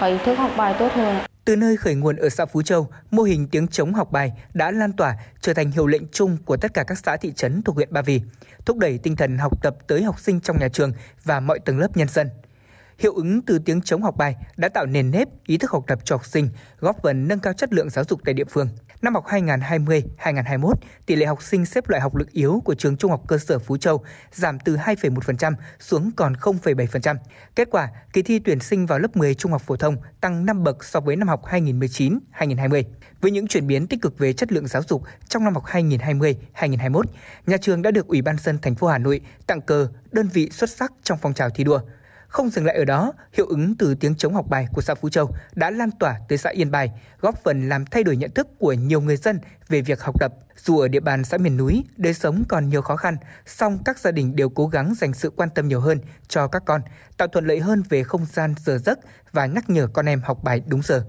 có 0.00 0.06
ý 0.06 0.18
thức 0.24 0.34
học 0.34 0.50
bài 0.56 0.74
tốt 0.78 0.92
hơn. 0.92 1.16
Từ 1.44 1.56
nơi 1.56 1.76
khởi 1.76 1.94
nguồn 1.94 2.16
ở 2.16 2.28
xã 2.28 2.46
Phú 2.46 2.62
Châu, 2.62 2.88
mô 3.10 3.22
hình 3.22 3.48
tiếng 3.48 3.68
chống 3.68 3.94
học 3.94 4.12
bài 4.12 4.32
đã 4.54 4.70
lan 4.70 4.92
tỏa 4.92 5.16
trở 5.40 5.54
thành 5.54 5.70
hiệu 5.70 5.86
lệnh 5.86 6.02
chung 6.12 6.36
của 6.44 6.56
tất 6.56 6.74
cả 6.74 6.84
các 6.86 6.98
xã 6.98 7.16
thị 7.16 7.32
trấn 7.36 7.62
thuộc 7.62 7.74
huyện 7.74 7.92
Ba 7.92 8.02
Vì, 8.02 8.20
thúc 8.66 8.78
đẩy 8.78 8.98
tinh 8.98 9.16
thần 9.16 9.38
học 9.38 9.62
tập 9.62 9.74
tới 9.86 10.02
học 10.02 10.20
sinh 10.20 10.40
trong 10.40 10.58
nhà 10.58 10.68
trường 10.68 10.92
và 11.24 11.40
mọi 11.40 11.58
tầng 11.58 11.78
lớp 11.78 11.96
nhân 11.96 12.08
dân. 12.08 12.30
Hiệu 12.98 13.12
ứng 13.14 13.42
từ 13.42 13.58
tiếng 13.58 13.82
chống 13.82 14.02
học 14.02 14.16
bài 14.16 14.36
đã 14.56 14.68
tạo 14.68 14.86
nền 14.86 15.10
nếp 15.10 15.28
ý 15.46 15.56
thức 15.56 15.70
học 15.70 15.84
tập 15.86 15.98
cho 16.04 16.16
học 16.16 16.26
sinh, 16.26 16.48
góp 16.80 16.96
phần 17.02 17.28
nâng 17.28 17.38
cao 17.38 17.52
chất 17.52 17.72
lượng 17.72 17.90
giáo 17.90 18.04
dục 18.04 18.20
tại 18.24 18.34
địa 18.34 18.44
phương. 18.50 18.68
Năm 19.04 19.14
học 19.14 19.24
2020-2021, 19.26 20.72
tỷ 21.06 21.16
lệ 21.16 21.26
học 21.26 21.42
sinh 21.42 21.66
xếp 21.66 21.88
loại 21.88 22.02
học 22.02 22.16
lực 22.16 22.32
yếu 22.32 22.62
của 22.64 22.74
trường 22.74 22.96
Trung 22.96 23.10
học 23.10 23.22
cơ 23.26 23.38
sở 23.38 23.58
Phú 23.58 23.76
Châu 23.76 24.04
giảm 24.32 24.58
từ 24.58 24.76
2,1% 24.76 25.52
xuống 25.80 26.10
còn 26.16 26.32
0,7%. 26.32 27.16
Kết 27.54 27.68
quả, 27.70 27.88
kỳ 28.12 28.22
thi 28.22 28.38
tuyển 28.38 28.60
sinh 28.60 28.86
vào 28.86 28.98
lớp 28.98 29.16
10 29.16 29.34
trung 29.34 29.52
học 29.52 29.62
phổ 29.66 29.76
thông 29.76 29.96
tăng 30.20 30.46
5 30.46 30.64
bậc 30.64 30.84
so 30.84 31.00
với 31.00 31.16
năm 31.16 31.28
học 31.28 31.42
2019-2020. 31.44 32.84
Với 33.20 33.30
những 33.30 33.46
chuyển 33.46 33.66
biến 33.66 33.86
tích 33.86 34.02
cực 34.02 34.18
về 34.18 34.32
chất 34.32 34.52
lượng 34.52 34.66
giáo 34.66 34.82
dục 34.88 35.02
trong 35.28 35.44
năm 35.44 35.54
học 35.54 35.64
2020-2021, 35.66 37.02
nhà 37.46 37.56
trường 37.56 37.82
đã 37.82 37.90
được 37.90 38.06
Ủy 38.06 38.22
ban 38.22 38.36
dân 38.38 38.58
thành 38.58 38.74
phố 38.74 38.86
Hà 38.86 38.98
Nội 38.98 39.20
tặng 39.46 39.60
cờ 39.60 39.88
đơn 40.12 40.28
vị 40.28 40.50
xuất 40.52 40.70
sắc 40.70 40.92
trong 41.02 41.18
phong 41.22 41.34
trào 41.34 41.50
thi 41.50 41.64
đua. 41.64 41.80
Không 42.34 42.50
dừng 42.50 42.64
lại 42.64 42.76
ở 42.76 42.84
đó, 42.84 43.12
hiệu 43.32 43.46
ứng 43.46 43.74
từ 43.78 43.94
tiếng 43.94 44.14
chống 44.14 44.34
học 44.34 44.46
bài 44.48 44.66
của 44.72 44.82
xã 44.82 44.94
Phú 44.94 45.08
Châu 45.08 45.30
đã 45.54 45.70
lan 45.70 45.90
tỏa 45.90 46.20
tới 46.28 46.38
xã 46.38 46.50
Yên 46.50 46.70
Bài, 46.70 46.90
góp 47.20 47.44
phần 47.44 47.68
làm 47.68 47.86
thay 47.86 48.04
đổi 48.04 48.16
nhận 48.16 48.30
thức 48.30 48.48
của 48.58 48.72
nhiều 48.72 49.00
người 49.00 49.16
dân 49.16 49.40
về 49.68 49.80
việc 49.80 50.02
học 50.02 50.20
tập. 50.20 50.32
Dù 50.56 50.78
ở 50.78 50.88
địa 50.88 51.00
bàn 51.00 51.24
xã 51.24 51.38
miền 51.38 51.56
núi, 51.56 51.84
đời 51.96 52.14
sống 52.14 52.42
còn 52.48 52.68
nhiều 52.68 52.82
khó 52.82 52.96
khăn, 52.96 53.16
song 53.46 53.78
các 53.84 53.98
gia 53.98 54.10
đình 54.10 54.36
đều 54.36 54.48
cố 54.48 54.66
gắng 54.66 54.94
dành 54.94 55.14
sự 55.14 55.30
quan 55.30 55.50
tâm 55.50 55.68
nhiều 55.68 55.80
hơn 55.80 55.98
cho 56.28 56.48
các 56.48 56.62
con, 56.66 56.80
tạo 57.16 57.28
thuận 57.28 57.46
lợi 57.46 57.60
hơn 57.60 57.82
về 57.88 58.02
không 58.02 58.26
gian 58.32 58.54
giờ 58.64 58.78
giấc 58.78 58.98
và 59.32 59.46
nhắc 59.46 59.70
nhở 59.70 59.86
con 59.86 60.06
em 60.06 60.20
học 60.24 60.44
bài 60.44 60.62
đúng 60.66 60.82
giờ. 60.82 61.04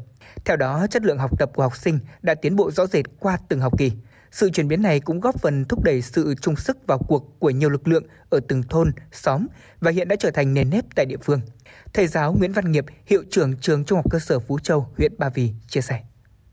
Theo 0.45 0.57
đó, 0.57 0.87
chất 0.89 1.03
lượng 1.03 1.17
học 1.17 1.39
tập 1.39 1.51
của 1.55 1.63
học 1.63 1.77
sinh 1.77 1.99
đã 2.21 2.35
tiến 2.35 2.55
bộ 2.55 2.71
rõ 2.71 2.85
rệt 2.85 3.05
qua 3.19 3.37
từng 3.47 3.59
học 3.59 3.77
kỳ. 3.77 3.91
Sự 4.35 4.49
chuyển 4.49 4.67
biến 4.67 4.81
này 4.81 4.99
cũng 4.99 5.19
góp 5.19 5.39
phần 5.39 5.65
thúc 5.65 5.83
đẩy 5.83 6.01
sự 6.01 6.35
chung 6.41 6.55
sức 6.55 6.77
vào 6.87 6.97
cuộc 6.97 7.39
của 7.39 7.49
nhiều 7.49 7.69
lực 7.69 7.87
lượng 7.87 8.03
ở 8.29 8.39
từng 8.47 8.63
thôn, 8.69 8.91
xóm 9.11 9.47
và 9.79 9.91
hiện 9.91 10.07
đã 10.07 10.15
trở 10.15 10.31
thành 10.31 10.53
nền 10.53 10.69
nếp 10.69 10.85
tại 10.95 11.05
địa 11.05 11.17
phương. 11.23 11.39
Thầy 11.93 12.07
giáo 12.07 12.35
Nguyễn 12.39 12.51
Văn 12.51 12.71
Nghiệp, 12.71 12.85
hiệu 13.05 13.23
trưởng 13.29 13.57
trường 13.57 13.85
Trung 13.85 13.95
học 13.95 14.11
cơ 14.11 14.19
sở 14.19 14.39
Phú 14.39 14.59
Châu, 14.59 14.87
huyện 14.97 15.13
Ba 15.17 15.29
Vì 15.29 15.51
chia 15.67 15.81
sẻ. 15.81 16.03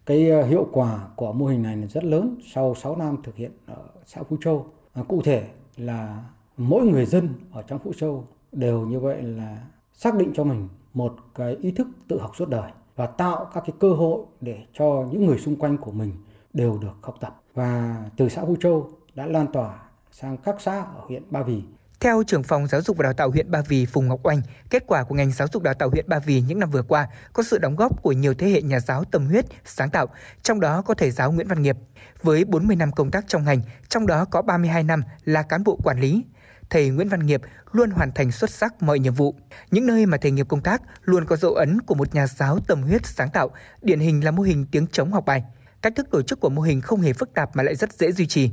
Cái 0.06 0.30
ờ, 0.30 0.42
hiệu 0.42 0.68
quả 0.72 1.09
của 1.16 1.32
mô 1.32 1.46
hình 1.46 1.62
này 1.62 1.76
là 1.76 1.86
rất 1.86 2.04
lớn 2.04 2.40
sau 2.54 2.74
6 2.82 2.96
năm 2.96 3.16
thực 3.24 3.36
hiện 3.36 3.50
ở 3.66 3.84
xã 4.06 4.22
Phú 4.28 4.36
Châu. 4.44 4.66
Cụ 5.09 5.22
thể 5.24 5.44
là 5.76 6.24
mỗi 6.56 6.86
người 6.86 7.06
dân 7.06 7.28
ở 7.52 7.62
trong 7.62 7.78
Phú 7.84 7.92
Châu 7.96 8.26
đều 8.52 8.86
như 8.86 9.00
vậy 9.00 9.22
là 9.22 9.59
xác 9.94 10.14
định 10.14 10.32
cho 10.34 10.44
mình 10.44 10.68
một 10.94 11.16
cái 11.34 11.56
ý 11.60 11.70
thức 11.70 11.86
tự 12.09 12.20
học 12.20 12.32
suốt 12.36 12.48
đời 12.48 12.70
và 12.96 13.06
tạo 13.06 13.50
các 13.54 13.64
cái 13.66 13.74
cơ 13.80 13.92
hội 13.92 14.24
để 14.40 14.59
cho 14.72 15.09
những 15.10 15.26
người 15.26 15.38
xung 15.38 15.56
quanh 15.56 15.78
của 15.78 15.92
mình 15.92 16.12
đều 16.52 16.78
được 16.78 16.94
học 17.02 17.16
tập 17.20 17.41
và 17.54 17.96
từ 18.16 18.28
xã 18.28 18.44
Vũ 18.44 18.56
Châu 18.60 18.90
đã 19.14 19.26
lan 19.26 19.46
tỏa 19.52 19.74
sang 20.12 20.36
các 20.36 20.54
xã 20.60 20.72
ở 20.72 21.00
huyện 21.08 21.22
Ba 21.30 21.42
Vì. 21.42 21.62
Theo 22.00 22.22
trưởng 22.26 22.42
phòng 22.42 22.66
giáo 22.66 22.80
dục 22.80 22.96
và 22.96 23.02
đào 23.02 23.12
tạo 23.12 23.30
huyện 23.30 23.50
Ba 23.50 23.62
Vì 23.68 23.86
Phùng 23.86 24.08
Ngọc 24.08 24.20
Oanh, 24.22 24.42
kết 24.70 24.84
quả 24.86 25.04
của 25.04 25.14
ngành 25.14 25.32
giáo 25.32 25.48
dục 25.52 25.62
đào 25.62 25.74
tạo 25.74 25.90
huyện 25.90 26.08
Ba 26.08 26.18
Vì 26.18 26.40
những 26.40 26.58
năm 26.58 26.70
vừa 26.70 26.82
qua 26.82 27.08
có 27.32 27.42
sự 27.42 27.58
đóng 27.58 27.76
góp 27.76 28.02
của 28.02 28.12
nhiều 28.12 28.34
thế 28.34 28.50
hệ 28.50 28.62
nhà 28.62 28.80
giáo 28.80 29.04
tâm 29.04 29.26
huyết, 29.26 29.44
sáng 29.64 29.90
tạo, 29.90 30.06
trong 30.42 30.60
đó 30.60 30.82
có 30.82 30.94
thầy 30.94 31.10
giáo 31.10 31.32
Nguyễn 31.32 31.48
Văn 31.48 31.62
Nghiệp. 31.62 31.76
Với 32.22 32.44
40 32.44 32.76
năm 32.76 32.92
công 32.92 33.10
tác 33.10 33.24
trong 33.28 33.44
ngành, 33.44 33.60
trong 33.88 34.06
đó 34.06 34.24
có 34.24 34.42
32 34.42 34.82
năm 34.82 35.02
là 35.24 35.42
cán 35.42 35.64
bộ 35.64 35.78
quản 35.84 36.00
lý, 36.00 36.24
thầy 36.70 36.88
Nguyễn 36.88 37.08
Văn 37.08 37.26
Nghiệp 37.26 37.40
luôn 37.72 37.90
hoàn 37.90 38.12
thành 38.12 38.32
xuất 38.32 38.50
sắc 38.50 38.82
mọi 38.82 38.98
nhiệm 38.98 39.14
vụ. 39.14 39.34
Những 39.70 39.86
nơi 39.86 40.06
mà 40.06 40.16
thầy 40.20 40.30
nghiệp 40.30 40.46
công 40.48 40.62
tác 40.62 40.82
luôn 41.02 41.24
có 41.26 41.36
dấu 41.36 41.54
ấn 41.54 41.80
của 41.80 41.94
một 41.94 42.14
nhà 42.14 42.26
giáo 42.26 42.58
tâm 42.66 42.82
huyết 42.82 43.06
sáng 43.06 43.30
tạo, 43.30 43.50
điển 43.82 44.00
hình 44.00 44.24
là 44.24 44.30
mô 44.30 44.42
hình 44.42 44.66
tiếng 44.70 44.86
chống 44.86 45.12
học 45.12 45.24
bài. 45.26 45.44
Cách 45.82 45.92
thức 45.96 46.10
tổ 46.10 46.22
chức 46.22 46.40
của 46.40 46.48
mô 46.48 46.62
hình 46.62 46.80
không 46.80 47.00
hề 47.00 47.12
phức 47.12 47.34
tạp 47.34 47.56
mà 47.56 47.62
lại 47.62 47.76
rất 47.76 47.92
dễ 47.92 48.12
duy 48.12 48.26
trì. 48.26 48.50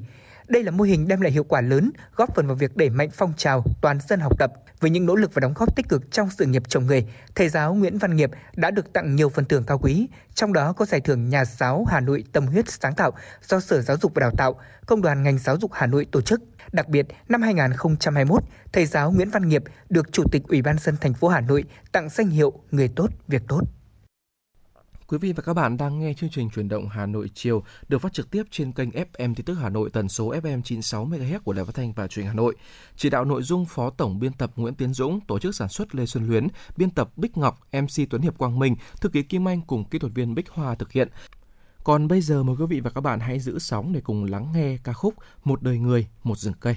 Đây 0.48 0.64
là 0.64 0.72
mô 0.72 0.84
hình 0.84 1.08
đem 1.08 1.22
lại 1.22 1.32
hiệu 1.32 1.44
quả 1.44 1.62
lớn, 1.62 1.92
góp 2.16 2.36
phần 2.36 2.48
vào 2.48 2.56
việc 2.56 2.78
đẩy 2.78 2.90
mạnh 2.90 3.10
phong 3.14 3.34
trào 3.38 3.64
toàn 3.82 4.00
dân 4.08 4.20
học 4.20 4.40
tập. 4.40 4.52
Với 4.80 4.90
những 4.90 5.06
nỗ 5.06 5.16
lực 5.16 5.34
và 5.34 5.40
đóng 5.40 5.54
góp 5.56 5.76
tích 5.76 5.90
cực 5.90 6.12
trong 6.12 6.30
sự 6.38 6.46
nghiệp 6.46 6.64
chồng 6.68 6.86
người, 6.86 7.06
thầy 7.36 7.50
giáo 7.50 7.74
Nguyễn 7.74 7.98
Văn 7.98 8.16
Nghiệp 8.16 8.32
đã 8.56 8.72
được 8.72 8.94
tặng 8.94 9.16
nhiều 9.16 9.30
phần 9.30 9.46
thưởng 9.46 9.64
cao 9.68 9.80
quý, 9.80 10.08
trong 10.34 10.54
đó 10.54 10.74
có 10.74 10.86
giải 10.86 11.02
thưởng 11.02 11.30
Nhà 11.30 11.46
giáo 11.46 11.86
Hà 11.90 12.00
Nội 12.00 12.24
Tâm 12.32 12.48
huyết 12.48 12.70
sáng 12.70 12.96
tạo 12.96 13.12
do 13.42 13.60
Sở 13.60 13.82
Giáo 13.82 13.98
dục 13.98 14.12
và 14.16 14.20
Đào 14.20 14.32
tạo, 14.38 14.60
Công 14.86 15.02
đoàn 15.02 15.24
ngành 15.24 15.38
giáo 15.38 15.58
dục 15.58 15.72
Hà 15.74 15.88
Nội 15.88 16.08
tổ 16.12 16.22
chức. 16.22 16.42
Đặc 16.72 16.88
biệt, 16.88 17.06
năm 17.30 17.42
2021, 17.42 18.44
thầy 18.74 18.86
giáo 18.86 19.12
Nguyễn 19.12 19.30
Văn 19.30 19.50
Nghiệp 19.50 19.64
được 19.90 20.12
Chủ 20.12 20.24
tịch 20.32 20.44
Ủy 20.48 20.62
ban 20.62 20.78
dân 20.80 20.98
thành 21.02 21.14
phố 21.14 21.28
Hà 21.28 21.42
Nội 21.42 21.64
tặng 21.92 22.10
danh 22.10 22.30
hiệu 22.30 22.54
Người 22.72 22.88
tốt 22.96 23.10
việc 23.28 23.42
tốt. 23.48 23.62
Quý 25.10 25.18
vị 25.18 25.34
và 25.34 25.44
các 25.44 25.54
bạn 25.54 25.78
đang 25.78 26.00
nghe 26.00 26.14
chương 26.14 26.30
trình 26.30 26.50
truyền 26.50 26.68
động 26.68 26.90
Hà 26.90 27.06
Nội 27.06 27.30
chiều 27.34 27.64
được 27.88 27.98
phát 28.02 28.14
trực 28.14 28.32
tiếp 28.32 28.44
trên 28.52 28.72
kênh 28.72 28.90
FM 28.90 29.36
tin 29.36 29.46
tức 29.46 29.54
Hà 29.54 29.70
Nội 29.70 29.90
tần 29.94 30.10
số 30.10 30.34
FM 30.34 30.62
96 30.62 31.06
MHz 31.06 31.40
của 31.40 31.54
Đài 31.54 31.66
Phát 31.66 31.76
thanh 31.76 31.94
và 31.94 32.08
Truyền 32.08 32.26
hình 32.26 32.30
Hà 32.30 32.36
Nội. 32.36 32.56
Chỉ 32.96 33.10
đạo 33.10 33.26
nội 33.26 33.44
dung 33.44 33.66
Phó 33.66 33.90
Tổng 33.90 34.20
biên 34.20 34.34
tập 34.34 34.52
Nguyễn 34.56 34.76
Tiến 34.76 34.94
Dũng, 34.94 35.20
tổ 35.28 35.40
chức 35.40 35.56
sản 35.56 35.70
xuất 35.70 35.96
Lê 35.96 36.06
Xuân 36.06 36.28
Luyến, 36.28 36.48
biên 36.78 36.90
tập 36.90 37.18
Bích 37.18 37.38
Ngọc, 37.38 37.60
MC 37.72 38.10
Tuấn 38.10 38.22
Hiệp 38.22 38.38
Quang 38.38 38.60
Minh, 38.60 38.76
thư 39.02 39.10
ký 39.10 39.24
Kim 39.24 39.48
Anh 39.48 39.62
cùng 39.62 39.86
kỹ 39.86 40.00
thuật 40.00 40.14
viên 40.14 40.36
Bích 40.36 40.50
Hoa 40.50 40.76
thực 40.76 40.92
hiện. 40.92 41.10
Còn 41.84 42.08
bây 42.08 42.22
giờ 42.22 42.44
mời 42.44 42.56
quý 42.60 42.66
vị 42.70 42.80
và 42.80 42.90
các 42.90 43.02
bạn 43.02 43.20
hãy 43.20 43.40
giữ 43.40 43.60
sóng 43.60 43.94
để 43.94 44.02
cùng 44.02 44.24
lắng 44.24 44.52
nghe 44.54 44.78
ca 44.84 44.94
khúc 44.94 45.14
Một 45.44 45.62
đời 45.62 45.78
người, 45.78 46.08
một 46.24 46.38
rừng 46.38 46.54
cây. 46.60 46.76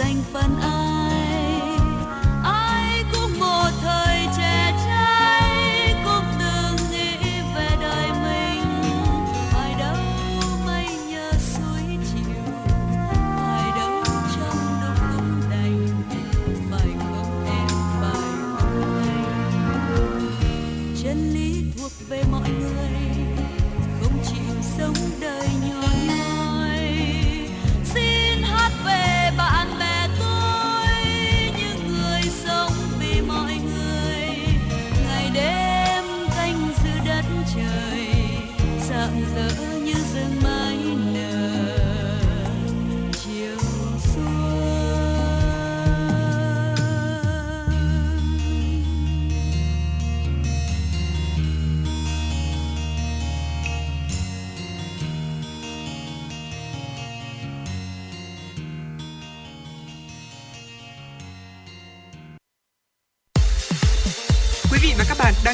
Dành 0.00 0.22
phần 0.32 0.60
ai 0.60 0.69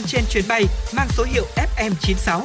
trên 0.07 0.25
chuyến 0.31 0.45
bay 0.49 0.65
mang 0.97 1.09
số 1.11 1.25
hiệu 1.25 1.45
FM96. 1.57 2.43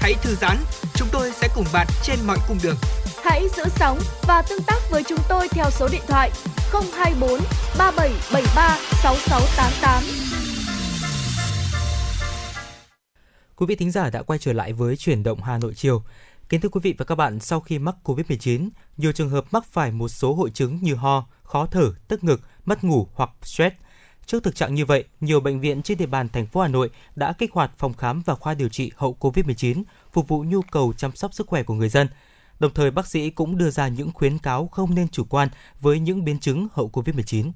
Hãy 0.00 0.14
thư 0.22 0.34
giãn, 0.34 0.56
chúng 0.94 1.08
tôi 1.12 1.32
sẽ 1.32 1.48
cùng 1.54 1.64
bạn 1.72 1.86
trên 2.02 2.18
mọi 2.26 2.38
cung 2.48 2.58
đường. 2.62 2.76
Hãy 3.24 3.48
giữ 3.56 3.64
sóng 3.76 3.98
và 4.22 4.42
tương 4.42 4.62
tác 4.62 4.78
với 4.90 5.02
chúng 5.08 5.18
tôi 5.28 5.48
theo 5.48 5.70
số 5.70 5.88
điện 5.92 6.02
thoại 6.08 6.30
024 6.72 7.40
3773 7.78 8.78
6688. 9.02 10.02
Quý 13.56 13.66
vị 13.66 13.76
thính 13.76 13.90
giả 13.90 14.10
đã 14.10 14.22
quay 14.22 14.38
trở 14.38 14.52
lại 14.52 14.72
với 14.72 14.96
chuyển 14.96 15.22
động 15.22 15.42
Hà 15.42 15.58
Nội 15.58 15.74
chiều. 15.74 16.02
Kính 16.48 16.60
thưa 16.60 16.68
quý 16.68 16.80
vị 16.82 16.94
và 16.98 17.04
các 17.04 17.14
bạn, 17.14 17.40
sau 17.40 17.60
khi 17.60 17.78
mắc 17.78 17.94
Covid-19, 18.04 18.68
nhiều 18.96 19.12
trường 19.12 19.30
hợp 19.30 19.44
mắc 19.50 19.64
phải 19.70 19.92
một 19.92 20.08
số 20.08 20.34
hội 20.34 20.50
chứng 20.50 20.78
như 20.82 20.94
ho, 20.94 21.26
khó 21.42 21.66
thở, 21.66 21.92
tức 22.08 22.24
ngực, 22.24 22.40
mất 22.64 22.84
ngủ 22.84 23.08
hoặc 23.14 23.30
stress. 23.42 23.76
Trước 24.30 24.44
thực 24.44 24.54
trạng 24.54 24.74
như 24.74 24.84
vậy, 24.84 25.04
nhiều 25.20 25.40
bệnh 25.40 25.60
viện 25.60 25.82
trên 25.82 25.98
địa 25.98 26.06
bàn 26.06 26.28
thành 26.28 26.46
phố 26.46 26.60
Hà 26.60 26.68
Nội 26.68 26.90
đã 27.16 27.32
kích 27.32 27.52
hoạt 27.52 27.70
phòng 27.78 27.94
khám 27.94 28.22
và 28.26 28.34
khoa 28.34 28.54
điều 28.54 28.68
trị 28.68 28.90
hậu 28.96 29.16
Covid-19, 29.20 29.82
phục 30.12 30.28
vụ 30.28 30.44
nhu 30.44 30.62
cầu 30.62 30.92
chăm 30.96 31.16
sóc 31.16 31.34
sức 31.34 31.46
khỏe 31.46 31.62
của 31.62 31.74
người 31.74 31.88
dân. 31.88 32.08
Đồng 32.58 32.74
thời, 32.74 32.90
bác 32.90 33.06
sĩ 33.06 33.30
cũng 33.30 33.58
đưa 33.58 33.70
ra 33.70 33.88
những 33.88 34.10
khuyến 34.12 34.38
cáo 34.38 34.66
không 34.66 34.94
nên 34.94 35.08
chủ 35.08 35.24
quan 35.24 35.48
với 35.80 36.00
những 36.00 36.24
biến 36.24 36.38
chứng 36.38 36.68
hậu 36.72 36.90
Covid-19. 36.92 37.50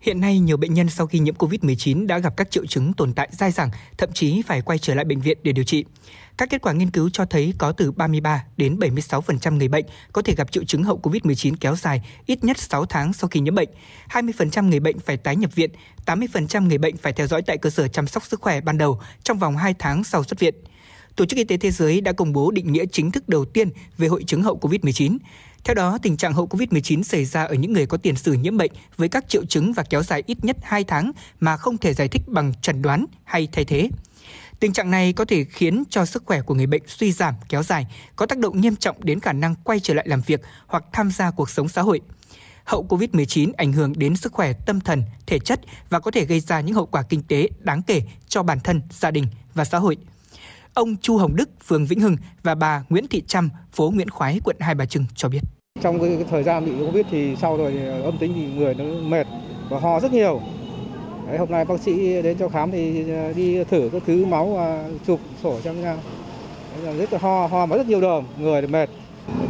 Hiện 0.00 0.20
nay, 0.20 0.38
nhiều 0.38 0.56
bệnh 0.56 0.74
nhân 0.74 0.88
sau 0.88 1.06
khi 1.06 1.18
nhiễm 1.18 1.34
COVID-19 1.34 2.06
đã 2.06 2.18
gặp 2.18 2.36
các 2.36 2.50
triệu 2.50 2.66
chứng 2.66 2.92
tồn 2.92 3.14
tại 3.14 3.28
dai 3.32 3.50
dẳng, 3.50 3.70
thậm 3.98 4.12
chí 4.12 4.42
phải 4.42 4.62
quay 4.62 4.78
trở 4.78 4.94
lại 4.94 5.04
bệnh 5.04 5.20
viện 5.20 5.38
để 5.42 5.52
điều 5.52 5.64
trị. 5.64 5.84
Các 6.40 6.50
kết 6.50 6.62
quả 6.62 6.72
nghiên 6.72 6.90
cứu 6.90 7.10
cho 7.10 7.24
thấy 7.24 7.54
có 7.58 7.72
từ 7.72 7.92
33 7.92 8.44
đến 8.56 8.78
76% 8.78 9.56
người 9.56 9.68
bệnh 9.68 9.84
có 10.12 10.22
thể 10.22 10.34
gặp 10.34 10.52
triệu 10.52 10.64
chứng 10.64 10.82
hậu 10.82 11.00
COVID-19 11.02 11.54
kéo 11.60 11.76
dài 11.76 12.02
ít 12.26 12.44
nhất 12.44 12.58
6 12.58 12.86
tháng 12.86 13.12
sau 13.12 13.28
khi 13.28 13.40
nhiễm 13.40 13.54
bệnh. 13.54 13.68
20% 14.10 14.68
người 14.68 14.80
bệnh 14.80 14.98
phải 14.98 15.16
tái 15.16 15.36
nhập 15.36 15.54
viện, 15.54 15.70
80% 16.06 16.68
người 16.68 16.78
bệnh 16.78 16.96
phải 16.96 17.12
theo 17.12 17.26
dõi 17.26 17.42
tại 17.42 17.58
cơ 17.58 17.70
sở 17.70 17.88
chăm 17.88 18.06
sóc 18.06 18.26
sức 18.26 18.40
khỏe 18.40 18.60
ban 18.60 18.78
đầu 18.78 19.00
trong 19.22 19.38
vòng 19.38 19.56
2 19.56 19.74
tháng 19.78 20.04
sau 20.04 20.24
xuất 20.24 20.40
viện. 20.40 20.54
Tổ 21.16 21.24
chức 21.26 21.36
Y 21.36 21.44
tế 21.44 21.56
Thế 21.56 21.70
giới 21.70 22.00
đã 22.00 22.12
công 22.12 22.32
bố 22.32 22.50
định 22.50 22.72
nghĩa 22.72 22.84
chính 22.92 23.10
thức 23.10 23.28
đầu 23.28 23.44
tiên 23.44 23.70
về 23.98 24.08
hội 24.08 24.24
chứng 24.26 24.42
hậu 24.42 24.58
COVID-19. 24.58 25.18
Theo 25.64 25.74
đó, 25.74 25.98
tình 26.02 26.16
trạng 26.16 26.32
hậu 26.32 26.46
COVID-19 26.46 27.02
xảy 27.02 27.24
ra 27.24 27.44
ở 27.44 27.54
những 27.54 27.72
người 27.72 27.86
có 27.86 27.96
tiền 27.96 28.16
sử 28.16 28.32
nhiễm 28.32 28.56
bệnh 28.56 28.72
với 28.96 29.08
các 29.08 29.28
triệu 29.28 29.44
chứng 29.44 29.72
và 29.72 29.82
kéo 29.82 30.02
dài 30.02 30.22
ít 30.26 30.44
nhất 30.44 30.56
2 30.62 30.84
tháng 30.84 31.12
mà 31.40 31.56
không 31.56 31.78
thể 31.78 31.94
giải 31.94 32.08
thích 32.08 32.22
bằng 32.26 32.52
chẩn 32.62 32.82
đoán 32.82 33.06
hay 33.24 33.48
thay 33.52 33.64
thế. 33.64 33.88
Tình 34.60 34.72
trạng 34.72 34.90
này 34.90 35.12
có 35.12 35.24
thể 35.24 35.44
khiến 35.44 35.84
cho 35.90 36.04
sức 36.04 36.22
khỏe 36.26 36.42
của 36.42 36.54
người 36.54 36.66
bệnh 36.66 36.82
suy 36.86 37.12
giảm 37.12 37.34
kéo 37.48 37.62
dài, 37.62 37.86
có 38.16 38.26
tác 38.26 38.38
động 38.38 38.60
nghiêm 38.60 38.76
trọng 38.76 39.04
đến 39.04 39.20
khả 39.20 39.32
năng 39.32 39.54
quay 39.64 39.80
trở 39.80 39.94
lại 39.94 40.08
làm 40.08 40.20
việc 40.26 40.40
hoặc 40.66 40.84
tham 40.92 41.10
gia 41.10 41.30
cuộc 41.30 41.50
sống 41.50 41.68
xã 41.68 41.82
hội. 41.82 42.00
Hậu 42.64 42.86
COVID-19 42.88 43.52
ảnh 43.56 43.72
hưởng 43.72 43.92
đến 43.96 44.16
sức 44.16 44.32
khỏe 44.32 44.52
tâm 44.66 44.80
thần, 44.80 45.02
thể 45.26 45.38
chất 45.38 45.60
và 45.88 46.00
có 46.00 46.10
thể 46.10 46.24
gây 46.24 46.40
ra 46.40 46.60
những 46.60 46.74
hậu 46.74 46.86
quả 46.86 47.02
kinh 47.02 47.22
tế 47.22 47.48
đáng 47.58 47.82
kể 47.82 48.02
cho 48.28 48.42
bản 48.42 48.60
thân, 48.60 48.82
gia 48.90 49.10
đình 49.10 49.26
và 49.54 49.64
xã 49.64 49.78
hội. 49.78 49.96
Ông 50.74 50.96
Chu 50.96 51.16
Hồng 51.16 51.36
Đức, 51.36 51.50
phường 51.64 51.86
Vĩnh 51.86 52.00
Hưng 52.00 52.16
và 52.42 52.54
bà 52.54 52.84
Nguyễn 52.88 53.06
Thị 53.06 53.22
Trâm, 53.26 53.50
phố 53.72 53.90
Nguyễn 53.90 54.10
Khoái, 54.10 54.40
quận 54.44 54.56
Hai 54.60 54.74
Bà 54.74 54.86
Trưng 54.86 55.04
cho 55.14 55.28
biết. 55.28 55.40
Trong 55.82 56.00
cái 56.00 56.24
thời 56.30 56.42
gian 56.42 56.64
bị 56.64 56.86
Covid 56.86 57.06
thì 57.10 57.36
sau 57.40 57.56
rồi 57.56 58.02
âm 58.04 58.18
tính 58.18 58.32
thì 58.34 58.46
người 58.46 58.74
nó 58.74 58.84
mệt 58.84 59.26
và 59.70 59.80
ho 59.80 60.00
rất 60.00 60.12
nhiều. 60.12 60.40
Đấy, 61.30 61.38
hôm 61.38 61.50
nay 61.50 61.64
bác 61.64 61.80
sĩ 61.80 62.22
đến 62.22 62.36
cho 62.38 62.48
khám 62.48 62.70
thì 62.70 63.10
ờ, 63.10 63.32
đi 63.32 63.64
thử 63.64 63.90
các 63.92 64.02
thứ 64.06 64.24
máu 64.26 64.46
và 64.46 64.88
chụp 65.06 65.20
sổ 65.42 65.56
cho 65.64 65.72
nhau. 65.72 65.96
Đấy, 66.84 66.96
rất 66.96 67.12
là 67.12 67.18
ho, 67.18 67.46
ho 67.46 67.66
mà 67.66 67.76
rất 67.76 67.88
nhiều 67.88 68.00
đờm, 68.00 68.24
người 68.38 68.60
thì 68.62 68.66
mệt. 68.66 68.90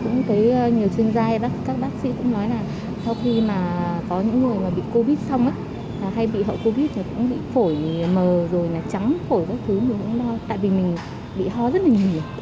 cũng 0.05 0.23
thấy 0.29 0.51
ờ, 0.51 0.69
nhiều 0.69 0.89
chuyên 0.97 1.13
gia 1.13 1.39
bác 1.39 1.49
các 1.67 1.77
bác 1.81 1.89
sĩ 2.03 2.09
cũng 2.19 2.33
nói 2.33 2.49
là 2.49 2.61
sau 3.05 3.17
khi 3.25 3.41
mà 3.41 3.81
có 4.09 4.21
những 4.21 4.43
người 4.43 4.59
mà 4.59 4.71
bị 4.71 4.83
covid 4.95 5.19
xong 5.29 5.45
ấy 5.45 5.55
là 6.03 6.11
hay 6.11 6.27
bị 6.27 6.43
hậu 6.43 6.57
covid 6.65 6.87
thì 6.95 7.03
cũng 7.17 7.31
bị 7.31 7.37
phổi 7.55 7.77
mờ 8.15 8.49
rồi 8.53 8.69
là 8.69 8.81
trắng 8.93 9.15
phổi 9.29 9.45
các 9.49 9.57
thứ 9.67 9.81
mình 9.81 9.99
cũng 10.03 10.19
lo 10.19 10.39
tại 10.49 10.59
vì 10.59 10.69
mình 10.69 10.97
bị 11.39 11.49
ho 11.49 11.71
rất 11.71 11.83
là 11.83 11.89
nhiều 11.89 12.40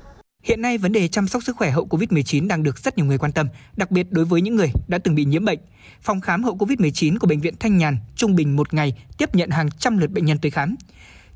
Hiện 0.48 0.62
nay, 0.62 0.78
vấn 0.78 0.92
đề 0.92 1.08
chăm 1.08 1.28
sóc 1.28 1.42
sức 1.42 1.56
khỏe 1.56 1.70
hậu 1.70 1.86
COVID-19 1.86 2.48
đang 2.48 2.62
được 2.62 2.78
rất 2.78 2.96
nhiều 2.96 3.06
người 3.06 3.18
quan 3.18 3.32
tâm, 3.32 3.48
đặc 3.76 3.90
biệt 3.90 4.06
đối 4.10 4.24
với 4.24 4.40
những 4.40 4.56
người 4.56 4.72
đã 4.88 4.98
từng 4.98 5.14
bị 5.14 5.24
nhiễm 5.24 5.44
bệnh. 5.44 5.58
Phòng 6.02 6.20
khám 6.20 6.44
hậu 6.44 6.56
COVID-19 6.56 7.18
của 7.18 7.26
Bệnh 7.26 7.40
viện 7.40 7.54
Thanh 7.60 7.78
Nhàn 7.78 7.96
trung 8.16 8.36
bình 8.36 8.56
một 8.56 8.74
ngày 8.74 8.94
tiếp 9.18 9.34
nhận 9.34 9.50
hàng 9.50 9.70
trăm 9.78 9.98
lượt 9.98 10.10
bệnh 10.10 10.24
nhân 10.24 10.38
tới 10.38 10.50
khám. 10.50 10.76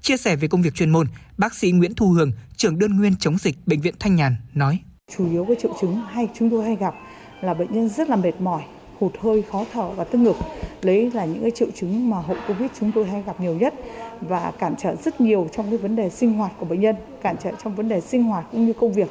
Chia 0.03 0.17
sẻ 0.17 0.37
về 0.37 0.49
công 0.49 0.63
việc 0.63 0.75
chuyên 0.75 0.91
môn, 0.91 1.07
bác 1.39 1.55
sĩ 1.55 1.71
Nguyễn 1.71 1.95
Thu 1.95 2.11
Hường, 2.11 2.33
trưởng 2.57 2.79
đơn 2.79 2.97
nguyên 2.97 3.17
chống 3.17 3.39
dịch 3.39 3.57
Bệnh 3.67 3.81
viện 3.81 3.95
Thanh 4.01 4.17
Nhàn 4.17 4.37
nói. 4.55 4.79
chủ 5.17 5.31
yếu 5.31 5.45
cái 5.45 5.57
triệu 5.63 5.77
chứng 5.81 6.01
hay 6.13 6.29
chúng 6.39 6.51
tôi 6.51 6.65
hay 6.65 6.77
gặp 6.77 6.95
là 7.41 7.55
bệnh 7.55 7.73
nhân 7.73 7.89
rất 7.89 8.09
là 8.09 8.17
mệt 8.17 8.41
mỏi 8.41 8.63
hụt 9.03 9.13
hơi 9.21 9.43
khó 9.51 9.65
thở 9.73 9.91
và 9.91 10.05
tức 10.05 10.19
ngực 10.19 10.37
đấy 10.83 11.11
là 11.15 11.25
những 11.25 11.43
cái 11.43 11.51
triệu 11.51 11.69
chứng 11.75 12.11
mà 12.11 12.21
hậu 12.21 12.37
covid 12.49 12.71
chúng 12.81 12.93
tôi 12.95 13.05
hay 13.05 13.23
gặp 13.27 13.41
nhiều 13.41 13.55
nhất 13.55 13.75
và 14.21 14.53
cản 14.59 14.75
trở 14.83 14.97
rất 14.97 15.21
nhiều 15.21 15.49
trong 15.57 15.71
cái 15.71 15.79
vấn 15.79 15.97
đề 15.97 16.11
sinh 16.11 16.33
hoạt 16.33 16.53
của 16.59 16.67
bệnh 16.67 16.81
nhân 16.81 16.97
cản 17.23 17.37
trở 17.45 17.51
trong 17.65 17.75
vấn 17.75 17.89
đề 17.89 18.01
sinh 18.01 18.23
hoạt 18.23 18.47
cũng 18.53 18.67
như 18.67 18.73
công 18.73 18.93
việc 18.93 19.09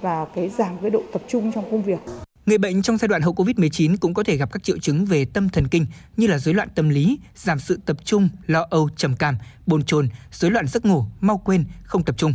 và 0.00 0.24
cái 0.34 0.48
giảm 0.48 0.78
cái 0.82 0.90
độ 0.90 1.02
tập 1.12 1.22
trung 1.28 1.52
trong 1.52 1.64
công 1.70 1.82
việc 1.82 1.98
Người 2.46 2.58
bệnh 2.58 2.82
trong 2.82 2.96
giai 2.96 3.08
đoạn 3.08 3.22
hậu 3.22 3.34
COVID-19 3.34 3.96
cũng 4.00 4.14
có 4.14 4.22
thể 4.22 4.36
gặp 4.36 4.52
các 4.52 4.62
triệu 4.62 4.78
chứng 4.78 5.04
về 5.04 5.24
tâm 5.24 5.48
thần 5.48 5.68
kinh 5.68 5.86
như 6.16 6.26
là 6.26 6.38
rối 6.38 6.54
loạn 6.54 6.68
tâm 6.74 6.88
lý, 6.88 7.18
giảm 7.34 7.58
sự 7.58 7.80
tập 7.86 7.96
trung, 8.04 8.28
lo 8.46 8.66
âu, 8.70 8.88
trầm 8.96 9.16
cảm, 9.16 9.36
bồn 9.66 9.82
chồn, 9.82 10.08
rối 10.32 10.50
loạn 10.50 10.66
giấc 10.68 10.84
ngủ, 10.86 11.04
mau 11.20 11.38
quên, 11.38 11.64
không 11.84 12.04
tập 12.04 12.14
trung. 12.18 12.32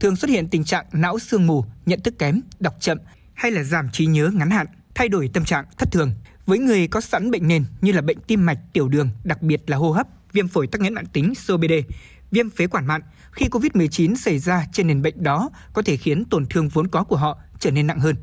Thường 0.00 0.16
xuất 0.16 0.30
hiện 0.30 0.48
tình 0.48 0.64
trạng 0.64 0.86
não 0.92 1.18
sương 1.18 1.46
mù, 1.46 1.64
nhận 1.86 2.00
thức 2.00 2.18
kém, 2.18 2.40
đọc 2.60 2.74
chậm 2.80 2.98
hay 3.34 3.50
là 3.50 3.62
giảm 3.62 3.88
trí 3.92 4.06
nhớ 4.06 4.30
ngắn 4.34 4.50
hạn, 4.50 4.66
thay 4.94 5.08
đổi 5.08 5.30
tâm 5.32 5.44
trạng 5.44 5.64
thất 5.78 5.92
thường. 5.92 6.12
Với 6.46 6.58
người 6.58 6.86
có 6.86 7.00
sẵn 7.00 7.30
bệnh 7.30 7.48
nền 7.48 7.64
như 7.80 7.92
là 7.92 8.00
bệnh 8.00 8.18
tim 8.26 8.46
mạch, 8.46 8.58
tiểu 8.72 8.88
đường, 8.88 9.08
đặc 9.24 9.42
biệt 9.42 9.70
là 9.70 9.76
hô 9.76 9.90
hấp, 9.90 10.06
viêm 10.32 10.48
phổi 10.48 10.66
tắc 10.66 10.80
nghẽn 10.80 10.94
mạng 10.94 11.06
tính 11.12 11.32
COPD, 11.48 11.72
viêm 12.30 12.50
phế 12.50 12.66
quản 12.66 12.86
mạn, 12.86 13.00
khi 13.32 13.46
COVID-19 13.46 14.14
xảy 14.16 14.38
ra 14.38 14.64
trên 14.72 14.86
nền 14.86 15.02
bệnh 15.02 15.22
đó 15.22 15.50
có 15.72 15.82
thể 15.82 15.96
khiến 15.96 16.24
tổn 16.24 16.46
thương 16.46 16.68
vốn 16.68 16.88
có 16.88 17.04
của 17.04 17.16
họ 17.16 17.38
trở 17.58 17.70
nên 17.70 17.86
nặng 17.86 18.00
hơn. 18.00 18.16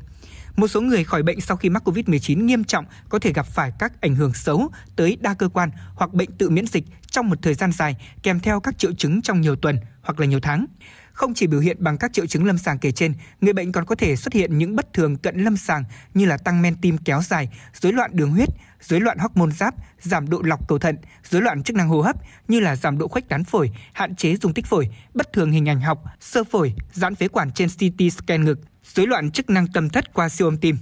Một 0.56 0.68
số 0.68 0.80
người 0.80 1.04
khỏi 1.04 1.22
bệnh 1.22 1.40
sau 1.40 1.56
khi 1.56 1.70
mắc 1.70 1.88
COVID-19 1.88 2.44
nghiêm 2.44 2.64
trọng 2.64 2.84
có 3.08 3.18
thể 3.18 3.32
gặp 3.32 3.46
phải 3.46 3.72
các 3.78 4.00
ảnh 4.00 4.14
hưởng 4.14 4.34
xấu 4.34 4.68
tới 4.96 5.16
đa 5.20 5.34
cơ 5.34 5.48
quan 5.48 5.70
hoặc 5.94 6.14
bệnh 6.14 6.32
tự 6.32 6.50
miễn 6.50 6.66
dịch 6.66 6.84
trong 7.10 7.28
một 7.28 7.38
thời 7.42 7.54
gian 7.54 7.72
dài 7.72 7.96
kèm 8.22 8.40
theo 8.40 8.60
các 8.60 8.78
triệu 8.78 8.92
chứng 8.92 9.22
trong 9.22 9.40
nhiều 9.40 9.56
tuần 9.56 9.78
hoặc 10.02 10.20
là 10.20 10.26
nhiều 10.26 10.40
tháng. 10.40 10.66
Không 11.12 11.34
chỉ 11.34 11.46
biểu 11.46 11.60
hiện 11.60 11.76
bằng 11.80 11.98
các 11.98 12.12
triệu 12.12 12.26
chứng 12.26 12.44
lâm 12.44 12.58
sàng 12.58 12.78
kể 12.78 12.92
trên, 12.92 13.14
người 13.40 13.52
bệnh 13.52 13.72
còn 13.72 13.86
có 13.86 13.94
thể 13.94 14.16
xuất 14.16 14.32
hiện 14.32 14.58
những 14.58 14.76
bất 14.76 14.92
thường 14.92 15.16
cận 15.16 15.44
lâm 15.44 15.56
sàng 15.56 15.84
như 16.14 16.26
là 16.26 16.36
tăng 16.36 16.62
men 16.62 16.76
tim 16.80 16.98
kéo 16.98 17.22
dài, 17.22 17.48
rối 17.80 17.92
loạn 17.92 18.10
đường 18.14 18.30
huyết, 18.30 18.48
rối 18.80 19.00
loạn 19.00 19.18
hormone 19.18 19.50
giáp, 19.50 19.74
giảm 20.00 20.30
độ 20.30 20.42
lọc 20.42 20.68
cầu 20.68 20.78
thận, 20.78 20.96
rối 21.30 21.42
loạn 21.42 21.62
chức 21.62 21.76
năng 21.76 21.88
hô 21.88 22.00
hấp 22.00 22.16
như 22.48 22.60
là 22.60 22.76
giảm 22.76 22.98
độ 22.98 23.08
khuếch 23.08 23.28
tán 23.28 23.44
phổi, 23.44 23.70
hạn 23.92 24.16
chế 24.16 24.36
dung 24.36 24.54
tích 24.54 24.66
phổi, 24.66 24.88
bất 25.14 25.32
thường 25.32 25.52
hình 25.52 25.68
ảnh 25.68 25.80
học, 25.80 26.04
sơ 26.20 26.44
phổi, 26.44 26.74
giãn 26.92 27.14
phế 27.14 27.28
quản 27.28 27.52
trên 27.52 27.68
CT 27.68 28.12
scan 28.12 28.44
ngực, 28.44 28.60
rối 28.94 29.06
loạn 29.06 29.30
chức 29.30 29.50
năng 29.50 29.66
tâm 29.66 29.88
thất 29.88 30.14
qua 30.14 30.28
siêu 30.28 30.48
âm 30.48 30.56
tim. 30.56 30.78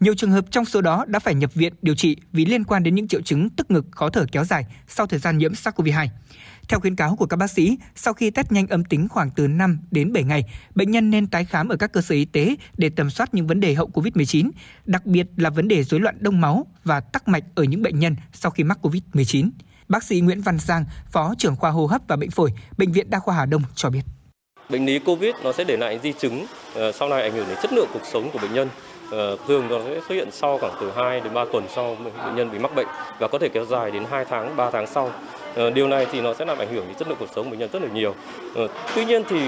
Nhiều 0.00 0.14
trường 0.14 0.30
hợp 0.30 0.44
trong 0.50 0.64
số 0.64 0.80
đó 0.80 1.04
đã 1.08 1.18
phải 1.18 1.34
nhập 1.34 1.54
viện 1.54 1.72
điều 1.82 1.94
trị 1.94 2.16
vì 2.32 2.44
liên 2.44 2.64
quan 2.64 2.82
đến 2.82 2.94
những 2.94 3.08
triệu 3.08 3.22
chứng 3.22 3.50
tức 3.50 3.70
ngực 3.70 3.86
khó 3.90 4.10
thở 4.10 4.26
kéo 4.32 4.44
dài 4.44 4.66
sau 4.88 5.06
thời 5.06 5.18
gian 5.18 5.38
nhiễm 5.38 5.52
SARS-CoV-2. 5.52 6.08
Theo 6.68 6.80
khuyến 6.80 6.96
cáo 6.96 7.16
của 7.16 7.26
các 7.26 7.36
bác 7.36 7.50
sĩ, 7.50 7.78
sau 7.94 8.14
khi 8.14 8.30
test 8.30 8.52
nhanh 8.52 8.66
âm 8.66 8.84
tính 8.84 9.08
khoảng 9.08 9.30
từ 9.30 9.48
5 9.48 9.78
đến 9.90 10.12
7 10.12 10.22
ngày, 10.22 10.44
bệnh 10.74 10.90
nhân 10.90 11.10
nên 11.10 11.26
tái 11.26 11.44
khám 11.44 11.68
ở 11.68 11.76
các 11.76 11.92
cơ 11.92 12.00
sở 12.00 12.14
y 12.14 12.24
tế 12.24 12.56
để 12.76 12.90
tầm 12.96 13.10
soát 13.10 13.34
những 13.34 13.46
vấn 13.46 13.60
đề 13.60 13.74
hậu 13.74 13.90
COVID-19, 13.94 14.50
đặc 14.84 15.06
biệt 15.06 15.26
là 15.36 15.50
vấn 15.50 15.68
đề 15.68 15.82
rối 15.82 16.00
loạn 16.00 16.16
đông 16.20 16.40
máu 16.40 16.66
và 16.84 17.00
tắc 17.00 17.28
mạch 17.28 17.44
ở 17.54 17.62
những 17.62 17.82
bệnh 17.82 17.98
nhân 17.98 18.16
sau 18.32 18.50
khi 18.50 18.64
mắc 18.64 18.78
COVID-19. 18.82 19.50
Bác 19.88 20.04
sĩ 20.04 20.20
Nguyễn 20.20 20.40
Văn 20.40 20.58
Giang, 20.58 20.84
Phó 21.10 21.34
trưởng 21.38 21.56
khoa 21.56 21.70
hô 21.70 21.86
hấp 21.86 22.00
và 22.08 22.16
bệnh 22.16 22.30
phổi, 22.30 22.52
Bệnh 22.78 22.92
viện 22.92 23.10
Đa 23.10 23.18
khoa 23.18 23.34
Hà 23.34 23.46
Đông 23.46 23.62
cho 23.74 23.90
biết. 23.90 24.02
Bệnh 24.68 24.86
lý 24.86 24.98
COVID 24.98 25.34
nó 25.44 25.52
sẽ 25.52 25.64
để 25.64 25.76
lại 25.76 26.00
di 26.02 26.12
chứng 26.12 26.46
ờ, 26.74 26.92
sau 26.92 27.08
này 27.08 27.22
ảnh 27.22 27.32
hưởng 27.32 27.46
đến 27.48 27.58
chất 27.62 27.72
lượng 27.72 27.88
cuộc 27.92 28.06
sống 28.12 28.30
của 28.32 28.38
bệnh 28.38 28.54
nhân. 28.54 28.68
Ờ, 29.10 29.36
thường 29.48 29.68
nó 29.68 29.78
sẽ 29.84 30.00
xuất 30.08 30.14
hiện 30.14 30.28
sau 30.32 30.58
khoảng 30.58 30.74
từ 30.80 30.92
2 30.96 31.20
đến 31.20 31.34
3 31.34 31.44
tuần 31.52 31.66
sau 31.74 31.96
bệnh 32.26 32.36
nhân 32.36 32.52
bị 32.52 32.58
mắc 32.58 32.74
bệnh 32.74 32.86
và 33.18 33.28
có 33.28 33.38
thể 33.38 33.48
kéo 33.48 33.64
dài 33.64 33.90
đến 33.90 34.04
2 34.10 34.24
tháng, 34.24 34.56
3 34.56 34.70
tháng 34.70 34.86
sau. 34.86 35.10
Ờ, 35.54 35.70
điều 35.70 35.88
này 35.88 36.06
thì 36.12 36.20
nó 36.20 36.34
sẽ 36.34 36.44
làm 36.44 36.58
ảnh 36.58 36.74
hưởng 36.74 36.84
đến 36.86 36.94
chất 36.94 37.08
lượng 37.08 37.16
cuộc 37.20 37.28
sống 37.34 37.44
của 37.44 37.50
bệnh 37.50 37.58
nhân 37.58 37.68
rất 37.72 37.82
là 37.82 37.88
nhiều. 37.94 38.14
Ờ, 38.54 38.68
tuy 38.94 39.04
nhiên 39.04 39.22
thì 39.28 39.40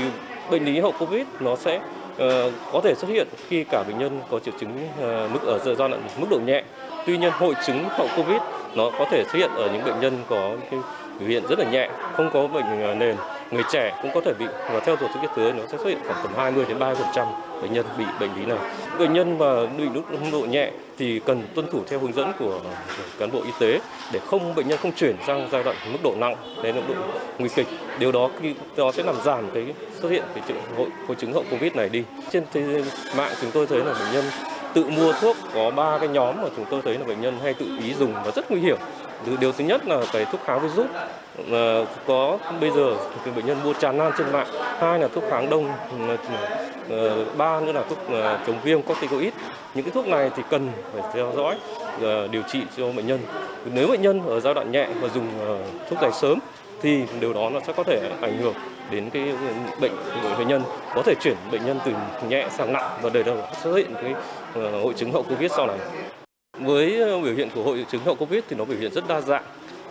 bệnh 0.51 0.65
lý 0.65 0.81
hậu 0.81 0.93
Covid 0.99 1.27
nó 1.41 1.57
sẽ 1.57 1.81
ờ, 2.19 2.51
có 2.73 2.81
thể 2.85 2.95
xuất 2.95 3.09
hiện 3.09 3.29
khi 3.49 3.65
cả 3.65 3.83
bệnh 3.89 3.99
nhân 3.99 4.21
có 4.31 4.39
triệu 4.39 4.55
chứng 4.61 4.89
mức 5.33 5.43
ở 5.47 5.59
giai 5.65 5.75
đoạn 5.75 6.03
mức 6.19 6.27
độ 6.31 6.39
nhẹ. 6.39 6.63
Tuy 7.07 7.19
nhiên 7.19 7.31
hội 7.31 7.55
chứng 7.67 7.85
hậu 7.89 8.09
Covid 8.17 8.39
nó 8.75 8.91
có 8.99 9.07
thể 9.11 9.25
xuất 9.25 9.39
hiện 9.39 9.51
ở 9.57 9.71
những 9.73 9.85
bệnh 9.85 10.01
nhân 10.01 10.19
có 10.29 10.51
cái 10.71 10.81
biểu 11.19 11.29
hiện 11.29 11.43
rất 11.49 11.59
là 11.59 11.71
nhẹ, 11.71 11.89
không 12.17 12.31
có 12.33 12.47
bệnh 12.47 12.99
nền. 12.99 13.17
Người 13.51 13.63
trẻ 13.73 13.99
cũng 14.03 14.11
có 14.15 14.21
thể 14.21 14.33
bị 14.39 14.47
và 14.73 14.81
theo 14.81 14.97
tổ 14.97 15.07
chức 15.15 15.23
y 15.23 15.29
tế 15.37 15.53
nó 15.53 15.63
sẽ 15.69 15.79
xuất 15.79 15.89
hiện 15.89 15.99
khoảng 16.07 16.19
tầm 16.23 16.33
20 16.37 16.65
đến 16.69 16.79
30% 16.79 17.27
bệnh 17.63 17.73
nhân 17.73 17.87
bị 17.99 18.05
bệnh 18.21 18.31
lý 18.37 18.47
này. 18.47 18.59
Bệnh 18.99 19.13
nhân 19.13 19.39
mà 19.39 19.67
bị 19.67 19.85
mức 19.89 20.03
mức 20.11 20.29
độ 20.33 20.41
nhẹ 20.41 20.71
thì 20.99 21.21
cần 21.27 21.43
tuân 21.55 21.71
thủ 21.71 21.81
theo 21.89 21.99
hướng 21.99 22.13
dẫn 22.13 22.33
của 22.39 22.61
cán 23.19 23.31
bộ 23.33 23.43
y 23.43 23.51
tế 23.61 23.81
để 24.13 24.21
không 24.27 24.55
bệnh 24.55 24.69
nhân 24.69 24.79
không 24.83 24.93
chuyển 24.93 25.17
sang 25.27 25.49
giai 25.53 25.63
đoạn 25.63 25.77
mức 25.93 25.99
độ 26.03 26.15
nặng 26.17 26.37
đến 26.63 26.75
mức 26.75 26.83
độ 26.89 26.95
nguy 27.39 27.49
kịch. 27.55 27.67
Điều 27.99 28.13
đó 28.13 28.31
thì 28.43 28.55
nó 28.77 28.93
sẽ 28.93 29.03
làm 29.03 29.15
giảm 29.25 29.51
cái 29.55 29.65
xuất 30.01 30.09
hiện 30.09 30.23
cái 30.35 30.45
triệu 30.49 30.57
hội, 30.77 30.89
hội 31.07 31.17
chứng 31.17 31.33
hậu 31.33 31.45
Covid 31.51 31.73
này 31.75 31.89
đi. 31.89 32.05
Trên 32.33 32.45
thế 32.53 32.83
mạng 33.17 33.33
chúng 33.41 33.51
tôi 33.51 33.67
thấy 33.67 33.79
là 33.79 33.93
bệnh 33.93 34.13
nhân 34.13 34.25
tự 34.75 34.85
mua 34.85 35.13
thuốc 35.13 35.37
có 35.55 35.71
ba 35.71 35.99
cái 35.99 36.09
nhóm 36.09 36.43
mà 36.43 36.49
chúng 36.57 36.65
tôi 36.71 36.83
thấy 36.85 36.99
là 36.99 37.05
bệnh 37.05 37.21
nhân 37.21 37.39
hay 37.43 37.55
tự 37.55 37.67
ý 37.83 37.95
dùng 37.95 38.13
và 38.15 38.31
rất 38.37 38.51
nguy 38.51 38.61
hiểm. 38.61 38.77
Điều- 39.41 39.53
thứ 39.53 39.65
nhất 39.65 39.87
là 39.87 40.01
cái 40.13 40.25
thuốc 40.25 40.41
kháng 40.45 40.61
virus 40.61 40.87
có, 42.07 42.39
bây 42.61 42.71
giờ 42.71 42.97
thì 43.25 43.31
bệnh 43.31 43.47
nhân 43.47 43.57
mua 43.65 43.73
tràn 43.73 43.99
lan 43.99 44.13
trên 44.19 44.33
mạng, 44.33 44.47
hai 44.79 44.99
là 44.99 45.09
thuốc 45.09 45.25
kháng 45.31 45.51
đông 45.51 45.69
ờ, 46.89 47.25
ba 47.37 47.61
nữa 47.61 47.73
là 47.73 47.83
thuốc 47.89 47.99
ờ, 48.11 48.39
chống 48.47 48.57
viêm 48.65 48.83
corticoid. 48.83 49.33
Những 49.75 49.85
cái 49.85 49.93
thuốc 49.95 50.07
này 50.07 50.31
thì 50.37 50.43
cần 50.51 50.69
phải 50.93 51.03
theo 51.15 51.33
dõi 51.37 51.57
ờ, 52.03 52.29
điều 52.29 52.43
trị 52.43 52.61
cho 52.77 52.93
bệnh 52.93 53.07
nhân. 53.07 53.21
Nếu 53.65 53.89
bệnh 53.89 54.03
nhân 54.03 54.27
ở 54.27 54.41
giai 54.41 54.55
đoạn 54.55 54.73
nhẹ 54.73 54.89
và 55.01 55.09
dùng 55.09 55.29
thuốc 55.91 56.03
này 56.03 56.13
sớm 56.13 56.39
thì 56.83 57.03
điều 57.21 57.33
đó 57.33 57.51
nó 57.51 57.61
sẽ 57.67 57.73
có 57.77 57.83
thể 57.83 58.11
ảnh 58.21 58.39
hưởng 58.39 58.55
đến 58.91 59.11
cái 59.11 59.29
ừ, 59.29 59.37
bệnh 59.81 59.93
của 60.23 60.35
bệnh 60.39 60.49
nhân. 60.49 60.63
Có 60.95 61.03
thể 61.03 61.15
chuyển 61.21 61.37
bệnh 61.53 61.67
nhân 61.67 61.79
từ 61.85 61.93
nhẹ 62.29 62.49
sang 62.51 62.73
nặng 62.73 62.99
và 63.03 63.11
đời 63.11 63.23
đầu 63.23 63.37
xuất 63.63 63.77
hiện 63.77 63.95
cái 64.03 64.15
hội 64.55 64.95
chứng 64.97 65.13
hậu 65.13 65.23
covid 65.23 65.53
sau 65.53 65.67
này. 65.67 65.79
Với 66.59 67.21
biểu 67.23 67.35
hiện 67.35 67.49
của 67.55 67.63
hội 67.63 67.87
chứng 67.91 68.05
hậu 68.05 68.15
covid 68.15 68.45
thì 68.49 68.57
nó 68.57 68.65
biểu 68.65 68.79
hiện 68.79 68.93
rất 68.93 69.09
đa 69.09 69.21
dạng 69.21 69.43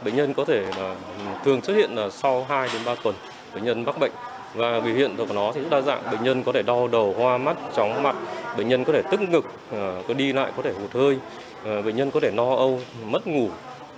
bệnh 0.05 0.15
nhân 0.15 0.33
có 0.33 0.45
thể 0.45 0.61
là 0.61 0.95
ừ, 1.17 1.25
thường 1.45 1.61
xuất 1.61 1.73
hiện 1.73 1.95
là 1.95 2.09
sau 2.09 2.45
2 2.49 2.69
đến 2.73 2.81
3 2.85 2.95
tuần 3.03 3.15
bệnh 3.55 3.63
nhân 3.63 3.83
mắc 3.85 3.99
bệnh. 3.99 4.11
Và 4.55 4.79
biểu 4.79 4.95
hiện 4.95 5.15
của 5.17 5.25
nó 5.33 5.51
thì 5.55 5.61
rất 5.61 5.67
đa 5.69 5.81
dạng, 5.81 6.03
bệnh 6.11 6.23
nhân 6.23 6.43
có 6.43 6.51
thể 6.51 6.63
đau 6.63 6.87
đầu, 6.87 7.15
hoa 7.17 7.37
mắt, 7.37 7.57
chóng 7.75 8.03
mặt, 8.03 8.15
bệnh 8.57 8.67
nhân 8.67 8.83
có 8.83 8.93
thể 8.93 9.01
tức 9.11 9.21
ngực 9.21 9.45
ờ, 9.71 10.01
có 10.07 10.13
đi 10.13 10.33
lại, 10.33 10.51
có 10.57 10.63
thể 10.63 10.73
hụt 10.81 10.91
hơi 10.93 11.17
ờ, 11.65 11.81
bệnh 11.81 11.95
nhân 11.95 12.11
có 12.11 12.19
thể 12.19 12.31
no 12.31 12.55
âu, 12.55 12.79
mất 13.05 13.27
ngủ 13.27 13.49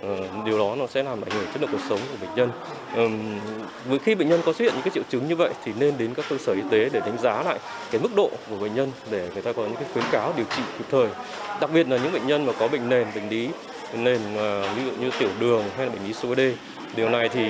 ờ, 0.02 0.16
điều 0.44 0.58
đó 0.58 0.74
nó 0.78 0.86
sẽ 0.86 1.02
làm 1.02 1.20
ảnh 1.20 1.30
hưởng 1.30 1.46
chất 1.52 1.62
lượng 1.62 1.70
cuộc 1.72 1.80
sống 1.88 2.00
của 2.10 2.26
bệnh 2.26 2.34
nhân. 2.36 2.50
Với 3.88 3.98
khi 3.98 4.14
bệnh 4.14 4.28
nhân 4.28 4.40
có 4.44 4.52
xuất 4.52 4.64
hiện 4.64 4.72
những 4.74 4.82
cái 4.82 4.90
triệu 4.94 5.02
chứng 5.08 5.28
như 5.28 5.36
vậy 5.36 5.50
thì 5.64 5.72
nên 5.78 5.94
đến 5.98 6.14
các 6.14 6.24
cơ 6.28 6.36
sở 6.38 6.52
y 6.52 6.62
tế 6.70 6.88
để 6.92 7.00
đánh 7.00 7.18
giá 7.18 7.42
lại 7.42 7.58
cái 7.90 8.00
mức 8.00 8.14
độ 8.16 8.30
của 8.50 8.56
bệnh 8.56 8.74
nhân 8.74 8.92
để 9.10 9.28
người 9.34 9.42
ta 9.42 9.52
có 9.52 9.62
những 9.62 9.74
cái 9.74 9.84
khuyến 9.92 10.04
cáo 10.12 10.32
điều 10.36 10.46
trị 10.56 10.62
kịp 10.78 10.84
thời. 10.90 11.08
Đặc 11.60 11.70
biệt 11.72 11.88
là 11.88 11.96
những 11.96 12.12
bệnh 12.12 12.26
nhân 12.26 12.46
mà 12.46 12.52
có 12.58 12.68
bệnh 12.68 12.88
nền, 12.88 13.06
bệnh 13.14 13.28
lý 13.28 13.48
nền 13.94 14.20
ví 14.76 14.84
dụ 14.84 14.90
như 15.00 15.10
tiểu 15.18 15.30
đường 15.40 15.64
hay 15.76 15.86
là 15.86 15.92
bệnh 15.92 16.04
lý 16.06 16.12
COPD 16.22 16.40
điều 16.96 17.08
này 17.08 17.28
thì 17.28 17.48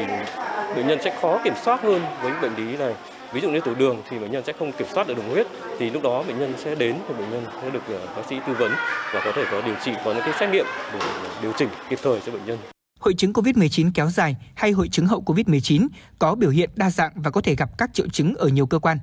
bệnh 0.77 0.87
nhân 0.87 0.99
sẽ 1.05 1.19
khó 1.21 1.41
kiểm 1.45 1.55
soát 1.65 1.83
hơn 1.83 2.03
với 2.23 2.31
những 2.31 2.41
bệnh 2.41 2.57
lý 2.57 2.77
này 2.77 2.95
ví 3.33 3.41
dụ 3.41 3.51
như 3.51 3.61
tiểu 3.61 3.75
đường 3.75 4.03
thì 4.11 4.19
bệnh 4.19 4.31
nhân 4.31 4.45
sẽ 4.47 4.53
không 4.59 4.73
kiểm 4.73 4.89
soát 4.95 5.09
được 5.09 5.17
đường 5.17 5.29
huyết, 5.31 5.47
thì 5.79 5.91
lúc 5.91 6.03
đó 6.03 6.23
bệnh 6.23 6.39
nhân 6.39 6.55
sẽ 6.59 6.75
đến 6.75 6.97
thì 7.09 7.15
bệnh 7.15 7.31
nhân 7.31 7.45
sẽ 7.63 7.71
được 7.71 7.83
ờ, 7.89 8.07
bác 8.17 8.23
sĩ 8.31 8.37
tư 8.47 8.55
vấn 8.59 8.73
và 9.15 9.21
có 9.25 9.33
thể 9.35 9.45
có 9.51 9.63
điều 9.67 9.75
trị, 9.85 9.93
có 10.05 10.13
những 10.13 10.23
cái 10.25 10.35
xét 10.41 10.51
nghiệm 10.51 10.67
để 10.93 11.01
điều 11.43 11.53
chỉnh 11.59 11.69
kịp 11.91 11.99
thời 12.03 12.21
cho 12.27 12.33
bệnh 12.33 12.47
nhân 12.47 12.59
Hội 13.01 13.15
chứng 13.15 13.33
COVID-19 13.33 13.91
kéo 13.95 14.11
dài 14.11 14.37
hay 14.55 14.71
hội 14.71 14.89
chứng 14.89 15.07
hậu 15.07 15.23
COVID-19 15.23 15.87
có 16.19 16.35
biểu 16.35 16.51
hiện 16.51 16.71
đa 16.75 16.91
dạng 16.91 17.13
và 17.15 17.31
có 17.31 17.41
thể 17.41 17.55
gặp 17.55 17.71
các 17.79 17.91
triệu 17.95 18.09
chứng 18.09 18.35
ở 18.35 18.49
nhiều 18.49 18.67
cơ 18.67 18.79
quan. 18.79 18.99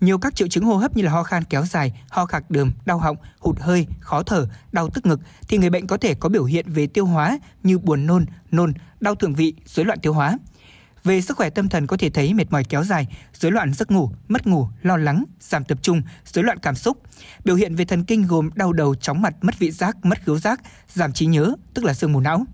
Nhiều 0.00 0.18
các 0.18 0.34
triệu 0.34 0.48
chứng 0.48 0.64
hô 0.64 0.76
hấp 0.76 0.96
như 0.96 1.02
là 1.02 1.10
ho 1.10 1.22
khan 1.22 1.44
kéo 1.44 1.64
dài, 1.66 1.92
ho 2.10 2.26
khạc 2.26 2.50
đờm, 2.50 2.72
đau 2.86 2.98
họng, 2.98 3.16
hụt 3.40 3.60
hơi, 3.60 3.86
khó 4.00 4.22
thở, 4.22 4.48
đau 4.72 4.90
tức 4.90 5.06
ngực 5.06 5.20
thì 5.48 5.58
người 5.58 5.70
bệnh 5.70 5.86
có 5.86 5.96
thể 5.96 6.14
có 6.14 6.28
biểu 6.28 6.44
hiện 6.44 6.66
về 6.68 6.86
tiêu 6.86 7.06
hóa 7.06 7.38
như 7.62 7.78
buồn 7.78 8.06
nôn, 8.06 8.26
nôn, 8.50 8.72
đau 9.00 9.14
thượng 9.14 9.34
vị, 9.34 9.54
rối 9.66 9.86
loạn 9.86 10.00
tiêu 10.00 10.12
hóa. 10.12 10.38
Về 11.04 11.20
sức 11.20 11.36
khỏe 11.36 11.50
tâm 11.50 11.68
thần 11.68 11.86
có 11.86 11.96
thể 11.96 12.10
thấy 12.10 12.34
mệt 12.34 12.52
mỏi 12.52 12.64
kéo 12.64 12.84
dài, 12.84 13.06
rối 13.34 13.52
loạn 13.52 13.72
giấc 13.72 13.90
ngủ, 13.90 14.10
mất 14.28 14.46
ngủ, 14.46 14.68
lo 14.82 14.96
lắng, 14.96 15.24
giảm 15.40 15.64
tập 15.64 15.78
trung, 15.82 16.02
rối 16.24 16.44
loạn 16.44 16.58
cảm 16.58 16.74
xúc. 16.74 16.98
Biểu 17.44 17.54
hiện 17.54 17.74
về 17.74 17.84
thần 17.84 18.04
kinh 18.04 18.26
gồm 18.26 18.50
đau 18.54 18.72
đầu, 18.72 18.94
chóng 18.94 19.22
mặt, 19.22 19.34
mất 19.40 19.58
vị 19.58 19.70
giác, 19.70 20.04
mất 20.04 20.18
khứu 20.24 20.38
giác, 20.38 20.60
giảm 20.88 21.12
trí 21.12 21.26
nhớ, 21.26 21.52
tức 21.74 21.84
là 21.84 21.94
sương 21.94 22.12
mù 22.12 22.20
não. 22.20 22.44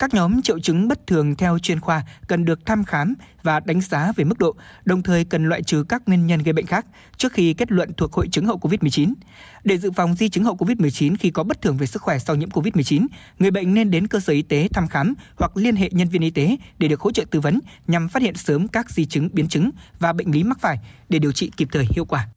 Các 0.00 0.14
nhóm 0.14 0.42
triệu 0.42 0.58
chứng 0.58 0.88
bất 0.88 1.06
thường 1.06 1.34
theo 1.34 1.58
chuyên 1.58 1.80
khoa 1.80 2.02
cần 2.28 2.44
được 2.44 2.66
thăm 2.66 2.84
khám 2.84 3.14
và 3.42 3.60
đánh 3.60 3.80
giá 3.80 4.12
về 4.16 4.24
mức 4.24 4.38
độ, 4.38 4.54
đồng 4.84 5.02
thời 5.02 5.24
cần 5.24 5.48
loại 5.48 5.62
trừ 5.62 5.84
các 5.88 6.02
nguyên 6.06 6.26
nhân 6.26 6.42
gây 6.42 6.52
bệnh 6.52 6.66
khác 6.66 6.86
trước 7.16 7.32
khi 7.32 7.54
kết 7.54 7.72
luận 7.72 7.92
thuộc 7.96 8.12
hội 8.12 8.28
chứng 8.28 8.46
hậu 8.46 8.58
COVID-19. 8.58 9.12
Để 9.64 9.78
dự 9.78 9.90
phòng 9.90 10.14
di 10.14 10.28
chứng 10.28 10.44
hậu 10.44 10.56
COVID-19 10.56 11.16
khi 11.20 11.30
có 11.30 11.42
bất 11.42 11.62
thường 11.62 11.76
về 11.76 11.86
sức 11.86 12.02
khỏe 12.02 12.18
sau 12.18 12.36
nhiễm 12.36 12.48
COVID-19, 12.48 13.06
người 13.38 13.50
bệnh 13.50 13.74
nên 13.74 13.90
đến 13.90 14.06
cơ 14.06 14.20
sở 14.20 14.32
y 14.32 14.42
tế 14.42 14.68
thăm 14.72 14.88
khám 14.88 15.14
hoặc 15.36 15.56
liên 15.56 15.76
hệ 15.76 15.88
nhân 15.92 16.08
viên 16.08 16.22
y 16.22 16.30
tế 16.30 16.56
để 16.78 16.88
được 16.88 17.00
hỗ 17.00 17.12
trợ 17.12 17.24
tư 17.30 17.40
vấn 17.40 17.60
nhằm 17.86 18.08
phát 18.08 18.22
hiện 18.22 18.34
sớm 18.34 18.68
các 18.68 18.90
di 18.90 19.06
chứng, 19.06 19.28
biến 19.32 19.48
chứng 19.48 19.70
và 19.98 20.12
bệnh 20.12 20.30
lý 20.30 20.44
mắc 20.44 20.60
phải 20.60 20.78
để 21.08 21.18
điều 21.18 21.32
trị 21.32 21.50
kịp 21.56 21.68
thời 21.72 21.86
hiệu 21.94 22.04
quả. 22.04 22.28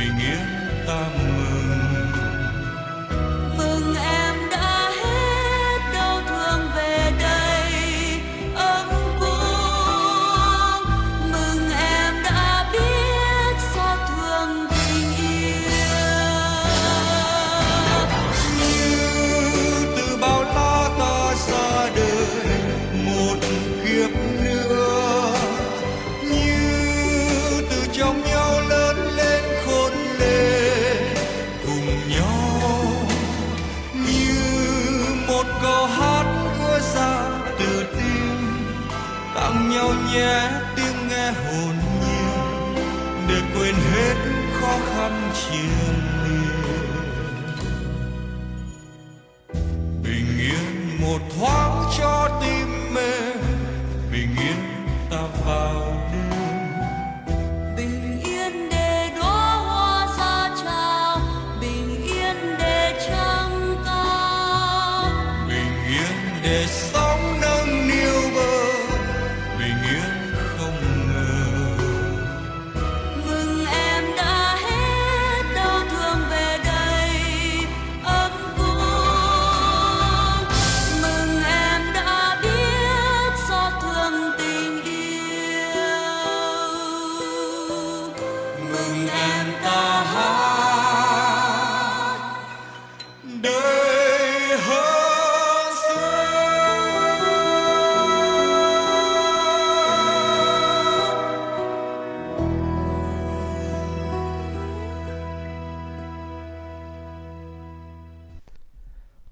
Bình 0.00 0.18
yên 0.18 0.46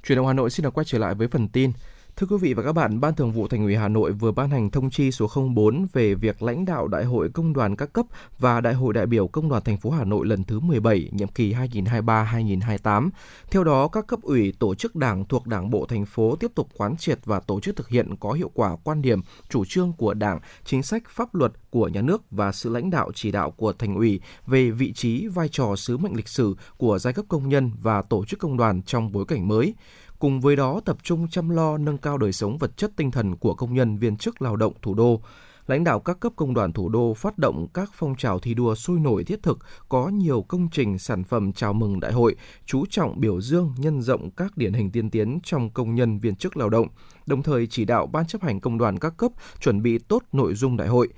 Truyền 0.08 0.16
động 0.16 0.26
Hà 0.26 0.32
Nội 0.32 0.50
xin 0.50 0.64
được 0.64 0.74
quay 0.74 0.84
trở 0.84 0.98
lại 0.98 1.14
với 1.14 1.28
phần 1.28 1.48
tin. 1.48 1.72
Thưa 2.18 2.26
quý 2.26 2.36
vị 2.40 2.54
và 2.54 2.62
các 2.62 2.72
bạn, 2.72 3.00
Ban 3.00 3.14
Thường 3.14 3.32
vụ 3.32 3.48
Thành 3.48 3.64
ủy 3.64 3.76
Hà 3.76 3.88
Nội 3.88 4.12
vừa 4.12 4.32
ban 4.32 4.50
hành 4.50 4.70
thông 4.70 4.90
chi 4.90 5.10
số 5.10 5.28
04 5.54 5.86
về 5.92 6.14
việc 6.14 6.42
lãnh 6.42 6.64
đạo 6.64 6.88
Đại 6.88 7.04
hội 7.04 7.30
Công 7.30 7.52
đoàn 7.52 7.76
các 7.76 7.92
cấp 7.92 8.06
và 8.38 8.60
Đại 8.60 8.74
hội 8.74 8.94
đại 8.94 9.06
biểu 9.06 9.28
Công 9.28 9.48
đoàn 9.48 9.62
thành 9.64 9.76
phố 9.76 9.90
Hà 9.90 10.04
Nội 10.04 10.26
lần 10.26 10.44
thứ 10.44 10.60
17, 10.60 11.08
nhiệm 11.12 11.28
kỳ 11.28 11.54
2023-2028. 11.54 13.10
Theo 13.50 13.64
đó, 13.64 13.88
các 13.88 14.06
cấp 14.06 14.22
ủy 14.22 14.52
tổ 14.58 14.74
chức 14.74 14.96
Đảng 14.96 15.24
thuộc 15.24 15.46
Đảng 15.46 15.70
bộ 15.70 15.86
thành 15.86 16.06
phố 16.06 16.36
tiếp 16.36 16.50
tục 16.54 16.68
quán 16.76 16.96
triệt 16.96 17.18
và 17.24 17.40
tổ 17.40 17.60
chức 17.60 17.76
thực 17.76 17.88
hiện 17.88 18.16
có 18.20 18.32
hiệu 18.32 18.50
quả 18.54 18.76
quan 18.84 19.02
điểm, 19.02 19.20
chủ 19.48 19.64
trương 19.64 19.92
của 19.92 20.14
Đảng, 20.14 20.40
chính 20.64 20.82
sách 20.82 21.02
pháp 21.08 21.34
luật 21.34 21.52
của 21.70 21.88
nhà 21.88 22.00
nước 22.00 22.22
và 22.30 22.52
sự 22.52 22.70
lãnh 22.70 22.90
đạo 22.90 23.10
chỉ 23.14 23.30
đạo 23.30 23.50
của 23.50 23.72
thành 23.72 23.94
ủy 23.94 24.20
về 24.46 24.70
vị 24.70 24.92
trí, 24.92 25.26
vai 25.26 25.48
trò, 25.48 25.76
sứ 25.76 25.96
mệnh 25.96 26.16
lịch 26.16 26.28
sử 26.28 26.54
của 26.76 26.98
giai 26.98 27.12
cấp 27.12 27.24
công 27.28 27.48
nhân 27.48 27.70
và 27.82 28.02
tổ 28.02 28.24
chức 28.24 28.38
công 28.38 28.56
đoàn 28.56 28.82
trong 28.82 29.12
bối 29.12 29.24
cảnh 29.28 29.48
mới 29.48 29.74
cùng 30.18 30.40
với 30.40 30.56
đó 30.56 30.80
tập 30.84 30.96
trung 31.02 31.28
chăm 31.28 31.48
lo 31.48 31.78
nâng 31.78 31.98
cao 31.98 32.18
đời 32.18 32.32
sống 32.32 32.58
vật 32.58 32.76
chất 32.76 32.92
tinh 32.96 33.10
thần 33.10 33.36
của 33.36 33.54
công 33.54 33.74
nhân 33.74 33.96
viên 33.96 34.16
chức 34.16 34.42
lao 34.42 34.56
động 34.56 34.72
thủ 34.82 34.94
đô. 34.94 35.20
Lãnh 35.66 35.84
đạo 35.84 36.00
các 36.00 36.20
cấp 36.20 36.32
công 36.36 36.54
đoàn 36.54 36.72
thủ 36.72 36.88
đô 36.88 37.14
phát 37.14 37.38
động 37.38 37.66
các 37.74 37.90
phong 37.94 38.16
trào 38.16 38.38
thi 38.38 38.54
đua 38.54 38.74
sôi 38.74 39.00
nổi 39.00 39.24
thiết 39.24 39.42
thực, 39.42 39.58
có 39.88 40.08
nhiều 40.08 40.42
công 40.42 40.68
trình 40.72 40.98
sản 40.98 41.24
phẩm 41.24 41.52
chào 41.52 41.72
mừng 41.72 42.00
đại 42.00 42.12
hội, 42.12 42.36
chú 42.66 42.84
trọng 42.90 43.20
biểu 43.20 43.40
dương 43.40 43.74
nhân 43.78 44.02
rộng 44.02 44.30
các 44.30 44.56
điển 44.56 44.72
hình 44.72 44.90
tiên 44.90 45.10
tiến 45.10 45.38
trong 45.42 45.70
công 45.70 45.94
nhân 45.94 46.18
viên 46.18 46.36
chức 46.36 46.56
lao 46.56 46.68
động, 46.68 46.88
đồng 47.26 47.42
thời 47.42 47.66
chỉ 47.66 47.84
đạo 47.84 48.06
ban 48.06 48.26
chấp 48.26 48.42
hành 48.42 48.60
công 48.60 48.78
đoàn 48.78 48.98
các 48.98 49.16
cấp 49.16 49.32
chuẩn 49.60 49.82
bị 49.82 49.98
tốt 49.98 50.22
nội 50.32 50.54
dung 50.54 50.76
đại 50.76 50.88
hội. 50.88 51.08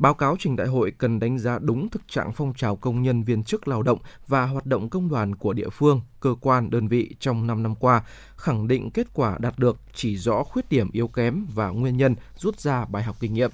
Báo 0.00 0.14
cáo 0.14 0.36
trình 0.38 0.56
đại 0.56 0.66
hội 0.66 0.92
cần 0.98 1.20
đánh 1.20 1.38
giá 1.38 1.58
đúng 1.58 1.88
thực 1.88 2.08
trạng 2.08 2.32
phong 2.32 2.54
trào 2.54 2.76
công 2.76 3.02
nhân 3.02 3.22
viên 3.22 3.44
chức 3.44 3.68
lao 3.68 3.82
động 3.82 3.98
và 4.26 4.46
hoạt 4.46 4.66
động 4.66 4.90
công 4.90 5.08
đoàn 5.08 5.34
của 5.34 5.52
địa 5.52 5.68
phương, 5.68 6.00
cơ 6.20 6.34
quan, 6.40 6.70
đơn 6.70 6.88
vị 6.88 7.14
trong 7.20 7.46
5 7.46 7.62
năm 7.62 7.74
qua, 7.74 8.02
khẳng 8.36 8.68
định 8.68 8.90
kết 8.90 9.06
quả 9.14 9.36
đạt 9.38 9.58
được, 9.58 9.80
chỉ 9.94 10.16
rõ 10.16 10.44
khuyết 10.44 10.68
điểm 10.70 10.90
yếu 10.92 11.08
kém 11.08 11.46
và 11.54 11.68
nguyên 11.68 11.96
nhân 11.96 12.16
rút 12.36 12.60
ra 12.60 12.84
bài 12.84 13.02
học 13.02 13.16
kinh 13.20 13.34
nghiệm. 13.34 13.50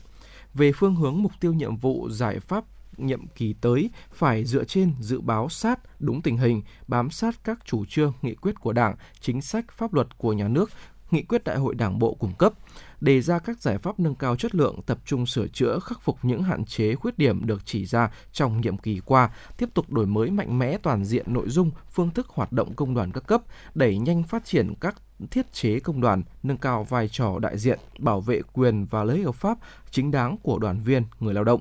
Về 0.54 0.72
phương 0.72 0.96
hướng 0.96 1.22
mục 1.22 1.32
tiêu 1.40 1.52
nhiệm 1.52 1.76
vụ 1.76 2.08
giải 2.10 2.40
pháp 2.40 2.64
nhiệm 2.96 3.26
kỳ 3.26 3.52
tới 3.60 3.90
phải 4.12 4.44
dựa 4.44 4.64
trên 4.64 4.94
dự 5.00 5.20
báo 5.20 5.48
sát 5.48 5.80
đúng 6.00 6.22
tình 6.22 6.36
hình, 6.36 6.62
bám 6.88 7.10
sát 7.10 7.34
các 7.44 7.58
chủ 7.64 7.84
trương, 7.84 8.12
nghị 8.22 8.34
quyết 8.34 8.60
của 8.60 8.72
Đảng, 8.72 8.96
chính 9.20 9.42
sách 9.42 9.64
pháp 9.72 9.94
luật 9.94 10.18
của 10.18 10.32
nhà 10.32 10.48
nước, 10.48 10.70
nghị 11.10 11.22
quyết 11.22 11.44
đại 11.44 11.56
hội 11.56 11.74
Đảng 11.74 11.98
bộ 11.98 12.14
cung 12.14 12.32
cấp, 12.38 12.52
đề 13.00 13.20
ra 13.20 13.38
các 13.38 13.62
giải 13.62 13.78
pháp 13.78 14.00
nâng 14.00 14.14
cao 14.14 14.36
chất 14.36 14.54
lượng, 14.54 14.80
tập 14.86 14.98
trung 15.04 15.26
sửa 15.26 15.46
chữa, 15.48 15.78
khắc 15.78 16.00
phục 16.00 16.18
những 16.22 16.42
hạn 16.42 16.64
chế, 16.64 16.94
khuyết 16.94 17.18
điểm 17.18 17.46
được 17.46 17.62
chỉ 17.64 17.86
ra 17.86 18.10
trong 18.32 18.60
nhiệm 18.60 18.76
kỳ 18.76 19.00
qua, 19.04 19.30
tiếp 19.56 19.68
tục 19.74 19.92
đổi 19.92 20.06
mới 20.06 20.30
mạnh 20.30 20.58
mẽ 20.58 20.78
toàn 20.78 21.04
diện 21.04 21.32
nội 21.32 21.48
dung, 21.48 21.70
phương 21.90 22.10
thức 22.10 22.28
hoạt 22.28 22.52
động 22.52 22.74
công 22.74 22.94
đoàn 22.94 23.12
các 23.12 23.26
cấp, 23.26 23.42
đẩy 23.74 23.98
nhanh 23.98 24.22
phát 24.22 24.44
triển 24.44 24.74
các 24.80 25.02
thiết 25.30 25.52
chế 25.52 25.80
công 25.80 26.00
đoàn, 26.00 26.22
nâng 26.42 26.56
cao 26.56 26.84
vai 26.84 27.08
trò 27.08 27.38
đại 27.38 27.58
diện, 27.58 27.78
bảo 27.98 28.20
vệ 28.20 28.40
quyền 28.52 28.84
và 28.84 29.04
lợi 29.04 29.16
ích 29.16 29.26
hợp 29.26 29.34
pháp 29.34 29.58
chính 29.90 30.10
đáng 30.10 30.36
của 30.42 30.58
đoàn 30.58 30.82
viên, 30.82 31.04
người 31.20 31.34
lao 31.34 31.44
động. 31.44 31.60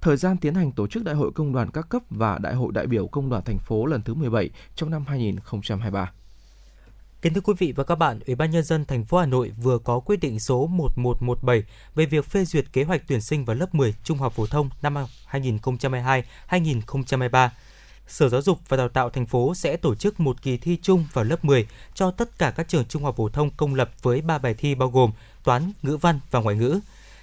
Thời 0.00 0.16
gian 0.16 0.36
tiến 0.36 0.54
hành 0.54 0.72
tổ 0.72 0.86
chức 0.86 1.04
Đại 1.04 1.14
hội 1.14 1.32
Công 1.34 1.52
đoàn 1.52 1.70
các 1.70 1.88
cấp 1.88 2.02
và 2.10 2.38
Đại 2.38 2.54
hội 2.54 2.72
đại 2.72 2.86
biểu 2.86 3.06
Công 3.06 3.30
đoàn 3.30 3.42
thành 3.44 3.58
phố 3.58 3.86
lần 3.86 4.02
thứ 4.02 4.14
17 4.14 4.50
trong 4.74 4.90
năm 4.90 5.04
2023. 5.08 6.12
Kính 7.24 7.34
thưa 7.34 7.40
quý 7.40 7.54
vị 7.58 7.72
và 7.72 7.84
các 7.84 7.94
bạn, 7.94 8.20
Ủy 8.26 8.34
ban 8.34 8.50
nhân 8.50 8.64
dân 8.64 8.84
thành 8.84 9.04
phố 9.04 9.18
Hà 9.18 9.26
Nội 9.26 9.52
vừa 9.62 9.78
có 9.78 10.00
quyết 10.00 10.20
định 10.20 10.40
số 10.40 10.66
1117 10.66 11.64
về 11.94 12.06
việc 12.06 12.24
phê 12.24 12.44
duyệt 12.44 12.64
kế 12.72 12.84
hoạch 12.84 13.02
tuyển 13.08 13.20
sinh 13.20 13.44
vào 13.44 13.56
lớp 13.56 13.74
10 13.74 13.94
trung 14.04 14.18
học 14.18 14.32
phổ 14.32 14.46
thông 14.46 14.70
năm 14.82 14.94
2022-2023. 15.30 17.48
Sở 18.06 18.28
Giáo 18.28 18.42
dục 18.42 18.58
và 18.68 18.76
Đào 18.76 18.88
tạo 18.88 19.10
thành 19.10 19.26
phố 19.26 19.54
sẽ 19.54 19.76
tổ 19.76 19.94
chức 19.94 20.20
một 20.20 20.42
kỳ 20.42 20.56
thi 20.56 20.78
chung 20.82 21.06
vào 21.12 21.24
lớp 21.24 21.44
10 21.44 21.66
cho 21.94 22.10
tất 22.10 22.38
cả 22.38 22.50
các 22.50 22.68
trường 22.68 22.84
trung 22.84 23.02
học 23.02 23.16
phổ 23.16 23.28
thông 23.28 23.50
công 23.50 23.74
lập 23.74 23.90
với 24.02 24.20
3 24.20 24.38
bài 24.38 24.54
thi 24.54 24.74
bao 24.74 24.88
gồm 24.88 25.12
toán, 25.44 25.72
ngữ 25.82 25.96
văn 25.96 26.20
và 26.30 26.40
ngoại 26.40 26.56
ngữ. 26.56 26.80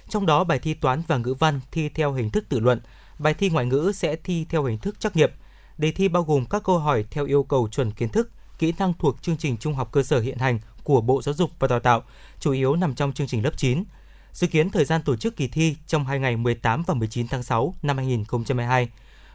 Trong 0.08 0.26
đó 0.26 0.44
bài 0.44 0.58
thi 0.58 0.74
toán 0.74 1.02
và 1.08 1.16
ngữ 1.16 1.34
văn 1.34 1.60
thi 1.70 1.88
theo 1.88 2.12
hình 2.12 2.30
thức 2.30 2.44
tự 2.48 2.60
luận, 2.60 2.80
bài 3.18 3.34
thi 3.34 3.50
ngoại 3.50 3.66
ngữ 3.66 3.92
sẽ 3.94 4.16
thi 4.16 4.46
theo 4.48 4.64
hình 4.64 4.78
thức 4.78 5.00
trắc 5.00 5.16
nghiệm. 5.16 5.30
Đề 5.78 5.92
thi 5.92 6.08
bao 6.08 6.22
gồm 6.22 6.46
các 6.46 6.62
câu 6.64 6.78
hỏi 6.78 7.04
theo 7.10 7.26
yêu 7.26 7.42
cầu 7.42 7.68
chuẩn 7.68 7.90
kiến 7.90 8.08
thức, 8.08 8.30
kỹ 8.62 8.72
năng 8.78 8.92
thuộc 8.98 9.22
chương 9.22 9.36
trình 9.36 9.56
trung 9.56 9.74
học 9.74 9.88
cơ 9.92 10.02
sở 10.02 10.20
hiện 10.20 10.38
hành 10.38 10.58
của 10.82 11.00
Bộ 11.00 11.22
Giáo 11.22 11.34
dục 11.34 11.50
và 11.58 11.68
Đào 11.68 11.80
tạo, 11.80 12.02
chủ 12.40 12.52
yếu 12.52 12.76
nằm 12.76 12.94
trong 12.94 13.12
chương 13.12 13.26
trình 13.26 13.44
lớp 13.44 13.56
9. 13.56 13.84
Dự 14.32 14.46
kiến 14.46 14.70
thời 14.70 14.84
gian 14.84 15.02
tổ 15.02 15.16
chức 15.16 15.36
kỳ 15.36 15.48
thi 15.48 15.76
trong 15.86 16.06
hai 16.06 16.18
ngày 16.18 16.36
18 16.36 16.82
và 16.86 16.94
19 16.94 17.28
tháng 17.28 17.42
6 17.42 17.74
năm 17.82 17.96
2022. 17.96 18.88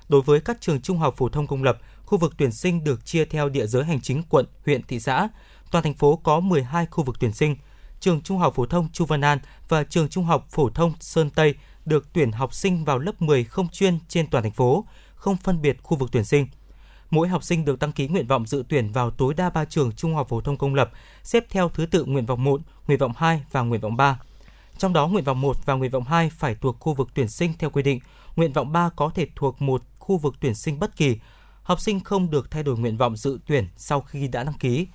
Đối 0.10 0.22
với 0.22 0.40
các 0.40 0.58
trường 0.62 0.82
trung 0.82 0.98
học 0.98 1.14
phổ 1.18 1.30
thông 1.30 1.48
công 1.48 1.64
lập, 1.64 1.78
khu 2.06 2.18
vực 2.18 2.34
tuyển 2.38 2.52
sinh 2.52 2.84
được 2.84 3.06
chia 3.06 3.26
theo 3.26 3.49
địa 3.49 3.68
giới 3.68 3.84
hành 3.84 4.02
chính 4.02 4.24
quận, 4.30 4.45
huyện, 4.66 4.84
thị 4.84 4.99
xã. 4.99 5.28
Toàn 5.72 5.84
thành 5.84 5.94
phố 5.94 6.16
có 6.16 6.40
12 6.40 6.86
khu 6.86 7.04
vực 7.04 7.16
tuyển 7.20 7.34
sinh. 7.34 7.56
Trường 7.99 8.22
Trung 8.22 8.38
học 8.38 8.56
phổ 8.56 8.66
thông 8.66 8.90
Chu 8.94 9.06
Văn 9.06 9.22
An 9.22 9.40
và 9.70 9.84
trường 9.84 10.10
Trung 10.10 10.26
học 10.26 10.48
phổ 10.52 10.70
thông 10.70 10.94
Sơn 10.99 11.30
Tây 11.30 11.56
được 11.86 12.14
tuyển 12.14 12.32
học 12.32 12.54
sinh 12.54 12.86
vào 12.86 12.99
lớp 12.99 13.22
10 13.22 13.44
không 13.44 13.68
chuyên 13.70 13.99
trên 14.08 14.28
toàn 14.28 14.44
thành 14.44 14.54
phố, 14.54 14.86
không 15.16 15.38
phân 15.38 15.62
biệt 15.62 15.78
khu 15.84 15.98
vực 15.98 16.10
tuyển 16.12 16.26
sinh 16.26 16.48
mỗi 17.10 17.28
học 17.28 17.44
sinh 17.44 17.66
được 17.66 17.80
đăng 17.80 17.92
ký 17.92 18.08
nguyện 18.08 18.28
vọng 18.28 18.48
dự 18.48 18.64
tuyển 18.70 18.92
vào 18.92 19.12
tối 19.12 19.34
đa 19.34 19.50
3 19.50 19.66
trường 19.66 19.92
trung 19.92 20.16
học 20.16 20.30
phổ 20.30 20.42
thông 20.42 20.58
công 20.58 20.76
lập, 20.76 20.92
xếp 21.24 21.46
theo 21.50 21.70
thứ 21.70 21.86
tự 21.86 22.06
nguyện 22.06 22.26
vọng 22.26 22.44
1, 22.44 22.62
nguyện 22.88 23.00
vọng 23.00 23.12
2 23.18 23.44
và 23.52 23.62
nguyện 23.62 23.82
vọng 23.82 23.98
3. 23.98 24.20
Trong 24.78 24.94
đó 24.94 25.08
nguyện 25.08 25.24
vọng 25.24 25.42
1 25.42 25.66
và 25.66 25.74
nguyện 25.74 25.92
vọng 25.92 26.04
2 26.04 26.30
phải 26.30 26.56
thuộc 26.56 26.80
khu 26.80 26.94
vực 26.94 27.10
tuyển 27.14 27.28
sinh 27.28 27.54
theo 27.60 27.70
quy 27.70 27.84
định, 27.84 28.00
nguyện 28.36 28.54
vọng 28.54 28.72
3 28.72 28.90
có 28.96 29.12
thể 29.16 29.28
thuộc 29.36 29.62
một 29.62 29.82
khu 30.00 30.18
vực 30.18 30.36
tuyển 30.40 30.56
sinh 30.56 30.80
bất 30.80 30.98
kỳ. 30.98 31.18
Học 31.64 31.80
sinh 31.80 32.00
không 32.00 32.30
được 32.30 32.52
thay 32.52 32.64
đổi 32.64 32.78
nguyện 32.78 32.98
vọng 32.98 33.18
dự 33.18 33.40
tuyển 33.48 33.68
sau 33.78 34.02
khi 34.02 34.28
đã 34.28 34.44
đăng 34.44 34.58
ký. 34.58 34.88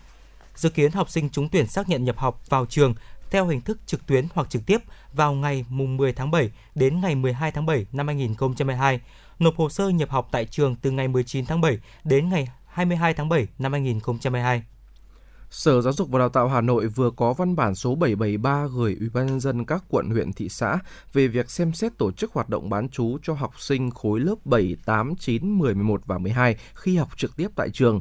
Dự 0.54 0.70
kiến 0.70 0.92
học 0.92 1.10
sinh 1.10 1.30
trúng 1.30 1.48
tuyển 1.48 1.66
xác 1.66 1.88
nhận 1.88 2.04
nhập 2.04 2.18
học 2.18 2.50
vào 2.50 2.66
trường 2.66 2.94
theo 3.32 3.46
hình 3.46 3.60
thức 3.60 3.78
trực 3.86 4.06
tuyến 4.06 4.26
hoặc 4.34 4.50
trực 4.50 4.66
tiếp 4.66 4.78
vào 5.12 5.32
ngày 5.32 5.64
mùng 5.68 5.96
10 5.96 6.12
tháng 6.12 6.30
7 6.30 6.50
đến 6.74 7.00
ngày 7.00 7.14
12 7.14 7.52
tháng 7.52 7.66
7 7.66 7.86
năm 7.92 8.06
2022 8.06 9.00
nộp 9.42 9.56
hồ 9.56 9.68
sơ 9.68 9.88
nhập 9.88 10.10
học 10.10 10.28
tại 10.32 10.44
trường 10.44 10.76
từ 10.76 10.90
ngày 10.90 11.08
19 11.08 11.46
tháng 11.46 11.60
7 11.60 11.78
đến 12.04 12.28
ngày 12.28 12.48
22 12.66 13.14
tháng 13.14 13.28
7 13.28 13.48
năm 13.58 13.72
2022. 13.72 14.62
Sở 15.50 15.80
Giáo 15.80 15.92
dục 15.92 16.08
và 16.10 16.18
Đào 16.18 16.28
tạo 16.28 16.48
Hà 16.48 16.60
Nội 16.60 16.86
vừa 16.86 17.10
có 17.10 17.32
văn 17.32 17.56
bản 17.56 17.74
số 17.74 17.94
773 17.94 18.66
gửi 18.66 18.96
Ủy 19.00 19.08
ban 19.08 19.26
nhân 19.26 19.40
dân 19.40 19.64
các 19.64 19.84
quận 19.88 20.10
huyện 20.10 20.32
thị 20.32 20.48
xã 20.48 20.78
về 21.12 21.28
việc 21.28 21.50
xem 21.50 21.72
xét 21.72 21.98
tổ 21.98 22.12
chức 22.12 22.32
hoạt 22.32 22.48
động 22.48 22.70
bán 22.70 22.88
trú 22.88 23.18
cho 23.22 23.34
học 23.34 23.60
sinh 23.60 23.90
khối 23.90 24.20
lớp 24.20 24.34
7, 24.44 24.76
8, 24.84 25.14
9, 25.16 25.58
10, 25.58 25.74
11 25.74 26.02
và 26.06 26.18
12 26.18 26.56
khi 26.74 26.96
học 26.96 27.08
trực 27.16 27.36
tiếp 27.36 27.48
tại 27.56 27.70
trường. 27.70 28.00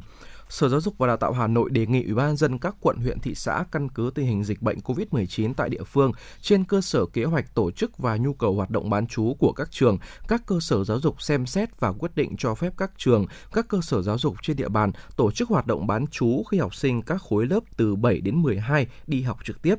Sở 0.52 0.70
Giáo 0.70 0.82
dục 0.82 0.94
và 0.98 1.08
Đào 1.08 1.18
tạo 1.18 1.34
Hà 1.34 1.48
Nội 1.48 1.70
đề 1.70 1.86
nghị 1.86 2.04
Ủy 2.04 2.14
ban 2.14 2.36
dân 2.36 2.60
các 2.60 2.76
quận 2.82 2.98
huyện 2.98 3.20
thị 3.20 3.36
xã 3.36 3.66
căn 3.72 3.90
cứ 3.90 4.12
tình 4.16 4.26
hình 4.26 4.44
dịch 4.44 4.62
bệnh 4.62 4.80
COVID-19 4.80 5.54
tại 5.54 5.70
địa 5.70 5.84
phương 5.84 6.12
trên 6.42 6.64
cơ 6.64 6.82
sở 6.82 7.06
kế 7.06 7.24
hoạch 7.24 7.56
tổ 7.56 7.72
chức 7.72 7.98
và 7.98 8.18
nhu 8.18 8.34
cầu 8.34 8.56
hoạt 8.56 8.70
động 8.70 8.90
bán 8.90 9.08
trú 9.08 9.36
của 9.40 9.52
các 9.52 9.72
trường, 9.72 9.98
các 10.28 10.46
cơ 10.46 10.60
sở 10.62 10.84
giáo 10.84 11.00
dục 11.00 11.22
xem 11.22 11.46
xét 11.46 11.80
và 11.80 11.92
quyết 11.92 12.16
định 12.16 12.36
cho 12.38 12.56
phép 12.56 12.74
các 12.78 12.92
trường, 12.98 13.26
các 13.54 13.68
cơ 13.68 13.82
sở 13.82 14.02
giáo 14.02 14.18
dục 14.18 14.36
trên 14.42 14.58
địa 14.58 14.70
bàn 14.70 14.92
tổ 15.16 15.32
chức 15.32 15.50
hoạt 15.50 15.68
động 15.68 15.88
bán 15.88 16.08
trú 16.08 16.44
khi 16.44 16.58
học 16.58 16.76
sinh 16.76 17.02
các 17.02 17.22
khối 17.22 17.46
lớp 17.46 17.60
từ 17.78 17.96
7 17.96 18.22
đến 18.22 18.42
12 18.42 18.88
đi 19.08 19.22
học 19.22 19.38
trực 19.44 19.62
tiếp 19.62 19.76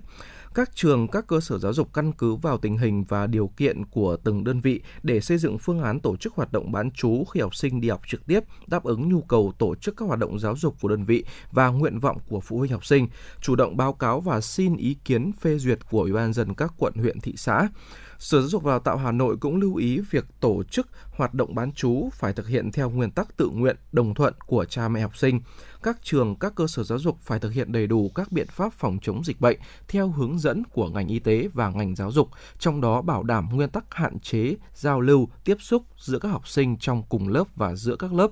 các 0.54 0.70
trường, 0.74 1.08
các 1.08 1.26
cơ 1.26 1.40
sở 1.40 1.58
giáo 1.58 1.72
dục 1.72 1.94
căn 1.94 2.12
cứ 2.12 2.34
vào 2.34 2.58
tình 2.58 2.78
hình 2.78 3.04
và 3.04 3.26
điều 3.26 3.50
kiện 3.56 3.84
của 3.84 4.16
từng 4.16 4.44
đơn 4.44 4.60
vị 4.60 4.82
để 5.02 5.20
xây 5.20 5.38
dựng 5.38 5.58
phương 5.58 5.82
án 5.82 6.00
tổ 6.00 6.16
chức 6.16 6.34
hoạt 6.34 6.52
động 6.52 6.72
bán 6.72 6.90
trú 6.90 7.24
khi 7.24 7.40
học 7.40 7.54
sinh 7.54 7.80
đi 7.80 7.88
học 7.88 8.00
trực 8.06 8.26
tiếp, 8.26 8.40
đáp 8.66 8.84
ứng 8.84 9.08
nhu 9.08 9.20
cầu 9.20 9.52
tổ 9.58 9.74
chức 9.74 9.96
các 9.96 10.04
hoạt 10.08 10.18
động 10.18 10.38
giáo 10.38 10.56
dục 10.56 10.76
của 10.80 10.88
đơn 10.88 11.04
vị 11.04 11.24
và 11.52 11.68
nguyện 11.68 11.98
vọng 11.98 12.18
của 12.28 12.40
phụ 12.40 12.58
huynh 12.58 12.72
học 12.72 12.84
sinh, 12.84 13.08
chủ 13.40 13.56
động 13.56 13.76
báo 13.76 13.92
cáo 13.92 14.20
và 14.20 14.40
xin 14.40 14.76
ý 14.76 14.96
kiến 15.04 15.32
phê 15.40 15.58
duyệt 15.58 15.78
của 15.90 16.00
Ủy 16.00 16.12
ban 16.12 16.32
dân 16.32 16.54
các 16.54 16.74
quận, 16.78 16.94
huyện, 16.94 17.20
thị 17.20 17.34
xã. 17.36 17.68
Sở 18.22 18.40
Giáo 18.40 18.48
dục 18.48 18.62
và 18.62 18.72
Đào 18.72 18.78
tạo 18.78 18.96
Hà 18.96 19.12
Nội 19.12 19.36
cũng 19.36 19.56
lưu 19.56 19.74
ý 19.74 20.00
việc 20.10 20.24
tổ 20.40 20.62
chức 20.62 20.88
hoạt 21.16 21.34
động 21.34 21.54
bán 21.54 21.72
trú 21.72 22.08
phải 22.12 22.32
thực 22.32 22.48
hiện 22.48 22.72
theo 22.72 22.90
nguyên 22.90 23.10
tắc 23.10 23.36
tự 23.36 23.48
nguyện, 23.48 23.76
đồng 23.92 24.14
thuận 24.14 24.34
của 24.46 24.64
cha 24.64 24.88
mẹ 24.88 25.00
học 25.00 25.16
sinh. 25.16 25.40
Các 25.82 25.98
trường, 26.02 26.36
các 26.36 26.54
cơ 26.54 26.66
sở 26.66 26.82
giáo 26.82 26.98
dục 26.98 27.18
phải 27.20 27.38
thực 27.38 27.52
hiện 27.52 27.72
đầy 27.72 27.86
đủ 27.86 28.10
các 28.14 28.32
biện 28.32 28.46
pháp 28.50 28.72
phòng 28.72 28.98
chống 29.02 29.24
dịch 29.24 29.40
bệnh 29.40 29.58
theo 29.88 30.08
hướng 30.08 30.38
dẫn 30.38 30.62
của 30.64 30.88
ngành 30.88 31.08
y 31.08 31.18
tế 31.18 31.48
và 31.54 31.70
ngành 31.70 31.94
giáo 31.94 32.12
dục, 32.12 32.28
trong 32.58 32.80
đó 32.80 33.02
bảo 33.02 33.22
đảm 33.22 33.48
nguyên 33.52 33.70
tắc 33.70 33.84
hạn 33.90 34.18
chế 34.18 34.56
giao 34.74 35.00
lưu, 35.00 35.28
tiếp 35.44 35.56
xúc 35.60 35.82
giữa 35.98 36.18
các 36.18 36.28
học 36.28 36.48
sinh 36.48 36.76
trong 36.76 37.02
cùng 37.08 37.28
lớp 37.28 37.44
và 37.56 37.74
giữa 37.74 37.96
các 37.96 38.12
lớp 38.12 38.30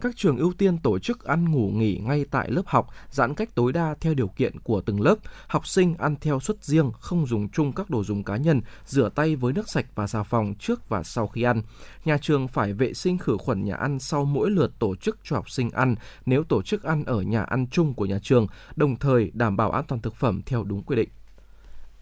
các 0.00 0.16
trường 0.16 0.38
ưu 0.38 0.52
tiên 0.52 0.78
tổ 0.78 0.98
chức 0.98 1.24
ăn 1.24 1.50
ngủ 1.50 1.68
nghỉ 1.68 2.00
ngay 2.04 2.24
tại 2.30 2.50
lớp 2.50 2.62
học, 2.66 2.86
giãn 3.10 3.34
cách 3.34 3.54
tối 3.54 3.72
đa 3.72 3.94
theo 4.00 4.14
điều 4.14 4.28
kiện 4.28 4.60
của 4.60 4.80
từng 4.80 5.00
lớp. 5.00 5.14
Học 5.46 5.66
sinh 5.66 5.94
ăn 5.98 6.16
theo 6.20 6.40
suất 6.40 6.64
riêng, 6.64 6.92
không 7.00 7.26
dùng 7.26 7.48
chung 7.48 7.72
các 7.72 7.90
đồ 7.90 8.04
dùng 8.04 8.24
cá 8.24 8.36
nhân, 8.36 8.60
rửa 8.86 9.08
tay 9.14 9.36
với 9.36 9.52
nước 9.52 9.68
sạch 9.68 9.86
và 9.94 10.06
xà 10.06 10.22
phòng 10.22 10.54
trước 10.58 10.88
và 10.88 11.02
sau 11.02 11.26
khi 11.26 11.42
ăn. 11.42 11.62
Nhà 12.04 12.18
trường 12.20 12.48
phải 12.48 12.72
vệ 12.72 12.94
sinh 12.94 13.18
khử 13.18 13.36
khuẩn 13.36 13.64
nhà 13.64 13.74
ăn 13.74 13.98
sau 13.98 14.24
mỗi 14.24 14.50
lượt 14.50 14.72
tổ 14.78 14.96
chức 14.96 15.18
cho 15.24 15.36
học 15.36 15.50
sinh 15.50 15.70
ăn 15.70 15.94
nếu 16.26 16.44
tổ 16.44 16.62
chức 16.62 16.82
ăn 16.82 17.04
ở 17.04 17.20
nhà 17.20 17.42
ăn 17.42 17.66
chung 17.70 17.94
của 17.94 18.06
nhà 18.06 18.18
trường, 18.22 18.46
đồng 18.76 18.96
thời 18.96 19.30
đảm 19.34 19.56
bảo 19.56 19.70
an 19.70 19.84
toàn 19.88 20.00
thực 20.00 20.14
phẩm 20.14 20.42
theo 20.46 20.64
đúng 20.64 20.82
quy 20.82 20.96
định. 20.96 21.08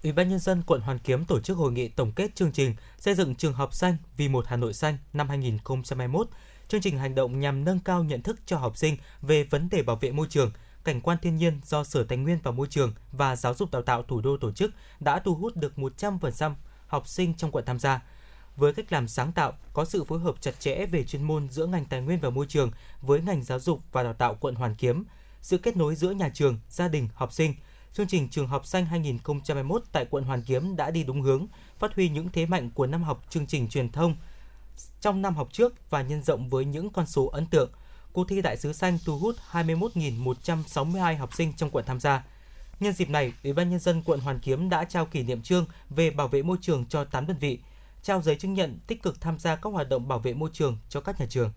Ủy 0.03 0.13
ban 0.13 0.29
nhân 0.29 0.39
dân 0.39 0.63
quận 0.67 0.81
Hoàn 0.81 0.99
Kiếm 0.99 1.25
tổ 1.25 1.41
chức 1.41 1.57
hội 1.57 1.73
nghị 1.73 1.89
tổng 1.89 2.13
kết 2.13 2.35
chương 2.35 2.53
trình 2.53 2.75
xây 2.99 3.15
dựng 3.15 3.35
trường 3.35 3.53
học 3.53 3.75
xanh 3.75 3.97
vì 4.17 4.29
một 4.29 4.45
Hà 4.49 4.57
Nội 4.57 4.75
xanh 4.75 4.99
năm 5.13 5.29
2021 5.29 6.29
chương 6.69 6.81
trình 6.81 6.99
hành 6.99 7.15
động 7.15 7.41
nhằm 7.41 7.65
nâng 7.65 7.79
cao 7.79 8.05
nhận 8.05 8.23
thức 8.23 8.41
cho 8.47 8.59
học 8.59 8.77
sinh 8.77 8.97
về 9.23 9.45
vấn 9.45 9.69
đề 9.71 9.83
bảo 9.83 9.97
vệ 9.97 10.13
môi 10.13 10.27
trường, 10.31 10.53
cảnh 10.85 11.01
quan 11.01 11.19
thiên 11.23 11.37
nhiên 11.37 11.61
do 11.65 11.85
Sở 11.85 12.05
Tài 12.05 12.19
nguyên 12.19 12.39
và 12.43 12.51
Môi 12.51 12.67
trường 12.71 12.93
và 13.13 13.37
Giáo 13.37 13.55
dục 13.55 13.71
Đào 13.71 13.83
tạo 13.83 14.03
thủ 14.03 14.21
đô 14.21 14.37
tổ 14.37 14.53
chức 14.53 14.71
đã 15.01 15.19
thu 15.19 15.35
hút 15.35 15.57
được 15.57 15.73
100% 15.77 16.55
học 16.87 17.09
sinh 17.09 17.35
trong 17.35 17.51
quận 17.51 17.65
tham 17.65 17.79
gia. 17.79 18.03
Với 18.57 18.73
cách 18.73 18.93
làm 18.93 19.09
sáng 19.09 19.33
tạo, 19.33 19.53
có 19.73 19.85
sự 19.85 20.05
phối 20.05 20.19
hợp 20.19 20.35
chặt 20.41 20.61
chẽ 20.61 20.87
về 20.87 21.05
chuyên 21.05 21.23
môn 21.23 21.49
giữa 21.51 21.67
ngành 21.67 21.85
Tài 21.85 22.01
nguyên 22.01 22.21
và 22.21 22.31
Môi 22.31 22.47
trường 22.47 22.71
với 23.03 23.21
ngành 23.21 23.43
Giáo 23.43 23.61
dục 23.61 23.81
và 23.93 24.03
Đào 24.03 24.15
tạo 24.15 24.35
quận 24.41 24.55
Hoàn 24.55 24.75
Kiếm, 24.75 25.05
sự 25.41 25.59
kết 25.59 25.77
nối 25.77 25.95
giữa 25.95 26.11
nhà 26.11 26.31
trường, 26.35 26.59
gia 26.69 26.89
đình, 26.89 27.09
học 27.15 27.33
sinh, 27.33 27.55
chương 27.93 28.07
trình 28.07 28.29
Trường 28.29 28.49
học 28.49 28.67
xanh 28.67 28.87
2021 28.87 29.83
tại 29.93 30.07
quận 30.11 30.25
Hoàn 30.25 30.43
Kiếm 30.43 30.77
đã 30.77 30.91
đi 30.91 31.05
đúng 31.05 31.23
hướng, 31.23 31.47
phát 31.79 31.95
huy 31.95 32.09
những 32.09 32.29
thế 32.33 32.47
mạnh 32.47 32.71
của 32.75 32.87
năm 32.87 33.03
học 33.03 33.25
chương 33.31 33.47
trình 33.47 33.69
truyền 33.69 33.93
thông 33.93 34.17
trong 35.01 35.23
năm 35.23 35.37
học 35.37 35.49
trước 35.53 35.91
và 35.91 36.03
nhân 36.03 36.23
rộng 36.23 36.49
với 36.49 36.65
những 36.65 36.91
con 36.91 37.07
số 37.07 37.27
ấn 37.27 37.47
tượng. 37.47 37.71
Cuộc 38.13 38.29
thi 38.29 38.43
Đại 38.43 38.57
sứ 38.57 38.73
xanh 38.73 38.99
thu 39.05 39.19
hút 39.19 39.37
21.162 39.53 41.19
học 41.19 41.35
sinh 41.35 41.53
trong 41.57 41.71
quận 41.71 41.85
tham 41.87 42.01
gia. 42.01 42.25
Nhân 42.81 42.93
dịp 42.93 43.11
này, 43.11 43.33
Ủy 43.45 43.53
ban 43.53 43.71
nhân 43.71 43.81
dân 43.81 44.03
quận 44.05 44.21
Hoàn 44.21 44.39
Kiếm 44.39 44.69
đã 44.69 44.85
trao 44.85 45.07
kỷ 45.07 45.23
niệm 45.23 45.43
trương 45.43 45.67
về 45.91 46.11
bảo 46.11 46.29
vệ 46.29 46.43
môi 46.43 46.57
trường 46.61 46.85
cho 46.89 47.05
8 47.05 47.27
đơn 47.27 47.37
vị, 47.41 47.59
trao 48.03 48.23
giấy 48.23 48.37
chứng 48.37 48.55
nhận 48.55 48.79
tích 48.87 49.03
cực 49.03 49.21
tham 49.21 49.39
gia 49.39 49.57
các 49.57 49.71
hoạt 49.71 49.89
động 49.89 50.09
bảo 50.09 50.19
vệ 50.19 50.35
môi 50.35 50.51
trường 50.53 50.79
cho 50.89 51.01
các 51.01 51.21
nhà 51.21 51.27
trường. 51.31 51.53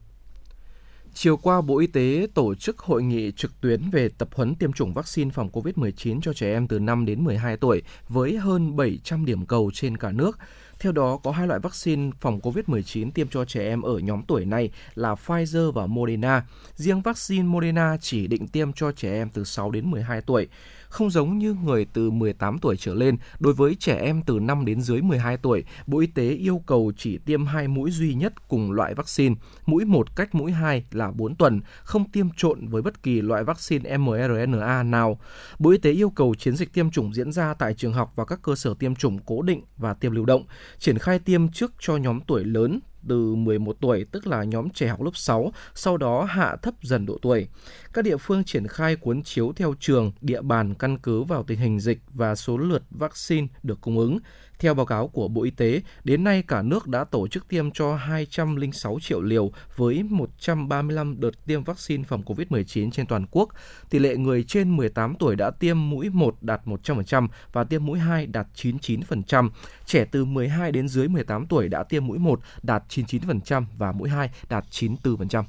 Chiều 1.13 1.37
qua, 1.37 1.61
Bộ 1.61 1.79
Y 1.79 1.87
tế 1.87 2.27
tổ 2.33 2.55
chức 2.55 2.79
hội 2.79 3.03
nghị 3.03 3.31
trực 3.31 3.61
tuyến 3.61 3.89
về 3.89 4.09
tập 4.17 4.29
huấn 4.33 4.55
tiêm 4.55 4.73
chủng 4.73 4.93
vaccine 4.93 5.31
phòng 5.31 5.49
COVID-19 5.49 6.21
cho 6.21 6.33
trẻ 6.33 6.53
em 6.53 6.67
từ 6.67 6.79
5 6.79 7.05
đến 7.05 7.23
12 7.23 7.57
tuổi 7.57 7.81
với 8.09 8.37
hơn 8.37 8.75
700 8.75 9.25
điểm 9.25 9.45
cầu 9.45 9.71
trên 9.73 9.97
cả 9.97 10.11
nước. 10.11 10.39
Theo 10.81 10.91
đó, 10.91 11.17
có 11.23 11.31
hai 11.31 11.47
loại 11.47 11.59
vaccine 11.59 12.11
phòng 12.21 12.39
COVID-19 12.39 13.11
tiêm 13.11 13.27
cho 13.27 13.45
trẻ 13.45 13.67
em 13.67 13.81
ở 13.81 13.99
nhóm 13.99 14.21
tuổi 14.27 14.45
này 14.45 14.69
là 14.95 15.15
Pfizer 15.15 15.71
và 15.71 15.85
Moderna. 15.85 16.43
Riêng 16.75 17.01
vaccine 17.01 17.43
Moderna 17.43 17.97
chỉ 18.01 18.27
định 18.27 18.47
tiêm 18.47 18.73
cho 18.73 18.91
trẻ 18.91 19.13
em 19.13 19.29
từ 19.29 19.43
6 19.43 19.71
đến 19.71 19.91
12 19.91 20.21
tuổi 20.21 20.47
không 20.91 21.09
giống 21.09 21.37
như 21.37 21.55
người 21.63 21.85
từ 21.93 22.11
18 22.11 22.57
tuổi 22.57 22.77
trở 22.77 22.93
lên, 22.93 23.17
đối 23.39 23.53
với 23.53 23.75
trẻ 23.75 23.95
em 23.95 24.21
từ 24.21 24.39
5 24.39 24.65
đến 24.65 24.81
dưới 24.81 25.01
12 25.01 25.37
tuổi, 25.37 25.63
Bộ 25.87 25.99
Y 25.99 26.07
tế 26.07 26.29
yêu 26.29 26.61
cầu 26.65 26.91
chỉ 26.97 27.17
tiêm 27.17 27.45
hai 27.45 27.67
mũi 27.67 27.91
duy 27.91 28.13
nhất 28.13 28.47
cùng 28.47 28.71
loại 28.71 28.93
vaccine, 28.93 29.35
mũi 29.65 29.85
một 29.85 30.15
cách 30.15 30.35
mũi 30.35 30.51
hai 30.51 30.83
là 30.91 31.11
4 31.11 31.35
tuần, 31.35 31.61
không 31.83 32.11
tiêm 32.11 32.27
trộn 32.37 32.67
với 32.67 32.81
bất 32.81 33.03
kỳ 33.03 33.21
loại 33.21 33.43
vaccine 33.43 33.97
mRNA 33.97 34.83
nào. 34.83 35.19
Bộ 35.59 35.71
Y 35.71 35.77
tế 35.77 35.91
yêu 35.91 36.09
cầu 36.09 36.35
chiến 36.35 36.55
dịch 36.55 36.73
tiêm 36.73 36.91
chủng 36.91 37.13
diễn 37.13 37.31
ra 37.31 37.53
tại 37.53 37.73
trường 37.73 37.93
học 37.93 38.13
và 38.15 38.25
các 38.25 38.39
cơ 38.43 38.55
sở 38.55 38.73
tiêm 38.79 38.95
chủng 38.95 39.19
cố 39.25 39.41
định 39.41 39.61
và 39.77 39.93
tiêm 39.93 40.11
lưu 40.11 40.25
động, 40.25 40.45
triển 40.79 40.97
khai 40.97 41.19
tiêm 41.19 41.51
trước 41.51 41.71
cho 41.79 41.97
nhóm 41.97 42.19
tuổi 42.27 42.43
lớn 42.43 42.79
từ 43.07 43.35
11 43.35 43.77
tuổi, 43.81 44.05
tức 44.11 44.27
là 44.27 44.43
nhóm 44.43 44.69
trẻ 44.69 44.87
học 44.87 45.01
lớp 45.01 45.11
6, 45.13 45.51
sau 45.75 45.97
đó 45.97 46.23
hạ 46.23 46.55
thấp 46.61 46.73
dần 46.81 47.05
độ 47.05 47.17
tuổi. 47.21 47.47
Các 47.93 48.05
địa 48.05 48.17
phương 48.17 48.43
triển 48.43 48.67
khai 48.67 48.95
cuốn 48.95 49.23
chiếu 49.23 49.53
theo 49.55 49.73
trường, 49.79 50.11
địa 50.21 50.41
bàn 50.41 50.73
căn 50.75 50.97
cứ 50.97 51.23
vào 51.23 51.43
tình 51.43 51.59
hình 51.59 51.79
dịch 51.79 51.99
và 52.13 52.35
số 52.35 52.57
lượt 52.57 52.83
vaccine 52.89 53.47
được 53.63 53.81
cung 53.81 53.97
ứng. 53.97 54.19
Theo 54.61 54.73
báo 54.73 54.85
cáo 54.85 55.07
của 55.07 55.27
Bộ 55.27 55.43
Y 55.43 55.51
tế, 55.51 55.81
đến 56.03 56.23
nay 56.23 56.43
cả 56.47 56.61
nước 56.61 56.87
đã 56.87 57.03
tổ 57.03 57.27
chức 57.27 57.47
tiêm 57.47 57.71
cho 57.71 57.95
206 57.95 58.99
triệu 59.01 59.21
liều 59.21 59.51
với 59.75 60.03
135 60.03 61.19
đợt 61.19 61.45
tiêm 61.45 61.63
vaccine 61.63 62.03
phòng 62.03 62.21
COVID-19 62.25 62.91
trên 62.91 63.05
toàn 63.05 63.25
quốc. 63.31 63.49
Tỷ 63.89 63.99
lệ 63.99 64.15
người 64.15 64.43
trên 64.43 64.77
18 64.77 65.15
tuổi 65.15 65.35
đã 65.35 65.51
tiêm 65.51 65.89
mũi 65.89 66.09
1 66.09 66.35
đạt 66.41 66.61
100% 66.65 67.27
và 67.53 67.63
tiêm 67.63 67.85
mũi 67.85 67.99
2 67.99 68.25
đạt 68.25 68.47
99%. 68.55 69.49
Trẻ 69.85 70.05
từ 70.11 70.25
12 70.25 70.71
đến 70.71 70.87
dưới 70.87 71.07
18 71.07 71.47
tuổi 71.47 71.69
đã 71.69 71.83
tiêm 71.83 72.07
mũi 72.07 72.17
1 72.17 72.39
đạt 72.63 72.83
99% 72.89 73.65
và 73.77 73.91
mũi 73.91 74.09
2 74.09 74.29
đạt 74.49 74.65
94%. 74.71 75.43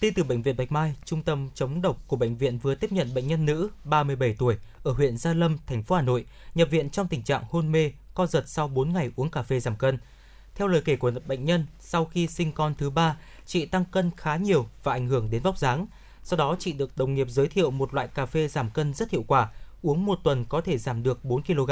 Tin 0.00 0.14
từ 0.14 0.24
Bệnh 0.24 0.42
viện 0.42 0.56
Bạch 0.56 0.72
Mai, 0.72 0.94
trung 1.04 1.22
tâm 1.22 1.48
chống 1.54 1.82
độc 1.82 2.02
của 2.06 2.16
bệnh 2.16 2.36
viện 2.36 2.58
vừa 2.58 2.74
tiếp 2.74 2.92
nhận 2.92 3.14
bệnh 3.14 3.26
nhân 3.26 3.46
nữ 3.46 3.68
37 3.84 4.34
tuổi 4.38 4.56
ở 4.82 4.92
huyện 4.92 5.16
Gia 5.16 5.34
Lâm, 5.34 5.58
thành 5.66 5.82
phố 5.82 5.96
Hà 5.96 6.02
Nội, 6.02 6.24
nhập 6.54 6.68
viện 6.70 6.90
trong 6.90 7.08
tình 7.08 7.22
trạng 7.22 7.42
hôn 7.50 7.72
mê, 7.72 7.92
co 8.20 8.26
giật 8.26 8.48
sau 8.48 8.68
4 8.68 8.92
ngày 8.92 9.10
uống 9.16 9.30
cà 9.30 9.42
phê 9.42 9.60
giảm 9.60 9.76
cân. 9.76 9.98
Theo 10.54 10.68
lời 10.68 10.82
kể 10.84 10.96
của 10.96 11.10
bệnh 11.26 11.44
nhân, 11.44 11.66
sau 11.78 12.04
khi 12.04 12.26
sinh 12.26 12.52
con 12.52 12.74
thứ 12.78 12.90
ba, 12.90 13.16
chị 13.46 13.66
tăng 13.66 13.84
cân 13.84 14.10
khá 14.16 14.36
nhiều 14.36 14.66
và 14.82 14.92
ảnh 14.92 15.08
hưởng 15.08 15.30
đến 15.30 15.42
vóc 15.42 15.58
dáng. 15.58 15.86
Sau 16.24 16.36
đó 16.36 16.56
chị 16.58 16.72
được 16.72 16.96
đồng 16.96 17.14
nghiệp 17.14 17.26
giới 17.30 17.48
thiệu 17.48 17.70
một 17.70 17.94
loại 17.94 18.08
cà 18.08 18.26
phê 18.26 18.48
giảm 18.48 18.70
cân 18.70 18.94
rất 18.94 19.10
hiệu 19.10 19.24
quả, 19.26 19.48
uống 19.82 20.06
một 20.06 20.18
tuần 20.24 20.44
có 20.44 20.60
thể 20.60 20.78
giảm 20.78 21.02
được 21.02 21.24
4 21.24 21.42
kg. 21.42 21.70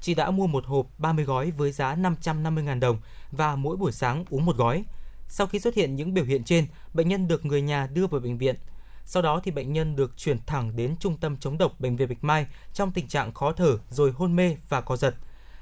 Chị 0.00 0.14
đã 0.14 0.30
mua 0.30 0.46
một 0.46 0.66
hộp 0.66 0.86
30 0.98 1.24
gói 1.24 1.50
với 1.50 1.72
giá 1.72 1.94
550.000 1.94 2.80
đồng 2.80 2.98
và 3.32 3.56
mỗi 3.56 3.76
buổi 3.76 3.92
sáng 3.92 4.24
uống 4.30 4.46
một 4.46 4.56
gói. 4.56 4.84
Sau 5.28 5.46
khi 5.46 5.58
xuất 5.58 5.74
hiện 5.74 5.96
những 5.96 6.14
biểu 6.14 6.24
hiện 6.24 6.44
trên, 6.44 6.66
bệnh 6.94 7.08
nhân 7.08 7.28
được 7.28 7.44
người 7.44 7.62
nhà 7.62 7.86
đưa 7.86 8.06
vào 8.06 8.20
bệnh 8.20 8.38
viện. 8.38 8.56
Sau 9.04 9.22
đó 9.22 9.40
thì 9.44 9.50
bệnh 9.50 9.72
nhân 9.72 9.96
được 9.96 10.16
chuyển 10.16 10.38
thẳng 10.46 10.76
đến 10.76 10.96
trung 11.00 11.16
tâm 11.16 11.36
chống 11.36 11.58
độc 11.58 11.80
bệnh 11.80 11.96
viện 11.96 12.08
Bạch 12.08 12.24
Mai 12.24 12.46
trong 12.72 12.92
tình 12.92 13.08
trạng 13.08 13.34
khó 13.34 13.52
thở 13.52 13.78
rồi 13.90 14.12
hôn 14.12 14.36
mê 14.36 14.56
và 14.68 14.80
co 14.80 14.96
giật. 14.96 15.14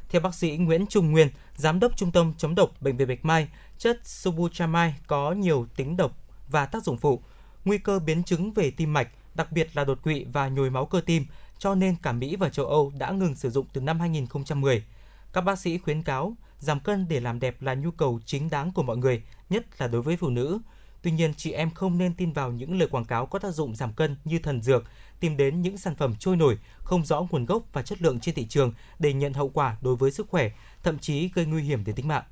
Theo 0.09 0.21
bác 0.21 0.35
sĩ 0.35 0.57
Nguyễn 0.57 0.87
Trung 0.87 1.11
Nguyên, 1.11 1.29
giám 1.57 1.81
đốc 1.81 1.97
trung 1.97 2.13
tâm 2.13 2.33
chống 2.39 2.55
độc 2.55 2.71
bệnh 2.81 2.97
viện 2.97 3.09
Bạch 3.09 3.25
Mai, 3.25 3.49
chất 3.79 4.01
subutamide 4.05 4.95
có 5.07 5.33
nhiều 5.33 5.67
tính 5.77 5.97
độc 5.97 6.13
và 6.49 6.67
tác 6.67 6.85
dụng 6.85 6.99
phụ, 6.99 7.23
nguy 7.65 7.79
cơ 7.79 7.99
biến 7.99 8.23
chứng 8.23 8.53
về 8.53 8.71
tim 8.71 8.93
mạch, 8.93 9.09
đặc 9.35 9.53
biệt 9.53 9.69
là 9.77 9.85
đột 9.85 10.03
quỵ 10.03 10.25
và 10.33 10.49
nhồi 10.49 10.71
máu 10.71 10.87
cơ 10.87 11.01
tim, 11.07 11.27
cho 11.59 11.75
nên 11.75 11.97
cả 12.03 12.13
Mỹ 12.13 12.37
và 12.37 12.49
châu 12.49 12.67
Âu 12.67 12.93
đã 12.99 13.11
ngừng 13.11 13.35
sử 13.35 13.51
dụng 13.51 13.67
từ 13.73 13.81
năm 13.81 14.01
2010. 14.01 14.85
Các 15.33 15.41
bác 15.41 15.59
sĩ 15.59 15.79
khuyến 15.79 16.03
cáo 16.03 16.37
giảm 16.59 16.81
cân 16.81 17.09
để 17.09 17.21
làm 17.21 17.41
đẹp 17.41 17.63
là 17.63 17.75
nhu 17.75 17.91
cầu 17.91 18.21
chính 18.27 18.51
đáng 18.51 18.73
của 18.73 18.83
mọi 18.83 18.97
người, 18.97 19.23
nhất 19.51 19.67
là 19.79 19.89
đối 19.89 20.03
với 20.03 20.17
phụ 20.17 20.29
nữ. 20.29 20.59
Tuy 21.03 21.11
nhiên, 21.11 21.35
chị 21.37 21.53
em 21.53 21.71
không 21.71 21.99
nên 21.99 22.15
tin 22.15 22.33
vào 22.33 22.53
những 22.53 22.79
lời 22.79 22.89
quảng 22.89 23.05
cáo 23.05 23.27
có 23.27 23.39
tác 23.39 23.51
dụng 23.51 23.77
giảm 23.77 23.93
cân 23.93 24.17
như 24.25 24.39
thần 24.39 24.63
dược, 24.63 24.85
tìm 25.25 25.37
đến 25.37 25.63
những 25.63 25.79
sản 25.79 25.95
phẩm 25.95 26.15
trôi 26.19 26.37
nổi, 26.37 26.59
không 26.79 27.05
rõ 27.05 27.27
nguồn 27.31 27.47
gốc 27.47 27.63
và 27.73 27.83
chất 27.83 28.03
lượng 28.03 28.21
trên 28.21 28.35
thị 28.35 28.47
trường 28.49 28.73
để 28.99 29.13
nhận 29.13 29.33
hậu 29.33 29.49
quả 29.49 29.77
đối 29.81 29.97
với 29.97 30.11
sức 30.11 30.29
khỏe, 30.29 30.51
thậm 30.83 30.99
chí 30.99 31.31
gây 31.35 31.47
nguy 31.47 31.63
hiểm 31.63 31.85
đến 31.85 31.95
tính 31.95 32.09
mạng. 32.09 32.23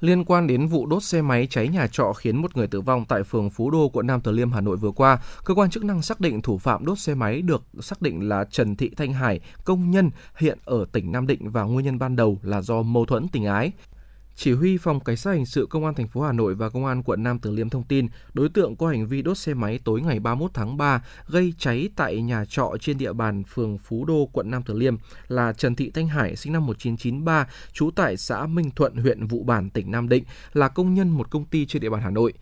Liên 0.00 0.24
quan 0.24 0.46
đến 0.46 0.66
vụ 0.66 0.86
đốt 0.86 1.02
xe 1.02 1.22
máy 1.22 1.46
cháy 1.50 1.68
nhà 1.68 1.86
trọ 1.86 2.12
khiến 2.12 2.36
một 2.36 2.56
người 2.56 2.66
tử 2.66 2.80
vong 2.80 3.04
tại 3.04 3.22
phường 3.22 3.50
Phú 3.50 3.70
Đô, 3.70 3.88
quận 3.88 4.06
Nam 4.06 4.20
Từ 4.20 4.32
Liêm, 4.32 4.52
Hà 4.52 4.60
Nội 4.60 4.76
vừa 4.76 4.90
qua, 4.90 5.18
cơ 5.44 5.54
quan 5.54 5.70
chức 5.70 5.84
năng 5.84 6.02
xác 6.02 6.20
định 6.20 6.42
thủ 6.42 6.58
phạm 6.58 6.84
đốt 6.86 6.98
xe 6.98 7.14
máy 7.14 7.42
được 7.42 7.62
xác 7.80 8.02
định 8.02 8.28
là 8.28 8.44
Trần 8.50 8.76
Thị 8.76 8.90
Thanh 8.96 9.12
Hải, 9.12 9.40
công 9.64 9.90
nhân 9.90 10.10
hiện 10.38 10.58
ở 10.64 10.86
tỉnh 10.92 11.12
Nam 11.12 11.26
Định 11.26 11.50
và 11.50 11.62
nguyên 11.62 11.84
nhân 11.84 11.98
ban 11.98 12.16
đầu 12.16 12.38
là 12.42 12.62
do 12.62 12.82
mâu 12.82 13.04
thuẫn 13.04 13.28
tình 13.28 13.44
ái. 13.44 13.72
Chỉ 14.38 14.52
huy 14.52 14.78
phòng 14.78 15.00
cảnh 15.00 15.16
sát 15.16 15.32
hình 15.32 15.46
sự 15.46 15.66
công 15.70 15.84
an 15.84 15.94
thành 15.94 16.08
phố 16.08 16.22
Hà 16.22 16.32
Nội 16.32 16.54
và 16.54 16.68
công 16.68 16.86
an 16.86 17.02
quận 17.02 17.22
Nam 17.22 17.38
Từ 17.38 17.50
Liêm 17.50 17.68
thông 17.68 17.82
tin, 17.82 18.08
đối 18.34 18.48
tượng 18.48 18.76
có 18.76 18.88
hành 18.88 19.06
vi 19.06 19.22
đốt 19.22 19.38
xe 19.38 19.54
máy 19.54 19.80
tối 19.84 20.00
ngày 20.00 20.20
31 20.20 20.50
tháng 20.54 20.76
3 20.76 21.04
gây 21.28 21.54
cháy 21.58 21.88
tại 21.96 22.22
nhà 22.22 22.44
trọ 22.44 22.72
trên 22.80 22.98
địa 22.98 23.12
bàn 23.12 23.44
phường 23.44 23.78
Phú 23.78 24.04
Đô, 24.04 24.28
quận 24.32 24.50
Nam 24.50 24.62
Từ 24.66 24.74
Liêm 24.74 24.96
là 25.28 25.52
Trần 25.52 25.74
Thị 25.74 25.90
Thanh 25.90 26.08
Hải 26.08 26.36
sinh 26.36 26.52
năm 26.52 26.66
1993, 26.66 27.46
trú 27.72 27.90
tại 27.90 28.16
xã 28.16 28.46
Minh 28.46 28.70
Thuận, 28.70 28.96
huyện 28.96 29.26
Vụ 29.26 29.42
Bản, 29.42 29.70
tỉnh 29.70 29.90
Nam 29.90 30.08
Định, 30.08 30.24
là 30.52 30.68
công 30.68 30.94
nhân 30.94 31.08
một 31.08 31.30
công 31.30 31.44
ty 31.44 31.66
trên 31.66 31.82
địa 31.82 31.90
bàn 31.90 32.00
Hà 32.02 32.10
Nội. 32.10 32.32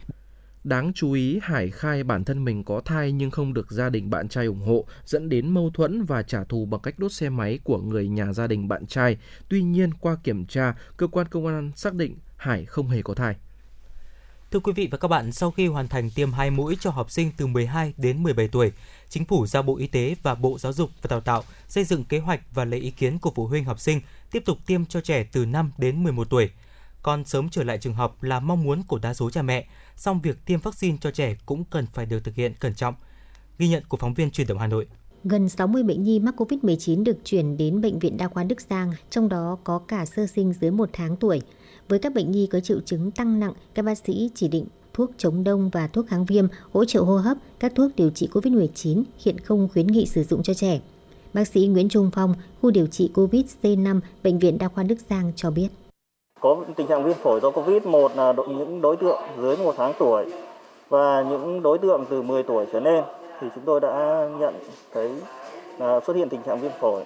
Đáng 0.64 0.92
chú 0.94 1.12
ý, 1.12 1.38
Hải 1.42 1.70
khai 1.70 2.04
bản 2.04 2.24
thân 2.24 2.44
mình 2.44 2.64
có 2.64 2.80
thai 2.84 3.12
nhưng 3.12 3.30
không 3.30 3.54
được 3.54 3.70
gia 3.70 3.90
đình 3.90 4.10
bạn 4.10 4.28
trai 4.28 4.46
ủng 4.46 4.60
hộ, 4.60 4.84
dẫn 5.04 5.28
đến 5.28 5.50
mâu 5.50 5.70
thuẫn 5.74 6.04
và 6.04 6.22
trả 6.22 6.44
thù 6.44 6.66
bằng 6.66 6.80
cách 6.80 6.98
đốt 6.98 7.12
xe 7.12 7.28
máy 7.28 7.58
của 7.64 7.78
người 7.78 8.08
nhà 8.08 8.32
gia 8.32 8.46
đình 8.46 8.68
bạn 8.68 8.86
trai. 8.86 9.16
Tuy 9.48 9.62
nhiên, 9.62 9.94
qua 9.94 10.16
kiểm 10.24 10.46
tra, 10.46 10.74
cơ 10.96 11.06
quan 11.06 11.28
công 11.28 11.46
an 11.46 11.72
xác 11.76 11.94
định 11.94 12.16
Hải 12.36 12.64
không 12.64 12.88
hề 12.88 13.02
có 13.02 13.14
thai. 13.14 13.36
Thưa 14.50 14.60
quý 14.60 14.72
vị 14.72 14.88
và 14.90 14.98
các 14.98 15.08
bạn, 15.08 15.32
sau 15.32 15.50
khi 15.50 15.66
hoàn 15.66 15.88
thành 15.88 16.10
tiêm 16.10 16.32
hai 16.32 16.50
mũi 16.50 16.76
cho 16.80 16.90
học 16.90 17.10
sinh 17.10 17.30
từ 17.36 17.46
12 17.46 17.94
đến 17.96 18.22
17 18.22 18.48
tuổi, 18.48 18.72
Chính 19.08 19.24
phủ 19.24 19.46
giao 19.46 19.62
Bộ 19.62 19.76
Y 19.76 19.86
tế 19.86 20.16
và 20.22 20.34
Bộ 20.34 20.58
Giáo 20.58 20.72
dục 20.72 20.90
và 21.02 21.08
Đào 21.08 21.20
tạo 21.20 21.42
xây 21.68 21.84
dựng 21.84 22.04
kế 22.04 22.18
hoạch 22.18 22.40
và 22.54 22.64
lấy 22.64 22.80
ý 22.80 22.90
kiến 22.90 23.18
của 23.18 23.32
phụ 23.34 23.46
huynh 23.46 23.64
học 23.64 23.80
sinh 23.80 24.00
tiếp 24.30 24.42
tục 24.46 24.58
tiêm 24.66 24.86
cho 24.86 25.00
trẻ 25.00 25.24
từ 25.32 25.46
5 25.46 25.70
đến 25.78 26.02
11 26.02 26.30
tuổi. 26.30 26.50
con 27.02 27.24
sớm 27.24 27.48
trở 27.48 27.64
lại 27.64 27.78
trường 27.78 27.94
học 27.94 28.22
là 28.22 28.40
mong 28.40 28.62
muốn 28.62 28.82
của 28.82 28.98
đa 28.98 29.14
số 29.14 29.30
cha 29.30 29.42
mẹ, 29.42 29.66
song 29.96 30.20
việc 30.22 30.44
tiêm 30.46 30.60
vaccine 30.60 30.98
cho 31.00 31.10
trẻ 31.10 31.36
cũng 31.46 31.64
cần 31.64 31.86
phải 31.92 32.06
được 32.06 32.24
thực 32.24 32.34
hiện 32.34 32.54
cẩn 32.60 32.74
trọng. 32.74 32.94
Ghi 33.58 33.68
nhận 33.68 33.82
của 33.88 33.96
phóng 33.96 34.14
viên 34.14 34.30
truyền 34.30 34.46
động 34.46 34.58
Hà 34.58 34.66
Nội. 34.66 34.86
Gần 35.24 35.48
60 35.48 35.82
bệnh 35.82 36.02
nhi 36.02 36.18
mắc 36.18 36.34
COVID-19 36.40 37.04
được 37.04 37.16
chuyển 37.24 37.56
đến 37.56 37.80
Bệnh 37.80 37.98
viện 37.98 38.16
Đa 38.16 38.28
khoa 38.28 38.44
Đức 38.44 38.60
Giang, 38.60 38.92
trong 39.10 39.28
đó 39.28 39.58
có 39.64 39.78
cả 39.78 40.04
sơ 40.04 40.26
sinh 40.26 40.52
dưới 40.60 40.70
1 40.70 40.90
tháng 40.92 41.16
tuổi. 41.16 41.40
Với 41.88 41.98
các 41.98 42.14
bệnh 42.14 42.30
nhi 42.30 42.46
có 42.46 42.60
triệu 42.60 42.80
chứng 42.80 43.10
tăng 43.10 43.40
nặng, 43.40 43.52
các 43.74 43.84
bác 43.84 43.98
sĩ 43.98 44.30
chỉ 44.34 44.48
định 44.48 44.66
thuốc 44.94 45.10
chống 45.18 45.44
đông 45.44 45.70
và 45.70 45.86
thuốc 45.86 46.06
kháng 46.08 46.24
viêm, 46.24 46.46
hỗ 46.72 46.84
trợ 46.84 47.00
hô 47.00 47.16
hấp, 47.16 47.36
các 47.60 47.72
thuốc 47.74 47.96
điều 47.96 48.10
trị 48.10 48.28
COVID-19 48.32 49.02
hiện 49.24 49.38
không 49.38 49.68
khuyến 49.72 49.86
nghị 49.86 50.06
sử 50.06 50.24
dụng 50.24 50.42
cho 50.42 50.54
trẻ. 50.54 50.80
Bác 51.32 51.48
sĩ 51.48 51.66
Nguyễn 51.66 51.88
Trung 51.88 52.10
Phong, 52.14 52.34
khu 52.60 52.70
điều 52.70 52.86
trị 52.86 53.10
COVID 53.14 53.44
C5, 53.62 54.00
Bệnh 54.22 54.38
viện 54.38 54.58
Đa 54.58 54.68
khoa 54.68 54.84
Đức 54.84 54.98
Giang 55.10 55.32
cho 55.36 55.50
biết. 55.50 55.68
Có 56.44 56.56
tình 56.76 56.86
trạng 56.86 57.04
viêm 57.04 57.14
phổi 57.14 57.40
do 57.40 57.50
Covid, 57.50 57.84
một 57.84 58.16
là 58.16 58.32
độ, 58.32 58.44
những 58.44 58.80
đối 58.80 58.96
tượng 58.96 59.20
dưới 59.40 59.56
một 59.56 59.74
tháng 59.76 59.92
tuổi 59.98 60.24
và 60.88 61.24
những 61.30 61.62
đối 61.62 61.78
tượng 61.78 62.04
từ 62.10 62.22
10 62.22 62.42
tuổi 62.42 62.66
trở 62.72 62.80
lên 62.80 63.04
thì 63.40 63.46
chúng 63.54 63.64
tôi 63.64 63.80
đã 63.80 64.26
nhận 64.38 64.54
thấy 64.92 65.10
là 65.78 66.00
xuất 66.00 66.16
hiện 66.16 66.28
tình 66.28 66.42
trạng 66.42 66.60
viêm 66.60 66.70
phổi. 66.80 67.02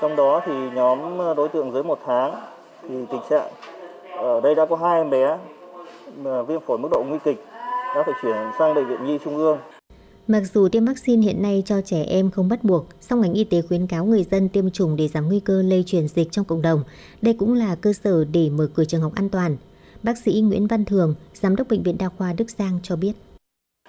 Trong 0.00 0.16
đó 0.16 0.40
thì 0.46 0.52
nhóm 0.74 1.18
ờ, 1.18 1.34
đối 1.34 1.48
tượng 1.48 1.72
dưới 1.72 1.82
một 1.82 1.98
tháng 2.06 2.34
thì 2.82 2.94
tình 3.10 3.20
trạng 3.30 3.48
ờ, 4.16 4.34
ở 4.34 4.40
đây 4.40 4.54
đã 4.54 4.66
có 4.66 4.76
hai 4.76 4.98
em 4.98 5.10
bé 5.10 5.38
ờ, 6.24 6.42
viêm 6.42 6.60
phổi 6.60 6.78
mức 6.78 6.88
độ 6.90 7.04
nguy 7.08 7.18
kịch 7.24 7.44
đã 7.94 8.02
phải 8.02 8.14
chuyển 8.22 8.36
sang 8.58 8.74
bệnh 8.74 8.86
viện 8.86 9.04
Nhi 9.04 9.18
Trung 9.24 9.36
ương. 9.36 9.58
Mặc 10.28 10.42
dù 10.54 10.68
tiêm 10.68 10.84
vaccine 10.84 11.22
hiện 11.22 11.42
nay 11.42 11.62
cho 11.66 11.80
trẻ 11.80 12.02
em 12.02 12.30
không 12.30 12.48
bắt 12.48 12.64
buộc, 12.64 12.86
song 13.00 13.20
ngành 13.20 13.34
y 13.34 13.44
tế 13.44 13.62
khuyến 13.62 13.86
cáo 13.86 14.04
người 14.04 14.24
dân 14.30 14.48
tiêm 14.48 14.70
chủng 14.70 14.96
để 14.96 15.08
giảm 15.08 15.26
nguy 15.26 15.40
cơ 15.40 15.62
lây 15.62 15.82
truyền 15.86 16.08
dịch 16.08 16.32
trong 16.32 16.44
cộng 16.44 16.62
đồng. 16.62 16.82
Đây 17.22 17.34
cũng 17.34 17.54
là 17.54 17.74
cơ 17.74 17.92
sở 17.92 18.24
để 18.24 18.50
mở 18.50 18.68
cửa 18.74 18.84
trường 18.84 19.00
học 19.00 19.12
an 19.14 19.28
toàn. 19.28 19.56
Bác 20.02 20.18
sĩ 20.18 20.40
Nguyễn 20.40 20.66
Văn 20.66 20.84
Thường, 20.84 21.14
Giám 21.34 21.56
đốc 21.56 21.68
Bệnh 21.68 21.82
viện 21.82 21.98
Đa 21.98 22.08
khoa 22.08 22.32
Đức 22.32 22.50
Giang 22.50 22.78
cho 22.82 22.96
biết. 22.96 23.12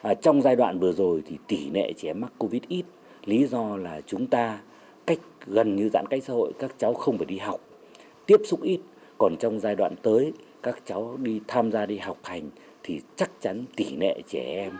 À, 0.01 0.13
trong 0.13 0.41
giai 0.41 0.55
đoạn 0.55 0.79
vừa 0.79 0.91
rồi 0.91 1.23
thì 1.27 1.37
tỷ 1.47 1.69
lệ 1.69 1.93
trẻ 1.97 2.13
mắc 2.13 2.31
Covid 2.37 2.61
ít. 2.67 2.83
Lý 3.25 3.47
do 3.47 3.77
là 3.77 4.01
chúng 4.07 4.27
ta 4.27 4.59
cách 5.07 5.19
gần 5.47 5.75
như 5.75 5.89
giãn 5.93 6.05
cách 6.09 6.23
xã 6.27 6.33
hội, 6.33 6.51
các 6.59 6.75
cháu 6.77 6.93
không 6.93 7.17
phải 7.17 7.25
đi 7.25 7.37
học, 7.37 7.59
tiếp 8.25 8.37
xúc 8.47 8.61
ít. 8.61 8.79
Còn 9.17 9.35
trong 9.39 9.59
giai 9.59 9.75
đoạn 9.75 9.95
tới, 10.01 10.33
các 10.63 10.79
cháu 10.85 11.17
đi 11.17 11.39
tham 11.47 11.71
gia 11.71 11.85
đi 11.85 11.97
học 11.97 12.17
hành 12.23 12.49
thì 12.85 13.01
chắc 13.15 13.31
chắn 13.41 13.65
tỷ 13.75 13.95
lệ 13.95 14.21
trẻ 14.29 14.39
em 14.39 14.73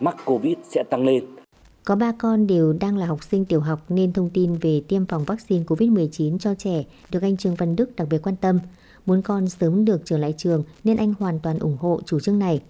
mắc 0.00 0.16
Covid 0.24 0.56
sẽ 0.70 0.82
tăng 0.90 1.04
lên. 1.04 1.24
Có 1.84 1.96
ba 1.96 2.12
con 2.18 2.46
đều 2.46 2.72
đang 2.72 2.96
là 2.96 3.06
học 3.06 3.24
sinh 3.24 3.44
tiểu 3.44 3.60
học 3.60 3.84
nên 3.88 4.12
thông 4.12 4.30
tin 4.30 4.54
về 4.54 4.82
tiêm 4.88 5.06
phòng 5.06 5.24
vaccine 5.24 5.64
COVID-19 5.64 6.38
cho 6.38 6.54
trẻ 6.54 6.84
được 7.10 7.22
anh 7.22 7.36
Trương 7.36 7.54
Văn 7.54 7.76
Đức 7.76 7.96
đặc 7.96 8.08
biệt 8.10 8.18
quan 8.22 8.36
tâm. 8.36 8.58
Muốn 9.06 9.22
con 9.22 9.48
sớm 9.48 9.84
được 9.84 10.00
trở 10.04 10.18
lại 10.18 10.34
trường 10.36 10.64
nên 10.84 10.96
anh 10.96 11.14
hoàn 11.18 11.40
toàn 11.40 11.58
ủng 11.58 11.76
hộ 11.80 12.00
chủ 12.06 12.20
trương 12.20 12.38
này. 12.38 12.60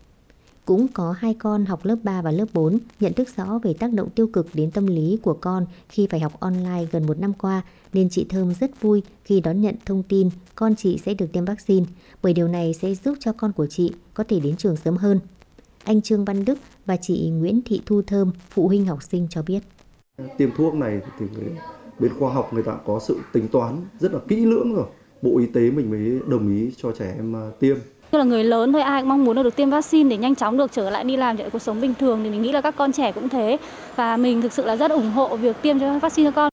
Cũng 0.66 0.88
có 0.88 1.12
hai 1.12 1.34
con 1.34 1.64
học 1.64 1.84
lớp 1.84 1.96
3 2.02 2.22
và 2.22 2.30
lớp 2.30 2.44
4 2.52 2.78
nhận 3.00 3.12
thức 3.12 3.28
rõ 3.36 3.58
về 3.62 3.74
tác 3.74 3.92
động 3.92 4.10
tiêu 4.10 4.26
cực 4.26 4.46
đến 4.54 4.70
tâm 4.70 4.86
lý 4.86 5.18
của 5.22 5.34
con 5.34 5.66
khi 5.88 6.06
phải 6.10 6.20
học 6.20 6.40
online 6.40 6.84
gần 6.92 7.06
một 7.06 7.18
năm 7.18 7.32
qua 7.32 7.62
nên 7.92 8.08
chị 8.10 8.26
Thơm 8.28 8.54
rất 8.60 8.80
vui 8.80 9.02
khi 9.24 9.40
đón 9.40 9.60
nhận 9.60 9.74
thông 9.84 10.02
tin 10.02 10.30
con 10.54 10.76
chị 10.76 11.00
sẽ 11.04 11.14
được 11.14 11.26
tiêm 11.32 11.44
vaccine 11.44 11.86
bởi 12.22 12.32
điều 12.32 12.48
này 12.48 12.74
sẽ 12.74 12.94
giúp 12.94 13.14
cho 13.20 13.32
con 13.32 13.52
của 13.52 13.66
chị 13.66 13.92
có 14.14 14.24
thể 14.24 14.40
đến 14.40 14.56
trường 14.56 14.76
sớm 14.76 14.96
hơn. 14.96 15.20
Anh 15.84 16.02
Trương 16.02 16.24
Văn 16.24 16.44
Đức 16.44 16.58
và 16.86 16.96
chị 16.96 17.30
Nguyễn 17.30 17.60
Thị 17.64 17.82
Thu 17.86 18.02
Thơm, 18.02 18.30
phụ 18.50 18.68
huynh 18.68 18.86
học 18.86 19.02
sinh 19.02 19.26
cho 19.30 19.42
biết. 19.42 19.60
Tiêm 20.38 20.50
thuốc 20.56 20.74
này 20.74 21.00
thì 21.18 21.26
bên 21.98 22.12
khoa 22.18 22.32
học 22.32 22.52
người 22.52 22.62
ta 22.62 22.78
có 22.86 23.00
sự 23.00 23.18
tính 23.32 23.48
toán 23.48 23.84
rất 24.00 24.12
là 24.12 24.18
kỹ 24.28 24.36
lưỡng 24.36 24.74
rồi. 24.74 24.86
Bộ 25.22 25.38
Y 25.38 25.46
tế 25.46 25.70
mình 25.70 25.90
mới 25.90 26.20
đồng 26.28 26.56
ý 26.56 26.72
cho 26.76 26.92
trẻ 26.98 27.14
em 27.16 27.36
à, 27.36 27.50
tiêm. 27.60 27.76
Tức 28.16 28.18
là 28.18 28.24
người 28.24 28.44
lớn 28.44 28.72
thôi 28.72 28.82
ai 28.82 29.02
cũng 29.02 29.08
mong 29.08 29.24
muốn 29.24 29.36
được 29.36 29.56
tiêm 29.56 29.70
vaccine 29.70 30.10
để 30.10 30.16
nhanh 30.16 30.34
chóng 30.34 30.56
được 30.56 30.72
trở 30.72 30.90
lại 30.90 31.04
đi 31.04 31.16
làm 31.16 31.36
trở 31.36 31.42
lại 31.42 31.50
cuộc 31.50 31.62
sống 31.62 31.80
bình 31.80 31.94
thường 31.94 32.20
thì 32.24 32.30
mình 32.30 32.42
nghĩ 32.42 32.52
là 32.52 32.60
các 32.60 32.76
con 32.76 32.92
trẻ 32.92 33.12
cũng 33.12 33.28
thế 33.28 33.58
và 33.96 34.16
mình 34.16 34.42
thực 34.42 34.52
sự 34.52 34.64
là 34.64 34.76
rất 34.76 34.90
ủng 34.90 35.10
hộ 35.10 35.36
việc 35.36 35.56
tiêm 35.62 35.80
cho 35.80 35.98
vaccine 35.98 36.30
cho 36.30 36.34
con. 36.34 36.50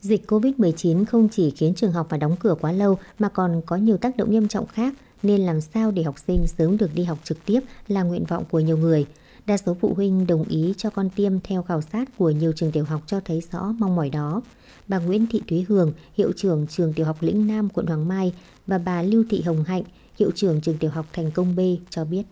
Dịch 0.00 0.30
COVID-19 0.30 1.04
không 1.04 1.28
chỉ 1.28 1.50
khiến 1.50 1.74
trường 1.74 1.92
học 1.92 2.06
phải 2.10 2.18
đóng 2.18 2.36
cửa 2.40 2.54
quá 2.60 2.72
lâu 2.72 2.98
mà 3.18 3.28
còn 3.28 3.62
có 3.66 3.76
nhiều 3.76 3.96
tác 3.96 4.16
động 4.16 4.30
nghiêm 4.30 4.48
trọng 4.48 4.66
khác 4.66 4.94
nên 5.22 5.40
làm 5.40 5.60
sao 5.60 5.90
để 5.90 6.02
học 6.02 6.14
sinh 6.26 6.46
sớm 6.46 6.76
được 6.76 6.90
đi 6.94 7.04
học 7.04 7.18
trực 7.24 7.44
tiếp 7.46 7.60
là 7.88 8.02
nguyện 8.02 8.24
vọng 8.24 8.44
của 8.50 8.60
nhiều 8.60 8.76
người. 8.76 9.06
Đa 9.46 9.56
số 9.56 9.76
phụ 9.80 9.94
huynh 9.96 10.26
đồng 10.26 10.44
ý 10.48 10.74
cho 10.76 10.90
con 10.90 11.10
tiêm 11.10 11.40
theo 11.40 11.62
khảo 11.62 11.80
sát 11.80 12.04
của 12.18 12.30
nhiều 12.30 12.52
trường 12.56 12.72
tiểu 12.72 12.84
học 12.84 13.00
cho 13.06 13.20
thấy 13.20 13.42
rõ 13.52 13.74
mong 13.78 13.96
mỏi 13.96 14.10
đó. 14.10 14.42
Bà 14.88 14.98
Nguyễn 14.98 15.26
Thị 15.26 15.42
Thúy 15.48 15.64
Hường, 15.68 15.92
hiệu 16.16 16.32
trưởng 16.36 16.66
trường 16.66 16.92
tiểu 16.92 17.06
học 17.06 17.16
Lĩnh 17.20 17.46
Nam, 17.46 17.68
quận 17.68 17.86
Hoàng 17.86 18.08
Mai 18.08 18.32
và 18.66 18.78
bà 18.78 19.02
Lưu 19.02 19.24
Thị 19.30 19.42
Hồng 19.42 19.64
Hạnh, 19.64 19.82
hiệu 20.20 20.30
trưởng 20.34 20.60
trường 20.60 20.78
tiểu 20.78 20.90
học 20.90 21.06
Thành 21.12 21.30
Công 21.30 21.56
B 21.56 21.60
cho 21.90 22.04
biết. 22.04 22.22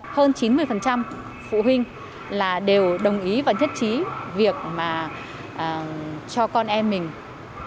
Hơn 0.00 0.32
90% 0.32 1.02
phụ 1.50 1.62
huynh 1.62 1.84
là 2.30 2.60
đều 2.60 2.98
đồng 2.98 3.20
ý 3.20 3.42
và 3.42 3.52
nhất 3.60 3.70
trí 3.80 4.02
việc 4.36 4.54
mà 4.74 5.10
à, 5.56 5.86
cho 6.28 6.46
con 6.46 6.66
em 6.66 6.90
mình 6.90 7.10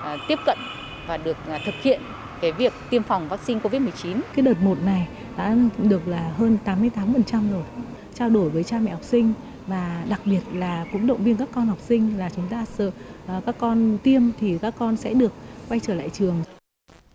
à, 0.03 0.17
tiếp 0.27 0.39
cận 0.45 0.57
và 1.07 1.17
được 1.17 1.37
à, 1.47 1.59
thực 1.65 1.75
hiện 1.81 2.01
cái 2.41 2.51
việc 2.51 2.73
tiêm 2.89 3.03
phòng 3.03 3.29
vaccine 3.29 3.59
COVID-19. 3.59 4.19
Cái 4.35 4.43
đợt 4.43 4.61
1 4.61 4.77
này 4.85 5.07
đã 5.37 5.55
được 5.77 6.07
là 6.07 6.31
hơn 6.37 6.57
88% 6.65 7.51
rồi. 7.51 7.63
Trao 8.13 8.29
đổi 8.29 8.49
với 8.49 8.63
cha 8.63 8.79
mẹ 8.79 8.91
học 8.91 9.03
sinh 9.03 9.33
và 9.67 10.03
đặc 10.09 10.21
biệt 10.25 10.41
là 10.53 10.85
cũng 10.91 11.07
động 11.07 11.23
viên 11.23 11.35
các 11.35 11.49
con 11.53 11.67
học 11.67 11.77
sinh 11.87 12.17
là 12.17 12.29
chúng 12.35 12.47
ta 12.47 12.65
sợ 12.65 12.91
các 13.45 13.55
con 13.59 13.97
tiêm 14.03 14.21
thì 14.39 14.57
các 14.57 14.73
con 14.79 14.97
sẽ 14.97 15.13
được 15.13 15.31
quay 15.69 15.79
trở 15.79 15.93
lại 15.93 16.09
trường. 16.09 16.43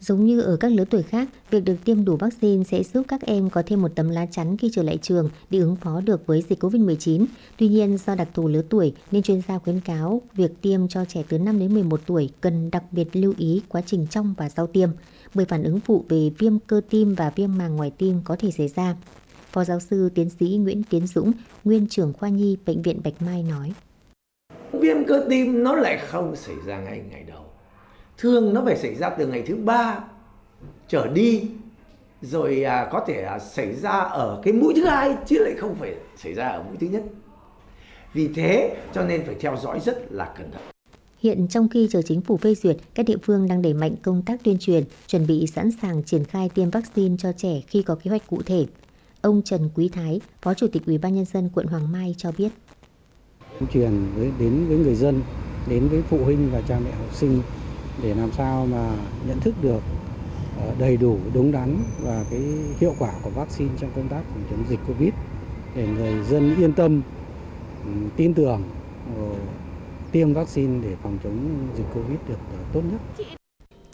Giống 0.06 0.24
như 0.24 0.40
ở 0.40 0.56
các 0.56 0.72
lứa 0.72 0.84
tuổi 0.90 1.02
khác, 1.02 1.28
việc 1.50 1.64
được 1.64 1.76
tiêm 1.84 2.04
đủ 2.04 2.16
vaccine 2.16 2.64
sẽ 2.64 2.82
giúp 2.82 3.02
các 3.08 3.20
em 3.20 3.50
có 3.50 3.62
thêm 3.66 3.82
một 3.82 3.94
tấm 3.94 4.08
lá 4.08 4.26
chắn 4.26 4.56
khi 4.56 4.70
trở 4.72 4.82
lại 4.82 4.98
trường 5.02 5.30
để 5.50 5.58
ứng 5.58 5.76
phó 5.76 6.00
được 6.00 6.26
với 6.26 6.44
dịch 6.48 6.62
COVID-19. 6.62 7.26
Tuy 7.58 7.68
nhiên, 7.68 7.98
do 8.06 8.14
đặc 8.14 8.28
thù 8.34 8.48
lứa 8.48 8.62
tuổi 8.68 8.94
nên 9.10 9.22
chuyên 9.22 9.40
gia 9.48 9.58
khuyến 9.58 9.80
cáo 9.80 10.22
việc 10.34 10.50
tiêm 10.62 10.88
cho 10.88 11.04
trẻ 11.04 11.22
từ 11.28 11.38
5 11.38 11.58
đến 11.58 11.74
11 11.74 12.00
tuổi 12.06 12.30
cần 12.40 12.70
đặc 12.70 12.82
biệt 12.90 13.08
lưu 13.12 13.34
ý 13.38 13.62
quá 13.68 13.82
trình 13.86 14.06
trong 14.10 14.34
và 14.38 14.48
sau 14.48 14.66
tiêm, 14.66 14.88
bởi 15.34 15.46
phản 15.46 15.62
ứng 15.62 15.80
phụ 15.80 16.04
về 16.08 16.30
viêm 16.38 16.58
cơ 16.58 16.80
tim 16.90 17.14
và 17.14 17.32
viêm 17.36 17.58
màng 17.58 17.76
ngoài 17.76 17.92
tim 17.98 18.20
có 18.24 18.36
thể 18.38 18.50
xảy 18.50 18.68
ra. 18.68 18.96
Phó 19.52 19.64
giáo 19.64 19.80
sư 19.80 20.10
tiến 20.14 20.30
sĩ 20.40 20.46
Nguyễn 20.46 20.82
Tiến 20.90 21.06
Dũng, 21.06 21.32
nguyên 21.64 21.86
trưởng 21.88 22.12
khoa 22.12 22.28
nhi 22.28 22.56
Bệnh 22.66 22.82
viện 22.82 23.00
Bạch 23.04 23.22
Mai 23.22 23.42
nói. 23.42 23.72
Viêm 24.72 25.04
cơ 25.04 25.26
tim 25.30 25.62
nó 25.62 25.74
lại 25.74 25.98
không 26.06 26.36
xảy 26.36 26.54
ra 26.66 26.78
ngay 26.78 27.02
ngày 27.10 27.24
đầu 27.28 27.45
thường 28.18 28.54
nó 28.54 28.62
phải 28.64 28.76
xảy 28.76 28.94
ra 28.94 29.10
từ 29.10 29.26
ngày 29.26 29.42
thứ 29.46 29.56
ba 29.56 29.98
trở 30.88 31.06
đi 31.06 31.42
rồi 32.22 32.64
à, 32.64 32.88
có 32.92 33.04
thể 33.06 33.22
à, 33.22 33.38
xảy 33.38 33.74
ra 33.74 33.90
ở 33.90 34.40
cái 34.44 34.52
mũi 34.52 34.72
thứ 34.76 34.84
hai 34.84 35.14
chứ 35.26 35.38
lại 35.38 35.54
không 35.58 35.74
phải 35.74 35.94
xảy 36.16 36.34
ra 36.34 36.48
ở 36.48 36.62
mũi 36.62 36.76
thứ 36.80 36.86
nhất 36.86 37.02
vì 38.12 38.28
thế 38.28 38.76
cho 38.94 39.04
nên 39.04 39.24
phải 39.26 39.34
theo 39.40 39.56
dõi 39.56 39.80
rất 39.80 40.12
là 40.12 40.34
cẩn 40.38 40.50
thận 40.50 40.62
Hiện 41.22 41.48
trong 41.48 41.68
khi 41.68 41.88
chờ 41.90 42.02
chính 42.02 42.20
phủ 42.20 42.36
phê 42.36 42.54
duyệt, 42.54 42.76
các 42.94 43.06
địa 43.06 43.16
phương 43.22 43.48
đang 43.48 43.62
đẩy 43.62 43.74
mạnh 43.74 43.94
công 44.02 44.22
tác 44.22 44.44
tuyên 44.44 44.56
truyền, 44.60 44.84
chuẩn 45.06 45.26
bị 45.26 45.46
sẵn 45.46 45.70
sàng 45.82 46.02
triển 46.02 46.24
khai 46.24 46.48
tiêm 46.54 46.70
vaccine 46.70 47.16
cho 47.18 47.32
trẻ 47.32 47.60
khi 47.66 47.82
có 47.82 47.94
kế 47.94 48.08
hoạch 48.08 48.26
cụ 48.26 48.42
thể. 48.46 48.66
Ông 49.20 49.42
Trần 49.42 49.70
Quý 49.74 49.88
Thái, 49.88 50.20
Phó 50.42 50.54
Chủ 50.54 50.66
tịch 50.72 50.86
Ủy 50.86 50.98
ban 50.98 51.14
nhân 51.14 51.24
dân 51.24 51.50
quận 51.54 51.66
Hoàng 51.66 51.92
Mai 51.92 52.14
cho 52.18 52.32
biết. 52.38 52.48
Tuyên 53.60 53.68
truyền 53.72 53.90
với 54.16 54.30
đến 54.38 54.66
với 54.68 54.76
người 54.76 54.94
dân, 54.94 55.22
đến 55.68 55.88
với 55.88 56.02
phụ 56.10 56.18
huynh 56.24 56.50
và 56.52 56.62
cha 56.68 56.78
mẹ 56.84 56.90
học 56.90 57.14
sinh 57.14 57.42
để 58.02 58.14
làm 58.14 58.32
sao 58.32 58.66
mà 58.66 58.96
nhận 59.28 59.40
thức 59.40 59.54
được 59.62 59.82
ờ, 60.60 60.74
đầy 60.78 60.96
đủ, 60.96 61.18
đúng 61.34 61.52
đắn 61.52 61.76
và 62.00 62.24
cái 62.30 62.40
hiệu 62.78 62.94
quả 62.98 63.12
của 63.22 63.30
vaccine 63.30 63.70
trong 63.80 63.90
công 63.96 64.08
tác 64.08 64.22
phòng 64.32 64.42
chống 64.50 64.64
dịch 64.68 64.80
covid 64.88 65.10
để 65.74 65.86
người 65.86 66.22
dân 66.24 66.56
yên 66.56 66.72
tâm 66.72 67.02
ừ, 67.84 67.90
tin 68.16 68.34
tưởng 68.34 68.62
ờ, 69.16 69.22
tiêm 70.12 70.32
vaccine 70.32 70.82
để 70.82 70.96
phòng 71.02 71.18
chống 71.24 71.68
dịch 71.76 71.86
covid 71.94 72.18
được 72.28 72.38
ờ, 72.52 72.58
tốt 72.72 72.82
nhất. 72.92 73.26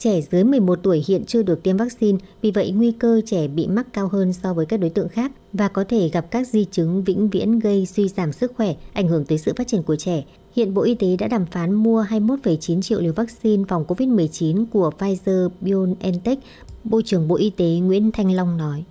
Trẻ 0.02 0.20
dưới 0.20 0.44
11 0.44 0.78
tuổi 0.82 1.02
hiện 1.08 1.24
chưa 1.24 1.42
được 1.42 1.62
tiêm 1.62 1.76
vaccine, 1.76 2.18
vì 2.42 2.50
vậy 2.50 2.72
nguy 2.76 2.92
cơ 2.92 3.20
trẻ 3.26 3.48
bị 3.48 3.66
mắc 3.66 3.86
cao 3.92 4.08
hơn 4.08 4.32
so 4.32 4.54
với 4.54 4.66
các 4.66 4.76
đối 4.76 4.90
tượng 4.90 5.08
khác 5.08 5.32
và 5.52 5.68
có 5.68 5.84
thể 5.84 6.08
gặp 6.08 6.26
các 6.30 6.46
di 6.46 6.64
chứng 6.64 7.04
vĩnh 7.04 7.28
viễn 7.28 7.58
gây 7.58 7.86
suy 7.86 8.08
giảm 8.08 8.32
sức 8.32 8.52
khỏe, 8.56 8.74
ảnh 8.92 9.08
hưởng 9.08 9.24
tới 9.24 9.38
sự 9.38 9.52
phát 9.56 9.66
triển 9.66 9.82
của 9.82 9.96
trẻ. 9.96 10.24
Hiện 10.56 10.74
Bộ 10.74 10.82
Y 10.82 10.94
tế 10.94 11.16
đã 11.18 11.28
đàm 11.28 11.46
phán 11.46 11.72
mua 11.72 12.02
21,9 12.02 12.82
triệu 12.82 13.00
liều 13.00 13.12
vaccine 13.12 13.64
phòng 13.68 13.84
COVID-19 13.88 14.64
của 14.72 14.90
Pfizer-BioNTech, 14.98 16.36
Bộ 16.84 17.02
trưởng 17.04 17.28
Bộ 17.28 17.36
Y 17.36 17.50
tế 17.50 17.66
Nguyễn 17.82 18.10
Thanh 18.12 18.34
Long 18.34 18.56
nói. 18.56 18.84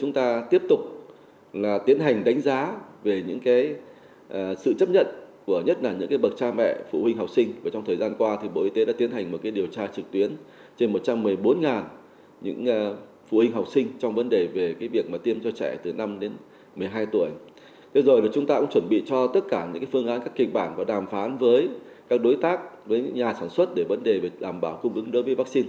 Chúng 0.00 0.12
ta 0.12 0.44
tiếp 0.50 0.62
tục 0.68 0.80
là 1.52 1.78
tiến 1.86 2.00
hành 2.00 2.24
đánh 2.24 2.40
giá 2.40 2.76
về 3.04 3.22
những 3.26 3.40
cái 3.40 3.74
uh, 4.32 4.58
sự 4.58 4.74
chấp 4.78 4.88
nhận 4.88 5.06
của 5.46 5.60
nhất 5.66 5.78
là 5.82 5.92
những 5.92 6.08
cái 6.08 6.18
bậc 6.18 6.36
cha 6.36 6.52
mẹ, 6.56 6.74
phụ 6.90 7.02
huynh 7.02 7.16
học 7.16 7.30
sinh 7.30 7.52
và 7.62 7.70
trong 7.70 7.84
thời 7.84 7.96
gian 7.96 8.14
qua 8.18 8.38
thì 8.42 8.48
Bộ 8.54 8.62
Y 8.62 8.70
tế 8.70 8.84
đã 8.84 8.92
tiến 8.98 9.10
hành 9.10 9.32
một 9.32 9.38
cái 9.42 9.52
điều 9.52 9.66
tra 9.66 9.86
trực 9.86 10.10
tuyến 10.10 10.30
trên 10.76 10.92
114.000 10.92 11.82
những 12.40 12.66
ờ, 12.66 12.96
phụ 13.26 13.36
huynh 13.36 13.52
học 13.52 13.68
sinh 13.68 13.86
trong 13.98 14.14
vấn 14.14 14.28
đề 14.28 14.46
về 14.46 14.74
cái 14.80 14.88
việc 14.88 15.10
mà 15.10 15.18
tiêm 15.18 15.40
cho 15.40 15.50
trẻ 15.50 15.76
từ 15.82 15.92
5 15.92 16.20
đến 16.20 16.32
12 16.76 17.06
tuổi. 17.06 17.28
Thế 17.94 18.02
rồi 18.02 18.22
là 18.22 18.28
chúng 18.34 18.46
ta 18.46 18.60
cũng 18.60 18.70
chuẩn 18.70 18.88
bị 18.88 19.02
cho 19.06 19.26
tất 19.26 19.40
cả 19.48 19.68
những 19.72 19.82
cái 19.82 19.88
phương 19.92 20.06
án 20.06 20.20
các 20.20 20.32
kịch 20.36 20.52
bản 20.52 20.74
và 20.76 20.84
đàm 20.84 21.06
phán 21.06 21.38
với 21.38 21.68
các 22.08 22.20
đối 22.22 22.36
tác 22.36 22.86
với 22.86 23.02
những 23.02 23.14
nhà 23.14 23.34
sản 23.34 23.48
xuất 23.48 23.74
để 23.74 23.84
vấn 23.88 24.02
đề 24.02 24.18
về 24.18 24.30
đảm 24.40 24.60
bảo 24.60 24.78
cung 24.82 24.94
ứng 24.94 25.10
đối 25.10 25.22
với 25.22 25.34
vaccine. 25.34 25.68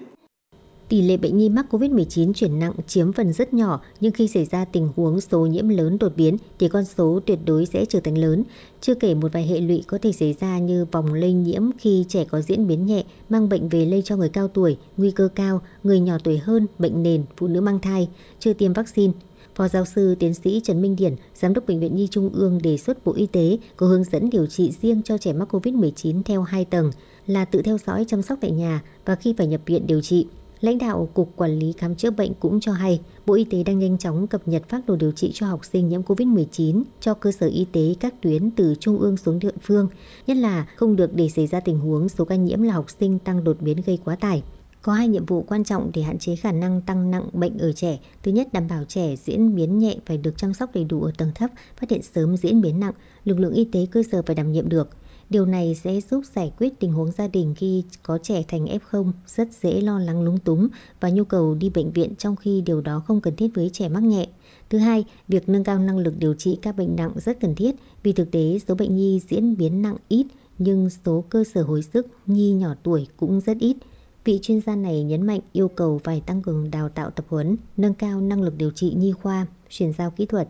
Tỷ 0.90 1.02
lệ 1.02 1.18
bệnh 1.18 1.38
nhi 1.38 1.49
mắc 1.49 1.66
COVID-19 1.70 2.34
chuyển 2.34 2.60
nặng 2.60 2.74
chiếm 2.88 3.14
phần 3.14 3.34
rất 3.34 3.53
nhỏ, 3.53 3.82
nhưng 4.02 4.12
khi 4.12 4.28
xảy 4.28 4.45
ra 4.45 4.66
tình 4.66 4.90
huống 4.95 5.22
số 5.22 5.45
nhiễm 5.45 5.68
lớn 5.68 5.98
đột 5.98 6.14
biến 6.16 6.38
thì 6.60 6.68
con 6.68 6.86
số 6.86 7.20
tuyệt 7.26 7.40
đối 7.45 7.66
sẽ 7.66 7.86
trở 7.86 7.99
thành 7.99 8.18
lớn. 8.18 8.44
Chưa 8.82 8.95
kể 8.95 9.14
một 9.14 9.34
vài 9.34 9.48
hệ 9.48 9.62
lụy 9.62 9.84
có 9.88 9.98
thể 10.02 10.12
xảy 10.12 10.36
ra 10.40 10.60
như 10.60 10.86
vòng 10.91 11.14
lây 11.14 11.34
nhiễm 11.34 11.64
khi 11.78 12.06
trẻ 12.10 12.26
có 12.26 12.41
diễn 12.41 12.68
biến 12.68 12.86
nhẹ, 12.86 13.03
mang 13.30 13.49
bệnh 13.49 13.70
về 13.70 13.86
lây 13.86 14.02
cho 14.02 14.18
người 14.18 14.30
cao 14.30 14.48
tuổi, 14.48 14.78
nguy 14.98 15.12
cơ 15.12 15.30
cao, 15.36 15.62
người 15.84 15.99
nhỏ 15.99 16.18
tuổi 16.24 16.38
hơn, 16.38 16.68
bệnh 16.80 17.03
nền, 17.03 17.24
phụ 17.38 17.48
nữ 17.48 17.62
mang 17.62 17.80
thai, 17.80 18.10
chưa 18.40 18.53
tiêm 18.53 18.74
vaccine. 18.74 19.14
Phó 19.56 19.68
giáo 19.68 19.86
sư 19.86 20.16
tiến 20.20 20.34
sĩ 20.34 20.62
Trần 20.64 20.82
Minh 20.82 20.95
Điển, 20.95 21.16
Giám 21.36 21.53
đốc 21.53 21.68
Bệnh 21.68 21.80
viện 21.80 21.95
Nhi 21.95 22.07
Trung 22.12 22.30
ương 22.34 22.62
đề 22.62 22.78
xuất 22.78 23.06
Bộ 23.06 23.14
Y 23.14 23.26
tế 23.26 23.57
có 23.76 23.88
hướng 23.88 24.03
dẫn 24.03 24.30
điều 24.30 24.45
trị 24.45 24.74
riêng 24.82 25.02
cho 25.06 25.18
trẻ 25.18 25.34
mắc 25.34 25.56
COVID-19 25.56 26.22
theo 26.26 26.41
hai 26.41 26.66
tầng 26.66 26.91
là 27.28 27.45
tự 27.45 27.62
theo 27.62 27.78
dõi 27.78 28.06
chăm 28.07 28.22
sóc 28.22 28.40
tại 28.41 28.52
nhà 28.52 28.82
và 29.06 29.16
khi 29.16 29.34
phải 29.38 29.48
nhập 29.48 29.62
viện 29.66 29.88
điều 29.88 30.02
trị. 30.02 30.28
Lãnh 30.61 30.77
đạo 30.77 31.10
Cục 31.14 31.36
Quản 31.36 31.60
lý 31.60 31.73
Khám 31.77 31.95
chữa 31.95 32.11
bệnh 32.11 32.34
cũng 32.34 32.60
cho 32.60 32.72
hay, 32.72 33.02
Bộ 33.26 33.34
Y 33.34 33.44
tế 33.44 33.64
đang 33.64 33.80
nhanh 33.80 33.98
chóng 33.98 34.27
cập 34.27 34.48
nhật 34.48 34.69
phác 34.69 34.86
đồ 34.88 34.95
điều 34.95 35.11
trị 35.11 35.32
cho 35.34 35.48
học 35.48 35.65
sinh 35.65 35.90
nhiễm 35.90 36.02
COVID-19 36.02 36.84
cho 37.02 37.14
cơ 37.14 37.32
sở 37.32 37.48
y 37.48 37.65
tế 37.72 37.95
các 37.99 38.22
tuyến 38.22 38.52
từ 38.52 38.76
trung 38.80 38.99
ương 38.99 39.18
xuống 39.18 39.40
địa 39.40 39.52
phương, 39.61 39.88
nhất 40.27 40.38
là 40.38 40.68
không 40.76 40.95
được 40.95 41.14
để 41.14 41.30
xảy 41.30 41.48
ra 41.48 41.60
tình 41.60 41.80
huống 41.80 42.10
số 42.10 42.26
ca 42.26 42.36
nhiễm 42.36 42.61
là 42.61 42.73
học 42.73 42.86
sinh 42.99 43.19
tăng 43.19 43.44
đột 43.44 43.57
biến 43.61 43.77
gây 43.86 43.99
quá 44.06 44.15
tải. 44.15 44.44
Có 44.82 44.94
hai 44.94 45.07
nhiệm 45.07 45.26
vụ 45.26 45.41
quan 45.41 45.64
trọng 45.64 45.91
để 45.94 46.02
hạn 46.02 46.19
chế 46.19 46.36
khả 46.36 46.52
năng 46.52 46.82
tăng 46.82 47.11
nặng 47.11 47.30
bệnh 47.34 47.57
ở 47.57 47.72
trẻ. 47.72 47.99
Thứ 48.23 48.32
nhất, 48.32 48.53
đảm 48.53 48.68
bảo 48.68 48.84
trẻ 48.88 49.15
diễn 49.15 49.56
biến 49.56 49.80
nhẹ 49.80 49.95
phải 50.06 50.18
được 50.18 50.38
chăm 50.38 50.53
sóc 50.53 50.69
đầy 50.76 50.84
đủ 50.84 51.03
ở 51.03 51.11
tầng 51.18 51.32
thấp, 51.36 51.49
phát 51.80 51.90
hiện 51.90 52.02
sớm 52.02 52.38
diễn 52.38 52.61
biến 52.61 52.80
nặng, 52.80 52.94
lực 53.26 53.40
lượng 53.40 53.53
y 53.53 53.65
tế 53.65 53.88
cơ 53.91 54.03
sở 54.11 54.22
phải 54.22 54.36
đảm 54.36 54.52
nhiệm 54.52 54.69
được. 54.69 54.90
Điều 55.30 55.45
này 55.45 55.76
sẽ 55.76 56.02
giúp 56.02 56.23
giải 56.35 56.52
quyết 56.57 56.80
tình 56.80 56.93
huống 56.93 57.11
gia 57.11 57.27
đình 57.27 57.53
khi 57.57 57.84
có 58.03 58.18
trẻ 58.18 58.43
thành 58.47 58.65
F0 58.65 59.11
rất 59.27 59.47
dễ 59.61 59.81
lo 59.81 59.99
lắng 59.99 60.22
lúng 60.22 60.38
túng 60.38 60.68
và 60.99 61.10
nhu 61.10 61.23
cầu 61.23 61.56
đi 61.56 61.69
bệnh 61.69 61.91
viện 61.91 62.15
trong 62.18 62.35
khi 62.35 62.61
điều 62.61 62.81
đó 62.81 63.03
không 63.07 63.22
cần 63.22 63.35
thiết 63.35 63.47
với 63.56 63.69
trẻ 63.73 63.89
mắc 63.89 64.03
nhẹ. 64.03 64.27
Thứ 64.69 64.77
hai, 64.77 65.06
việc 65.27 65.49
nâng 65.49 65.64
cao 65.64 65.80
năng 65.80 65.97
lực 65.97 66.14
điều 66.18 66.34
trị 66.34 66.57
các 66.61 66.77
bệnh 66.77 66.95
nặng 66.95 67.11
rất 67.15 67.39
cần 67.39 67.56
thiết 67.56 67.76
vì 68.03 68.14
thực 68.14 68.31
tế 68.31 68.60
số 68.68 68.76
bệnh 68.76 68.95
nhi 68.95 69.22
diễn 69.30 69.57
biến 69.57 69.81
nặng 69.81 69.97
ít 70.07 70.27
nhưng 70.57 70.89
số 70.89 71.23
cơ 71.30 71.43
sở 71.53 71.64
hồi 71.64 71.84
sức 71.84 72.07
nhi 72.26 72.52
nhỏ 72.52 72.76
tuổi 72.84 73.07
cũng 73.18 73.41
rất 73.41 73.57
ít. 73.60 73.77
Vị 74.26 74.39
chuyên 74.41 74.61
gia 74.61 74.76
này 74.76 75.03
nhấn 75.03 75.22
mạnh 75.22 75.39
yêu 75.52 75.68
cầu 75.68 76.02
phải 76.03 76.22
tăng 76.22 76.41
cường 76.41 76.72
đào 76.72 76.89
tạo 76.89 77.11
tập 77.11 77.26
huấn, 77.30 77.57
nâng 77.77 77.93
cao 77.93 78.22
năng 78.22 78.41
lực 78.41 78.57
điều 78.57 78.72
trị 78.72 78.93
nhi 78.97 79.11
khoa, 79.11 79.47
chuyển 79.69 79.93
giao 79.93 80.11
kỹ 80.11 80.26
thuật. 80.26 80.47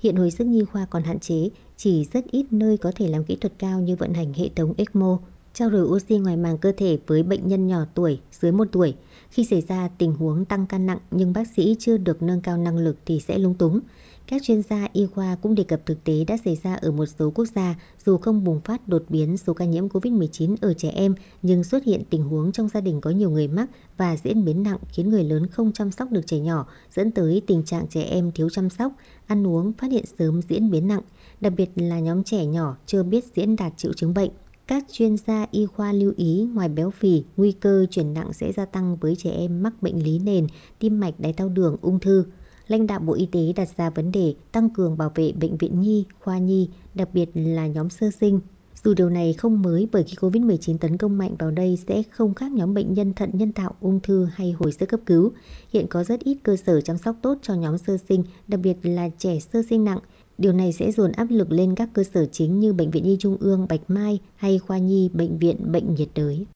Hiện 0.00 0.16
hồi 0.16 0.30
sức 0.30 0.46
nhi 0.46 0.64
khoa 0.64 0.86
còn 0.90 1.02
hạn 1.02 1.18
chế, 1.18 1.48
chỉ 1.76 2.06
rất 2.12 2.24
ít 2.30 2.46
nơi 2.50 2.76
có 2.76 2.92
thể 2.94 3.08
làm 3.08 3.24
kỹ 3.24 3.36
thuật 3.36 3.52
cao 3.58 3.80
như 3.80 3.96
vận 3.96 4.14
hành 4.14 4.32
hệ 4.32 4.48
thống 4.56 4.74
ECMO, 4.76 5.18
trao 5.54 5.70
đổi 5.70 5.82
oxy 5.82 6.18
ngoài 6.18 6.36
màng 6.36 6.58
cơ 6.58 6.72
thể 6.76 6.98
với 7.06 7.22
bệnh 7.22 7.48
nhân 7.48 7.66
nhỏ 7.66 7.84
tuổi 7.94 8.20
dưới 8.32 8.52
1 8.52 8.68
tuổi. 8.72 8.94
Khi 9.30 9.44
xảy 9.44 9.60
ra 9.60 9.88
tình 9.98 10.14
huống 10.14 10.44
tăng 10.44 10.66
ca 10.66 10.78
nặng 10.78 10.98
nhưng 11.10 11.32
bác 11.32 11.48
sĩ 11.56 11.76
chưa 11.78 11.96
được 11.96 12.22
nâng 12.22 12.40
cao 12.40 12.56
năng 12.56 12.78
lực 12.78 12.96
thì 13.06 13.20
sẽ 13.20 13.38
lung 13.38 13.54
túng. 13.54 13.80
Các 14.26 14.42
chuyên 14.42 14.62
gia 14.62 14.88
y 14.92 15.06
khoa 15.06 15.36
cũng 15.42 15.54
đề 15.54 15.64
cập 15.64 15.86
thực 15.86 16.04
tế 16.04 16.24
đã 16.24 16.36
xảy 16.44 16.58
ra 16.62 16.74
ở 16.74 16.90
một 16.90 17.06
số 17.06 17.30
quốc 17.30 17.44
gia 17.54 17.74
dù 18.04 18.16
không 18.16 18.44
bùng 18.44 18.60
phát 18.60 18.88
đột 18.88 19.04
biến 19.08 19.36
số 19.36 19.54
ca 19.54 19.64
nhiễm 19.64 19.88
COVID-19 19.88 20.56
ở 20.60 20.74
trẻ 20.74 20.88
em 20.88 21.14
nhưng 21.42 21.64
xuất 21.64 21.84
hiện 21.84 22.02
tình 22.10 22.22
huống 22.22 22.52
trong 22.52 22.68
gia 22.68 22.80
đình 22.80 23.00
có 23.00 23.10
nhiều 23.10 23.30
người 23.30 23.48
mắc 23.48 23.66
và 23.96 24.16
diễn 24.16 24.44
biến 24.44 24.62
nặng 24.62 24.78
khiến 24.88 25.10
người 25.10 25.24
lớn 25.24 25.46
không 25.46 25.72
chăm 25.72 25.90
sóc 25.90 26.10
được 26.10 26.26
trẻ 26.26 26.38
nhỏ 26.38 26.66
dẫn 26.94 27.10
tới 27.10 27.42
tình 27.46 27.62
trạng 27.62 27.86
trẻ 27.86 28.02
em 28.02 28.32
thiếu 28.32 28.50
chăm 28.50 28.70
sóc, 28.70 28.92
ăn 29.26 29.46
uống 29.46 29.72
phát 29.72 29.92
hiện 29.92 30.04
sớm 30.18 30.40
diễn 30.48 30.70
biến 30.70 30.88
nặng, 30.88 31.02
đặc 31.44 31.52
biệt 31.56 31.70
là 31.76 31.98
nhóm 31.98 32.24
trẻ 32.24 32.46
nhỏ 32.46 32.76
chưa 32.86 33.02
biết 33.02 33.24
diễn 33.36 33.56
đạt 33.56 33.72
triệu 33.76 33.92
chứng 33.92 34.14
bệnh. 34.14 34.30
Các 34.66 34.84
chuyên 34.92 35.16
gia 35.16 35.46
y 35.50 35.66
khoa 35.66 35.92
lưu 35.92 36.12
ý 36.16 36.48
ngoài 36.54 36.68
béo 36.68 36.90
phì, 36.90 37.24
nguy 37.36 37.52
cơ 37.52 37.86
chuyển 37.90 38.14
nặng 38.14 38.32
sẽ 38.32 38.52
gia 38.52 38.64
tăng 38.64 38.96
với 38.96 39.16
trẻ 39.16 39.30
em 39.30 39.62
mắc 39.62 39.82
bệnh 39.82 40.02
lý 40.02 40.18
nền, 40.18 40.46
tim 40.78 41.00
mạch, 41.00 41.14
đái 41.20 41.32
tháo 41.32 41.48
đường, 41.48 41.76
ung 41.82 42.00
thư. 42.00 42.24
Lãnh 42.66 42.86
đạo 42.86 43.00
Bộ 43.00 43.14
Y 43.14 43.26
tế 43.26 43.52
đặt 43.56 43.68
ra 43.76 43.90
vấn 43.90 44.12
đề 44.12 44.34
tăng 44.52 44.70
cường 44.70 44.98
bảo 44.98 45.12
vệ 45.14 45.32
bệnh 45.32 45.56
viện 45.56 45.80
nhi, 45.80 46.04
khoa 46.20 46.38
nhi, 46.38 46.68
đặc 46.94 47.08
biệt 47.12 47.30
là 47.34 47.66
nhóm 47.66 47.90
sơ 47.90 48.10
sinh. 48.20 48.40
Dù 48.84 48.94
điều 48.94 49.10
này 49.10 49.32
không 49.32 49.62
mới 49.62 49.88
bởi 49.92 50.02
khi 50.02 50.14
COVID-19 50.20 50.78
tấn 50.78 50.96
công 50.96 51.18
mạnh 51.18 51.34
vào 51.38 51.50
đây 51.50 51.78
sẽ 51.88 52.02
không 52.10 52.34
khác 52.34 52.52
nhóm 52.52 52.74
bệnh 52.74 52.94
nhân 52.94 53.14
thận 53.14 53.30
nhân 53.32 53.52
tạo, 53.52 53.74
ung 53.80 54.00
thư 54.00 54.28
hay 54.34 54.52
hồi 54.52 54.72
sức 54.72 54.86
cấp 54.86 55.00
cứu. 55.06 55.32
Hiện 55.72 55.86
có 55.86 56.04
rất 56.04 56.20
ít 56.20 56.38
cơ 56.42 56.56
sở 56.56 56.80
chăm 56.80 56.98
sóc 56.98 57.16
tốt 57.22 57.38
cho 57.42 57.54
nhóm 57.54 57.78
sơ 57.78 57.96
sinh, 58.08 58.24
đặc 58.48 58.60
biệt 58.62 58.76
là 58.82 59.08
trẻ 59.18 59.38
sơ 59.40 59.62
sinh 59.70 59.84
nặng. 59.84 59.98
Điều 60.38 60.52
này 60.52 60.72
sẽ 60.72 60.92
dồn 60.92 61.12
áp 61.12 61.26
lực 61.30 61.52
lên 61.52 61.74
các 61.74 61.88
cơ 61.92 62.02
sở 62.14 62.26
chính 62.32 62.60
như 62.60 62.72
Bệnh 62.72 62.90
viện 62.90 63.04
Nhi 63.04 63.16
Trung 63.20 63.36
ương, 63.40 63.66
Bạch 63.68 63.80
Mai 63.88 64.18
hay 64.36 64.58
khoa 64.58 64.78
nhi 64.78 65.10
Bệnh 65.12 65.38
viện 65.38 65.72
Bệnh 65.72 65.94
nhiệt 65.94 66.08
đới. 66.14 66.46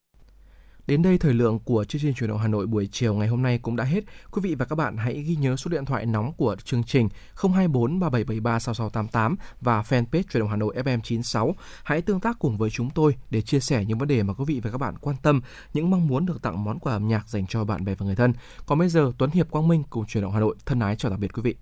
Đến 0.89 1.03
đây 1.03 1.19
thời 1.19 1.35
lượng 1.35 1.59
của 1.59 1.85
chương 1.85 2.03
trình 2.03 2.15
chuyển 2.15 2.31
động 2.31 2.39
Hà 2.39 2.49
Nội 2.49 2.67
buổi 2.67 2.89
chiều 2.93 3.15
ngày 3.15 3.29
hôm 3.29 3.43
nay 3.43 3.59
cũng 3.59 3.77
đã 3.77 3.85
hết. 3.85 4.05
Quý 4.31 4.41
vị 4.43 4.55
và 4.55 4.65
các 4.65 4.77
bạn 4.77 4.97
hãy 4.97 5.23
ghi 5.23 5.37
nhớ 5.37 5.57
số 5.57 5.69
điện 5.69 5.85
thoại 5.85 6.07
nóng 6.07 6.33
của 6.33 6.57
chương 6.65 6.85
trình 6.85 7.09
024 7.43 8.01
3773 8.01 8.59
6688 8.59 9.37
và 9.61 9.83
fanpage 9.83 10.23
chuyển 10.23 10.41
động 10.41 10.49
Hà 10.49 10.57
Nội 10.57 10.75
FM 10.77 11.01
96. 11.01 11.55
Hãy 11.85 12.03
tương 12.03 12.21
tác 12.21 12.39
cùng 12.39 12.59
với 12.59 12.71
chúng 12.71 12.91
tôi 12.91 13.17
để 13.31 13.41
chia 13.41 13.61
sẻ 13.61 13.85
những 13.85 13.99
vấn 13.99 14.09
đề 14.09 14.23
mà 14.23 14.35
quý 14.35 14.45
vị 14.47 14.61
và 14.61 14.71
các 14.71 14.79
bạn 14.79 14.95
quan 15.01 15.17
tâm, 15.23 15.41
những 15.75 15.91
mong 15.91 16.07
muốn 16.07 16.27
được 16.27 16.43
tặng 16.43 16.65
món 16.65 16.79
quà 16.79 16.93
âm 16.93 17.09
nhạc 17.09 17.29
dành 17.29 17.47
cho 17.47 17.65
bạn 17.65 17.85
bè 17.85 17.95
và 17.95 18.07
người 18.07 18.17
thân. 18.17 18.33
Còn 18.67 18.79
bây 18.79 18.89
giờ 18.89 19.13
Tuấn 19.19 19.31
Hiệp 19.31 19.51
Quang 19.51 19.69
Minh 19.69 19.83
cùng 19.91 20.07
chuyển 20.07 20.23
động 20.23 20.33
Hà 20.33 20.41
Nội 20.41 20.57
thân 20.67 20.81
ái 20.81 20.97
chào 20.97 21.11
tạm 21.11 21.21
biệt 21.21 21.33
quý 21.33 21.43
vị. 21.43 21.55